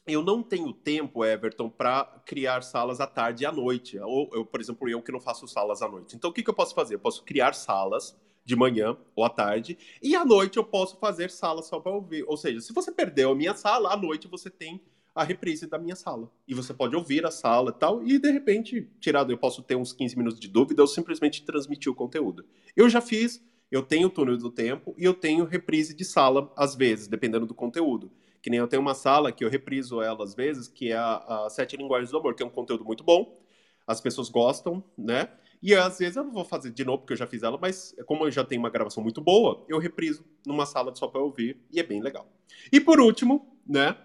eu 0.08 0.22
não 0.22 0.42
tenho 0.42 0.72
tempo, 0.72 1.24
Everton, 1.24 1.68
para 1.68 2.04
criar 2.24 2.62
salas 2.62 3.00
à 3.00 3.06
tarde 3.06 3.44
e 3.44 3.46
à 3.46 3.52
noite. 3.52 3.98
Ou, 3.98 4.30
eu, 4.32 4.44
por 4.44 4.60
exemplo, 4.60 4.88
eu 4.88 5.02
que 5.02 5.12
não 5.12 5.20
faço 5.20 5.46
salas 5.46 5.82
à 5.82 5.88
noite. 5.88 6.16
Então, 6.16 6.30
o 6.30 6.32
que, 6.32 6.42
que 6.42 6.48
eu 6.48 6.54
posso 6.54 6.74
fazer? 6.74 6.94
Eu 6.94 6.98
posso 6.98 7.22
criar 7.22 7.54
salas 7.54 8.16
de 8.48 8.56
manhã 8.56 8.96
ou 9.14 9.22
à 9.24 9.28
tarde, 9.28 9.76
e 10.02 10.16
à 10.16 10.24
noite 10.24 10.56
eu 10.56 10.64
posso 10.64 10.96
fazer 10.96 11.30
salas 11.30 11.66
só 11.66 11.78
para 11.78 11.92
ouvir. 11.92 12.24
Ou 12.26 12.34
seja, 12.34 12.62
se 12.62 12.72
você 12.72 12.90
perdeu 12.90 13.32
a 13.32 13.34
minha 13.34 13.54
sala, 13.54 13.92
à 13.92 13.96
noite 13.96 14.26
você 14.26 14.48
tem 14.48 14.80
a 15.14 15.22
reprise 15.22 15.66
da 15.66 15.76
minha 15.78 15.94
sala. 15.94 16.32
E 16.46 16.54
você 16.54 16.72
pode 16.72 16.96
ouvir 16.96 17.26
a 17.26 17.30
sala 17.30 17.74
e 17.76 17.78
tal, 17.78 18.02
e 18.02 18.18
de 18.18 18.30
repente, 18.30 18.90
tirado, 19.00 19.30
eu 19.30 19.36
posso 19.36 19.62
ter 19.62 19.76
uns 19.76 19.92
15 19.92 20.16
minutos 20.16 20.40
de 20.40 20.48
dúvida, 20.48 20.80
eu 20.80 20.86
simplesmente 20.86 21.44
transmitir 21.44 21.92
o 21.92 21.94
conteúdo. 21.94 22.42
Eu 22.74 22.88
já 22.88 23.02
fiz, 23.02 23.44
eu 23.70 23.82
tenho 23.82 24.08
túnel 24.08 24.38
do 24.38 24.50
tempo 24.50 24.94
e 24.96 25.04
eu 25.04 25.12
tenho 25.12 25.44
reprise 25.44 25.94
de 25.94 26.02
sala, 26.06 26.50
às 26.56 26.74
vezes, 26.74 27.06
dependendo 27.06 27.44
do 27.44 27.52
conteúdo. 27.52 28.10
Que 28.40 28.48
nem 28.48 28.60
eu 28.60 28.66
tenho 28.66 28.80
uma 28.80 28.94
sala 28.94 29.30
que 29.30 29.44
eu 29.44 29.50
repriso 29.50 30.00
ela 30.00 30.24
às 30.24 30.34
vezes, 30.34 30.68
que 30.68 30.90
é 30.90 30.96
a, 30.96 31.44
a 31.44 31.50
Sete 31.50 31.76
Linguagens 31.76 32.10
do 32.10 32.16
Amor, 32.16 32.34
que 32.34 32.42
é 32.42 32.46
um 32.46 32.50
conteúdo 32.50 32.82
muito 32.82 33.04
bom, 33.04 33.38
as 33.86 34.00
pessoas 34.00 34.30
gostam, 34.30 34.82
né? 34.96 35.28
E 35.62 35.74
às 35.74 35.98
vezes 35.98 36.16
eu 36.16 36.24
não 36.24 36.32
vou 36.32 36.44
fazer 36.44 36.70
de 36.70 36.84
novo, 36.84 36.98
porque 36.98 37.12
eu 37.14 37.16
já 37.16 37.26
fiz 37.26 37.42
ela, 37.42 37.58
mas 37.58 37.94
como 38.06 38.24
eu 38.24 38.30
já 38.30 38.44
tenho 38.44 38.60
uma 38.60 38.70
gravação 38.70 39.02
muito 39.02 39.20
boa, 39.20 39.64
eu 39.68 39.78
repriso 39.78 40.24
numa 40.46 40.66
sala 40.66 40.94
só 40.94 41.08
para 41.08 41.20
ouvir 41.20 41.60
e 41.70 41.80
é 41.80 41.82
bem 41.82 42.00
legal. 42.00 42.30
E 42.72 42.80
por 42.80 43.00
último, 43.00 43.58
né, 43.66 43.96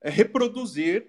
é 0.00 0.10
reproduzir 0.10 1.06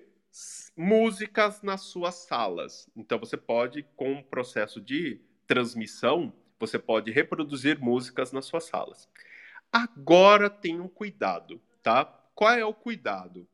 músicas 0.75 1.61
nas 1.61 1.81
suas 1.81 2.15
salas. 2.15 2.89
Então 2.95 3.19
você 3.19 3.37
pode, 3.37 3.83
com 3.95 4.13
o 4.13 4.23
processo 4.23 4.81
de 4.81 5.21
transmissão, 5.47 6.33
você 6.59 6.79
pode 6.79 7.11
reproduzir 7.11 7.79
músicas 7.79 8.31
nas 8.31 8.45
suas 8.45 8.65
salas. 8.65 9.07
Agora 9.71 10.49
tenham 10.49 10.87
cuidado, 10.87 11.61
tá? 11.81 12.05
Qual 12.35 12.51
é 12.51 12.65
o 12.65 12.73
cuidado? 12.73 13.47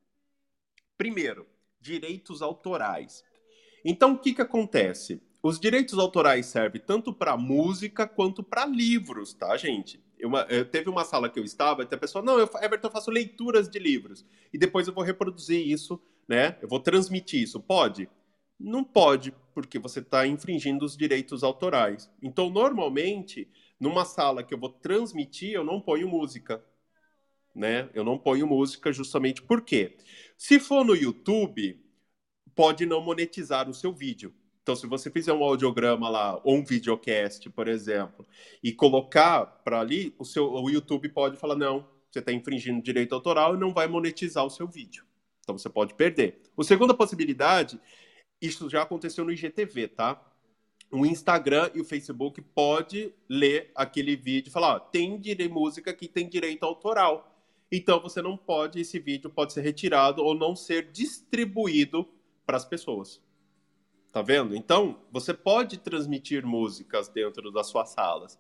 Primeiro, 0.98 1.48
direitos 1.80 2.42
autorais. 2.42 3.24
Então, 3.84 4.14
o 4.14 4.20
que, 4.20 4.34
que 4.34 4.42
acontece? 4.42 5.22
Os 5.42 5.60
direitos 5.60 5.98
autorais 5.98 6.48
servem 6.48 6.82
tanto 6.82 7.14
para 7.14 7.38
música 7.38 8.08
quanto 8.08 8.44
para 8.44 8.66
livros, 8.66 9.34
tá, 9.34 9.56
gente? 9.56 10.04
Eu, 10.18 10.30
eu, 10.50 10.66
teve 10.66 10.90
uma 10.90 11.06
sala 11.06 11.30
que 11.30 11.40
eu 11.40 11.46
estava, 11.46 11.84
e 11.84 11.96
a 11.96 11.98
pessoa, 11.98 12.24
não, 12.24 12.38
eu, 12.38 12.50
Everton, 12.62 12.88
eu 12.88 12.92
faço 12.92 13.10
leituras 13.10 13.70
de 13.70 13.80
livros. 13.80 14.26
E 14.52 14.58
depois 14.58 14.88
eu 14.88 14.94
vou 14.94 15.04
reproduzir 15.04 15.66
isso, 15.66 16.02
né? 16.28 16.58
Eu 16.62 16.68
vou 16.68 16.80
transmitir 16.80 17.42
isso. 17.42 17.60
Pode? 17.60 18.10
Não 18.60 18.84
pode, 18.84 19.34
porque 19.54 19.80
você 19.80 20.00
está 20.00 20.28
infringindo 20.28 20.84
os 20.84 20.98
direitos 20.98 21.44
autorais. 21.44 22.12
Então, 22.22 22.50
normalmente, 22.50 23.48
numa 23.80 24.04
sala 24.04 24.44
que 24.44 24.54
eu 24.54 24.58
vou 24.60 24.70
transmitir, 24.70 25.54
eu 25.54 25.64
não 25.64 25.80
ponho 25.80 26.08
música 26.10 26.62
né? 27.60 27.90
Eu 27.94 28.04
não 28.04 28.18
ponho 28.18 28.48
música 28.48 28.92
justamente 28.92 29.42
porque, 29.42 29.98
se 30.38 30.60
for 30.60 30.86
no 30.86 30.96
YouTube, 30.96 31.80
pode 32.56 32.86
não 32.86 33.02
monetizar 33.02 33.70
o 33.70 33.74
seu 33.74 33.92
vídeo. 33.94 34.34
Então, 34.70 34.76
se 34.76 34.86
você 34.86 35.10
fizer 35.10 35.34
um 35.34 35.44
audiograma 35.44 36.08
lá, 36.10 36.40
ou 36.44 36.58
um 36.58 36.64
videocast, 36.64 37.50
por 37.50 37.68
exemplo, 37.68 38.24
e 38.62 38.72
colocar 38.72 39.48
para 39.64 39.80
ali, 39.80 40.14
o, 40.20 40.24
seu, 40.24 40.48
o 40.54 40.70
YouTube 40.70 41.10
pode 41.10 41.38
falar: 41.38 41.56
não, 41.56 41.88
você 42.12 42.20
está 42.20 42.32
infringindo 42.32 42.80
direito 42.80 43.16
autoral 43.16 43.56
e 43.56 43.58
não 43.58 43.74
vai 43.74 43.88
monetizar 43.88 44.46
o 44.46 44.50
seu 44.52 44.68
vídeo. 44.68 45.04
Então, 45.40 45.58
você 45.58 45.68
pode 45.68 45.96
perder. 45.96 46.44
A 46.56 46.64
segunda 46.64 46.94
possibilidade, 46.94 47.82
isso 48.40 48.70
já 48.70 48.84
aconteceu 48.84 49.26
no 49.26 49.32
IGTV, 49.32 49.88
tá? 49.88 50.24
O 50.92 51.04
Instagram 51.04 51.72
e 51.74 51.82
o 51.82 51.84
Facebook 51.84 52.40
pode 52.40 53.12
ler 53.28 53.72
aquele 53.74 54.16
vídeo 54.16 54.50
e 54.50 54.54
falar: 54.54 54.76
ó, 54.76 54.80
tem 54.80 55.20
direito 55.20 55.52
música 55.52 55.92
que 55.96 56.08
tem 56.08 56.30
direito 56.30 56.64
autoral. 56.64 57.44
Então 57.72 58.00
você 58.00 58.22
não 58.22 58.38
pode, 58.38 58.80
esse 58.80 59.00
vídeo 59.00 59.32
pode 59.32 59.52
ser 59.52 59.62
retirado 59.62 60.24
ou 60.24 60.36
não 60.36 60.56
ser 60.56 60.92
distribuído 60.92 62.08
para 62.46 62.56
as 62.56 62.66
pessoas. 62.66 63.20
Tá 64.12 64.22
vendo? 64.22 64.56
Então, 64.56 65.02
você 65.12 65.34
pode 65.34 65.78
transmitir 65.78 66.46
músicas 66.46 67.08
dentro 67.10 67.52
das 67.52 67.68
suas 67.68 67.90
salas, 67.90 68.40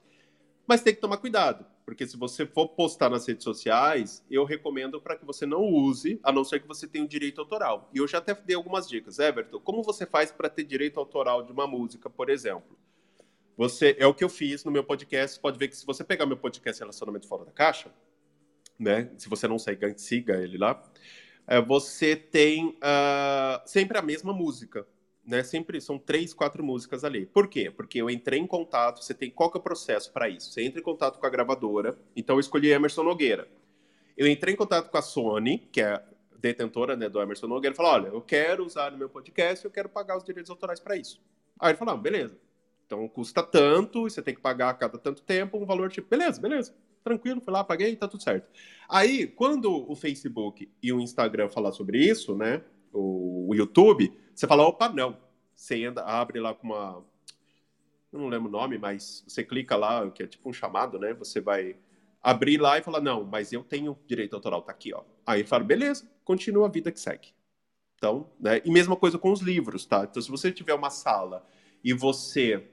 mas 0.67 0.81
tem 0.81 0.93
que 0.93 1.01
tomar 1.01 1.17
cuidado, 1.17 1.65
porque 1.85 2.07
se 2.07 2.17
você 2.17 2.45
for 2.45 2.69
postar 2.69 3.09
nas 3.09 3.27
redes 3.27 3.43
sociais, 3.43 4.23
eu 4.29 4.45
recomendo 4.45 5.01
para 5.01 5.15
que 5.15 5.25
você 5.25 5.45
não 5.45 5.63
use, 5.63 6.19
a 6.23 6.31
não 6.31 6.43
ser 6.43 6.59
que 6.59 6.67
você 6.67 6.87
tenha 6.87 7.03
um 7.03 7.07
direito 7.07 7.41
autoral. 7.41 7.89
E 7.93 7.97
eu 7.97 8.07
já 8.07 8.19
até 8.19 8.33
dei 8.35 8.55
algumas 8.55 8.87
dicas. 8.87 9.17
Everton, 9.19 9.59
como 9.59 9.81
você 9.81 10.05
faz 10.05 10.31
para 10.31 10.49
ter 10.49 10.63
direito 10.63 10.99
autoral 10.99 11.43
de 11.43 11.51
uma 11.51 11.65
música, 11.65 12.09
por 12.09 12.29
exemplo? 12.29 12.77
Você 13.57 13.95
é 13.99 14.07
o 14.07 14.13
que 14.13 14.23
eu 14.23 14.29
fiz 14.29 14.63
no 14.63 14.71
meu 14.71 14.83
podcast. 14.83 15.39
Pode 15.39 15.57
ver 15.57 15.67
que 15.67 15.75
se 15.75 15.85
você 15.85 16.03
pegar 16.03 16.25
meu 16.25 16.37
podcast 16.37 16.79
Relacionamento 16.79 17.27
Fora 17.27 17.45
da 17.45 17.51
Caixa, 17.51 17.91
né? 18.77 19.11
Se 19.17 19.27
você 19.27 19.47
não 19.47 19.59
segue, 19.59 19.97
siga 19.97 20.41
ele 20.41 20.57
lá. 20.57 20.81
É, 21.45 21.59
você 21.59 22.15
tem 22.15 22.69
uh, 22.77 23.61
sempre 23.65 23.97
a 23.97 24.01
mesma 24.01 24.31
música, 24.31 24.87
né? 25.29 25.43
Sempre 25.43 25.79
são 25.79 25.97
três, 25.97 26.33
quatro 26.33 26.63
músicas 26.63 27.03
ali. 27.03 27.25
Por 27.25 27.47
quê? 27.47 27.69
Porque 27.69 28.01
eu 28.01 28.09
entrei 28.09 28.39
em 28.39 28.47
contato. 28.47 29.03
Você 29.03 29.13
tem 29.13 29.29
qual 29.29 29.51
que 29.51 29.57
é 29.57 29.59
o 29.59 29.63
processo 29.63 30.11
para 30.11 30.27
isso? 30.27 30.51
Você 30.51 30.63
entra 30.63 30.79
em 30.79 30.83
contato 30.83 31.19
com 31.19 31.25
a 31.25 31.29
gravadora. 31.29 31.97
Então 32.15 32.35
eu 32.35 32.39
escolhi 32.39 32.71
Emerson 32.71 33.03
Nogueira. 33.03 33.47
Eu 34.17 34.27
entrei 34.27 34.53
em 34.53 34.57
contato 34.57 34.89
com 34.89 34.97
a 34.97 35.01
Sony, 35.01 35.59
que 35.71 35.81
é 35.81 36.03
detentora 36.37 36.95
né, 36.95 37.07
do 37.07 37.21
Emerson 37.21 37.47
Nogueira, 37.47 37.73
e 37.73 37.77
falou: 37.77 37.91
olha, 37.91 38.07
eu 38.07 38.21
quero 38.21 38.65
usar 38.65 38.91
no 38.91 38.97
meu 38.97 39.09
podcast, 39.09 39.63
eu 39.63 39.71
quero 39.71 39.87
pagar 39.87 40.17
os 40.17 40.23
direitos 40.23 40.49
autorais 40.49 40.79
para 40.79 40.97
isso. 40.97 41.21
Aí 41.59 41.71
ele 41.71 41.77
falou: 41.77 41.93
ah, 41.93 41.97
beleza. 41.97 42.37
Então 42.85 43.07
custa 43.07 43.43
tanto, 43.43 44.07
e 44.07 44.09
você 44.09 44.21
tem 44.21 44.33
que 44.33 44.41
pagar 44.41 44.69
a 44.69 44.73
cada 44.73 44.97
tanto 44.97 45.21
tempo 45.21 45.57
um 45.57 45.65
valor 45.65 45.91
tipo, 45.91 46.09
beleza, 46.09 46.41
beleza 46.41 46.73
tranquilo, 47.03 47.41
fui 47.41 47.53
lá, 47.53 47.63
paguei, 47.63 47.95
tá 47.95 48.07
tudo 48.07 48.21
certo. 48.21 48.47
Aí, 48.87 49.27
quando 49.27 49.89
o 49.89 49.95
Facebook 49.95 50.69
e 50.81 50.91
o 50.93 50.99
Instagram 50.99 51.49
falar 51.49 51.71
sobre 51.71 51.97
isso, 51.97 52.35
né, 52.35 52.61
o, 52.93 53.53
YouTube, 53.53 54.13
você 54.33 54.47
fala, 54.47 54.65
opa, 54.65 54.89
não. 54.89 55.17
Você 55.55 55.83
anda, 55.85 56.03
abre 56.03 56.39
lá 56.39 56.53
com 56.53 56.67
uma, 56.67 57.03
eu 58.11 58.19
não 58.19 58.27
lembro 58.27 58.47
o 58.47 58.51
nome, 58.51 58.77
mas 58.77 59.23
você 59.27 59.43
clica 59.43 59.75
lá, 59.75 60.09
que 60.09 60.23
é 60.23 60.27
tipo 60.27 60.49
um 60.49 60.53
chamado, 60.53 60.97
né, 60.97 61.13
você 61.13 61.41
vai 61.41 61.75
abrir 62.21 62.57
lá 62.57 62.77
e 62.77 62.81
falar, 62.81 63.01
não, 63.01 63.23
mas 63.23 63.51
eu 63.51 63.63
tenho 63.63 63.97
direito 64.07 64.35
autoral, 64.35 64.61
tá 64.61 64.71
aqui, 64.71 64.93
ó. 64.93 65.03
Aí 65.25 65.43
fala, 65.43 65.63
beleza, 65.63 66.09
continua 66.23 66.67
a 66.67 66.69
vida 66.69 66.91
que 66.91 66.99
segue. 66.99 67.29
Então, 67.95 68.29
né, 68.39 68.61
e 68.63 68.71
mesma 68.71 68.95
coisa 68.95 69.17
com 69.17 69.31
os 69.31 69.41
livros, 69.41 69.85
tá? 69.85 70.07
Então, 70.09 70.21
se 70.21 70.31
você 70.31 70.51
tiver 70.51 70.73
uma 70.73 70.89
sala 70.89 71.45
e 71.83 71.93
você 71.93 72.69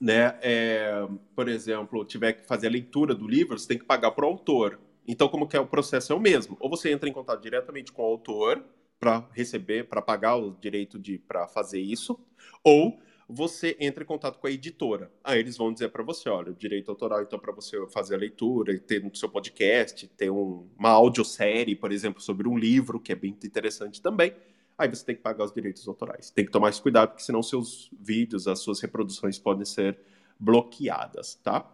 né, 0.00 0.38
é, 0.42 1.06
por 1.34 1.48
exemplo, 1.48 2.04
tiver 2.04 2.34
que 2.34 2.46
fazer 2.46 2.66
a 2.66 2.70
leitura 2.70 3.14
do 3.14 3.26
livro, 3.26 3.58
você 3.58 3.68
tem 3.68 3.78
que 3.78 3.84
pagar 3.84 4.10
para 4.10 4.24
o 4.24 4.28
autor. 4.28 4.78
Então, 5.06 5.28
como 5.28 5.46
que 5.46 5.56
é 5.56 5.60
o 5.60 5.66
processo 5.66 6.12
é 6.12 6.16
o 6.16 6.20
mesmo? 6.20 6.56
Ou 6.60 6.68
você 6.68 6.90
entra 6.90 7.08
em 7.08 7.12
contato 7.12 7.40
diretamente 7.40 7.92
com 7.92 8.02
o 8.02 8.06
autor 8.06 8.62
para 9.04 9.28
receber, 9.32 9.86
para 9.86 10.00
pagar 10.00 10.36
o 10.36 10.52
direito 10.52 10.98
de 10.98 11.18
para 11.18 11.46
fazer 11.46 11.78
isso, 11.78 12.18
ou 12.62 12.98
você 13.28 13.76
entra 13.78 14.02
em 14.02 14.06
contato 14.06 14.38
com 14.38 14.46
a 14.46 14.50
editora. 14.50 15.12
Aí 15.22 15.38
eles 15.38 15.58
vão 15.58 15.70
dizer 15.70 15.90
para 15.90 16.02
você, 16.02 16.30
olha, 16.30 16.52
o 16.52 16.54
direito 16.54 16.90
autoral 16.90 17.20
então 17.20 17.38
para 17.38 17.52
você 17.52 17.76
fazer 17.88 18.14
a 18.14 18.18
leitura, 18.18 18.78
ter 18.78 19.04
no 19.04 19.14
seu 19.14 19.28
podcast, 19.28 20.08
ter 20.08 20.30
um, 20.30 20.66
uma 20.78 20.88
audiosérie, 20.88 21.76
por 21.76 21.92
exemplo, 21.92 22.18
sobre 22.22 22.48
um 22.48 22.56
livro, 22.56 22.98
que 22.98 23.12
é 23.12 23.14
bem 23.14 23.36
interessante 23.44 24.00
também. 24.00 24.34
Aí 24.78 24.88
você 24.88 25.04
tem 25.04 25.14
que 25.14 25.20
pagar 25.20 25.44
os 25.44 25.52
direitos 25.52 25.86
autorais. 25.86 26.30
Tem 26.30 26.46
que 26.46 26.50
tomar 26.50 26.70
esse 26.70 26.80
cuidado, 26.80 27.10
porque 27.10 27.24
senão 27.24 27.42
seus 27.42 27.90
vídeos, 28.00 28.48
as 28.48 28.60
suas 28.60 28.80
reproduções 28.80 29.38
podem 29.38 29.66
ser 29.66 29.98
bloqueadas, 30.40 31.34
tá? 31.42 31.70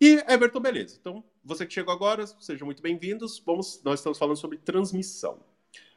E 0.00 0.22
Everton, 0.28 0.60
beleza. 0.60 0.96
Então, 1.00 1.24
você 1.44 1.66
que 1.66 1.74
chegou 1.74 1.92
agora, 1.92 2.24
sejam 2.38 2.64
muito 2.64 2.80
bem-vindos. 2.80 3.42
Vamos, 3.44 3.82
nós 3.82 3.98
estamos 3.98 4.18
falando 4.18 4.36
sobre 4.36 4.56
transmissão. 4.56 5.49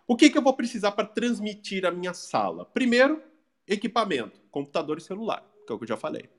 O 0.05 0.17
que, 0.17 0.29
que 0.29 0.37
eu 0.37 0.41
vou 0.41 0.53
precisar 0.53 0.91
para 0.91 1.07
transmitir 1.07 1.85
a 1.85 1.91
minha 1.91 2.13
sala? 2.13 2.65
Primeiro, 2.65 3.23
equipamento, 3.67 4.41
computador 4.51 4.97
e 4.97 5.01
celular, 5.01 5.45
que 5.65 5.71
é 5.71 5.75
o 5.75 5.77
que 5.77 5.85
eu 5.85 5.89
já 5.89 5.97
falei. 5.97 6.29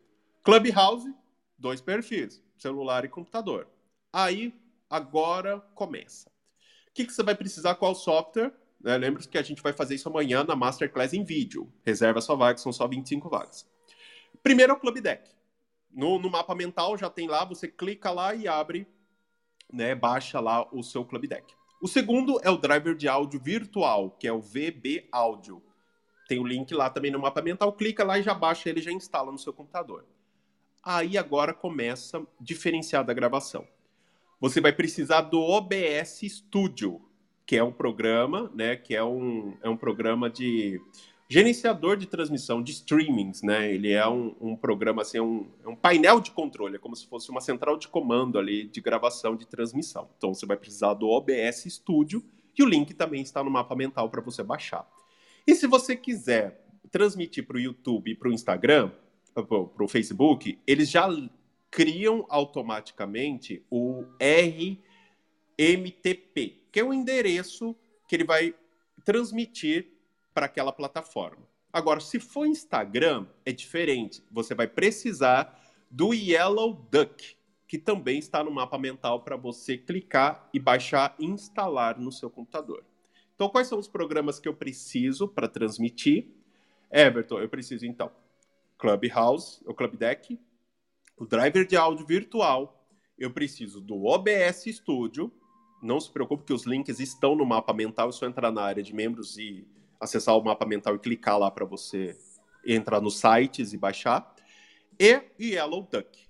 Clubhouse, 0.43 1.13
dois 1.59 1.81
perfis, 1.81 2.43
celular 2.59 3.05
e 3.05 3.09
computador. 3.09 3.67
Aí, 4.13 4.53
agora 4.89 5.61
começa. 5.75 6.29
O 6.29 6.93
que, 6.93 7.07
que 7.07 7.13
você 7.13 7.23
vai 7.23 7.35
precisar? 7.35 7.75
Qual 7.77 7.95
software? 7.95 8.53
Né? 8.81 8.99
Lembre-se 8.99 9.29
que 9.29 9.39
a 9.39 9.43
gente 9.43 9.63
vai 9.63 9.73
fazer 9.73 9.95
isso 9.95 10.09
amanhã 10.09 10.45
na 10.45 10.55
Masterclass 10.55 11.15
em 11.15 11.25
vídeo. 11.25 11.73
Reserva 11.83 12.21
sua 12.21 12.37
vaga, 12.37 12.59
são 12.59 12.73
só 12.73 12.87
25 12.87 13.31
vagas. 13.31 13.67
Primeiro 14.43 14.73
é 14.73 14.77
o 14.77 14.79
Club 14.79 15.01
Deck. 15.01 15.31
No, 15.91 16.19
no, 16.19 16.29
mapa 16.29 16.55
mental 16.55 16.99
já 16.99 17.09
tem 17.09 17.27
lá, 17.27 17.45
você 17.45 17.67
clica 17.67 18.11
lá 18.11 18.35
e 18.35 18.47
abre, 18.47 18.87
né, 19.73 19.95
baixa 19.95 20.39
lá 20.39 20.69
o 20.71 20.83
seu 20.83 21.05
Club 21.05 21.27
Deck. 21.27 21.55
O 21.85 21.87
segundo 21.87 22.41
é 22.43 22.49
o 22.49 22.57
driver 22.57 22.95
de 22.95 23.07
áudio 23.07 23.39
virtual, 23.39 24.13
que 24.13 24.27
é 24.27 24.33
o 24.33 24.41
VB 24.41 25.07
Áudio. 25.13 25.63
Tem 26.27 26.39
o 26.39 26.47
link 26.47 26.73
lá 26.73 26.89
também 26.89 27.11
no 27.11 27.19
mapa 27.19 27.43
mental, 27.43 27.71
clica 27.75 28.03
lá 28.03 28.19
e 28.19 28.23
já 28.23 28.33
baixa 28.33 28.71
ele 28.71 28.81
já 28.81 28.91
instala 28.91 29.31
no 29.31 29.39
seu 29.39 29.53
computador. 29.53 30.07
Aí 30.83 31.19
agora 31.19 31.53
começa 31.53 32.21
a 32.21 32.23
diferenciar 32.41 33.05
da 33.05 33.13
gravação. 33.13 33.69
Você 34.41 34.63
vai 34.63 34.73
precisar 34.73 35.21
do 35.21 35.39
OBS 35.39 36.23
Studio, 36.27 37.03
que 37.45 37.55
é 37.55 37.63
um 37.63 37.71
programa, 37.71 38.51
né, 38.55 38.77
que 38.77 38.97
é 38.97 39.05
um, 39.05 39.55
é 39.63 39.69
um 39.69 39.77
programa 39.77 40.31
de 40.31 40.81
gerenciador 41.29 41.97
de 41.97 42.07
transmissão 42.07 42.63
de 42.63 42.73
streamings, 42.73 43.43
né? 43.43 43.73
Ele 43.73 43.91
é 43.91 44.07
um, 44.07 44.35
um 44.41 44.57
programa, 44.57 45.03
assim, 45.03 45.19
é 45.19 45.23
um, 45.23 45.49
é 45.65 45.69
um, 45.69 45.77
painel 45.77 46.21
de 46.21 46.31
controle, 46.31 46.77
é 46.77 46.79
como 46.79 46.95
se 46.95 47.07
fosse 47.07 47.31
uma 47.31 47.41
central 47.41 47.77
de 47.77 47.89
comando 47.89 48.39
ali 48.39 48.65
de 48.65 48.81
gravação 48.81 49.35
de 49.37 49.47
transmissão. 49.47 50.09
Então 50.17 50.35
você 50.35 50.45
vai 50.47 50.57
precisar 50.57 50.95
do 50.95 51.09
OBS 51.09 51.65
Studio 51.67 52.23
e 52.57 52.63
o 52.63 52.67
link 52.67 52.95
também 52.95 53.23
está 53.23 53.43
no 53.43 53.51
mapa 53.51 53.75
mental 53.75 54.11
para 54.11 54.21
você 54.21 54.43
baixar. 54.43 54.87
E 55.47 55.55
se 55.55 55.67
você 55.67 55.97
quiser 55.97 56.65
transmitir 56.91 57.47
para 57.47 57.57
o 57.57 57.61
YouTube 57.61 58.11
e 58.11 58.15
para 58.15 58.29
o 58.29 58.33
Instagram, 58.33 58.93
para 59.35 59.85
o 59.85 59.89
Facebook, 59.89 60.59
eles 60.67 60.89
já 60.89 61.09
criam 61.71 62.25
automaticamente 62.29 63.65
o 63.69 64.05
RMTP, 65.59 66.63
que 66.71 66.79
é 66.79 66.85
o 66.85 66.95
endereço 66.95 67.75
que 68.07 68.15
ele 68.15 68.25
vai 68.25 68.55
transmitir 69.05 69.94
para 70.35 70.47
aquela 70.47 70.73
plataforma. 70.73 71.47
Agora, 71.73 72.01
se 72.01 72.21
for 72.21 72.47
Instagram, 72.47 73.27
é 73.45 73.53
diferente. 73.53 74.23
Você 74.31 74.55
vai 74.55 74.67
precisar 74.67 75.61
do 75.91 76.13
Yellow 76.13 76.87
Duck, 76.91 77.37
que 77.67 77.79
também 77.79 78.19
está 78.19 78.45
no 78.45 78.51
mapa 78.51 78.77
mental 78.77 79.23
para 79.23 79.37
você 79.37 79.79
clicar 79.79 80.49
e 80.53 80.59
baixar 80.59 81.15
e 81.19 81.25
instalar 81.25 81.99
no 81.99 82.13
seu 82.13 82.29
computador. 82.29 82.85
Então, 83.35 83.49
quais 83.49 83.67
são 83.67 83.79
os 83.79 83.89
programas 83.89 84.39
que 84.39 84.49
eu 84.49 84.55
preciso 84.55 85.27
para 85.27 85.49
transmitir? 85.49 86.29
Everton, 86.91 87.41
eu 87.41 87.49
preciso 87.49 87.85
então 87.87 88.11
Clubhouse, 88.79 89.61
o 89.67 89.75
Club 89.75 89.97
Deck, 89.97 90.39
o 91.17 91.25
driver 91.25 91.67
de 91.67 91.77
áudio 91.77 92.07
virtual, 92.07 92.87
eu 93.19 93.33
preciso 93.33 93.81
do 93.81 94.05
OBS 94.05 94.65
Studio. 94.67 95.33
Não 95.83 96.01
se 96.01 96.11
preocupe 96.11 96.45
que 96.45 96.53
os 96.53 96.65
links 96.65 96.99
estão 97.01 97.35
no 97.35 97.45
mapa 97.45 97.73
mental, 97.73 98.09
é 98.09 98.13
só 98.13 98.27
entrar 98.27 98.51
na 98.51 98.63
área 98.63 98.83
de 98.83 98.95
membros 98.95 99.37
e 99.39 99.67
acessar 100.05 100.37
o 100.37 100.45
mapa 100.45 100.65
mental 100.67 100.95
e 100.95 100.99
clicar 100.99 101.39
lá 101.39 101.51
para 101.51 101.65
você 101.65 102.17
entrar 102.65 103.01
nos 103.01 103.19
sites 103.19 103.73
e 103.73 103.77
baixar. 103.77 104.35
E 104.99 105.23
Yellow 105.41 105.89
Duck. 105.91 106.29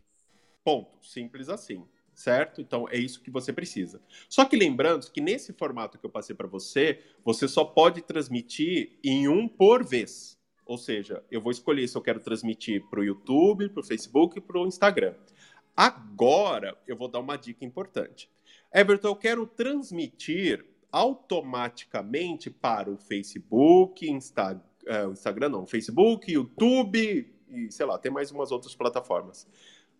Ponto. 0.64 1.04
Simples 1.06 1.48
assim. 1.48 1.86
Certo? 2.14 2.60
Então 2.60 2.88
é 2.88 2.96
isso 2.96 3.20
que 3.20 3.30
você 3.30 3.52
precisa. 3.52 4.00
Só 4.28 4.44
que 4.44 4.56
lembrando 4.56 5.10
que 5.10 5.20
nesse 5.20 5.52
formato 5.52 5.98
que 5.98 6.06
eu 6.06 6.10
passei 6.10 6.34
para 6.34 6.46
você, 6.46 7.02
você 7.24 7.48
só 7.48 7.64
pode 7.64 8.02
transmitir 8.02 8.98
em 9.02 9.26
um 9.28 9.48
por 9.48 9.84
vez. 9.84 10.38
Ou 10.64 10.78
seja, 10.78 11.22
eu 11.30 11.40
vou 11.40 11.50
escolher 11.50 11.86
se 11.88 11.96
eu 11.96 12.00
quero 12.00 12.20
transmitir 12.20 12.82
para 12.88 13.00
o 13.00 13.04
YouTube, 13.04 13.68
para 13.68 13.80
o 13.80 13.84
Facebook 13.84 14.38
e 14.38 14.40
para 14.40 14.58
o 14.58 14.66
Instagram. 14.66 15.14
Agora 15.76 16.78
eu 16.86 16.96
vou 16.96 17.08
dar 17.08 17.18
uma 17.18 17.36
dica 17.36 17.64
importante. 17.64 18.30
Everton, 18.72 19.08
eu 19.08 19.16
quero 19.16 19.46
transmitir 19.46 20.64
automaticamente 20.94 22.48
para 22.48 22.88
o 22.88 22.96
Facebook, 22.96 24.08
Insta, 24.08 24.62
uh, 24.86 25.10
Instagram 25.10 25.48
não, 25.48 25.66
Facebook, 25.66 26.30
YouTube 26.30 27.34
e 27.48 27.72
sei 27.72 27.84
lá, 27.84 27.98
tem 27.98 28.12
mais 28.12 28.30
umas 28.30 28.52
outras 28.52 28.76
plataformas. 28.76 29.44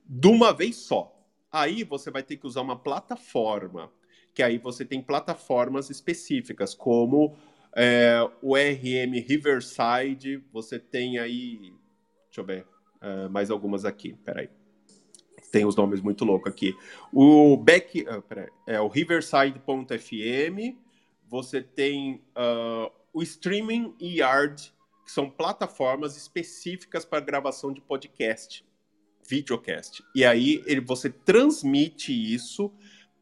De 0.07 0.29
uma 0.29 0.53
vez 0.53 0.77
só. 0.77 1.13
Aí 1.51 1.83
você 1.83 2.13
vai 2.13 2.23
ter 2.23 2.37
que 2.37 2.47
usar 2.47 2.61
uma 2.61 2.79
plataforma, 2.79 3.91
que 4.33 4.41
aí 4.41 4.57
você 4.57 4.85
tem 4.85 5.03
plataformas 5.03 5.91
específicas, 5.91 6.75
como 6.75 7.37
é, 7.75 8.19
o 8.41 8.55
RM 8.55 9.21
Riverside, 9.27 10.45
você 10.53 10.79
tem 10.79 11.19
aí, 11.19 11.73
deixa 12.27 12.41
eu 12.41 12.45
ver, 12.45 12.67
uh, 13.03 13.29
mais 13.31 13.51
algumas 13.51 13.85
aqui, 13.85 14.15
peraí. 14.25 14.49
Tem 15.51 15.65
os 15.65 15.75
nomes 15.75 16.01
muito 16.01 16.25
loucos 16.25 16.53
aqui. 16.53 16.73
O 17.13 17.57
back, 17.57 18.05
peraí, 18.29 18.49
é 18.67 18.81
o 18.81 18.87
Riverside.fm, 18.87 20.84
você 21.35 21.61
tem 21.61 22.22
uh, 22.37 22.93
o 23.12 23.20
Streaming 23.20 23.93
Yard, 24.01 24.72
que 25.05 25.11
são 25.11 25.28
plataformas 25.28 26.16
específicas 26.16 27.05
para 27.05 27.18
gravação 27.18 27.72
de 27.72 27.80
podcast, 27.80 28.64
videocast. 29.28 30.01
E 30.14 30.24
aí 30.24 30.62
ele, 30.64 30.80
você 30.80 31.11
transmite 31.11 32.12
isso 32.12 32.72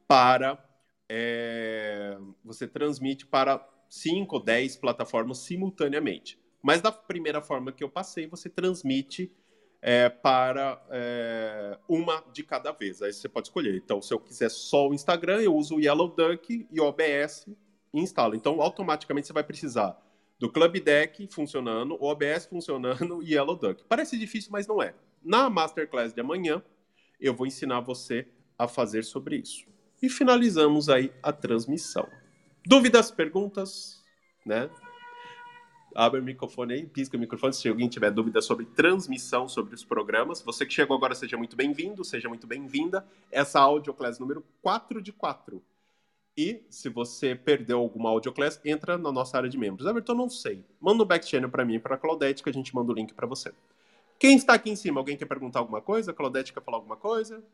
para 0.06 0.62
é, 1.08 2.18
você 2.44 2.68
transmite 2.68 3.24
para 3.24 3.66
5 3.88 4.36
ou 4.36 4.42
10 4.42 4.76
plataformas 4.76 5.38
simultaneamente. 5.38 6.38
Mas 6.62 6.82
da 6.82 6.92
primeira 6.92 7.40
forma 7.40 7.72
que 7.72 7.82
eu 7.82 7.88
passei, 7.88 8.26
você 8.26 8.50
transmite 8.50 9.32
é, 9.80 10.10
para 10.10 10.84
é, 10.90 11.78
uma 11.88 12.22
de 12.30 12.42
cada 12.42 12.72
vez. 12.72 13.00
Aí 13.00 13.10
você 13.10 13.26
pode 13.26 13.48
escolher. 13.48 13.74
Então, 13.74 14.02
se 14.02 14.12
eu 14.12 14.20
quiser 14.20 14.50
só 14.50 14.86
o 14.86 14.92
Instagram, 14.92 15.40
eu 15.40 15.56
uso 15.56 15.76
o 15.76 15.80
Yellow 15.80 16.08
Duck 16.08 16.68
e 16.70 16.78
o 16.78 16.84
OBS 16.84 17.46
instalo. 17.93 18.34
Então, 18.34 18.61
automaticamente 18.61 19.26
você 19.26 19.32
vai 19.32 19.45
precisar 19.45 20.01
do 20.38 20.51
Club 20.51 20.81
Deck 20.81 21.28
funcionando, 21.28 21.97
o 22.01 22.05
OBS 22.05 22.47
funcionando 22.47 23.23
e 23.23 23.35
Yellow 23.35 23.56
Duck. 23.56 23.85
Parece 23.89 24.19
difícil, 24.19 24.51
mas 24.51 24.66
não 24.66 24.82
é. 24.82 24.94
Na 25.23 25.48
Masterclass 25.48 26.12
de 26.12 26.20
amanhã, 26.20 26.62
eu 27.20 27.32
vou 27.35 27.47
ensinar 27.47 27.81
você 27.81 28.27
a 28.59 28.66
fazer 28.66 29.05
sobre 29.05 29.36
isso. 29.36 29.66
E 30.02 30.09
finalizamos 30.09 30.89
aí 30.89 31.12
a 31.23 31.32
transmissão. 31.32 32.09
Dúvidas, 32.66 33.10
perguntas, 33.10 34.02
né? 34.44 34.69
Abre 35.94 36.20
o 36.20 36.24
microfone 36.24 36.74
aí, 36.74 36.86
pisca 36.86 37.16
o 37.16 37.20
microfone 37.20 37.52
se 37.52 37.69
alguém 37.69 37.89
tiver 37.89 38.10
dúvida 38.10 38.40
sobre 38.40 38.64
transmissão, 38.64 39.47
sobre 39.48 39.74
os 39.74 39.85
programas. 39.85 40.43
Você 40.43 40.66
que 40.66 40.73
chegou 40.73 40.97
agora, 40.97 41.14
seja 41.14 41.36
muito 41.36 41.55
bem-vindo, 41.55 42.05
seja 42.05 42.28
muito 42.28 42.47
bem-vinda. 42.47 43.06
Essa 43.31 43.60
audioclass 43.60 44.19
número 44.19 44.44
4 44.62 45.01
de 45.01 45.12
4. 45.12 45.62
E 46.36 46.64
se 46.70 46.88
você 46.88 47.34
perdeu 47.34 47.78
alguma 47.78 48.09
audioclass, 48.10 48.60
entra 48.64 48.96
na 48.96 49.12
nossa 49.12 49.36
área 49.36 49.50
de 49.50 49.59
membros. 49.59 49.86
Everton, 49.86 50.14
não 50.14 50.30
sei. 50.30 50.64
Manda 50.80 51.02
um 51.02 51.06
back 51.06 51.26
channel 51.26 51.50
para 51.50 51.64
mim, 51.64 51.78
para 51.78 51.94
a 51.94 51.98
Claudete, 51.98 52.42
que 52.42 52.48
a 52.48 52.52
gente 52.52 52.74
manda 52.74 52.90
o 52.90 52.94
link 52.94 53.12
para 53.12 53.26
você. 53.26 53.52
Quem 54.18 54.36
está 54.36 54.54
aqui 54.54 54.70
em 54.70 54.76
cima? 54.76 55.00
Alguém 55.00 55.16
quer 55.16 55.26
perguntar 55.26 55.59
alguma 55.59 55.82
coisa? 55.82 56.12
Claudete 56.12 56.52
quer 56.52 56.62
falar 56.62 56.78
alguma 56.78 56.96
coisa? 56.96 57.44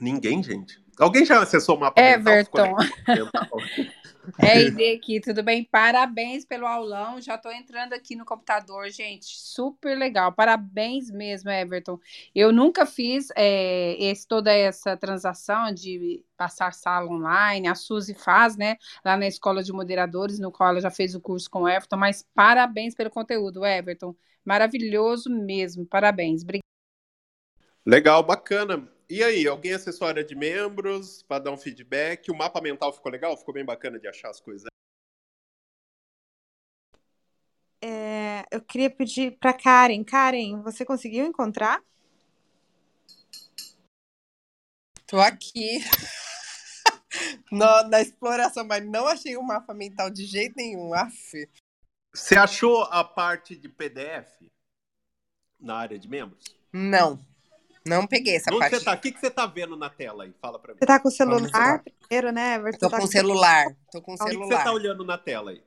Ninguém, 0.00 0.42
gente. 0.42 0.82
Alguém 0.98 1.24
já 1.24 1.42
acessou 1.42 1.76
o 1.76 1.80
mapa 1.80 2.00
Everton. 2.00 2.76
É 4.38 4.62
ID 4.62 4.96
aqui, 4.96 5.20
tudo 5.20 5.42
bem? 5.42 5.64
Parabéns 5.64 6.44
pelo 6.44 6.66
aulão. 6.66 7.20
Já 7.20 7.34
estou 7.34 7.52
entrando 7.52 7.92
aqui 7.92 8.14
no 8.14 8.24
computador, 8.24 8.88
gente. 8.90 9.26
Super 9.26 9.98
legal. 9.98 10.32
Parabéns 10.32 11.10
mesmo, 11.10 11.50
Everton. 11.50 11.98
Eu 12.34 12.52
nunca 12.52 12.86
fiz 12.86 13.28
é, 13.36 13.96
esse, 13.98 14.26
toda 14.26 14.52
essa 14.52 14.96
transação 14.96 15.72
de 15.72 16.24
passar 16.36 16.72
sala 16.72 17.10
online. 17.10 17.66
A 17.66 17.74
Suzy 17.74 18.14
faz, 18.14 18.56
né? 18.56 18.76
Lá 19.04 19.16
na 19.16 19.26
Escola 19.26 19.62
de 19.62 19.72
Moderadores, 19.72 20.38
no 20.38 20.52
qual 20.52 20.70
ela 20.70 20.80
já 20.80 20.90
fez 20.90 21.14
o 21.14 21.20
curso 21.20 21.50
com 21.50 21.62
o 21.62 21.68
Everton. 21.68 21.96
Mas 21.96 22.24
parabéns 22.34 22.94
pelo 22.94 23.10
conteúdo, 23.10 23.66
Everton. 23.66 24.14
Maravilhoso 24.44 25.28
mesmo. 25.28 25.84
Parabéns. 25.86 26.42
Obrigada. 26.42 26.64
Legal, 27.84 28.22
bacana. 28.22 28.93
E 29.08 29.22
aí, 29.22 29.46
alguém 29.46 29.74
acessou 29.74 30.06
a 30.06 30.10
área 30.10 30.24
de 30.24 30.34
membros 30.34 31.22
para 31.24 31.44
dar 31.44 31.50
um 31.50 31.58
feedback? 31.58 32.30
O 32.30 32.34
mapa 32.34 32.60
mental 32.60 32.92
ficou 32.92 33.12
legal? 33.12 33.36
Ficou 33.36 33.52
bem 33.52 33.64
bacana 33.64 33.98
de 33.98 34.08
achar 34.08 34.30
as 34.30 34.40
coisas? 34.40 34.66
É, 37.82 38.46
eu 38.50 38.62
queria 38.62 38.88
pedir 38.88 39.36
para 39.38 39.52
Karen. 39.52 40.02
Karen, 40.04 40.62
você 40.62 40.86
conseguiu 40.86 41.26
encontrar? 41.26 41.82
Tô 45.06 45.20
aqui 45.20 45.80
na, 47.52 47.86
na 47.86 48.00
exploração, 48.00 48.66
mas 48.66 48.82
não 48.86 49.06
achei 49.06 49.36
o 49.36 49.42
mapa 49.42 49.74
mental 49.74 50.08
de 50.08 50.24
jeito 50.24 50.54
nenhum. 50.56 50.94
Aff. 50.94 51.46
Você 52.14 52.38
achou 52.38 52.84
a 52.84 53.04
parte 53.04 53.54
de 53.54 53.68
PDF 53.68 54.50
na 55.60 55.76
área 55.76 55.98
de 55.98 56.08
membros? 56.08 56.44
Não. 56.72 57.33
Não 57.86 58.06
peguei 58.06 58.36
essa 58.36 58.50
Onde 58.50 58.60
parte. 58.60 58.76
você 58.78 58.84
tá? 58.84 58.94
O 58.94 59.00
que, 59.00 59.12
que 59.12 59.20
você 59.20 59.30
tá 59.30 59.46
vendo 59.46 59.76
na 59.76 59.90
tela 59.90 60.24
aí? 60.24 60.32
Fala 60.40 60.58
pra 60.58 60.72
mim. 60.72 60.78
Você 60.80 60.86
tá 60.86 60.98
com 60.98 61.08
o 61.08 61.10
celular 61.10 61.82
primeiro, 61.82 62.32
né, 62.32 62.54
Everton? 62.54 62.78
Tô 62.78 62.90
Tá 62.90 62.98
com 62.98 63.06
celular. 63.06 63.66
Tô 63.92 64.00
com 64.02 64.14
O 64.14 64.16
que, 64.16 64.24
que 64.24 64.30
você 64.30 64.38
celular. 64.38 64.64
tá 64.64 64.72
olhando 64.72 65.04
na 65.04 65.18
tela 65.18 65.50
aí? 65.50 65.62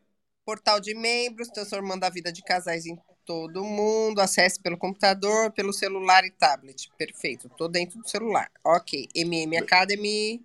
Portal 0.45 0.79
de 0.79 0.95
membros, 0.95 1.49
transformando 1.49 2.03
a 2.05 2.09
vida 2.09 2.31
de 2.31 2.41
casais 2.41 2.85
em 2.85 2.97
todo 3.25 3.63
mundo. 3.63 4.19
Acesse 4.19 4.59
pelo 4.61 4.77
computador, 4.77 5.51
pelo 5.51 5.73
celular 5.73 6.23
e 6.25 6.31
tablet. 6.31 6.89
Perfeito. 6.97 7.49
Tô 7.49 7.67
dentro 7.67 7.99
do 7.99 8.09
celular. 8.09 8.49
Ok. 8.63 9.07
MM 9.13 9.57
Academy. 9.57 10.43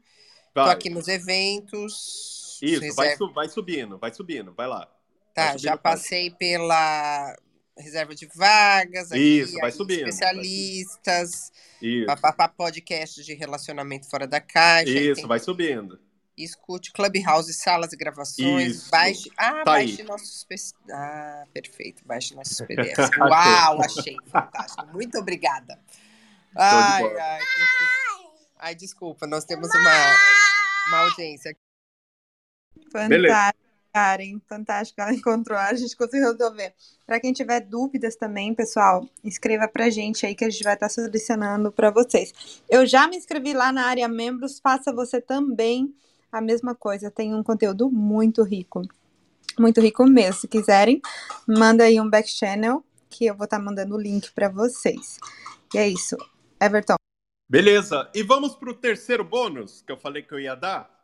Tô 0.52 0.60
Vai. 0.60 0.72
aqui 0.74 0.90
nos 0.90 1.08
eventos. 1.08 2.58
Isso, 2.60 2.94
vai, 2.94 3.16
vai 3.34 3.48
subindo, 3.48 3.98
vai 3.98 4.12
subindo, 4.14 4.52
vai 4.52 4.66
lá. 4.68 4.88
Tá, 5.34 5.42
vai 5.42 5.52
subindo 5.52 5.62
já 5.62 5.76
passei 5.76 6.30
pela 6.30 7.34
reserva 7.78 8.14
de 8.14 8.26
vagas. 8.34 9.10
Isso, 9.12 9.58
vai 9.58 9.70
subindo, 9.72 10.00
vai 10.00 10.08
Especialistas. 10.10 11.52
Papapá, 12.06 12.48
podcast 12.48 13.22
de 13.24 13.34
relacionamento 13.34 14.08
fora 14.08 14.26
da 14.26 14.40
caixa. 14.40 14.90
isso, 14.90 15.26
vai 15.26 15.38
subindo. 15.38 15.98
Escute 16.36 16.92
Clubhouse, 16.92 17.52
salas 17.52 17.92
e 17.92 17.96
gravações. 17.96 18.76
Isso. 18.76 18.90
Baixe. 18.90 19.30
Ah, 19.36 19.52
Tá 19.52 19.64
baixe 19.64 20.00
aí. 20.00 20.06
nossos. 20.08 20.46
Ah, 20.90 21.44
perfeito. 21.52 22.02
Baixe 22.06 22.34
nossos 22.34 22.58
PDFs. 22.66 23.10
Uau, 23.18 23.82
achei 23.82 24.16
fantástico. 24.30 24.86
Muito 24.92 25.18
obrigada. 25.18 25.78
Ai, 26.56 27.04
ai, 27.04 27.38
que- 27.40 28.30
ai, 28.58 28.74
desculpa, 28.74 29.26
nós 29.26 29.44
temos 29.44 29.68
uma, 29.74 30.16
uma 30.88 30.98
audiência. 31.08 31.54
Fantástico, 32.90 33.61
Karen. 33.92 34.40
Fantástico. 34.48 35.00
Ela 35.00 35.12
encontrou. 35.14 35.58
A 35.58 35.74
gente 35.74 35.96
conseguiu 35.96 36.32
resolver. 36.32 36.74
Para 37.06 37.20
quem 37.20 37.32
tiver 37.32 37.60
dúvidas 37.60 38.16
também, 38.16 38.54
pessoal, 38.54 39.06
escreva 39.22 39.68
pra 39.68 39.90
gente 39.90 40.24
aí 40.24 40.34
que 40.34 40.44
a 40.44 40.50
gente 40.50 40.64
vai 40.64 40.74
estar 40.74 40.88
solucionando 40.88 41.70
para 41.70 41.90
vocês. 41.90 42.62
Eu 42.68 42.86
já 42.86 43.06
me 43.06 43.16
inscrevi 43.16 43.52
lá 43.52 43.72
na 43.72 43.86
área 43.86 44.08
membros. 44.08 44.58
Faça 44.58 44.92
você 44.92 45.20
também 45.20 45.94
a 46.30 46.40
mesma 46.40 46.74
coisa. 46.74 47.10
Tem 47.10 47.34
um 47.34 47.42
conteúdo 47.42 47.90
muito 47.90 48.42
rico. 48.42 48.82
Muito 49.58 49.80
rico 49.80 50.06
mesmo. 50.06 50.40
Se 50.40 50.48
quiserem, 50.48 51.00
manda 51.46 51.84
aí 51.84 52.00
um 52.00 52.08
back 52.08 52.28
channel 52.28 52.82
que 53.10 53.26
eu 53.26 53.36
vou 53.36 53.44
estar 53.44 53.58
mandando 53.58 53.94
o 53.94 54.00
link 54.00 54.32
para 54.32 54.48
vocês. 54.48 55.18
E 55.74 55.78
é 55.78 55.86
isso. 55.86 56.16
Everton. 56.60 56.96
Beleza, 57.50 58.10
e 58.14 58.22
vamos 58.22 58.54
pro 58.54 58.72
terceiro 58.72 59.22
bônus 59.22 59.82
que 59.82 59.92
eu 59.92 59.96
falei 59.98 60.22
que 60.22 60.32
eu 60.32 60.40
ia 60.40 60.54
dar. 60.54 61.01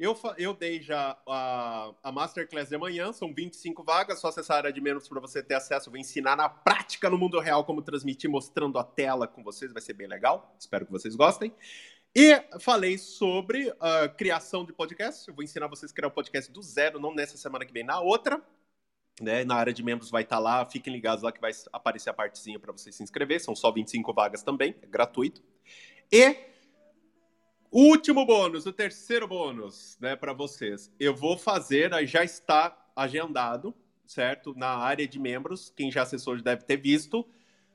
Eu, 0.00 0.18
eu 0.38 0.54
dei 0.54 0.80
já 0.80 1.14
a, 1.26 1.92
a 2.02 2.10
Masterclass 2.10 2.70
de 2.70 2.74
amanhã, 2.74 3.12
são 3.12 3.34
25 3.34 3.84
vagas, 3.84 4.18
só 4.18 4.28
acessar 4.28 4.56
a 4.56 4.58
área 4.60 4.72
de 4.72 4.80
menos 4.80 5.06
para 5.06 5.20
você 5.20 5.42
ter 5.42 5.52
acesso. 5.52 5.88
Eu 5.88 5.90
vou 5.90 6.00
ensinar 6.00 6.34
na 6.36 6.48
prática 6.48 7.10
no 7.10 7.18
mundo 7.18 7.38
real 7.38 7.66
como 7.66 7.82
transmitir, 7.82 8.30
mostrando 8.30 8.78
a 8.78 8.82
tela 8.82 9.28
com 9.28 9.44
vocês, 9.44 9.74
vai 9.74 9.82
ser 9.82 9.92
bem 9.92 10.06
legal. 10.06 10.56
Espero 10.58 10.86
que 10.86 10.90
vocês 10.90 11.14
gostem. 11.14 11.52
E 12.16 12.34
falei 12.60 12.96
sobre 12.96 13.70
a 13.78 14.08
criação 14.08 14.64
de 14.64 14.72
podcast. 14.72 15.28
Eu 15.28 15.34
vou 15.34 15.44
ensinar 15.44 15.66
vocês 15.66 15.92
a 15.92 15.94
criar 15.94 16.08
um 16.08 16.12
podcast 16.12 16.50
do 16.50 16.62
zero, 16.62 16.98
não 16.98 17.14
nessa 17.14 17.36
semana 17.36 17.66
que 17.66 17.72
vem, 17.72 17.84
na 17.84 18.00
outra. 18.00 18.42
Né? 19.20 19.44
Na 19.44 19.56
área 19.56 19.72
de 19.72 19.82
membros 19.82 20.10
vai 20.10 20.22
estar 20.22 20.38
lá, 20.38 20.64
fiquem 20.64 20.94
ligados 20.94 21.22
lá 21.22 21.30
que 21.30 21.42
vai 21.42 21.52
aparecer 21.74 22.08
a 22.08 22.14
partezinha 22.14 22.58
para 22.58 22.72
vocês 22.72 22.96
se 22.96 23.02
inscrever. 23.02 23.38
São 23.38 23.54
só 23.54 23.70
25 23.70 24.14
vagas 24.14 24.42
também, 24.42 24.74
é 24.80 24.86
gratuito. 24.86 25.42
E 26.10 26.49
último 27.70 28.26
bônus, 28.26 28.66
o 28.66 28.72
terceiro 28.72 29.28
bônus, 29.28 29.96
né, 30.00 30.16
para 30.16 30.32
vocês. 30.32 30.90
Eu 30.98 31.14
vou 31.14 31.36
fazer, 31.36 31.90
já 32.06 32.24
está 32.24 32.76
agendado, 32.94 33.74
certo? 34.06 34.54
Na 34.56 34.76
área 34.76 35.06
de 35.06 35.18
membros, 35.18 35.72
quem 35.76 35.90
já 35.90 36.02
acessou 36.02 36.36
já 36.36 36.42
deve 36.42 36.64
ter 36.64 36.76
visto. 36.76 37.26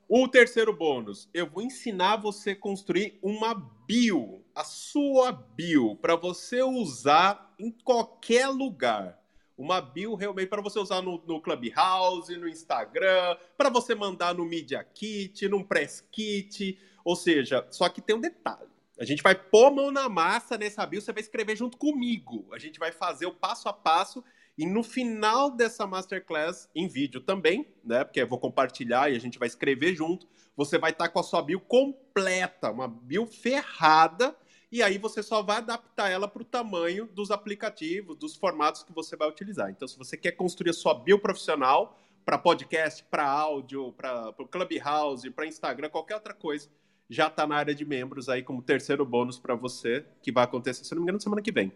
O 0.07 0.27
terceiro 0.27 0.71
bônus, 0.71 1.27
eu 1.33 1.49
vou 1.49 1.63
ensinar 1.63 2.17
você 2.17 2.51
a 2.51 2.55
construir 2.55 3.17
uma 3.23 3.55
bio, 3.87 4.43
a 4.53 4.63
sua 4.63 5.31
bio, 5.31 5.95
para 5.95 6.15
você 6.15 6.61
usar 6.61 7.55
em 7.57 7.71
qualquer 7.71 8.47
lugar. 8.47 9.19
Uma 9.57 9.79
bio 9.79 10.13
realmente 10.13 10.49
para 10.49 10.61
você 10.61 10.77
usar 10.77 11.01
no, 11.01 11.23
no 11.25 11.41
Clubhouse, 11.41 12.35
no 12.35 12.47
Instagram, 12.47 13.37
para 13.57 13.69
você 13.69 13.95
mandar 13.95 14.35
no 14.35 14.45
Media 14.45 14.83
Kit, 14.83 15.47
num 15.47 15.63
Press 15.63 16.05
Kit. 16.11 16.77
Ou 17.03 17.15
seja, 17.15 17.65
só 17.71 17.87
que 17.87 18.01
tem 18.01 18.15
um 18.15 18.21
detalhe. 18.21 18.74
A 18.97 19.03
gente 19.03 19.21
vai 19.21 19.35
pôr 19.35 19.71
mão 19.71 19.91
na 19.91 20.07
massa 20.07 20.57
nessa 20.57 20.85
bio, 20.85 21.01
você 21.01 21.11
vai 21.11 21.21
escrever 21.21 21.55
junto 21.55 21.77
comigo. 21.77 22.47
A 22.53 22.57
gente 22.57 22.79
vai 22.79 22.91
fazer 22.91 23.25
o 23.25 23.33
passo 23.33 23.67
a 23.67 23.73
passo 23.73 24.23
e 24.57 24.65
no 24.65 24.83
final 24.83 25.51
dessa 25.51 25.85
masterclass, 25.85 26.69
em 26.73 26.87
vídeo 26.87 27.19
também, 27.19 27.67
né? 27.83 28.05
Porque 28.05 28.21
eu 28.21 28.27
vou 28.27 28.39
compartilhar 28.39 29.11
e 29.11 29.15
a 29.15 29.19
gente 29.19 29.37
vai 29.37 29.49
escrever 29.49 29.93
junto. 29.93 30.27
Você 30.55 30.77
vai 30.77 30.91
estar 30.91 31.09
com 31.09 31.19
a 31.19 31.23
sua 31.23 31.41
bio 31.41 31.59
completa, 31.59 32.71
uma 32.71 32.87
bio 32.87 33.25
ferrada, 33.25 34.33
e 34.71 34.81
aí 34.81 34.97
você 34.97 35.21
só 35.21 35.43
vai 35.43 35.57
adaptar 35.57 36.09
ela 36.09 36.27
para 36.27 36.41
o 36.41 36.45
tamanho 36.45 37.05
dos 37.07 37.31
aplicativos, 37.31 38.17
dos 38.17 38.35
formatos 38.37 38.83
que 38.83 38.93
você 38.93 39.17
vai 39.17 39.27
utilizar. 39.27 39.69
Então, 39.69 39.87
se 39.87 39.97
você 39.97 40.15
quer 40.15 40.31
construir 40.31 40.69
a 40.69 40.73
sua 40.73 40.93
bio 40.93 41.19
profissional 41.19 41.99
para 42.25 42.37
podcast, 42.37 43.03
para 43.03 43.29
áudio, 43.29 43.91
para 43.91 44.33
o 44.39 44.47
Clubhouse, 44.47 45.29
para 45.29 45.45
Instagram, 45.45 45.89
qualquer 45.89 46.15
outra 46.15 46.33
coisa, 46.33 46.69
já 47.09 47.27
está 47.27 47.45
na 47.45 47.55
área 47.55 47.75
de 47.75 47.85
membros 47.85 48.29
aí 48.29 48.41
como 48.41 48.61
terceiro 48.61 49.05
bônus 49.05 49.37
para 49.37 49.55
você, 49.55 50.05
que 50.21 50.31
vai 50.31 50.43
acontecer, 50.43 50.83
se 50.83 50.93
não 50.93 51.01
me 51.01 51.05
engano, 51.05 51.21
semana 51.21 51.41
que 51.41 51.51
vem. 51.51 51.71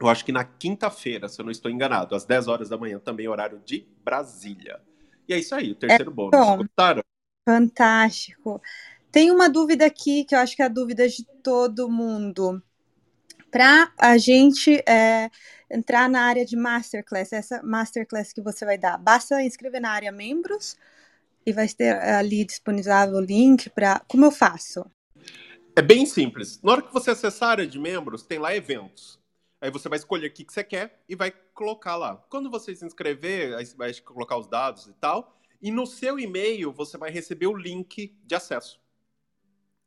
Eu 0.00 0.08
acho 0.08 0.24
que 0.24 0.32
na 0.32 0.44
quinta-feira, 0.44 1.28
se 1.28 1.40
eu 1.40 1.44
não 1.44 1.50
estou 1.50 1.70
enganado, 1.70 2.14
às 2.14 2.24
10 2.24 2.48
horas 2.48 2.68
da 2.68 2.76
manhã, 2.76 2.98
também 2.98 3.26
horário 3.28 3.60
de 3.64 3.86
Brasília. 4.04 4.80
E 5.28 5.34
é 5.34 5.38
isso 5.38 5.54
aí, 5.54 5.72
o 5.72 5.74
terceiro 5.74 6.10
bônus. 6.10 6.38
bom. 6.38 6.56
Gostaram? 6.58 7.02
Fantástico. 7.44 8.62
Tem 9.10 9.30
uma 9.30 9.48
dúvida 9.48 9.86
aqui 9.86 10.24
que 10.24 10.34
eu 10.34 10.38
acho 10.38 10.54
que 10.54 10.62
é 10.62 10.66
a 10.66 10.68
dúvida 10.68 11.08
de 11.08 11.24
todo 11.42 11.90
mundo. 11.90 12.62
Para 13.50 13.90
a 13.98 14.18
gente 14.18 14.82
é, 14.86 15.30
entrar 15.70 16.08
na 16.08 16.22
área 16.22 16.44
de 16.44 16.56
masterclass, 16.56 17.32
essa 17.32 17.62
masterclass 17.62 18.32
que 18.32 18.42
você 18.42 18.64
vai 18.64 18.76
dar, 18.76 18.98
basta 18.98 19.42
inscrever 19.42 19.80
na 19.80 19.90
área 19.90 20.12
membros 20.12 20.76
e 21.48 21.52
vai 21.52 21.66
ter 21.66 21.96
ali 21.96 22.44
disponível 22.44 23.14
o 23.14 23.20
link 23.20 23.70
para. 23.70 24.00
Como 24.06 24.24
eu 24.26 24.30
faço? 24.30 24.84
É 25.74 25.80
bem 25.80 26.04
simples. 26.04 26.60
Na 26.62 26.72
hora 26.72 26.82
que 26.82 26.92
você 26.92 27.10
acessar 27.10 27.48
a 27.48 27.52
área 27.52 27.66
de 27.66 27.78
membros, 27.78 28.22
tem 28.22 28.38
lá 28.38 28.54
eventos. 28.54 29.18
Aí 29.60 29.70
você 29.70 29.88
vai 29.88 29.98
escolher 29.98 30.26
o 30.26 30.32
que 30.32 30.44
que 30.44 30.52
você 30.52 30.62
quer 30.62 31.02
e 31.08 31.16
vai 31.16 31.32
colocar 31.54 31.96
lá. 31.96 32.16
Quando 32.28 32.50
você 32.50 32.74
se 32.74 32.84
inscrever, 32.84 33.54
aí 33.56 33.64
você 33.64 33.76
vai 33.76 33.94
colocar 33.94 34.36
os 34.36 34.46
dados 34.46 34.86
e 34.86 34.92
tal. 34.92 35.40
E 35.60 35.70
no 35.70 35.86
seu 35.86 36.18
e-mail, 36.18 36.70
você 36.70 36.98
vai 36.98 37.10
receber 37.10 37.46
o 37.46 37.56
link 37.56 38.14
de 38.24 38.34
acesso. 38.34 38.78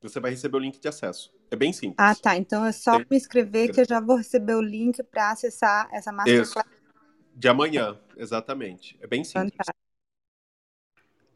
Você 0.01 0.19
vai 0.19 0.31
receber 0.31 0.57
o 0.57 0.59
link 0.59 0.79
de 0.79 0.87
acesso. 0.87 1.31
É 1.51 1.55
bem 1.55 1.71
simples. 1.71 1.95
Ah, 1.99 2.15
tá. 2.15 2.35
Então 2.35 2.65
é 2.65 2.71
só 2.71 2.97
Tem- 2.97 3.05
me 3.11 3.17
inscrever 3.17 3.71
que 3.71 3.81
eu 3.81 3.85
já 3.87 3.99
vou 3.99 4.15
receber 4.15 4.55
o 4.55 4.61
link 4.61 5.03
para 5.03 5.31
acessar 5.31 5.87
essa 5.93 6.11
masterclass. 6.11 6.65
De 7.35 7.47
amanhã, 7.47 7.99
exatamente. 8.17 8.97
É 8.99 9.07
bem 9.07 9.23
simples. 9.23 9.51
Fantástico. 9.51 9.90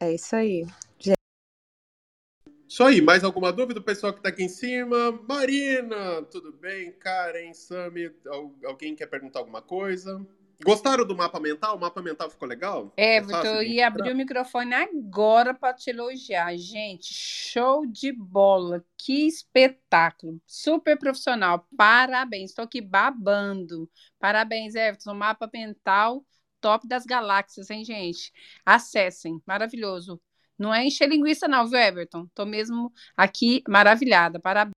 É 0.00 0.12
isso 0.12 0.36
aí. 0.36 0.66
Isso 2.68 2.82
aí, 2.82 3.00
mais 3.00 3.24
alguma 3.24 3.52
dúvida, 3.52 3.80
pessoal 3.80 4.12
que 4.12 4.20
tá 4.20 4.28
aqui 4.28 4.42
em 4.42 4.48
cima? 4.48 5.12
Marina, 5.26 6.22
tudo 6.30 6.52
bem? 6.52 6.92
Karen, 6.92 7.54
Sami, 7.54 8.10
al- 8.26 8.52
alguém 8.64 8.94
quer 8.94 9.06
perguntar 9.06 9.38
alguma 9.38 9.62
coisa? 9.62 10.20
Gostaram 10.64 11.06
do 11.06 11.16
mapa 11.16 11.38
mental? 11.38 11.76
O 11.76 11.80
mapa 11.80 12.02
mental 12.02 12.28
ficou 12.28 12.48
legal? 12.48 12.92
É, 12.96 13.16
Everton, 13.16 13.46
eu 13.46 13.62
ia 13.62 13.86
abrir 13.86 14.10
o 14.10 14.16
microfone 14.16 14.74
agora 14.74 15.54
para 15.54 15.74
te 15.74 15.90
elogiar. 15.90 16.56
Gente, 16.56 17.12
show 17.12 17.86
de 17.86 18.10
bola. 18.12 18.84
Que 18.98 19.26
espetáculo. 19.26 20.40
Super 20.46 20.98
profissional. 20.98 21.66
Parabéns. 21.76 22.50
Estou 22.50 22.64
aqui 22.64 22.80
babando. 22.80 23.88
Parabéns, 24.18 24.74
Everton. 24.74 25.14
Mapa 25.14 25.48
mental 25.52 26.24
top 26.60 26.86
das 26.86 27.04
galáxias, 27.04 27.70
hein, 27.70 27.84
gente? 27.84 28.32
Acessem. 28.64 29.40
Maravilhoso. 29.46 30.20
Não 30.58 30.74
é 30.74 30.84
encher 30.86 31.08
linguiça, 31.08 31.46
não, 31.46 31.68
viu, 31.68 31.78
Everton? 31.78 32.26
Tô 32.34 32.46
mesmo 32.46 32.92
aqui 33.16 33.62
maravilhada. 33.68 34.40
Parabéns. 34.40 34.72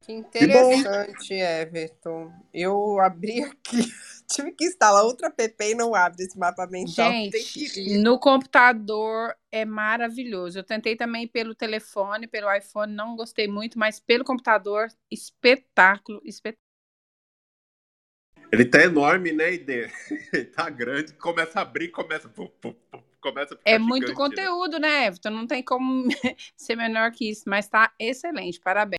Que 0.00 0.12
interessante, 0.12 1.34
Everton. 1.34 2.32
Eu 2.52 2.98
abri 3.00 3.42
aqui, 3.42 3.78
tive 4.28 4.52
que 4.52 4.64
instalar 4.64 5.04
outra 5.04 5.28
app 5.28 5.64
e 5.64 5.74
não 5.74 5.94
abre 5.94 6.24
esse 6.24 6.38
mapa 6.38 6.66
mental. 6.66 7.10
Gente, 7.10 7.98
no 8.02 8.18
computador 8.18 9.36
é 9.52 9.64
maravilhoso. 9.64 10.58
Eu 10.58 10.64
tentei 10.64 10.96
também 10.96 11.28
pelo 11.28 11.54
telefone, 11.54 12.26
pelo 12.26 12.52
iPhone, 12.52 12.92
não 12.92 13.14
gostei 13.14 13.46
muito, 13.46 13.78
mas 13.78 14.00
pelo 14.00 14.24
computador, 14.24 14.88
espetáculo, 15.10 16.20
espetáculo. 16.24 16.69
Ele 18.52 18.64
tá 18.64 18.82
enorme, 18.82 19.32
né, 19.32 19.54
Ide? 19.54 19.90
Ele 20.32 20.44
tá 20.44 20.68
grande, 20.68 21.12
começa 21.14 21.60
a 21.60 21.62
abrir, 21.62 21.88
começa. 21.88 22.28
começa 23.20 23.54
a 23.54 23.58
é 23.64 23.78
muito 23.78 24.08
gigante, 24.08 24.36
né? 24.36 24.46
conteúdo, 24.46 24.78
né, 24.78 25.06
Everton? 25.06 25.30
Não 25.30 25.46
tem 25.46 25.62
como 25.62 26.08
ser 26.56 26.76
menor 26.76 27.12
que 27.12 27.30
isso, 27.30 27.44
mas 27.46 27.68
tá 27.68 27.92
excelente, 27.98 28.60
parabéns. 28.60 28.98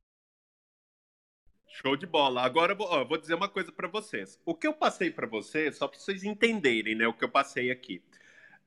Show 1.68 1.98
de 1.98 2.06
bola. 2.06 2.44
Agora 2.44 2.76
ó, 2.80 3.04
vou 3.04 3.18
dizer 3.18 3.34
uma 3.34 3.50
coisa 3.50 3.72
para 3.72 3.88
vocês. 3.88 4.40
O 4.46 4.56
que 4.56 4.68
eu 4.68 4.74
passei 4.74 5.10
para 5.10 5.28
vocês, 5.28 5.78
só 5.78 5.88
para 5.88 6.00
vocês 6.00 6.24
entenderem, 6.24 6.96
né, 6.96 7.08
o 7.08 7.14
que 7.14 7.24
eu 7.24 7.30
passei 7.30 7.72
aqui. 7.72 8.02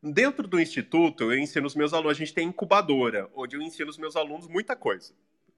Dentro 0.03 0.47
do 0.47 0.61
instituto, 0.61 1.33
eu 1.33 1.39
ensino 1.39 1.67
os 1.67 1.75
meus 1.75 1.95
alunos, 1.95 2.13
a 2.13 2.19
gente 2.19 2.35
tem 2.35 2.49
incubadora, 2.49 3.31
onde 3.35 3.57
eu 3.57 3.63
ensino 3.63 3.89
os 3.89 3.97
meus 3.97 4.17
alunos 4.17 4.47
muita 4.47 4.77
coisa. 4.77 5.15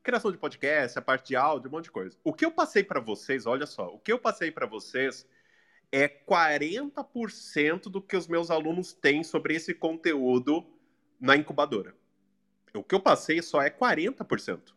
Criação 0.07 0.31
de 0.31 0.39
podcast, 0.39 0.97
a 0.97 1.03
parte 1.03 1.27
de 1.27 1.35
áudio, 1.35 1.69
um 1.69 1.73
monte 1.73 1.87
de 1.87 1.91
coisa. 1.91 2.17
O 2.23 2.33
que 2.33 2.45
eu 2.45 2.53
passei 2.53 2.85
para 2.85 3.01
vocês, 3.01 3.45
olha 3.45 3.67
só, 3.67 3.89
o 3.89 3.99
que 3.99 4.13
eu 4.13 4.21
passei 4.21 4.53
para 4.53 4.65
vocês 4.65 5.27
é 5.91 6.07
40% 6.07 7.91
do 7.91 8.01
que 8.01 8.17
os 8.17 8.29
meus 8.29 8.49
alunos 8.49 8.93
têm 8.93 9.25
sobre 9.25 9.57
esse 9.57 9.75
conteúdo 9.75 10.65
na 11.21 11.35
incubadora. 11.35 11.93
O 12.73 12.85
que 12.85 12.95
eu 12.95 13.01
passei 13.01 13.43
só 13.43 13.61
é 13.61 13.69
40%. 13.69 14.77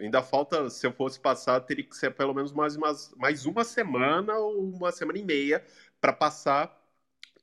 Ainda 0.00 0.22
falta, 0.22 0.70
se 0.70 0.86
eu 0.86 0.92
fosse 0.94 1.20
passar, 1.20 1.60
teria 1.60 1.84
que 1.84 1.94
ser 1.94 2.14
pelo 2.14 2.32
menos 2.32 2.50
mais, 2.50 2.74
umas, 2.74 3.14
mais 3.18 3.44
uma 3.44 3.64
semana 3.64 4.38
ou 4.38 4.70
uma 4.70 4.90
semana 4.90 5.18
e 5.18 5.22
meia 5.22 5.62
para 6.00 6.14
passar 6.14 6.82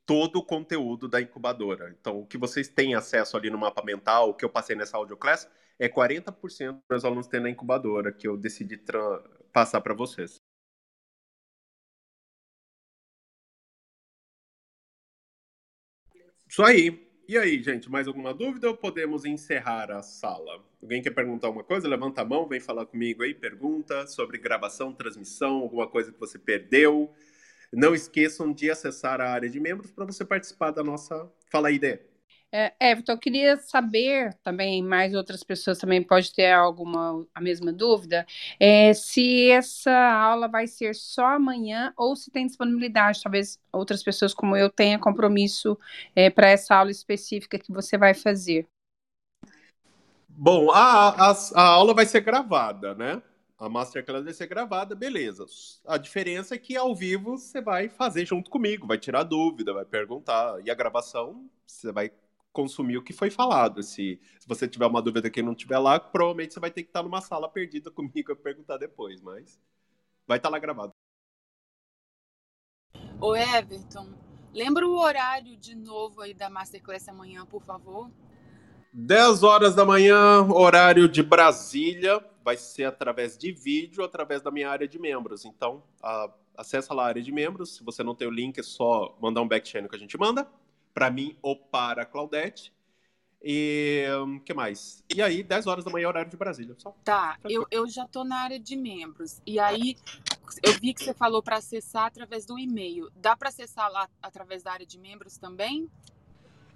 todo 0.03 0.37
o 0.37 0.43
conteúdo 0.43 1.07
da 1.07 1.21
incubadora. 1.21 1.95
Então, 2.01 2.21
o 2.21 2.25
que 2.25 2.39
vocês 2.39 2.67
têm 2.67 2.95
acesso 2.95 3.37
ali 3.37 3.51
no 3.51 3.57
mapa 3.59 3.83
mental, 3.85 4.31
o 4.31 4.33
que 4.33 4.43
eu 4.43 4.49
passei 4.49 4.75
nessa 4.75 4.97
audioclass, 4.97 5.47
é 5.79 5.87
40% 5.89 6.73
dos 6.73 6.83
meus 6.89 7.05
alunos 7.05 7.27
têm 7.27 7.39
na 7.39 7.49
incubadora, 7.49 8.11
que 8.11 8.27
eu 8.27 8.37
decidi 8.37 8.79
passar 9.53 9.81
para 9.81 9.93
vocês. 9.93 10.41
Isso 16.47 16.63
aí. 16.63 17.07
E 17.27 17.37
aí, 17.37 17.61
gente, 17.61 17.89
mais 17.91 18.07
alguma 18.07 18.33
dúvida 18.33 18.67
ou 18.67 18.75
podemos 18.75 19.23
encerrar 19.23 19.91
a 19.91 20.01
sala? 20.01 20.65
Alguém 20.81 20.99
quer 21.01 21.11
perguntar 21.11 21.47
alguma 21.47 21.63
coisa? 21.63 21.87
Levanta 21.87 22.21
a 22.21 22.25
mão, 22.25 22.47
vem 22.47 22.59
falar 22.59 22.87
comigo 22.87 23.21
aí, 23.21 23.35
pergunta 23.35 24.07
sobre 24.07 24.39
gravação, 24.39 24.91
transmissão, 24.91 25.57
alguma 25.57 25.87
coisa 25.87 26.11
que 26.11 26.19
você 26.19 26.39
perdeu. 26.39 27.13
Não 27.71 27.93
esqueçam 27.93 28.51
de 28.51 28.71
acessar 28.71 29.21
a 29.21 29.29
área 29.29 29.47
de 29.47 29.59
membros 29.59 29.91
para 29.91 30.05
você 30.05 30.25
participar 30.25 30.71
da 30.71 30.83
nossa 30.83 31.31
Fala 31.51 31.71
Dê. 31.77 31.99
É, 32.51 32.73
Everton, 32.79 33.11
eu 33.11 33.17
queria 33.19 33.57
saber 33.57 34.33
também, 34.43 34.81
mais 34.81 35.13
outras 35.13 35.43
pessoas 35.43 35.77
também 35.77 36.01
pode 36.01 36.33
ter 36.33 36.51
alguma 36.51 37.23
a 37.33 37.39
mesma 37.39 37.71
dúvida, 37.71 38.25
é, 38.59 38.91
se 38.91 39.51
essa 39.51 39.91
aula 39.91 40.47
vai 40.47 40.65
ser 40.65 40.95
só 40.95 41.35
amanhã 41.35 41.93
ou 41.95 42.15
se 42.15 42.31
tem 42.31 42.47
disponibilidade, 42.47 43.21
talvez 43.21 43.59
outras 43.71 44.01
pessoas 44.01 44.33
como 44.33 44.55
eu 44.57 44.67
tenha 44.67 44.97
compromisso 44.97 45.77
é, 46.15 46.31
para 46.31 46.49
essa 46.49 46.75
aula 46.75 46.89
específica 46.89 47.59
que 47.59 47.71
você 47.71 47.99
vai 47.99 48.15
fazer. 48.15 48.67
Bom, 50.27 50.71
a, 50.71 51.29
a, 51.29 51.35
a 51.53 51.61
aula 51.61 51.93
vai 51.93 52.07
ser 52.07 52.21
gravada, 52.21 52.95
né? 52.95 53.21
A 53.59 53.69
Masterclass 53.69 54.23
vai 54.23 54.33
ser 54.33 54.47
gravada, 54.47 54.95
beleza. 54.95 55.45
A 55.85 55.97
diferença 55.97 56.55
é 56.55 56.57
que 56.57 56.77
ao 56.77 56.95
vivo 56.95 57.37
você 57.37 57.61
vai 57.61 57.89
fazer 57.89 58.25
junto 58.25 58.49
comigo, 58.49 58.87
vai 58.87 58.97
tirar 58.97 59.23
dúvida, 59.23 59.73
vai 59.73 59.85
perguntar. 59.85 60.65
E 60.65 60.71
a 60.71 60.73
gravação, 60.73 61.47
você 61.67 61.91
vai 61.91 62.09
consumir 62.51 62.97
o 62.97 63.03
que 63.03 63.13
foi 63.13 63.29
falado. 63.29 63.81
Se, 63.83 64.19
se 64.39 64.47
você 64.47 64.67
tiver 64.67 64.85
uma 64.85 65.01
dúvida 65.01 65.29
que 65.29 65.41
não 65.41 65.55
tiver 65.55 65.77
lá, 65.77 65.99
provavelmente 65.99 66.53
você 66.53 66.59
vai 66.59 66.71
ter 66.71 66.83
que 66.83 66.89
estar 66.89 67.03
numa 67.03 67.21
sala 67.21 67.49
perdida 67.49 67.91
comigo 67.91 68.31
a 68.31 68.35
perguntar 68.35 68.77
depois, 68.77 69.21
mas 69.21 69.59
vai 70.27 70.37
estar 70.37 70.49
lá 70.49 70.59
gravado. 70.59 70.91
Ô 73.21 73.35
Everton, 73.35 74.13
lembra 74.53 74.87
o 74.87 74.97
horário 74.97 75.57
de 75.57 75.75
novo 75.75 76.21
aí 76.21 76.33
da 76.33 76.49
Masterclass 76.49 77.07
amanhã, 77.09 77.45
por 77.45 77.61
favor? 77.61 78.09
10 78.93 79.43
horas 79.43 79.75
da 79.75 79.85
manhã, 79.85 80.41
horário 80.51 81.07
de 81.07 81.21
Brasília. 81.21 82.23
Vai 82.43 82.57
ser 82.57 82.85
através 82.85 83.37
de 83.37 83.51
vídeo, 83.51 84.03
através 84.03 84.41
da 84.41 84.49
minha 84.49 84.69
área 84.69 84.87
de 84.87 84.97
membros. 84.97 85.45
Então, 85.45 85.83
a, 86.01 86.33
acessa 86.57 86.93
lá 86.93 87.03
a 87.03 87.07
área 87.07 87.21
de 87.21 87.31
membros. 87.31 87.75
Se 87.75 87.83
você 87.83 88.01
não 88.01 88.15
tem 88.15 88.27
o 88.27 88.31
link, 88.31 88.57
é 88.57 88.63
só 88.63 89.15
mandar 89.21 89.41
um 89.41 89.47
back-channel 89.47 89.89
que 89.89 89.95
a 89.95 89.99
gente 89.99 90.17
manda 90.17 90.47
para 90.93 91.09
mim 91.09 91.37
ou 91.41 91.55
para 91.55 92.03
a 92.03 92.05
Claudete. 92.05 92.73
E 93.41 94.05
o 94.19 94.25
um, 94.25 94.39
que 94.39 94.53
mais? 94.53 95.03
E 95.13 95.21
aí, 95.21 95.41
10 95.41 95.67
horas 95.67 95.85
da 95.85 95.91
manhã, 95.91 96.09
horário 96.09 96.29
de 96.29 96.35
Brasília. 96.35 96.75
Só 96.77 96.93
tá, 97.03 97.37
eu, 97.49 97.65
eu 97.71 97.87
já 97.87 98.05
tô 98.05 98.25
na 98.25 98.41
área 98.41 98.59
de 98.59 98.75
membros. 98.75 99.41
E 99.45 99.57
aí, 99.59 99.95
eu 100.61 100.73
vi 100.73 100.93
que 100.93 101.03
você 101.03 101.13
falou 101.13 101.41
para 101.41 101.57
acessar 101.57 102.05
através 102.05 102.45
do 102.45 102.59
e-mail. 102.59 103.09
Dá 103.15 103.37
para 103.37 103.47
acessar 103.47 103.89
lá 103.89 104.09
através 104.21 104.61
da 104.61 104.73
área 104.73 104.85
de 104.85 104.97
membros 104.97 105.37
também? 105.37 105.89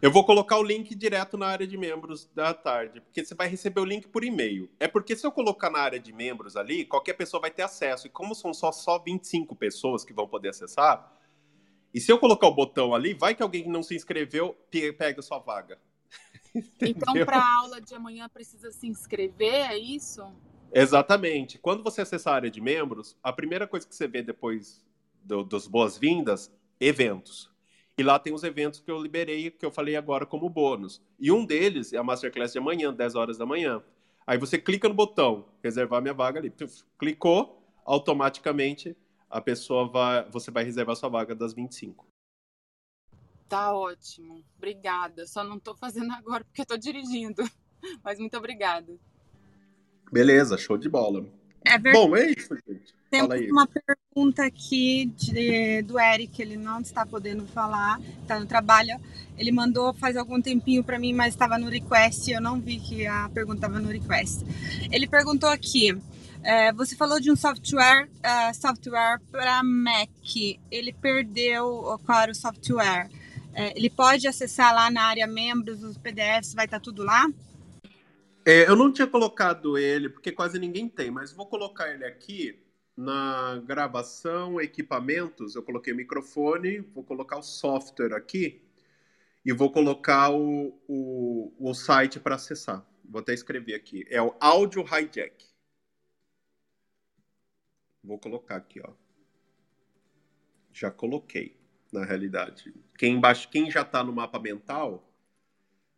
Eu 0.02 0.12
vou 0.12 0.26
colocar 0.26 0.58
o 0.58 0.64
link 0.64 0.94
direto 0.96 1.38
na 1.38 1.48
área 1.48 1.66
de 1.66 1.78
membros 1.78 2.30
da 2.36 2.54
tarde, 2.54 3.00
porque 3.00 3.24
você 3.24 3.34
vai 3.34 3.48
receber 3.48 3.80
o 3.80 3.86
link 3.86 4.06
por 4.10 4.22
e-mail. 4.22 4.70
É 4.78 4.86
porque 4.86 5.16
se 5.16 5.26
eu 5.26 5.32
colocar 5.32 5.70
na 5.70 5.80
área 5.80 5.98
de 5.98 6.12
membros 6.12 6.58
ali, 6.58 6.84
qualquer 6.84 7.14
pessoa 7.14 7.40
vai 7.40 7.50
ter 7.50 7.62
acesso. 7.62 8.08
E 8.08 8.10
como 8.10 8.36
são 8.36 8.54
só, 8.54 8.70
só 8.72 9.00
25 9.00 9.56
pessoas 9.56 10.04
que 10.04 10.12
vão 10.12 10.28
poder 10.28 10.50
acessar, 10.50 11.13
e 11.94 12.02
se 12.02 12.12
eu 12.12 12.18
colocar 12.18 12.48
o 12.48 12.56
botão 12.56 12.94
ali, 12.94 13.14
vai 13.14 13.36
que 13.36 13.44
alguém 13.44 13.64
que 13.64 13.70
não 13.70 13.84
se 13.84 13.96
inscreveu 13.96 14.58
pega 14.98 15.20
a 15.20 15.24
sua 15.24 15.40
vaga. 15.40 15.80
então, 16.82 17.14
para 17.26 17.38
a 17.38 17.56
aula 17.58 17.80
de 17.80 17.94
amanhã 17.94 18.28
precisa 18.30 18.72
se 18.72 18.88
inscrever, 18.88 19.72
é 19.72 19.78
isso? 19.78 20.24
Exatamente. 20.72 21.60
Quando 21.60 21.84
você 21.84 22.02
acessar 22.02 22.34
a 22.34 22.36
área 22.38 22.52
de 22.52 22.60
membros, 22.60 23.16
a 23.22 23.32
primeira 23.32 23.68
coisa 23.68 23.88
que 23.88 23.96
você 23.96 24.08
vê 24.08 24.24
depois 24.24 24.84
do, 25.24 25.44
dos 25.44 25.68
boas-vindas, 25.68 26.52
eventos. 26.80 27.52
E 27.96 28.02
lá 28.02 28.18
tem 28.18 28.34
os 28.34 28.44
eventos 28.44 28.80
que 28.80 28.90
eu 28.90 29.00
liberei, 29.00 29.52
que 29.52 29.66
eu 29.66 29.72
falei 29.72 29.96
agora 29.96 30.26
como 30.26 30.50
bônus. 30.50 31.00
E 31.20 31.32
um 31.32 31.46
deles 31.46 31.94
é 31.94 31.98
a 31.98 32.04
Masterclass 32.04 32.52
de 32.52 32.58
amanhã, 32.58 32.92
10 32.92 33.14
horas 33.14 33.38
da 33.38 33.46
manhã. 33.46 33.84
Aí 34.26 34.38
você 34.38 34.58
clica 34.58 34.88
no 34.88 34.96
botão, 34.96 35.46
reservar 35.64 36.02
minha 36.02 36.14
vaga 36.14 36.40
ali. 36.40 36.52
Clicou, 36.98 37.62
automaticamente 37.86 38.98
a 39.34 39.42
pessoa 39.42 39.88
vai, 39.88 40.30
você 40.30 40.52
vai 40.52 40.64
reservar 40.64 40.96
sua 40.96 41.10
vaga 41.10 41.34
das 41.34 41.54
25. 41.54 42.06
Tá 43.50 43.74
ótimo. 43.74 44.44
Obrigada. 44.58 45.26
Só 45.26 45.44
não 45.44 45.60
tô 45.60 45.76
fazendo 45.76 46.12
agora 46.14 46.44
porque 46.44 46.62
eu 46.62 46.66
tô 46.66 46.78
dirigindo. 46.78 47.44
Mas 48.04 48.20
muito 48.20 48.38
obrigada. 48.38 48.96
Beleza, 50.12 50.58
show 50.58 50.78
de 50.78 50.88
bola. 50.88 51.26
É 51.66 51.78
Bom, 51.78 52.16
é 52.16 52.28
isso, 52.28 52.56
gente. 52.68 52.94
Tem 53.10 53.22
uma 53.52 53.68
pergunta 53.68 54.44
aqui 54.44 55.06
de, 55.16 55.82
do 55.84 56.00
Eric, 56.00 56.42
ele 56.42 56.58
não 56.58 56.82
está 56.82 57.06
podendo 57.06 57.46
falar, 57.48 58.00
está 58.22 58.40
no 58.40 58.46
trabalho. 58.46 59.00
Ele 59.38 59.52
mandou 59.52 59.94
faz 59.94 60.18
algum 60.18 60.42
tempinho 60.42 60.84
para 60.84 61.00
mim, 61.00 61.14
mas 61.14 61.34
estava 61.34 61.58
no 61.58 61.70
request, 61.70 62.30
eu 62.30 62.42
não 62.42 62.60
vi 62.60 62.80
que 62.80 63.06
a 63.06 63.30
pergunta 63.30 63.66
estava 63.66 63.80
no 63.80 63.88
request. 63.88 64.44
Ele 64.92 65.08
perguntou 65.08 65.50
aqui: 65.50 65.96
é, 66.44 66.74
você 66.74 66.96
falou 66.96 67.20
de 67.20 67.32
um 67.32 67.36
software, 67.36 68.08
uh, 68.08 68.54
software 68.54 69.20
para 69.32 69.64
Mac. 69.64 70.10
Ele 70.70 70.92
perdeu 70.94 72.00
qual 72.06 72.20
era 72.20 72.32
o 72.32 72.36
software. 72.36 73.10
É, 73.54 73.78
ele 73.78 73.90
pode 73.90 74.28
acessar 74.28 74.74
lá 74.74 74.90
na 74.90 75.04
área 75.04 75.28
membros, 75.28 75.84
os 75.84 75.98
PDFs, 75.98 76.54
vai 76.54 76.66
estar 76.66 76.80
tá 76.80 76.84
tudo 76.84 77.04
lá? 77.04 77.30
É, 78.46 78.68
eu 78.68 78.76
não 78.76 78.92
tinha 78.92 79.08
colocado 79.08 79.78
ele, 79.78 80.10
porque 80.10 80.32
quase 80.32 80.60
ninguém 80.60 80.90
tem, 80.90 81.10
mas 81.10 81.32
vou 81.32 81.46
colocar 81.46 81.90
ele 81.90 82.04
aqui 82.04 82.60
na 82.98 83.62
gravação, 83.66 84.60
equipamentos. 84.60 85.56
Eu 85.56 85.64
coloquei 85.64 85.94
microfone, 85.94 86.80
vou 86.80 87.04
colocar 87.04 87.38
o 87.38 87.44
software 87.44 88.14
aqui 88.14 88.62
e 89.46 89.54
vou 89.54 89.72
colocar 89.72 90.32
o, 90.32 90.78
o, 90.88 91.54
o 91.60 91.74
site 91.74 92.20
para 92.20 92.36
acessar. 92.36 92.86
Vou 93.06 93.22
até 93.22 93.34
escrever 93.34 93.76
aqui. 93.76 94.06
É 94.10 94.22
o 94.22 94.36
Audio 94.40 94.82
Hijack. 94.82 95.53
Vou 98.04 98.20
colocar 98.20 98.58
aqui, 98.58 98.82
ó. 98.84 98.92
Já 100.74 100.92
coloquei, 100.92 101.56
na 101.92 102.04
realidade. 102.04 102.74
Quem, 102.98 103.16
embaixo, 103.16 103.50
quem 103.50 103.72
já 103.72 103.82
está 103.82 104.04
no 104.04 104.12
mapa 104.12 104.40
mental 104.40 105.08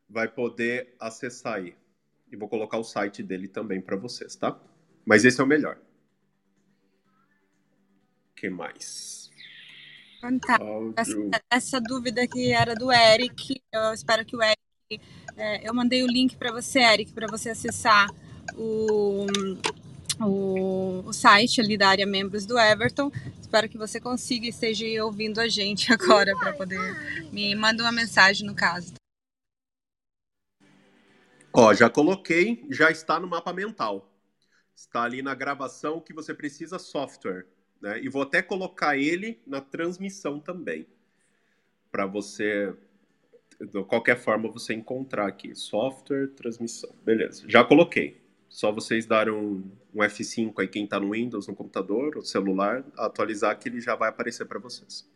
vai 0.07 0.27
poder 0.27 0.95
acessar 0.99 1.55
aí. 1.55 1.75
E 2.31 2.35
vou 2.35 2.47
colocar 2.47 2.77
o 2.77 2.83
site 2.83 3.23
dele 3.23 3.47
também 3.47 3.81
para 3.81 3.95
vocês, 3.95 4.35
tá? 4.35 4.59
Mas 5.05 5.25
esse 5.25 5.39
é 5.39 5.43
o 5.43 5.47
melhor. 5.47 5.79
que 8.35 8.49
mais? 8.49 9.31
Essa, 10.97 11.43
essa, 11.51 11.81
dúvida 11.81 12.27
que 12.27 12.51
era 12.51 12.73
do 12.75 12.91
Eric, 12.91 13.61
eu 13.71 13.93
espero 13.93 14.25
que 14.25 14.35
o 14.35 14.41
Eric. 14.41 14.57
É, 15.37 15.67
eu 15.67 15.73
mandei 15.73 16.03
o 16.03 16.07
link 16.07 16.35
para 16.35 16.51
você, 16.51 16.79
Eric, 16.79 17.13
para 17.13 17.27
você 17.27 17.49
acessar 17.49 18.09
o 18.55 19.27
o, 20.19 21.03
o 21.05 21.13
site 21.13 21.61
ali 21.61 21.77
da 21.77 21.89
área 21.89 22.05
membros 22.05 22.45
do 22.45 22.57
Everton. 22.57 23.11
Espero 23.39 23.69
que 23.69 23.77
você 23.77 23.99
consiga 23.99 24.45
e 24.45 24.49
esteja 24.49 24.85
ouvindo 25.03 25.39
a 25.39 25.47
gente 25.47 25.91
agora 25.93 26.35
para 26.37 26.53
poder 26.53 26.79
me 27.31 27.55
mandar 27.55 27.83
uma 27.83 27.91
mensagem 27.91 28.45
no 28.45 28.55
caso. 28.55 28.93
Ó, 31.53 31.73
já 31.73 31.89
coloquei, 31.89 32.65
já 32.69 32.91
está 32.91 33.19
no 33.19 33.27
mapa 33.27 33.53
mental. 33.53 34.11
Está 34.75 35.03
ali 35.03 35.21
na 35.21 35.33
gravação 35.33 36.01
que 36.01 36.13
você 36.13 36.33
precisa 36.33 36.77
software, 36.77 37.45
né? 37.81 38.01
E 38.01 38.09
vou 38.09 38.23
até 38.23 38.41
colocar 38.41 38.97
ele 38.97 39.39
na 39.47 39.61
transmissão 39.61 40.37
também, 40.37 40.85
para 41.89 42.05
você 42.05 42.75
de 43.57 43.83
qualquer 43.85 44.17
forma 44.17 44.51
você 44.51 44.73
encontrar 44.73 45.27
aqui 45.27 45.55
software 45.55 46.27
transmissão. 46.35 46.93
Beleza, 47.05 47.45
já 47.47 47.63
coloquei. 47.63 48.21
Só 48.49 48.71
vocês 48.71 49.05
darem 49.05 49.33
um, 49.33 49.63
um 49.95 49.99
F5 49.99 50.53
aí 50.59 50.67
quem 50.67 50.83
está 50.83 50.99
no 50.99 51.11
Windows, 51.11 51.47
no 51.47 51.55
computador, 51.55 52.17
ou 52.17 52.21
celular, 52.21 52.83
atualizar 52.97 53.57
que 53.57 53.69
ele 53.69 53.79
já 53.79 53.95
vai 53.95 54.09
aparecer 54.09 54.45
para 54.45 54.59
vocês. 54.59 55.09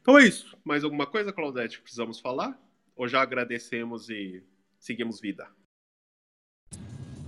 Então 0.00 0.18
é 0.18 0.24
isso. 0.24 0.56
Mais 0.64 0.82
alguma 0.82 1.06
coisa, 1.06 1.32
Claudete, 1.32 1.76
que 1.76 1.82
precisamos 1.82 2.18
falar? 2.18 2.58
Ou 2.96 3.06
já 3.06 3.20
agradecemos 3.20 4.08
e 4.08 4.42
seguimos 4.78 5.20
vida? 5.20 5.46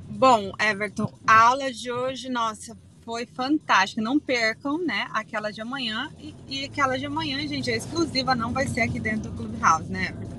Bom, 0.09 0.53
Everton, 0.59 1.13
a 1.27 1.43
aula 1.43 1.71
de 1.71 1.91
hoje, 1.93 2.31
nossa, 2.31 2.77
foi 3.03 3.27
fantástica. 3.27 4.01
Não 4.01 4.19
percam, 4.19 4.79
né, 4.79 5.07
aquela 5.13 5.51
de 5.51 5.61
amanhã. 5.61 6.11
E, 6.19 6.35
e 6.49 6.65
aquela 6.65 6.99
de 6.99 7.05
amanhã, 7.05 7.47
gente, 7.47 7.71
é 7.71 7.77
exclusiva, 7.77 8.35
não 8.35 8.53
vai 8.53 8.67
ser 8.67 8.81
aqui 8.81 8.99
dentro 8.99 9.31
do 9.31 9.37
Clubhouse, 9.37 9.91
né, 9.91 10.09
Everton? 10.09 10.36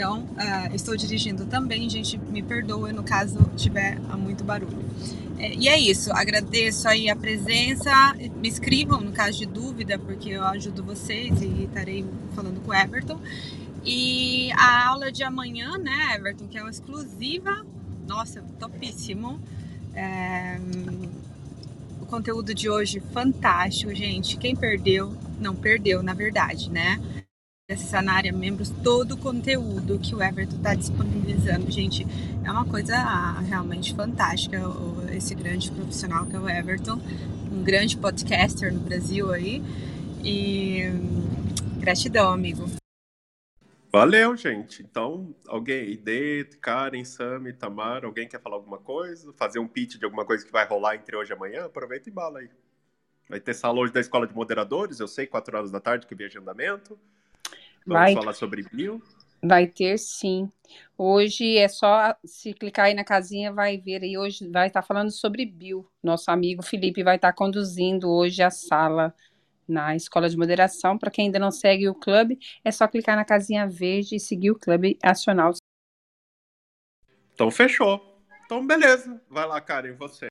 Então, 0.00 0.20
uh, 0.22 0.74
estou 0.74 0.96
dirigindo 0.96 1.44
também, 1.44 1.86
gente, 1.90 2.16
me 2.16 2.42
perdoe 2.42 2.90
no 2.90 3.02
caso 3.02 3.38
tiver 3.54 4.00
muito 4.16 4.42
barulho. 4.42 4.82
É, 5.38 5.54
e 5.54 5.68
é 5.68 5.78
isso, 5.78 6.10
agradeço 6.14 6.88
aí 6.88 7.10
a 7.10 7.14
presença, 7.14 8.14
me 8.34 8.48
escrevam 8.48 9.02
no 9.02 9.12
caso 9.12 9.36
de 9.36 9.44
dúvida, 9.44 9.98
porque 9.98 10.30
eu 10.30 10.42
ajudo 10.42 10.82
vocês 10.82 11.42
e 11.42 11.64
estarei 11.64 12.06
falando 12.34 12.62
com 12.62 12.70
o 12.70 12.74
Everton. 12.74 13.20
E 13.84 14.50
a 14.52 14.88
aula 14.88 15.12
de 15.12 15.22
amanhã, 15.22 15.76
né, 15.76 16.14
Everton, 16.16 16.48
que 16.48 16.56
é 16.56 16.62
uma 16.62 16.70
exclusiva 16.70 17.62
nossa, 18.08 18.42
topíssimo. 18.58 19.38
É... 19.94 20.58
O 22.00 22.06
conteúdo 22.06 22.54
de 22.54 22.70
hoje 22.70 23.00
fantástico, 23.12 23.94
gente. 23.94 24.38
Quem 24.38 24.56
perdeu, 24.56 25.14
não 25.38 25.54
perdeu, 25.54 26.02
na 26.02 26.14
verdade, 26.14 26.70
né? 26.70 26.98
Área 28.08 28.32
membros 28.32 28.70
todo 28.82 29.12
o 29.12 29.16
conteúdo 29.16 29.98
que 29.98 30.12
o 30.12 30.20
Everton 30.20 30.56
está 30.56 30.74
disponibilizando, 30.74 31.70
gente. 31.70 32.04
É 32.44 32.50
uma 32.50 32.64
coisa 32.64 32.96
realmente 33.42 33.94
fantástica. 33.94 34.60
Esse 35.12 35.34
grande 35.36 35.70
profissional 35.70 36.26
que 36.26 36.34
é 36.34 36.38
o 36.38 36.48
Everton, 36.48 37.00
um 37.50 37.62
grande 37.62 37.96
podcaster 37.96 38.72
no 38.72 38.80
Brasil 38.80 39.32
aí. 39.32 39.62
E 40.24 40.82
gratidão, 41.78 42.32
amigo. 42.32 42.66
Valeu, 43.92 44.36
gente. 44.36 44.82
Então, 44.82 45.34
alguém, 45.46 45.90
ID, 45.90 46.56
Karen, 46.60 47.04
Sami, 47.04 47.52
Tamar, 47.52 48.04
alguém 48.04 48.28
quer 48.28 48.40
falar 48.40 48.56
alguma 48.56 48.78
coisa? 48.78 49.32
Fazer 49.34 49.58
um 49.60 49.68
pitch 49.68 49.96
de 49.96 50.04
alguma 50.04 50.24
coisa 50.24 50.44
que 50.44 50.52
vai 50.52 50.66
rolar 50.66 50.96
entre 50.96 51.16
hoje 51.16 51.32
e 51.32 51.34
amanhã? 51.34 51.66
Aproveita 51.66 52.08
e 52.08 52.12
bala 52.12 52.40
aí. 52.40 52.50
Vai 53.28 53.38
ter 53.38 53.54
sala 53.54 53.78
hoje 53.78 53.92
da 53.92 54.00
Escola 54.00 54.26
de 54.26 54.34
Moderadores, 54.34 54.98
eu 54.98 55.06
sei, 55.06 55.26
4 55.26 55.56
horas 55.56 55.70
da 55.70 55.80
tarde, 55.80 56.06
que 56.06 56.14
vem 56.16 56.26
agendamento. 56.26 56.98
Vamos 57.86 58.02
vai, 58.02 58.14
falar 58.14 58.32
sobre 58.34 58.62
bio. 58.72 59.02
Vai 59.42 59.66
ter 59.66 59.98
sim. 59.98 60.50
Hoje 60.96 61.56
é 61.56 61.66
só 61.66 62.14
se 62.24 62.52
clicar 62.52 62.86
aí 62.86 62.94
na 62.94 63.04
casinha, 63.04 63.52
vai 63.52 63.78
ver 63.78 64.02
aí. 64.02 64.18
Hoje 64.18 64.48
vai 64.50 64.66
estar 64.66 64.82
falando 64.82 65.10
sobre 65.10 65.46
bio. 65.46 65.90
Nosso 66.02 66.30
amigo 66.30 66.62
Felipe 66.62 67.02
vai 67.02 67.16
estar 67.16 67.32
conduzindo 67.32 68.10
hoje 68.10 68.42
a 68.42 68.50
sala 68.50 69.14
na 69.66 69.96
Escola 69.96 70.28
de 70.28 70.36
Moderação. 70.36 70.98
Para 70.98 71.10
quem 71.10 71.26
ainda 71.26 71.38
não 71.38 71.50
segue 71.50 71.88
o 71.88 71.94
clube, 71.94 72.38
é 72.64 72.70
só 72.70 72.86
clicar 72.86 73.16
na 73.16 73.24
casinha 73.24 73.66
verde 73.66 74.16
e 74.16 74.20
seguir 74.20 74.50
o 74.50 74.58
clube 74.58 74.98
acional. 75.02 75.54
Então 77.32 77.50
fechou. 77.50 78.20
Então 78.44 78.66
beleza. 78.66 79.20
Vai 79.30 79.46
lá, 79.46 79.60
Karen, 79.60 79.94
você. 79.94 80.28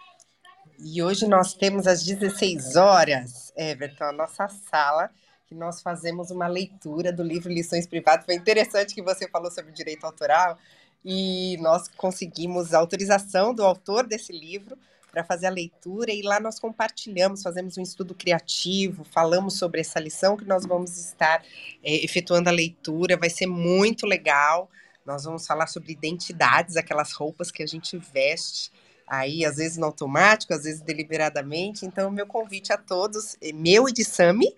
E 0.78 1.02
hoje 1.02 1.28
nós 1.28 1.54
temos 1.54 1.88
às 1.88 2.06
16 2.06 2.76
horas, 2.76 3.52
Everton, 3.58 4.06
a 4.06 4.12
nossa 4.14 4.48
sala, 4.48 5.10
que 5.50 5.56
nós 5.56 5.82
fazemos 5.82 6.30
uma 6.30 6.46
leitura 6.46 7.12
do 7.12 7.24
livro 7.24 7.52
Lições 7.52 7.88
Privadas. 7.88 8.24
Foi 8.24 8.36
interessante 8.36 8.94
que 8.94 9.02
você 9.02 9.28
falou 9.28 9.50
sobre 9.50 9.72
direito 9.72 10.04
autoral 10.04 10.60
e 11.04 11.58
nós 11.60 11.88
conseguimos 11.88 12.72
a 12.72 12.78
autorização 12.78 13.52
do 13.52 13.66
autor 13.66 14.06
desse 14.06 14.32
livro 14.32 14.78
para 15.12 15.24
fazer 15.24 15.48
a 15.48 15.50
leitura 15.50 16.12
e 16.12 16.22
lá 16.22 16.40
nós 16.40 16.60
compartilhamos, 16.60 17.42
fazemos 17.42 17.80
um 17.80 17.82
estudo 17.82 18.14
criativo, 18.14 19.04
falamos 19.04 19.58
sobre 19.58 19.82
essa 19.82 20.00
lição 20.00 20.38
que 20.38 20.46
nós 20.46 20.68
vamos 20.68 20.96
estar 21.00 21.44
é, 21.84 22.06
efetuando 22.06 22.48
a 22.48 22.52
leitura, 22.52 23.18
vai 23.18 23.32
ser 23.32 23.48
muito 23.48 24.06
legal. 24.06 24.70
Nós 25.04 25.24
vamos 25.24 25.48
falar 25.48 25.66
sobre 25.66 25.92
identidades, 25.92 26.78
aquelas 26.78 27.12
roupas 27.12 27.50
que 27.50 27.64
a 27.64 27.68
gente 27.68 27.98
veste 27.98 28.72
aí, 29.08 29.44
às 29.44 29.56
vezes 29.58 29.78
no 29.78 29.88
automático, 29.88 30.54
às 30.54 30.62
vezes 30.62 30.82
deliberadamente. 30.82 31.88
Então, 31.88 32.12
meu 32.12 32.28
convite 32.28 32.72
a 32.72 32.78
todos, 32.78 33.36
é 33.42 33.52
meu 33.52 33.90
e 33.90 33.92
de 33.92 34.06
Sami, 34.06 34.54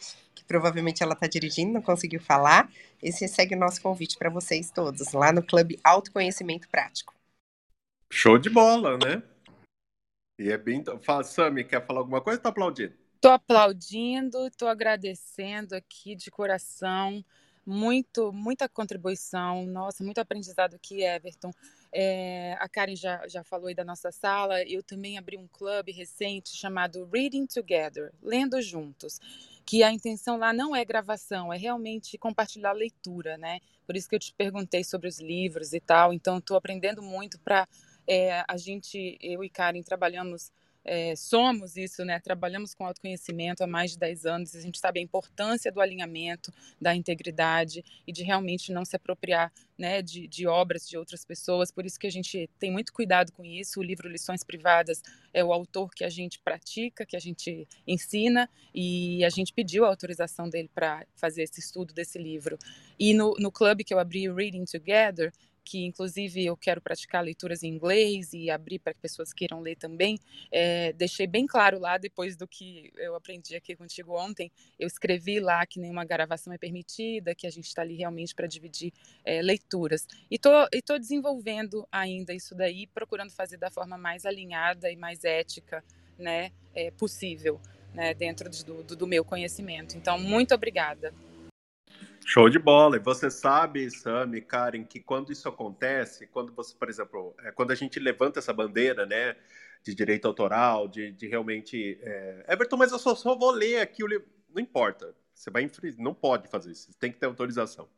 provavelmente 0.51 1.01
ela 1.01 1.13
está 1.13 1.27
dirigindo, 1.27 1.71
não 1.71 1.81
conseguiu 1.81 2.19
falar. 2.19 2.69
Esse 3.01 3.25
segue 3.25 3.55
o 3.55 3.57
nosso 3.57 3.81
convite 3.81 4.17
para 4.17 4.29
vocês 4.29 4.69
todos, 4.69 5.13
lá 5.13 5.31
no 5.31 5.41
Clube 5.41 5.79
Autoconhecimento 5.81 6.67
Prático. 6.67 7.13
Show 8.11 8.37
de 8.37 8.49
bola, 8.49 8.97
né? 8.97 9.23
E 10.37 10.51
é 10.51 10.57
bem. 10.57 10.83
Fala, 11.01 11.23
Sami, 11.23 11.63
quer 11.63 11.85
falar 11.85 12.01
alguma 12.01 12.19
coisa 12.19 12.37
ou 12.37 12.43
tá 12.43 12.49
aplaudindo? 12.49 12.93
Tô 13.21 13.29
aplaudindo, 13.29 14.51
tô 14.57 14.67
agradecendo 14.67 15.73
aqui 15.73 16.15
de 16.15 16.29
coração. 16.29 17.23
Muito, 17.65 18.33
muita 18.33 18.67
contribuição, 18.67 19.65
nossa, 19.67 20.03
muito 20.03 20.17
aprendizado 20.19 20.75
aqui, 20.75 21.03
Everton. 21.03 21.51
É, 21.93 22.53
a 22.59 22.67
Karen 22.67 22.95
já, 22.95 23.27
já 23.27 23.43
falou 23.43 23.67
aí 23.67 23.75
da 23.75 23.83
nossa 23.83 24.11
sala. 24.11 24.63
Eu 24.63 24.81
também 24.81 25.17
abri 25.17 25.37
um 25.37 25.47
clube 25.47 25.91
recente 25.91 26.49
chamado 26.57 27.07
Reading 27.11 27.45
Together, 27.45 28.11
Lendo 28.21 28.59
Juntos, 28.61 29.19
que 29.63 29.83
a 29.83 29.91
intenção 29.91 30.37
lá 30.37 30.51
não 30.51 30.75
é 30.75 30.83
gravação, 30.83 31.53
é 31.53 31.57
realmente 31.57 32.17
compartilhar 32.17 32.71
leitura, 32.71 33.37
né? 33.37 33.59
Por 33.85 33.95
isso 33.95 34.09
que 34.09 34.15
eu 34.15 34.19
te 34.19 34.33
perguntei 34.33 34.83
sobre 34.83 35.07
os 35.07 35.19
livros 35.19 35.71
e 35.71 35.79
tal. 35.79 36.11
Então, 36.13 36.39
estou 36.39 36.57
aprendendo 36.57 37.01
muito 37.03 37.39
para 37.39 37.67
é, 38.07 38.43
a 38.47 38.57
gente, 38.57 39.17
eu 39.21 39.43
e 39.43 39.49
Karen, 39.49 39.83
trabalhamos, 39.83 40.51
é, 40.83 41.15
somos 41.15 41.77
isso, 41.77 42.03
né? 42.03 42.19
Trabalhamos 42.19 42.73
com 42.73 42.85
autoconhecimento 42.85 43.63
há 43.63 43.67
mais 43.67 43.91
de 43.91 43.99
10 43.99 44.25
anos. 44.25 44.55
A 44.55 44.61
gente 44.61 44.79
sabe 44.79 44.99
a 44.99 45.03
importância 45.03 45.71
do 45.71 45.79
alinhamento, 45.79 46.51
da 46.79 46.95
integridade 46.95 47.83
e 48.07 48.11
de 48.11 48.23
realmente 48.23 48.71
não 48.71 48.83
se 48.83 48.95
apropriar 48.95 49.51
né, 49.77 50.01
de, 50.01 50.27
de, 50.27 50.47
obras 50.47 50.87
de 50.87 50.97
outras 50.97 51.23
pessoas. 51.23 51.71
Por 51.71 51.85
isso 51.85 51.99
que 51.99 52.07
a 52.07 52.11
gente 52.11 52.49
tem 52.59 52.71
muito 52.71 52.93
cuidado 52.93 53.31
com 53.31 53.43
isso. 53.43 53.79
O 53.79 53.83
livro 53.83 54.09
Lições 54.09 54.43
Privadas 54.43 55.01
é 55.33 55.43
o 55.43 55.53
autor 55.53 55.91
que 55.93 56.03
a 56.03 56.09
gente 56.09 56.39
pratica, 56.39 57.05
que 57.05 57.15
a 57.15 57.19
gente 57.19 57.67
ensina, 57.87 58.49
e 58.73 59.23
a 59.23 59.29
gente 59.29 59.53
pediu 59.53 59.85
a 59.85 59.89
autorização 59.89 60.49
dele 60.49 60.69
para 60.73 61.05
fazer 61.15 61.43
esse 61.43 61.59
estudo 61.59 61.93
desse 61.93 62.17
livro. 62.17 62.57
E 62.99 63.13
no, 63.13 63.33
no 63.39 63.51
clube 63.51 63.83
que 63.83 63.93
eu 63.93 63.99
abri, 63.99 64.31
Reading 64.31 64.65
Together, 64.65 65.31
que 65.63 65.85
inclusive 65.85 66.45
eu 66.45 66.57
quero 66.57 66.81
praticar 66.81 67.23
leituras 67.23 67.63
em 67.63 67.69
inglês 67.69 68.33
e 68.33 68.49
abrir 68.49 68.79
para 68.79 68.93
que 68.93 68.99
pessoas 68.99 69.33
queiram 69.33 69.59
ler 69.59 69.75
também. 69.75 70.19
É, 70.51 70.93
deixei 70.93 71.27
bem 71.27 71.45
claro 71.45 71.79
lá, 71.79 71.97
depois 71.97 72.35
do 72.35 72.47
que 72.47 72.91
eu 72.97 73.15
aprendi 73.15 73.55
aqui 73.55 73.75
contigo 73.75 74.17
ontem, 74.17 74.51
eu 74.79 74.87
escrevi 74.87 75.39
lá 75.39 75.65
que 75.65 75.79
nenhuma 75.79 76.05
gravação 76.05 76.51
é 76.53 76.57
permitida, 76.57 77.35
que 77.35 77.47
a 77.47 77.49
gente 77.49 77.67
está 77.67 77.81
ali 77.81 77.95
realmente 77.95 78.33
para 78.35 78.47
dividir 78.47 78.91
é, 79.23 79.41
leituras. 79.41 80.07
E 80.29 80.37
tô, 80.37 80.49
estou 80.71 80.97
desenvolvendo 80.99 81.87
ainda 81.91 82.33
isso 82.33 82.55
daí, 82.55 82.87
procurando 82.87 83.31
fazer 83.31 83.57
da 83.57 83.69
forma 83.69 83.97
mais 83.97 84.25
alinhada 84.25 84.91
e 84.91 84.95
mais 84.95 85.23
ética 85.23 85.83
né, 86.17 86.51
é, 86.73 86.91
possível. 86.91 87.59
Né, 87.93 88.13
dentro 88.13 88.49
do, 88.49 88.95
do 88.95 89.05
meu 89.05 89.25
conhecimento. 89.25 89.97
Então, 89.97 90.17
muito 90.17 90.55
obrigada. 90.55 91.13
Show 92.33 92.47
de 92.47 92.57
bola. 92.57 92.95
E 92.95 92.99
você 92.99 93.29
sabe, 93.29 93.91
Sami, 93.91 94.39
Karen, 94.39 94.85
que 94.85 95.01
quando 95.01 95.33
isso 95.33 95.49
acontece, 95.49 96.25
quando 96.27 96.53
você, 96.53 96.73
por 96.73 96.87
exemplo, 96.87 97.35
é, 97.43 97.51
quando 97.51 97.71
a 97.71 97.75
gente 97.75 97.99
levanta 97.99 98.39
essa 98.39 98.53
bandeira, 98.53 99.05
né, 99.05 99.35
de 99.83 99.93
direito 99.93 100.29
autoral, 100.29 100.87
de, 100.87 101.11
de 101.11 101.27
realmente. 101.27 101.99
É... 102.01 102.45
Everton, 102.47 102.77
mas 102.77 102.93
eu 102.93 102.99
só, 102.99 103.15
só 103.15 103.35
vou 103.35 103.51
ler 103.51 103.81
aqui 103.81 104.01
o 104.01 104.07
livro. 104.07 104.25
Não 104.49 104.61
importa. 104.61 105.13
Você 105.35 105.51
vai 105.51 105.69
não 105.97 106.13
pode 106.13 106.47
fazer 106.47 106.71
isso. 106.71 106.89
Tem 106.97 107.11
que 107.11 107.17
ter 107.17 107.25
autorização. 107.25 107.89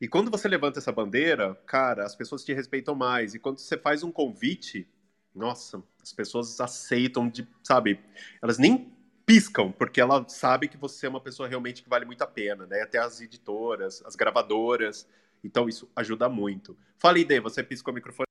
E 0.00 0.08
quando 0.08 0.32
você 0.32 0.48
levanta 0.48 0.80
essa 0.80 0.90
bandeira, 0.90 1.54
cara, 1.64 2.04
as 2.04 2.16
pessoas 2.16 2.44
te 2.44 2.52
respeitam 2.52 2.96
mais. 2.96 3.36
E 3.36 3.38
quando 3.38 3.58
você 3.58 3.78
faz 3.78 4.02
um 4.02 4.10
convite, 4.10 4.88
nossa, 5.32 5.80
as 6.02 6.12
pessoas 6.12 6.60
aceitam 6.60 7.28
de, 7.28 7.46
sabe? 7.62 8.00
Elas 8.42 8.58
nem 8.58 8.95
piscam, 9.26 9.72
porque 9.72 10.00
ela 10.00 10.26
sabe 10.28 10.68
que 10.68 10.76
você 10.78 11.06
é 11.06 11.08
uma 11.08 11.20
pessoa 11.20 11.48
realmente 11.48 11.82
que 11.82 11.88
vale 11.88 12.04
muito 12.06 12.22
a 12.22 12.26
pena, 12.26 12.66
né? 12.66 12.82
Até 12.82 12.98
as 12.98 13.20
editoras, 13.20 14.02
as 14.06 14.16
gravadoras. 14.16 15.08
Então 15.44 15.68
isso 15.68 15.90
ajuda 15.96 16.28
muito. 16.28 16.76
Fala, 16.98 17.18
Ide, 17.18 17.40
você 17.40 17.62
piscou 17.62 17.92
o 17.92 17.94
microfone? 17.94 18.26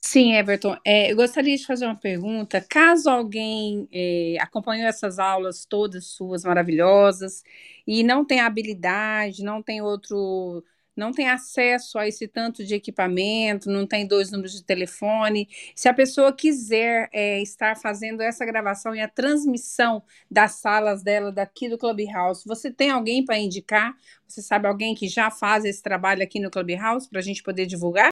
Sim, 0.00 0.34
Everton. 0.34 0.76
É, 0.84 1.10
eu 1.12 1.16
gostaria 1.16 1.56
de 1.56 1.66
fazer 1.66 1.84
uma 1.84 1.96
pergunta. 1.98 2.60
Caso 2.60 3.10
alguém 3.10 3.88
é, 3.92 4.36
acompanhou 4.40 4.86
essas 4.88 5.18
aulas 5.18 5.66
todas 5.66 6.06
suas 6.06 6.44
maravilhosas 6.44 7.42
e 7.86 8.02
não 8.04 8.24
tem 8.24 8.40
habilidade, 8.40 9.42
não 9.42 9.62
tem 9.62 9.82
outro, 9.82 10.64
não 10.96 11.12
tem 11.12 11.28
acesso 11.28 11.98
a 11.98 12.08
esse 12.08 12.26
tanto 12.26 12.64
de 12.64 12.74
equipamento, 12.74 13.70
não 13.70 13.86
tem 13.86 14.06
dois 14.06 14.30
números 14.30 14.52
de 14.52 14.64
telefone, 14.64 15.48
se 15.74 15.88
a 15.88 15.94
pessoa 15.94 16.32
quiser 16.32 17.08
é, 17.12 17.40
estar 17.42 17.76
fazendo 17.76 18.22
essa 18.22 18.44
gravação 18.44 18.94
e 18.94 19.00
a 19.00 19.08
transmissão 19.08 20.02
das 20.30 20.52
salas 20.52 21.02
dela 21.02 21.30
daqui 21.30 21.68
do 21.68 21.78
Clubhouse, 21.78 22.44
você 22.46 22.72
tem 22.72 22.90
alguém 22.90 23.24
para 23.24 23.38
indicar? 23.38 23.94
Você 24.26 24.40
sabe 24.40 24.66
alguém 24.66 24.94
que 24.94 25.08
já 25.08 25.30
faz 25.30 25.64
esse 25.64 25.82
trabalho 25.82 26.22
aqui 26.22 26.40
no 26.40 26.50
Clubhouse 26.50 27.08
para 27.08 27.18
a 27.18 27.22
gente 27.22 27.42
poder 27.42 27.66
divulgar? 27.66 28.08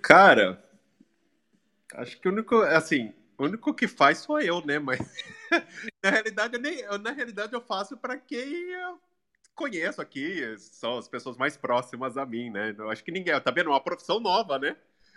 Cara, 0.00 0.62
acho 1.94 2.20
que 2.20 2.28
o 2.28 2.32
único, 2.32 2.56
assim, 2.62 3.12
o 3.36 3.44
único 3.44 3.74
que 3.74 3.86
faz 3.86 4.18
sou 4.18 4.40
eu, 4.40 4.64
né? 4.64 4.78
Mas 4.78 4.98
na 6.02 6.10
realidade, 6.10 6.54
eu 6.56 6.60
nem, 6.60 6.82
na 7.00 7.10
realidade 7.10 7.52
eu 7.52 7.60
faço 7.60 7.96
para 7.96 8.16
quem 8.16 8.74
conheço 9.58 10.00
aqui, 10.00 10.56
são 10.56 10.98
as 10.98 11.08
pessoas 11.08 11.36
mais 11.36 11.56
próximas 11.56 12.16
a 12.16 12.24
mim, 12.24 12.48
né? 12.48 12.72
Eu 12.78 12.88
acho 12.88 13.02
que 13.02 13.10
ninguém, 13.10 13.38
tá 13.40 13.50
vendo? 13.50 13.70
Uma 13.70 13.80
profissão 13.80 14.20
nova, 14.20 14.56
né? 14.56 14.76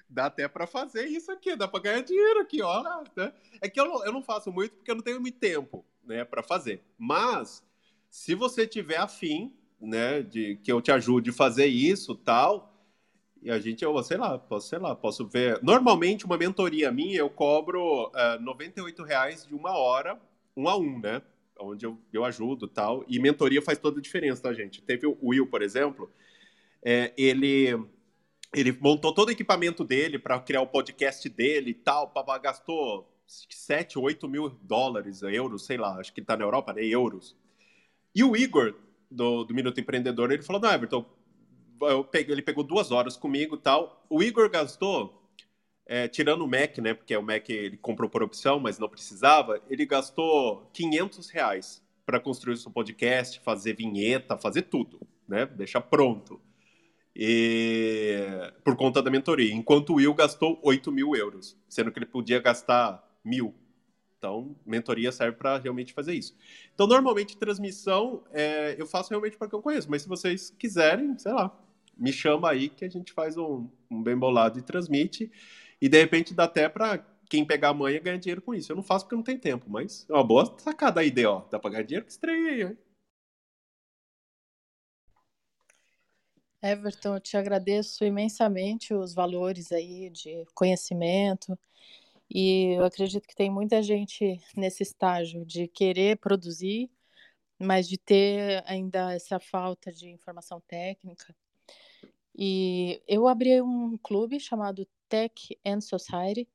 Dá 0.10 0.26
até 0.26 0.48
para 0.48 0.66
fazer 0.66 1.06
isso 1.06 1.32
aqui, 1.32 1.56
dá 1.56 1.68
para 1.68 1.80
ganhar 1.80 2.02
dinheiro 2.02 2.40
aqui, 2.42 2.62
ó. 2.62 2.84
Né? 3.16 3.32
É 3.62 3.70
que 3.70 3.80
eu 3.80 3.86
não, 3.86 4.04
eu 4.04 4.12
não 4.12 4.24
faço 4.24 4.52
muito 4.52 4.74
porque 4.76 4.90
eu 4.90 4.96
não 4.96 5.04
tenho 5.04 5.22
muito 5.22 5.38
tempo, 5.38 5.86
né, 6.04 6.26
para 6.26 6.42
fazer. 6.42 6.84
Mas 6.98 7.64
se 8.10 8.34
você 8.36 8.68
tiver 8.68 8.98
afim, 8.98 9.54
né, 9.80 10.22
de 10.22 10.58
que 10.58 10.72
eu 10.72 10.82
te 10.82 10.92
ajude 10.92 11.30
a 11.30 11.34
fazer 11.34 11.68
isso, 11.68 12.16
tal, 12.16 12.74
e 13.42 13.50
a 13.50 13.60
gente, 13.60 13.84
eu, 13.84 14.04
sei 14.04 14.18
lá, 14.18 14.38
posso, 14.38 14.68
sei 14.68 14.80
lá, 14.80 14.96
posso 14.96 15.26
ver. 15.26 15.60
Normalmente, 15.64 16.26
uma 16.26 16.38
mentoria 16.38 16.92
minha, 16.92 17.20
eu 17.20 17.30
cobro 17.30 18.08
uh, 18.08 18.42
98 18.42 19.04
reais 19.04 19.46
de 19.48 19.56
uma 19.56 19.78
hora, 19.78 20.20
um 20.58 20.68
a 20.68 20.76
um, 20.76 21.00
né? 21.00 21.22
Onde 21.62 21.86
eu, 21.86 21.98
eu 22.12 22.26
ajudo 22.26 22.68
tal. 22.68 23.06
E 23.08 23.20
mentoria 23.20 23.62
faz 23.62 23.78
toda 23.78 24.00
a 24.00 24.02
diferença, 24.02 24.42
tá, 24.42 24.54
gente? 24.54 24.82
Teve 24.82 25.08
o 25.08 25.18
Will, 25.22 25.48
por 25.48 25.62
exemplo, 25.62 26.12
é, 26.84 27.14
ele, 27.18 27.68
ele 28.54 28.72
montou 28.80 29.14
todo 29.14 29.30
o 29.30 29.32
equipamento 29.32 29.84
dele 29.84 30.18
para 30.18 30.40
criar 30.40 30.62
o 30.62 30.68
podcast 30.68 31.28
dele 31.30 31.72
e 31.72 31.76
tal, 31.76 32.10
papá, 32.10 32.38
gastou 32.38 33.08
7, 33.28 33.98
8 33.98 34.28
mil 34.28 34.50
dólares, 34.62 35.22
euros, 35.22 35.66
sei 35.66 35.78
lá, 35.78 36.00
acho 36.00 36.14
que 36.14 36.20
ele 36.20 36.28
tá 36.28 36.36
na 36.36 36.44
Europa, 36.44 36.74
né? 36.74 36.84
Euros. 36.84 37.36
E 38.14 38.24
o 38.24 38.36
Igor, 38.36 38.76
do, 39.10 39.44
do 39.44 39.54
Minuto 39.54 39.80
Empreendedor, 39.80 40.32
ele 40.32 40.42
falou: 40.42 40.62
não, 40.62 40.72
Everton, 40.72 41.06
peguei, 42.12 42.34
ele 42.34 42.42
pegou 42.42 42.64
duas 42.64 42.92
horas 42.92 43.18
comigo 43.18 43.58
tal. 43.58 44.06
O 44.10 44.22
Igor 44.22 44.50
gastou, 44.50 45.21
é, 45.92 46.08
tirando 46.08 46.44
o 46.44 46.48
Mac, 46.48 46.78
né? 46.78 46.94
Porque 46.94 47.14
o 47.18 47.22
Mac 47.22 47.50
ele 47.50 47.76
comprou 47.76 48.10
por 48.10 48.24
opção, 48.24 48.62
mas 48.62 48.80
não 48.80 48.88
precisava. 48.88 49.62
Ele 49.70 49.86
gastou 49.86 50.70
500 50.72 51.30
reais 51.30 51.84
para 52.06 52.18
construir 52.18 52.54
o 52.54 52.58
seu 52.58 52.72
podcast, 52.72 53.42
fazer 53.42 53.76
vinheta, 53.76 54.38
fazer 54.38 54.62
tudo, 54.62 55.02
né? 55.28 55.46
Deixar 55.46 55.82
pronto. 55.82 56.40
E 57.14 58.26
por 58.64 58.78
conta 58.78 59.02
da 59.04 59.12
mentoria. 59.12 59.54
Enquanto 59.54 59.90
o 59.90 59.96
Will 59.96 60.14
gastou 60.14 60.58
8 60.64 60.90
mil 60.94 61.14
euros, 61.14 61.58
sendo 61.68 61.92
que 61.92 62.00
ele 62.00 62.06
podia 62.06 62.40
gastar 62.40 63.06
mil. 63.22 63.54
Então, 64.18 64.56
mentoria 64.66 65.12
serve 65.12 65.36
para 65.36 65.58
realmente 65.58 65.92
fazer 65.92 66.14
isso. 66.14 66.38
Então, 66.74 66.88
normalmente, 66.88 67.36
transmissão 67.36 68.24
é, 68.32 68.78
eu 68.80 68.88
faço 68.88 69.10
realmente 69.10 69.36
para 69.36 69.50
quem 69.50 69.60
eu 69.60 69.62
conheço, 69.62 69.92
mas 69.92 70.04
se 70.04 70.08
vocês 70.08 70.56
quiserem, 70.58 71.18
sei 71.18 71.34
lá, 71.34 71.54
me 71.98 72.14
chama 72.14 72.50
aí 72.50 72.70
que 72.70 72.86
a 72.86 72.90
gente 72.90 73.12
faz 73.12 73.36
um, 73.36 73.68
um 73.90 74.02
bem 74.02 74.18
bolado 74.18 74.58
e 74.58 74.62
transmite. 74.62 75.30
E 75.82 75.90
de 75.90 76.00
repente 76.00 76.34
dá 76.34 76.44
até 76.44 76.70
para 76.70 77.00
quem 77.30 77.46
pegar 77.46 77.70
a 77.70 77.74
manha 77.74 78.00
ganhar 78.00 78.18
dinheiro 78.18 78.42
com 78.42 78.54
isso. 78.54 78.72
Eu 78.72 78.76
não 78.76 78.84
faço 78.84 79.06
porque 79.06 79.16
não 79.16 79.24
tem 79.24 79.38
tempo, 79.38 79.66
mas 79.70 80.06
é 80.10 80.14
uma 80.14 80.24
boa 80.24 80.56
sacada 80.60 81.02
a 81.02 81.04
ideia, 81.04 81.32
ó. 81.32 81.46
Dá 81.50 81.58
para 81.60 81.72
ganhar 81.72 81.84
dinheiro 81.84 82.06
com 82.06 82.12
estreia 82.12 82.68
aí, 82.68 82.78
Everton, 86.64 87.16
eu 87.16 87.20
te 87.20 87.36
agradeço 87.38 88.06
imensamente 88.06 88.94
os 88.94 89.16
valores 89.16 89.72
aí 89.72 90.12
de 90.12 90.46
conhecimento. 90.54 91.58
E 92.30 92.78
eu 92.78 92.86
acredito 92.86 93.28
que 93.28 93.36
tem 93.36 93.50
muita 93.50 93.82
gente 93.82 94.40
nesse 94.56 94.84
estágio 94.84 95.46
de 95.46 95.68
querer 95.68 96.18
produzir, 96.18 96.90
mas 97.60 97.88
de 97.90 97.98
ter 97.98 98.64
ainda 98.68 99.14
essa 99.14 99.40
falta 99.40 99.92
de 99.92 100.10
informação 100.10 100.62
técnica. 100.68 101.36
E 102.38 103.02
eu 103.08 103.28
abri 103.28 103.62
um 103.62 103.98
clube 103.98 104.40
chamado 104.40 104.88
Tech 105.12 105.60
and 105.66 105.82
Society. 105.82 106.48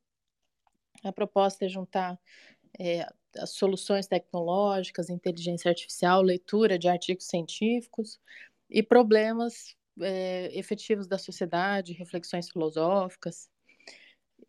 A 1.05 1.13
proposta 1.13 1.67
é 1.67 1.69
juntar 1.69 2.19
é, 2.79 3.07
as 3.37 3.51
soluções 3.51 4.07
tecnológicas, 4.07 5.11
inteligência 5.11 5.69
artificial, 5.69 6.23
leitura 6.23 6.79
de 6.79 6.89
artigos 6.89 7.27
científicos 7.27 8.19
e 8.71 8.83
problemas 8.83 9.77
é, 10.01 10.51
efetivos 10.59 11.07
da 11.07 11.19
sociedade, 11.19 11.93
reflexões 11.93 12.49
filosóficas. 12.51 13.51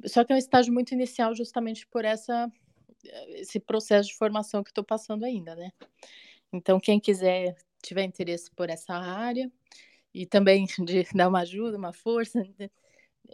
Só 0.05 0.23
que 0.23 0.31
é 0.31 0.35
um 0.35 0.39
estágio 0.39 0.73
muito 0.73 0.93
inicial, 0.93 1.35
justamente 1.35 1.85
por 1.87 2.05
essa 2.05 2.49
esse 3.29 3.59
processo 3.59 4.09
de 4.09 4.15
formação 4.15 4.63
que 4.63 4.71
estou 4.71 4.83
passando 4.83 5.23
ainda, 5.23 5.55
né? 5.55 5.71
Então, 6.51 6.79
quem 6.79 6.99
quiser 6.99 7.55
tiver 7.81 8.03
interesse 8.03 8.49
por 8.51 8.69
essa 8.69 8.93
área, 8.93 9.49
e 10.13 10.25
também 10.25 10.65
de 10.83 11.05
dar 11.13 11.27
uma 11.27 11.41
ajuda, 11.41 11.77
uma 11.77 11.93
força, 11.93 12.43
né, 12.57 12.69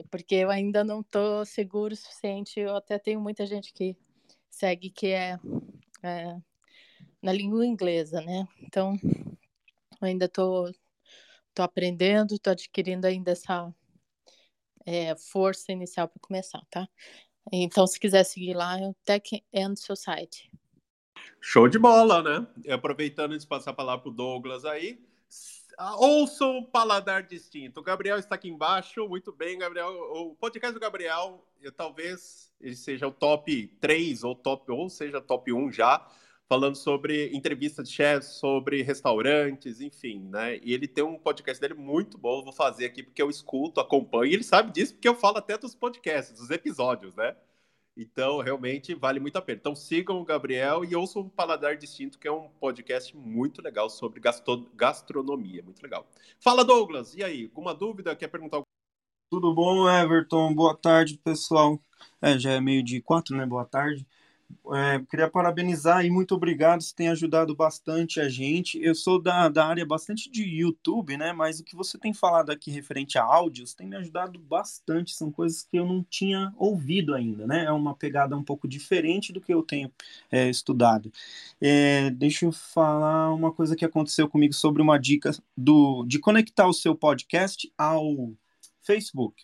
porque 0.09 0.35
eu 0.35 0.49
ainda 0.49 0.83
não 0.83 1.01
estou 1.01 1.45
seguro 1.45 1.93
o 1.93 1.97
suficiente. 1.97 2.59
Eu 2.59 2.75
até 2.75 2.97
tenho 2.99 3.19
muita 3.19 3.45
gente 3.45 3.73
que 3.73 3.95
segue 4.49 4.89
que 4.89 5.07
é, 5.07 5.39
é 6.03 6.37
na 7.21 7.31
língua 7.31 7.65
inglesa, 7.65 8.21
né? 8.21 8.47
Então, 8.61 8.97
eu 9.03 10.07
ainda 10.07 10.25
estou 10.25 10.71
tô, 10.71 10.79
tô 11.55 11.63
aprendendo, 11.63 12.35
estou 12.35 12.51
adquirindo 12.51 13.07
ainda 13.07 13.31
essa 13.31 13.73
é, 14.85 15.15
força 15.15 15.71
inicial 15.71 16.07
para 16.07 16.19
começar, 16.21 16.61
tá? 16.69 16.87
Então, 17.51 17.85
se 17.87 17.99
quiser 17.99 18.23
seguir 18.23 18.53
lá, 18.53 18.79
é 18.79 18.87
o 18.87 18.95
Tech 19.05 19.43
and 19.53 19.75
Society. 19.75 20.49
Show 21.41 21.67
de 21.67 21.77
bola, 21.77 22.21
né? 22.21 22.47
E 22.65 22.71
aproveitando 22.71 23.37
de 23.37 23.45
passar 23.45 23.71
a 23.71 23.75
palavra 23.75 24.03
para 24.03 24.11
o 24.11 24.15
Douglas 24.15 24.65
aí, 24.65 24.99
ouçam 25.97 26.57
o 26.57 26.65
Paladar 26.65 27.23
Distinto. 27.23 27.79
O 27.79 27.83
Gabriel 27.83 28.17
está 28.17 28.35
aqui 28.35 28.49
embaixo. 28.49 29.07
Muito 29.07 29.31
bem, 29.31 29.57
Gabriel. 29.57 29.89
O 29.89 30.35
podcast 30.35 30.73
do 30.73 30.79
Gabriel, 30.79 31.45
eu, 31.61 31.71
talvez 31.71 32.51
ele 32.59 32.75
seja 32.75 33.07
o 33.07 33.11
top 33.11 33.67
3 33.79 34.23
ou 34.23 34.35
top 34.35 34.71
ou 34.71 34.89
seja 34.89 35.19
top 35.21 35.51
1 35.51 35.71
já, 35.71 36.07
falando 36.47 36.75
sobre 36.75 37.35
entrevistas 37.35 37.89
de 37.89 37.95
chefs, 37.95 38.33
sobre 38.35 38.81
restaurantes, 38.81 39.81
enfim, 39.81 40.19
né? 40.29 40.59
E 40.63 40.73
ele 40.73 40.87
tem 40.87 41.03
um 41.03 41.17
podcast 41.17 41.59
dele 41.59 41.73
muito 41.73 42.17
bom, 42.17 42.39
eu 42.39 42.43
vou 42.43 42.53
fazer 42.53 42.85
aqui 42.85 43.03
porque 43.03 43.21
eu 43.21 43.29
escuto, 43.29 43.79
acompanho, 43.79 44.31
e 44.31 44.33
ele 44.33 44.43
sabe 44.43 44.71
disso 44.71 44.93
porque 44.93 45.07
eu 45.07 45.15
falo 45.15 45.37
até 45.37 45.57
dos 45.57 45.75
podcasts, 45.75 46.37
dos 46.39 46.49
episódios, 46.49 47.15
né? 47.15 47.35
Então, 47.95 48.39
realmente 48.39 48.95
vale 48.95 49.19
muito 49.19 49.37
a 49.37 49.41
pena. 49.41 49.59
Então, 49.59 49.75
sigam 49.75 50.19
o 50.19 50.25
Gabriel 50.25 50.83
e 50.83 50.95
ouçam 50.95 51.21
o 51.21 51.29
Paladar 51.29 51.77
Distinto, 51.77 52.17
que 52.17 52.27
é 52.27 52.31
um 52.31 52.49
podcast 52.59 53.15
muito 53.15 53.61
legal 53.61 53.89
sobre 53.89 54.19
gastronomia. 54.75 55.61
Muito 55.61 55.81
legal. 55.81 56.07
Fala, 56.39 56.65
Douglas. 56.65 57.13
E 57.15 57.23
aí, 57.23 57.45
alguma 57.45 57.73
dúvida? 57.73 58.15
Quer 58.15 58.29
perguntar 58.29 58.57
algo? 58.57 58.67
Tudo 59.29 59.53
bom, 59.53 59.89
Everton? 59.89 60.53
Boa 60.55 60.75
tarde, 60.75 61.17
pessoal. 61.23 61.79
É, 62.21 62.37
já 62.37 62.51
é 62.51 62.61
meio 62.61 62.83
de 62.83 63.01
quatro, 63.01 63.35
né? 63.35 63.45
Boa 63.45 63.65
tarde. 63.65 64.07
É, 64.71 64.99
queria 65.09 65.29
parabenizar 65.29 66.05
e 66.05 66.09
muito 66.09 66.33
obrigado, 66.33 66.81
você 66.81 66.95
tem 66.95 67.09
ajudado 67.09 67.53
bastante 67.53 68.21
a 68.21 68.29
gente. 68.29 68.81
Eu 68.81 68.95
sou 68.95 69.21
da, 69.21 69.49
da 69.49 69.67
área 69.67 69.85
bastante 69.85 70.31
de 70.31 70.43
YouTube, 70.43 71.17
né? 71.17 71.33
Mas 71.33 71.59
o 71.59 71.63
que 71.63 71.75
você 71.75 71.97
tem 71.97 72.13
falado 72.13 72.49
aqui 72.49 72.71
referente 72.71 73.17
a 73.17 73.23
áudios 73.23 73.73
tem 73.73 73.87
me 73.87 73.97
ajudado 73.97 74.39
bastante. 74.39 75.13
São 75.13 75.29
coisas 75.29 75.63
que 75.63 75.77
eu 75.77 75.85
não 75.85 76.03
tinha 76.03 76.53
ouvido 76.57 77.13
ainda, 77.13 77.45
né? 77.45 77.65
É 77.65 77.71
uma 77.71 77.93
pegada 77.93 78.37
um 78.37 78.43
pouco 78.43 78.67
diferente 78.67 79.33
do 79.33 79.41
que 79.41 79.53
eu 79.53 79.63
tenho 79.63 79.91
é, 80.31 80.49
estudado. 80.49 81.11
É, 81.59 82.09
deixa 82.11 82.45
eu 82.45 82.51
falar 82.51 83.33
uma 83.33 83.51
coisa 83.51 83.75
que 83.75 83.85
aconteceu 83.85 84.29
comigo 84.29 84.53
sobre 84.53 84.81
uma 84.81 84.97
dica 84.97 85.31
do, 85.57 86.05
de 86.05 86.19
conectar 86.19 86.67
o 86.67 86.73
seu 86.73 86.95
podcast 86.95 87.71
ao 87.77 88.31
Facebook. 88.81 89.43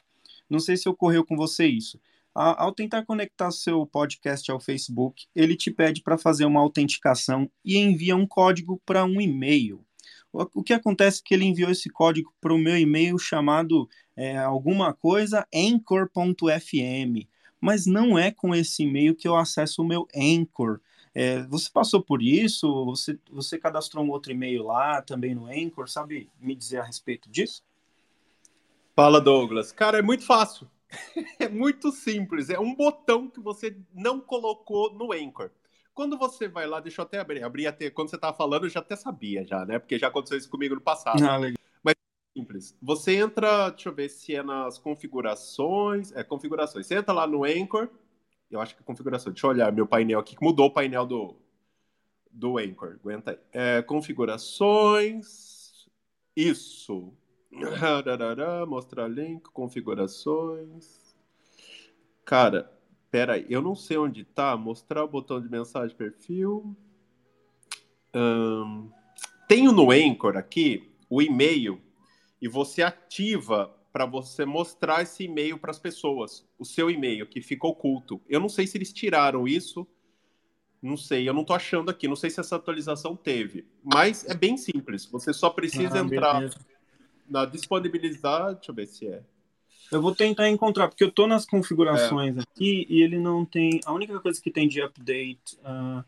Não 0.49 0.59
sei 0.59 0.77
se 0.77 0.87
ocorreu 0.87 1.25
com 1.25 1.35
você 1.35 1.67
isso 1.67 1.99
ao 2.33 2.71
tentar 2.71 3.05
conectar 3.05 3.51
seu 3.51 3.85
podcast 3.85 4.49
ao 4.51 4.59
Facebook, 4.59 5.27
ele 5.35 5.55
te 5.55 5.71
pede 5.71 6.01
para 6.01 6.17
fazer 6.17 6.45
uma 6.45 6.59
autenticação 6.59 7.49
e 7.65 7.77
envia 7.77 8.15
um 8.15 8.25
código 8.25 8.81
para 8.85 9.03
um 9.03 9.19
e-mail. 9.19 9.83
O 10.31 10.63
que 10.63 10.73
acontece 10.73 11.19
é 11.19 11.23
que 11.25 11.33
ele 11.33 11.45
enviou 11.45 11.71
esse 11.71 11.89
código 11.89 12.31
para 12.39 12.53
o 12.53 12.57
meu 12.57 12.77
e-mail 12.77 13.17
chamado 13.17 13.89
é, 14.15 14.37
alguma 14.37 14.93
coisa 14.93 15.47
anchor.fm, 15.53 17.27
mas 17.59 17.87
não 17.87 18.17
é 18.17 18.31
com 18.31 18.53
esse 18.53 18.83
e-mail 18.83 19.15
que 19.15 19.27
eu 19.27 19.35
acesso 19.35 19.81
o 19.81 19.85
meu 19.85 20.07
Anchor. 20.15 20.79
É, 21.15 21.41
você 21.47 21.69
passou 21.71 22.01
por 22.01 22.21
isso? 22.21 22.85
Você, 22.85 23.17
você 23.31 23.57
cadastrou 23.57 24.05
um 24.05 24.11
outro 24.11 24.31
e-mail 24.31 24.63
lá 24.63 25.01
também 25.01 25.33
no 25.33 25.47
Anchor? 25.47 25.89
Sabe 25.89 26.29
me 26.39 26.55
dizer 26.55 26.77
a 26.77 26.83
respeito 26.83 27.27
disso? 27.29 27.63
Fala, 28.95 29.19
Douglas. 29.19 29.71
Cara, 29.71 29.97
é 29.97 30.01
muito 30.01 30.23
fácil 30.23 30.69
é 31.39 31.47
muito 31.47 31.91
simples. 31.91 32.49
É 32.49 32.59
um 32.59 32.75
botão 32.75 33.29
que 33.29 33.39
você 33.39 33.77
não 33.93 34.19
colocou 34.19 34.93
no 34.93 35.11
Anchor. 35.11 35.51
Quando 35.93 36.17
você 36.17 36.47
vai 36.47 36.65
lá, 36.65 36.79
deixa 36.79 37.01
eu 37.01 37.03
até 37.03 37.19
abrir, 37.19 37.43
abrir 37.43 37.67
até, 37.67 37.89
quando 37.89 38.09
você 38.09 38.15
estava 38.15 38.35
falando, 38.35 38.65
eu 38.65 38.69
já 38.69 38.79
até 38.79 38.95
sabia 38.95 39.45
já, 39.45 39.65
né? 39.65 39.79
Porque 39.79 39.99
já 39.99 40.07
aconteceu 40.07 40.37
isso 40.37 40.49
comigo 40.49 40.75
no 40.75 40.81
passado. 40.81 41.23
Ah, 41.23 41.37
legal. 41.37 41.57
Mas 41.83 41.93
é 41.93 42.39
simples. 42.39 42.77
Você 42.81 43.15
entra, 43.15 43.69
deixa 43.69 43.89
eu 43.89 43.93
ver 43.93 44.09
se 44.09 44.33
é 44.33 44.41
nas 44.41 44.77
configurações. 44.77 46.11
É, 46.13 46.23
configurações. 46.23 46.87
Você 46.87 46.95
entra 46.95 47.13
lá 47.13 47.27
no 47.27 47.43
Anchor. 47.43 47.89
Eu 48.49 48.61
acho 48.61 48.75
que 48.75 48.81
é 48.81 48.85
configuração. 48.85 49.31
Deixa 49.31 49.45
eu 49.45 49.51
olhar 49.51 49.71
meu 49.71 49.85
painel 49.85 50.19
aqui, 50.19 50.35
que 50.35 50.43
mudou 50.43 50.67
o 50.67 50.73
painel 50.73 51.05
do, 51.05 51.35
do 52.31 52.57
Anchor. 52.57 52.97
Aguenta 53.01 53.31
aí. 53.31 53.39
É, 53.51 53.81
configurações. 53.81 55.87
Isso. 56.35 57.13
Mostrar 58.67 59.07
link, 59.07 59.43
configurações. 59.51 61.15
Cara, 62.23 62.71
pera 63.09 63.33
aí, 63.33 63.45
eu 63.49 63.61
não 63.61 63.75
sei 63.75 63.97
onde 63.97 64.23
tá. 64.23 64.55
Mostrar 64.55 65.03
o 65.03 65.07
botão 65.07 65.41
de 65.41 65.49
mensagem 65.49 65.95
perfil. 65.95 66.75
Hum, 68.13 68.89
tenho 69.47 69.71
no 69.71 69.91
Anchor 69.91 70.37
aqui 70.37 70.91
o 71.09 71.21
e-mail 71.21 71.81
e 72.41 72.47
você 72.47 72.81
ativa 72.81 73.75
para 73.91 74.05
você 74.05 74.45
mostrar 74.45 75.01
esse 75.01 75.23
e-mail 75.23 75.57
para 75.57 75.71
as 75.71 75.79
pessoas, 75.79 76.47
o 76.57 76.65
seu 76.65 76.89
e-mail 76.89 77.27
que 77.27 77.41
fica 77.41 77.67
oculto. 77.67 78.21
Eu 78.29 78.39
não 78.39 78.49
sei 78.49 78.67
se 78.67 78.77
eles 78.77 78.93
tiraram 78.93 79.47
isso, 79.47 79.87
não 80.81 80.95
sei, 80.95 81.27
eu 81.27 81.33
não 81.33 81.43
tô 81.43 81.53
achando 81.53 81.89
aqui, 81.89 82.07
não 82.07 82.15
sei 82.15 82.29
se 82.29 82.39
essa 82.39 82.55
atualização 82.55 83.15
teve, 83.15 83.67
mas 83.83 84.23
é 84.25 84.35
bem 84.35 84.55
simples. 84.55 85.05
Você 85.07 85.33
só 85.33 85.49
precisa 85.49 85.99
Ah, 85.99 86.03
entrar 86.03 86.33
beleza. 86.35 86.59
Na 87.29 87.45
disponibilidade, 87.45 88.55
deixa 88.55 88.71
eu 88.71 88.75
ver 88.75 88.87
se 88.87 89.07
é. 89.07 89.21
Eu 89.91 90.01
vou 90.01 90.13
tentar 90.13 90.47
encontrar, 90.49 90.87
porque 90.87 91.03
eu 91.03 91.11
tô 91.11 91.25
nas 91.25 91.45
configurações 91.45 92.37
aqui 92.37 92.85
e 92.89 93.01
ele 93.01 93.17
não 93.17 93.43
tem. 93.43 93.79
A 93.85 93.91
única 93.91 94.19
coisa 94.19 94.39
que 94.39 94.51
tem 94.51 94.67
de 94.67 94.81
update 94.81 95.57
ah, 95.63 96.03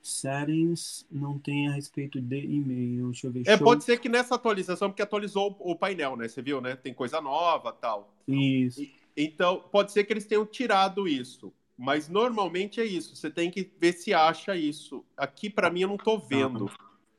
settings 0.00 1.06
não 1.10 1.38
tem 1.38 1.68
a 1.68 1.72
respeito 1.72 2.20
de 2.20 2.40
e-mail. 2.40 3.10
Deixa 3.10 3.26
eu 3.26 3.32
ver. 3.32 3.42
É, 3.46 3.56
show. 3.56 3.64
pode 3.64 3.84
ser 3.84 3.98
que 3.98 4.08
nessa 4.08 4.36
atualização, 4.36 4.88
porque 4.88 5.02
atualizou 5.02 5.56
o 5.60 5.76
painel, 5.76 6.16
né? 6.16 6.28
Você 6.28 6.40
viu, 6.40 6.60
né? 6.62 6.74
Tem 6.74 6.94
coisa 6.94 7.20
nova 7.20 7.72
tal. 7.72 8.14
Isso. 8.26 8.82
Então, 9.14 9.62
pode 9.70 9.92
ser 9.92 10.04
que 10.04 10.12
eles 10.12 10.24
tenham 10.24 10.46
tirado 10.46 11.06
isso. 11.06 11.52
Mas 11.76 12.08
normalmente 12.08 12.80
é 12.80 12.84
isso. 12.84 13.14
Você 13.14 13.30
tem 13.30 13.50
que 13.50 13.70
ver 13.78 13.92
se 13.92 14.14
acha 14.14 14.56
isso. 14.56 15.04
Aqui, 15.16 15.50
para 15.50 15.70
mim, 15.70 15.80
eu 15.82 15.88
não 15.88 15.96
tô 15.96 16.18
vendo. 16.18 16.70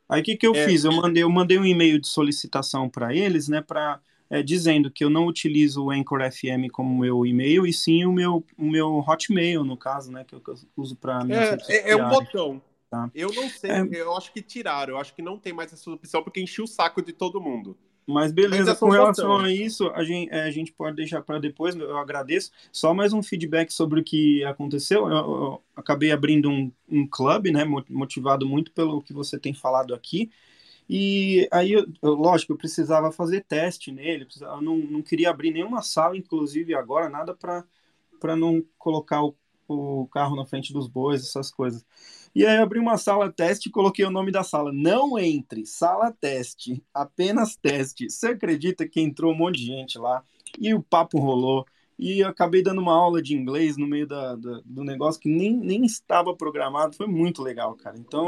Aí 0.09 0.21
o 0.21 0.23
que, 0.23 0.35
que 0.37 0.45
eu 0.47 0.53
É. 0.55 0.65
fiz? 0.65 0.83
Eu 0.83 0.91
mandei, 0.91 1.23
eu 1.23 1.29
mandei 1.29 1.57
um 1.57 1.65
e-mail 1.65 1.99
de 1.99 2.07
solicitação 2.07 2.89
para 2.89 3.13
eles, 3.15 3.47
né, 3.47 3.61
para 3.61 3.99
dizendo 4.45 4.89
que 4.89 5.03
eu 5.03 5.11
não 5.11 5.27
utilizo 5.27 5.83
o 5.83 5.91
Anchor 5.91 6.19
FM 6.31 6.67
como 6.71 6.97
meu 7.01 7.23
e-mail, 7.23 7.67
e 7.67 7.73
sim 7.73 8.03
o 8.03 8.11
meu, 8.11 8.43
o 8.57 8.67
meu 8.67 8.97
Hotmail, 9.07 9.63
no 9.63 9.77
caso, 9.77 10.11
né, 10.11 10.23
que 10.23 10.33
eu, 10.33 10.39
que 10.41 10.49
eu 10.49 10.55
uso 10.75 10.95
para 10.95 11.19
É, 11.29 11.57
é, 11.69 11.91
é 11.91 11.95
um 11.95 12.09
botão. 12.09 12.59
Tá. 12.89 13.11
Eu 13.13 13.31
não 13.33 13.47
sei, 13.49 13.69
É. 13.69 13.81
eu 13.91 14.15
acho 14.15 14.31
que 14.33 14.41
tiraram. 14.41 14.93
Eu 14.93 14.99
acho 14.99 15.13
que 15.15 15.21
não 15.21 15.37
tem 15.37 15.53
mais 15.53 15.71
essa 15.71 15.89
opção, 15.91 16.23
porque 16.23 16.41
encheu 16.41 16.63
o 16.65 16.67
saco 16.67 17.01
de 17.01 17.13
todo 17.13 17.39
mundo. 17.41 17.77
Mas 18.05 18.33
beleza, 18.33 18.75
Mas 18.75 18.75
é 18.75 18.75
com 18.75 18.89
relação 18.89 19.33
botão. 19.33 19.39
a 19.39 19.51
isso, 19.51 19.87
a 19.91 20.03
gente, 20.03 20.29
é, 20.31 20.41
a 20.43 20.51
gente 20.51 20.73
pode 20.73 20.95
deixar 20.97 21.21
para 21.21 21.39
depois, 21.39 21.73
eu 21.75 21.97
agradeço. 21.97 22.51
Só 22.71 22.93
mais 22.93 23.13
um 23.13 23.23
feedback 23.23 23.71
sobre 23.71 24.01
o 24.01 24.03
que 24.03 24.43
aconteceu. 24.43 25.07
Eu, 25.07 25.15
eu 25.15 25.63
acabei 25.75 26.11
abrindo 26.11 26.49
um, 26.49 26.69
um 26.89 27.07
clube, 27.07 27.51
né, 27.51 27.63
mo- 27.63 27.83
motivado 27.89 28.45
muito 28.45 28.71
pelo 28.73 29.01
que 29.01 29.13
você 29.13 29.39
tem 29.39 29.53
falado 29.53 29.93
aqui. 29.95 30.29
E 30.89 31.47
aí, 31.51 31.73
eu, 31.73 31.85
eu- 32.01 32.13
lógico, 32.15 32.53
eu 32.53 32.57
precisava 32.57 33.11
fazer 33.11 33.43
teste 33.45 33.91
nele, 33.91 34.27
eu 34.41 34.61
não, 34.61 34.77
não 34.77 35.01
queria 35.03 35.29
abrir 35.29 35.51
nenhuma 35.51 35.81
sala, 35.81 36.17
inclusive 36.17 36.75
agora, 36.75 37.09
nada 37.09 37.35
para 37.35 38.35
não 38.35 38.63
colocar 38.77 39.23
o, 39.23 39.35
o 39.67 40.07
carro 40.07 40.35
na 40.35 40.45
frente 40.45 40.73
dos 40.73 40.87
bois, 40.87 41.21
essas 41.23 41.51
coisas. 41.51 41.85
E 42.35 42.45
aí 42.45 42.57
abri 42.57 42.79
uma 42.79 42.97
sala 42.97 43.31
teste 43.31 43.69
e 43.69 43.71
coloquei 43.71 44.03
o 44.05 44.09
nome 44.11 44.31
da 44.31 44.43
sala. 44.43 44.71
Não 44.73 45.19
entre, 45.19 45.65
sala 45.65 46.11
teste, 46.11 46.83
apenas 46.93 47.55
teste. 47.55 48.09
Você 48.09 48.27
acredita 48.27 48.87
que 48.87 48.99
entrou 48.99 49.31
um 49.33 49.37
monte 49.37 49.57
de 49.59 49.65
gente 49.67 49.97
lá 49.99 50.23
e 50.59 50.73
o 50.73 50.81
papo 50.81 51.19
rolou? 51.19 51.65
E 51.97 52.21
eu 52.21 52.27
acabei 52.27 52.63
dando 52.63 52.81
uma 52.81 52.95
aula 52.95 53.21
de 53.21 53.35
inglês 53.35 53.77
no 53.77 53.85
meio 53.87 54.07
da, 54.07 54.35
da- 54.35 54.61
do 54.65 54.83
negócio 54.83 55.21
que 55.21 55.29
nem, 55.29 55.55
nem 55.55 55.85
estava 55.85 56.35
programado. 56.35 56.95
Foi 56.95 57.05
muito 57.05 57.41
legal, 57.43 57.75
cara. 57.75 57.97
Então, 57.99 58.25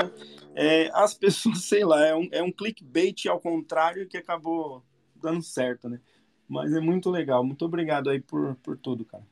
é, 0.54 0.90
as 0.94 1.14
pessoas, 1.18 1.64
sei 1.64 1.84
lá, 1.84 2.06
é 2.06 2.16
um, 2.16 2.28
é 2.32 2.44
um 2.44 2.52
clickbait 2.52 3.26
ao 3.28 3.40
contrário 3.40 4.08
que 4.08 4.18
acabou 4.18 4.84
dando 5.16 5.42
certo, 5.42 5.90
né? 5.90 6.00
Mas 6.48 6.72
é 6.74 6.80
muito 6.80 7.10
legal. 7.10 7.44
Muito 7.44 7.66
obrigado 7.66 8.08
aí 8.10 8.20
por, 8.20 8.56
por 8.58 8.78
tudo, 8.78 9.04
cara. 9.04 9.26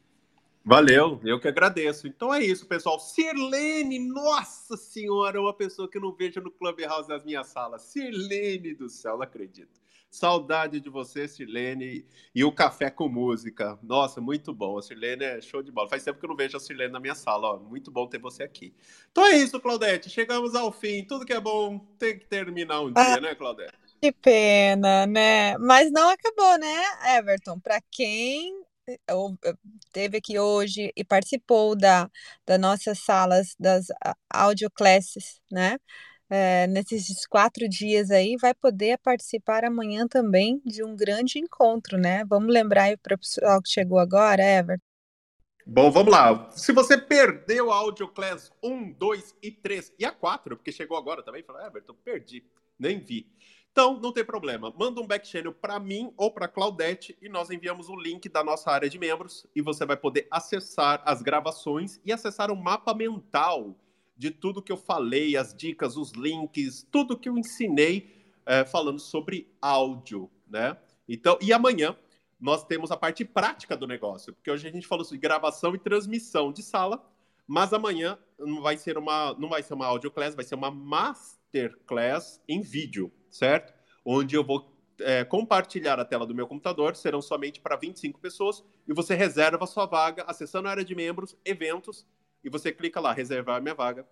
Valeu, 0.66 1.20
eu 1.26 1.42
que 1.42 1.48
agradeço. 1.48 2.08
Então 2.08 2.34
é 2.34 2.42
isso, 2.42 2.66
pessoal. 2.66 2.98
Sirlene, 2.98 4.00
nossa 4.00 4.78
senhora, 4.78 5.38
é 5.38 5.42
uma 5.42 5.54
pessoa 5.54 5.90
que 5.90 5.98
eu 5.98 6.02
não 6.02 6.14
vejo 6.14 6.40
no 6.40 6.50
Clubhouse 6.50 7.08
das 7.08 7.26
minhas 7.26 7.48
salas. 7.48 7.82
Sirlene 7.82 8.74
do 8.74 8.88
céu, 8.88 9.18
não 9.18 9.24
acredito. 9.24 9.82
Saudade 10.10 10.80
de 10.80 10.90
você, 10.90 11.28
Sirlene, 11.28 12.06
e 12.34 12.46
o 12.46 12.52
café 12.52 12.90
com 12.90 13.10
música. 13.10 13.78
Nossa, 13.84 14.22
muito 14.22 14.54
bom. 14.54 14.78
A 14.78 14.82
Sirlene 14.82 15.26
é 15.26 15.42
show 15.42 15.62
de 15.62 15.70
bola. 15.70 15.90
Faz 15.90 16.04
tempo 16.04 16.20
que 16.20 16.26
eu 16.26 16.30
não 16.30 16.36
vejo 16.36 16.56
a 16.56 16.60
Sirlene 16.62 16.94
na 16.94 17.00
minha 17.00 17.16
sala. 17.16 17.56
Ó. 17.56 17.60
Muito 17.60 17.92
bom 17.92 18.08
ter 18.08 18.20
você 18.20 18.44
aqui. 18.44 18.74
Então 19.12 19.26
é 19.26 19.36
isso, 19.36 19.60
Claudete. 19.60 20.10
Chegamos 20.10 20.56
ao 20.56 20.72
fim. 20.72 21.04
Tudo 21.04 21.26
que 21.26 21.34
é 21.34 21.42
bom 21.42 21.80
tem 22.00 22.18
que 22.18 22.26
terminar 22.26 22.82
um 22.82 22.94
dia, 22.94 23.20
né, 23.20 23.36
Claudete? 23.36 23.74
Que 24.00 24.12
pena, 24.14 25.06
né? 25.08 25.58
Mas 25.58 25.92
não 25.92 26.08
acabou, 26.10 26.58
né, 26.58 27.18
Everton? 27.18 27.60
Para 27.60 27.82
quem 27.92 28.64
teve 29.92 30.18
aqui 30.18 30.40
hoje 30.40 30.92
e 30.96 31.04
participou 31.04 31.76
da, 31.76 32.10
das 32.46 32.60
nossas 32.60 33.00
salas 33.00 33.56
das 33.60 33.90
a- 34.04 34.16
audio 34.30 34.70
classes, 34.72 35.42
né? 35.52 35.78
Eh, 36.30 36.68
nesses 36.68 37.26
quatro 37.28 37.68
dias 37.70 38.10
aí, 38.12 38.36
vai 38.42 38.54
poder 38.56 38.98
participar 39.00 39.64
amanhã 39.66 40.08
também 40.08 40.62
de 40.66 40.84
um 40.84 40.96
grande 40.96 41.40
encontro, 41.40 41.98
né? 41.98 42.26
Vamos 42.26 42.54
lembrar 42.54 42.84
aí 42.86 42.98
para 42.98 43.16
o 43.16 43.20
pessoal 43.20 43.62
que 43.62 43.70
chegou 43.70 44.00
agora, 44.00 44.44
Everton. 44.44 44.84
Bom, 45.66 45.90
vamos 45.92 46.12
lá. 46.12 46.50
Se 46.52 46.74
você 46.74 46.98
perdeu 46.98 47.72
a 47.72 47.76
Audio 47.78 48.08
Class 48.10 48.52
1, 48.62 48.92
2 48.92 49.34
e 49.42 49.50
3 49.52 49.94
e 49.98 50.04
a 50.06 50.12
4, 50.12 50.58
porque 50.58 50.72
chegou 50.72 50.98
agora 50.98 51.24
também, 51.24 51.42
falou, 51.44 51.62
Everton, 51.62 51.94
perdi, 52.04 52.44
nem 52.78 53.00
vi. 53.00 53.28
Então, 53.74 54.00
não 54.00 54.14
tem 54.14 54.24
problema. 54.24 54.72
Manda 54.78 55.02
um 55.02 55.08
back 55.08 55.28
channel 55.28 55.52
para 55.52 55.80
mim 55.80 56.14
ou 56.16 56.30
para 56.30 56.48
Claudete 56.48 57.18
e 57.20 57.28
nós 57.28 57.50
enviamos 57.50 57.90
o 57.90 57.96
link 57.96 58.30
da 58.30 58.44
nossa 58.44 58.70
área 58.70 58.88
de 58.88 59.00
membros 59.00 59.48
e 59.56 59.64
você 59.64 59.84
vai 59.84 59.98
poder 59.98 60.28
acessar 60.30 61.02
as 61.04 61.24
gravações 61.24 62.00
e 62.06 62.14
acessar 62.14 62.52
o 62.52 62.56
mapa 62.56 62.94
mental 62.94 63.76
de 64.16 64.30
tudo 64.30 64.62
que 64.62 64.72
eu 64.72 64.78
falei, 64.78 65.36
as 65.36 65.56
dicas, 65.56 65.98
os 65.98 66.12
links, 66.12 66.88
tudo 66.92 67.18
que 67.18 67.28
eu 67.28 67.36
ensinei 67.36 68.16
eh, 68.46 68.64
falando 68.64 69.00
sobre 69.00 69.52
áudio, 69.60 70.30
né? 70.48 70.78
Então, 71.10 71.36
e 71.42 71.52
amanhã 71.52 71.98
nós 72.40 72.64
temos 72.64 72.92
a 72.92 72.98
parte 72.98 73.26
prática 73.26 73.76
do 73.76 73.88
negócio, 73.88 74.34
porque 74.34 74.52
hoje 74.52 74.68
a 74.68 74.72
gente 74.72 74.86
falou 74.86 75.04
sobre 75.04 75.18
gravação 75.18 75.74
e 75.74 75.80
transmissão 75.80 76.54
de 76.54 76.62
sala, 76.62 77.04
mas 77.48 77.74
amanhã 77.74 78.20
não 78.38 78.62
vai 78.62 78.78
ser 78.78 79.00
uma, 79.00 79.34
não 79.34 79.50
vai 79.50 79.64
ser 79.64 79.74
uma 79.74 79.88
audio 79.88 80.12
class, 80.12 80.36
vai 80.36 80.46
ser 80.46 80.54
uma 80.54 80.70
masterclass 80.70 82.40
em 82.48 82.62
vídeo, 82.62 83.12
certo? 83.34 83.74
Onde 84.06 84.36
eu 84.36 84.44
vou 84.44 84.72
é, 85.00 85.26
compartilhar 85.26 86.00
a 86.00 86.06
tela 86.06 86.26
do 86.26 86.36
meu 86.36 86.48
computador, 86.48 86.96
serão 86.96 87.22
somente 87.22 87.60
para 87.60 87.76
25 87.76 88.20
pessoas, 88.20 88.64
e 88.88 88.94
você 88.94 89.16
reserva 89.16 89.64
a 89.64 89.68
sua 89.68 89.86
vaga 89.86 90.24
acessando 90.28 90.68
a 90.68 90.72
área 90.72 90.86
de 90.86 90.96
membros, 90.96 91.36
eventos, 91.44 92.06
e 92.44 92.50
você 92.50 92.72
clica 92.72 93.00
lá, 93.00 93.12
reservar 93.12 93.62
minha 93.62 93.74
vaga, 93.74 94.08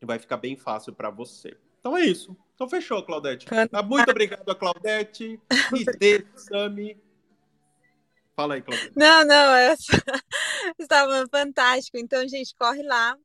e 0.00 0.06
vai 0.06 0.18
ficar 0.18 0.36
bem 0.36 0.56
fácil 0.56 0.92
para 0.92 1.10
você. 1.10 1.56
Então 1.80 1.96
é 1.96 2.04
isso. 2.04 2.36
Então 2.54 2.68
fechou, 2.68 3.02
Claudete. 3.02 3.46
Ah, 3.72 3.82
Muito 3.82 4.10
obrigado 4.10 4.48
a 4.48 4.54
Claudete, 4.54 5.40
Ide, 5.74 6.26
Sami. 6.36 6.96
Fala 8.36 8.54
aí, 8.54 8.62
Claudete. 8.62 8.92
Não, 8.96 9.24
não, 9.24 9.76
só- 9.76 9.92
estava 10.78 11.26
fantástico. 11.28 11.98
Então, 11.98 12.26
gente, 12.28 12.54
corre 12.54 12.82
lá, 12.82 13.16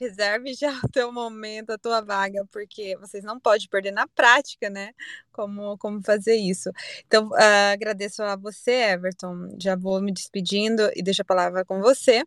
reserve 0.00 0.54
já 0.54 0.70
o 0.84 0.88
teu 0.88 1.12
momento, 1.12 1.70
a 1.70 1.78
tua 1.78 2.00
vaga, 2.00 2.44
porque 2.52 2.96
vocês 2.98 3.24
não 3.24 3.38
podem 3.40 3.68
perder 3.68 3.92
na 3.92 4.06
prática, 4.08 4.68
né? 4.70 4.92
Como, 5.32 5.76
como 5.78 6.02
fazer 6.02 6.36
isso. 6.36 6.70
Então, 7.06 7.30
ah, 7.34 7.72
agradeço 7.72 8.22
a 8.22 8.36
você, 8.36 8.72
Everton. 8.72 9.56
Já 9.60 9.76
vou 9.76 10.00
me 10.02 10.12
despedindo 10.12 10.90
e 10.94 11.02
deixo 11.02 11.22
a 11.22 11.24
palavra 11.24 11.64
com 11.64 11.80
você. 11.80 12.22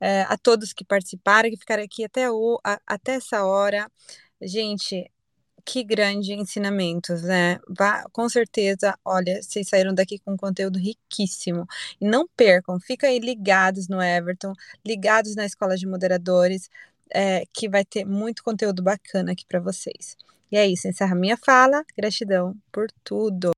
Eh, 0.00 0.22
a 0.28 0.36
todos 0.38 0.72
que 0.72 0.84
participaram, 0.84 1.50
que 1.50 1.56
ficaram 1.56 1.82
aqui 1.84 2.04
até, 2.04 2.30
o, 2.30 2.60
a- 2.64 2.80
até 2.86 3.14
essa 3.14 3.44
hora. 3.44 3.90
Gente, 4.42 5.10
que 5.64 5.82
grande 5.84 6.34
ensinamentos, 6.34 7.22
né? 7.22 7.58
Vá, 7.68 8.04
com 8.12 8.28
certeza, 8.28 8.98
olha, 9.04 9.42
vocês 9.42 9.68
saíram 9.68 9.94
daqui 9.94 10.18
com 10.18 10.36
conteúdo 10.36 10.78
riquíssimo. 10.78 11.66
E 12.00 12.06
não 12.06 12.28
percam, 12.36 12.78
fica 12.80 13.06
aí 13.08 13.18
ligados 13.18 13.88
no 13.88 14.02
Everton, 14.02 14.52
ligados 14.86 15.34
na 15.36 15.46
Escola 15.46 15.76
de 15.76 15.86
Moderadores, 15.86 16.68
é, 17.12 17.44
que 17.52 17.68
vai 17.68 17.84
ter 17.84 18.04
muito 18.04 18.42
conteúdo 18.42 18.82
bacana 18.82 19.32
aqui 19.32 19.44
para 19.46 19.60
vocês. 19.60 20.16
E 20.50 20.56
é 20.56 20.66
isso, 20.66 20.86
encerra 20.86 21.14
minha 21.14 21.36
fala. 21.36 21.84
Gratidão 21.96 22.54
por 22.70 22.86
tudo. 23.02 23.50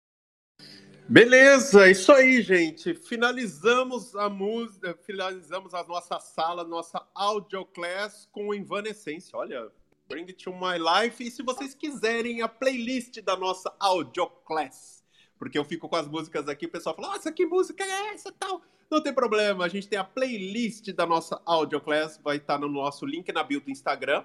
Beleza, 1.08 1.88
isso 1.88 2.10
aí, 2.10 2.42
gente. 2.42 2.94
Finalizamos 2.94 4.16
a 4.16 4.28
música, 4.28 4.98
finalizamos 5.04 5.72
a 5.72 5.84
nossa 5.84 6.18
sala, 6.18 6.64
nossa 6.64 7.00
audio 7.14 7.64
class 7.64 8.28
com 8.32 8.52
Evanescence. 8.52 9.30
Olha, 9.32 9.70
Bring 10.08 10.22
It 10.22 10.44
to 10.44 10.52
My 10.52 10.78
Life. 10.78 11.22
E 11.22 11.30
se 11.30 11.42
vocês 11.42 11.74
quiserem 11.74 12.42
a 12.42 12.48
playlist 12.48 13.20
da 13.22 13.36
nossa 13.36 13.72
audio 13.78 14.26
class, 14.44 14.95
porque 15.38 15.58
eu 15.58 15.64
fico 15.64 15.88
com 15.88 15.96
as 15.96 16.06
músicas 16.06 16.48
aqui, 16.48 16.66
o 16.66 16.70
pessoal 16.70 16.94
fala: 16.94 17.08
Nossa, 17.08 17.32
que 17.32 17.46
música 17.46 17.84
é 17.84 18.14
essa 18.14 18.32
tal? 18.32 18.62
Não 18.90 19.02
tem 19.02 19.12
problema, 19.12 19.64
a 19.64 19.68
gente 19.68 19.88
tem 19.88 19.98
a 19.98 20.04
playlist 20.04 20.92
da 20.92 21.04
nossa 21.04 21.40
audio 21.44 21.80
class, 21.80 22.20
vai 22.22 22.36
estar 22.36 22.58
no 22.58 22.68
nosso 22.68 23.04
link 23.04 23.32
na 23.32 23.42
bio 23.42 23.60
do 23.60 23.70
Instagram. 23.70 24.24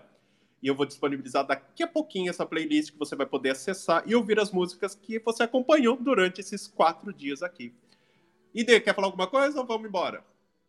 E 0.62 0.68
eu 0.68 0.76
vou 0.76 0.86
disponibilizar 0.86 1.46
daqui 1.46 1.82
a 1.82 1.88
pouquinho 1.88 2.30
essa 2.30 2.46
playlist 2.46 2.92
que 2.92 3.00
você 3.00 3.16
vai 3.16 3.26
poder 3.26 3.50
acessar 3.50 4.04
e 4.06 4.14
ouvir 4.14 4.40
as 4.40 4.52
músicas 4.52 4.94
que 4.94 5.18
você 5.18 5.42
acompanhou 5.42 5.98
durante 5.98 6.40
esses 6.40 6.68
quatro 6.68 7.12
dias 7.12 7.42
aqui. 7.42 7.74
Ide, 8.54 8.80
quer 8.82 8.94
falar 8.94 9.08
alguma 9.08 9.26
coisa 9.26 9.60
ou 9.60 9.66
vamos 9.66 9.88
embora? 9.88 10.24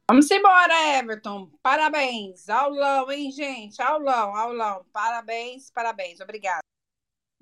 Vamos 0.09 0.31
embora, 0.31 0.99
Everton. 0.99 1.51
Parabéns. 1.63 2.49
Aulão, 2.49 3.11
hein, 3.13 3.31
gente? 3.31 3.83
Aulão, 3.83 4.35
aulão. 4.35 4.87
Parabéns, 4.93 5.71
parabéns. 5.71 6.21
Obrigada. 6.21 6.72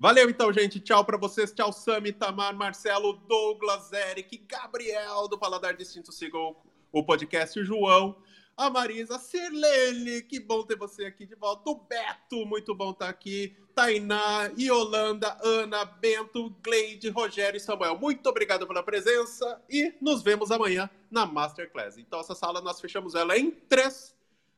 Valeu, 0.01 0.31
então, 0.31 0.51
gente. 0.51 0.79
Tchau 0.79 1.05
para 1.05 1.15
vocês. 1.15 1.53
Tchau, 1.53 1.71
Sami, 1.71 2.11
Tamar, 2.11 2.55
Marcelo, 2.55 3.13
Douglas, 3.13 3.93
Eric, 3.93 4.35
Gabriel 4.47 5.27
do 5.27 5.37
Paladar 5.37 5.75
Distinto. 5.75 6.11
Sigam 6.11 6.55
o 6.91 7.03
podcast, 7.03 7.59
o 7.59 7.63
João 7.63 8.17
a 8.57 8.69
Marisa, 8.69 9.15
a 9.15 9.19
Sirlene, 9.19 10.23
que 10.23 10.39
bom 10.39 10.63
ter 10.63 10.75
você 10.75 11.05
aqui 11.05 11.25
de 11.25 11.35
volta. 11.35 11.69
O 11.69 11.75
Beto, 11.75 12.45
muito 12.47 12.73
bom 12.75 12.91
estar 12.91 13.09
aqui. 13.09 13.55
Tainá, 13.75 14.51
Yolanda, 14.59 15.37
Ana, 15.43 15.85
Bento, 15.85 16.49
Gleide, 16.63 17.09
Rogério 17.09 17.57
e 17.57 17.59
Samuel. 17.59 17.97
Muito 17.97 18.27
obrigado 18.27 18.67
pela 18.67 18.83
presença 18.83 19.61
e 19.69 19.93
nos 20.01 20.21
vemos 20.23 20.51
amanhã 20.51 20.89
na 21.11 21.25
Masterclass. 21.27 21.97
Então, 21.97 22.19
essa 22.19 22.35
sala 22.35 22.59
nós 22.59 22.81
fechamos 22.81 23.15
ela 23.15 23.37
em 23.37 23.51
3, 23.51 24.15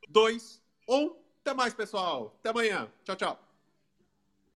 2, 0.09 0.61
1. 0.89 1.15
Até 1.41 1.53
mais, 1.53 1.73
pessoal. 1.73 2.35
Até 2.39 2.49
amanhã. 2.49 2.89
Tchau, 3.03 3.15
tchau. 3.15 3.52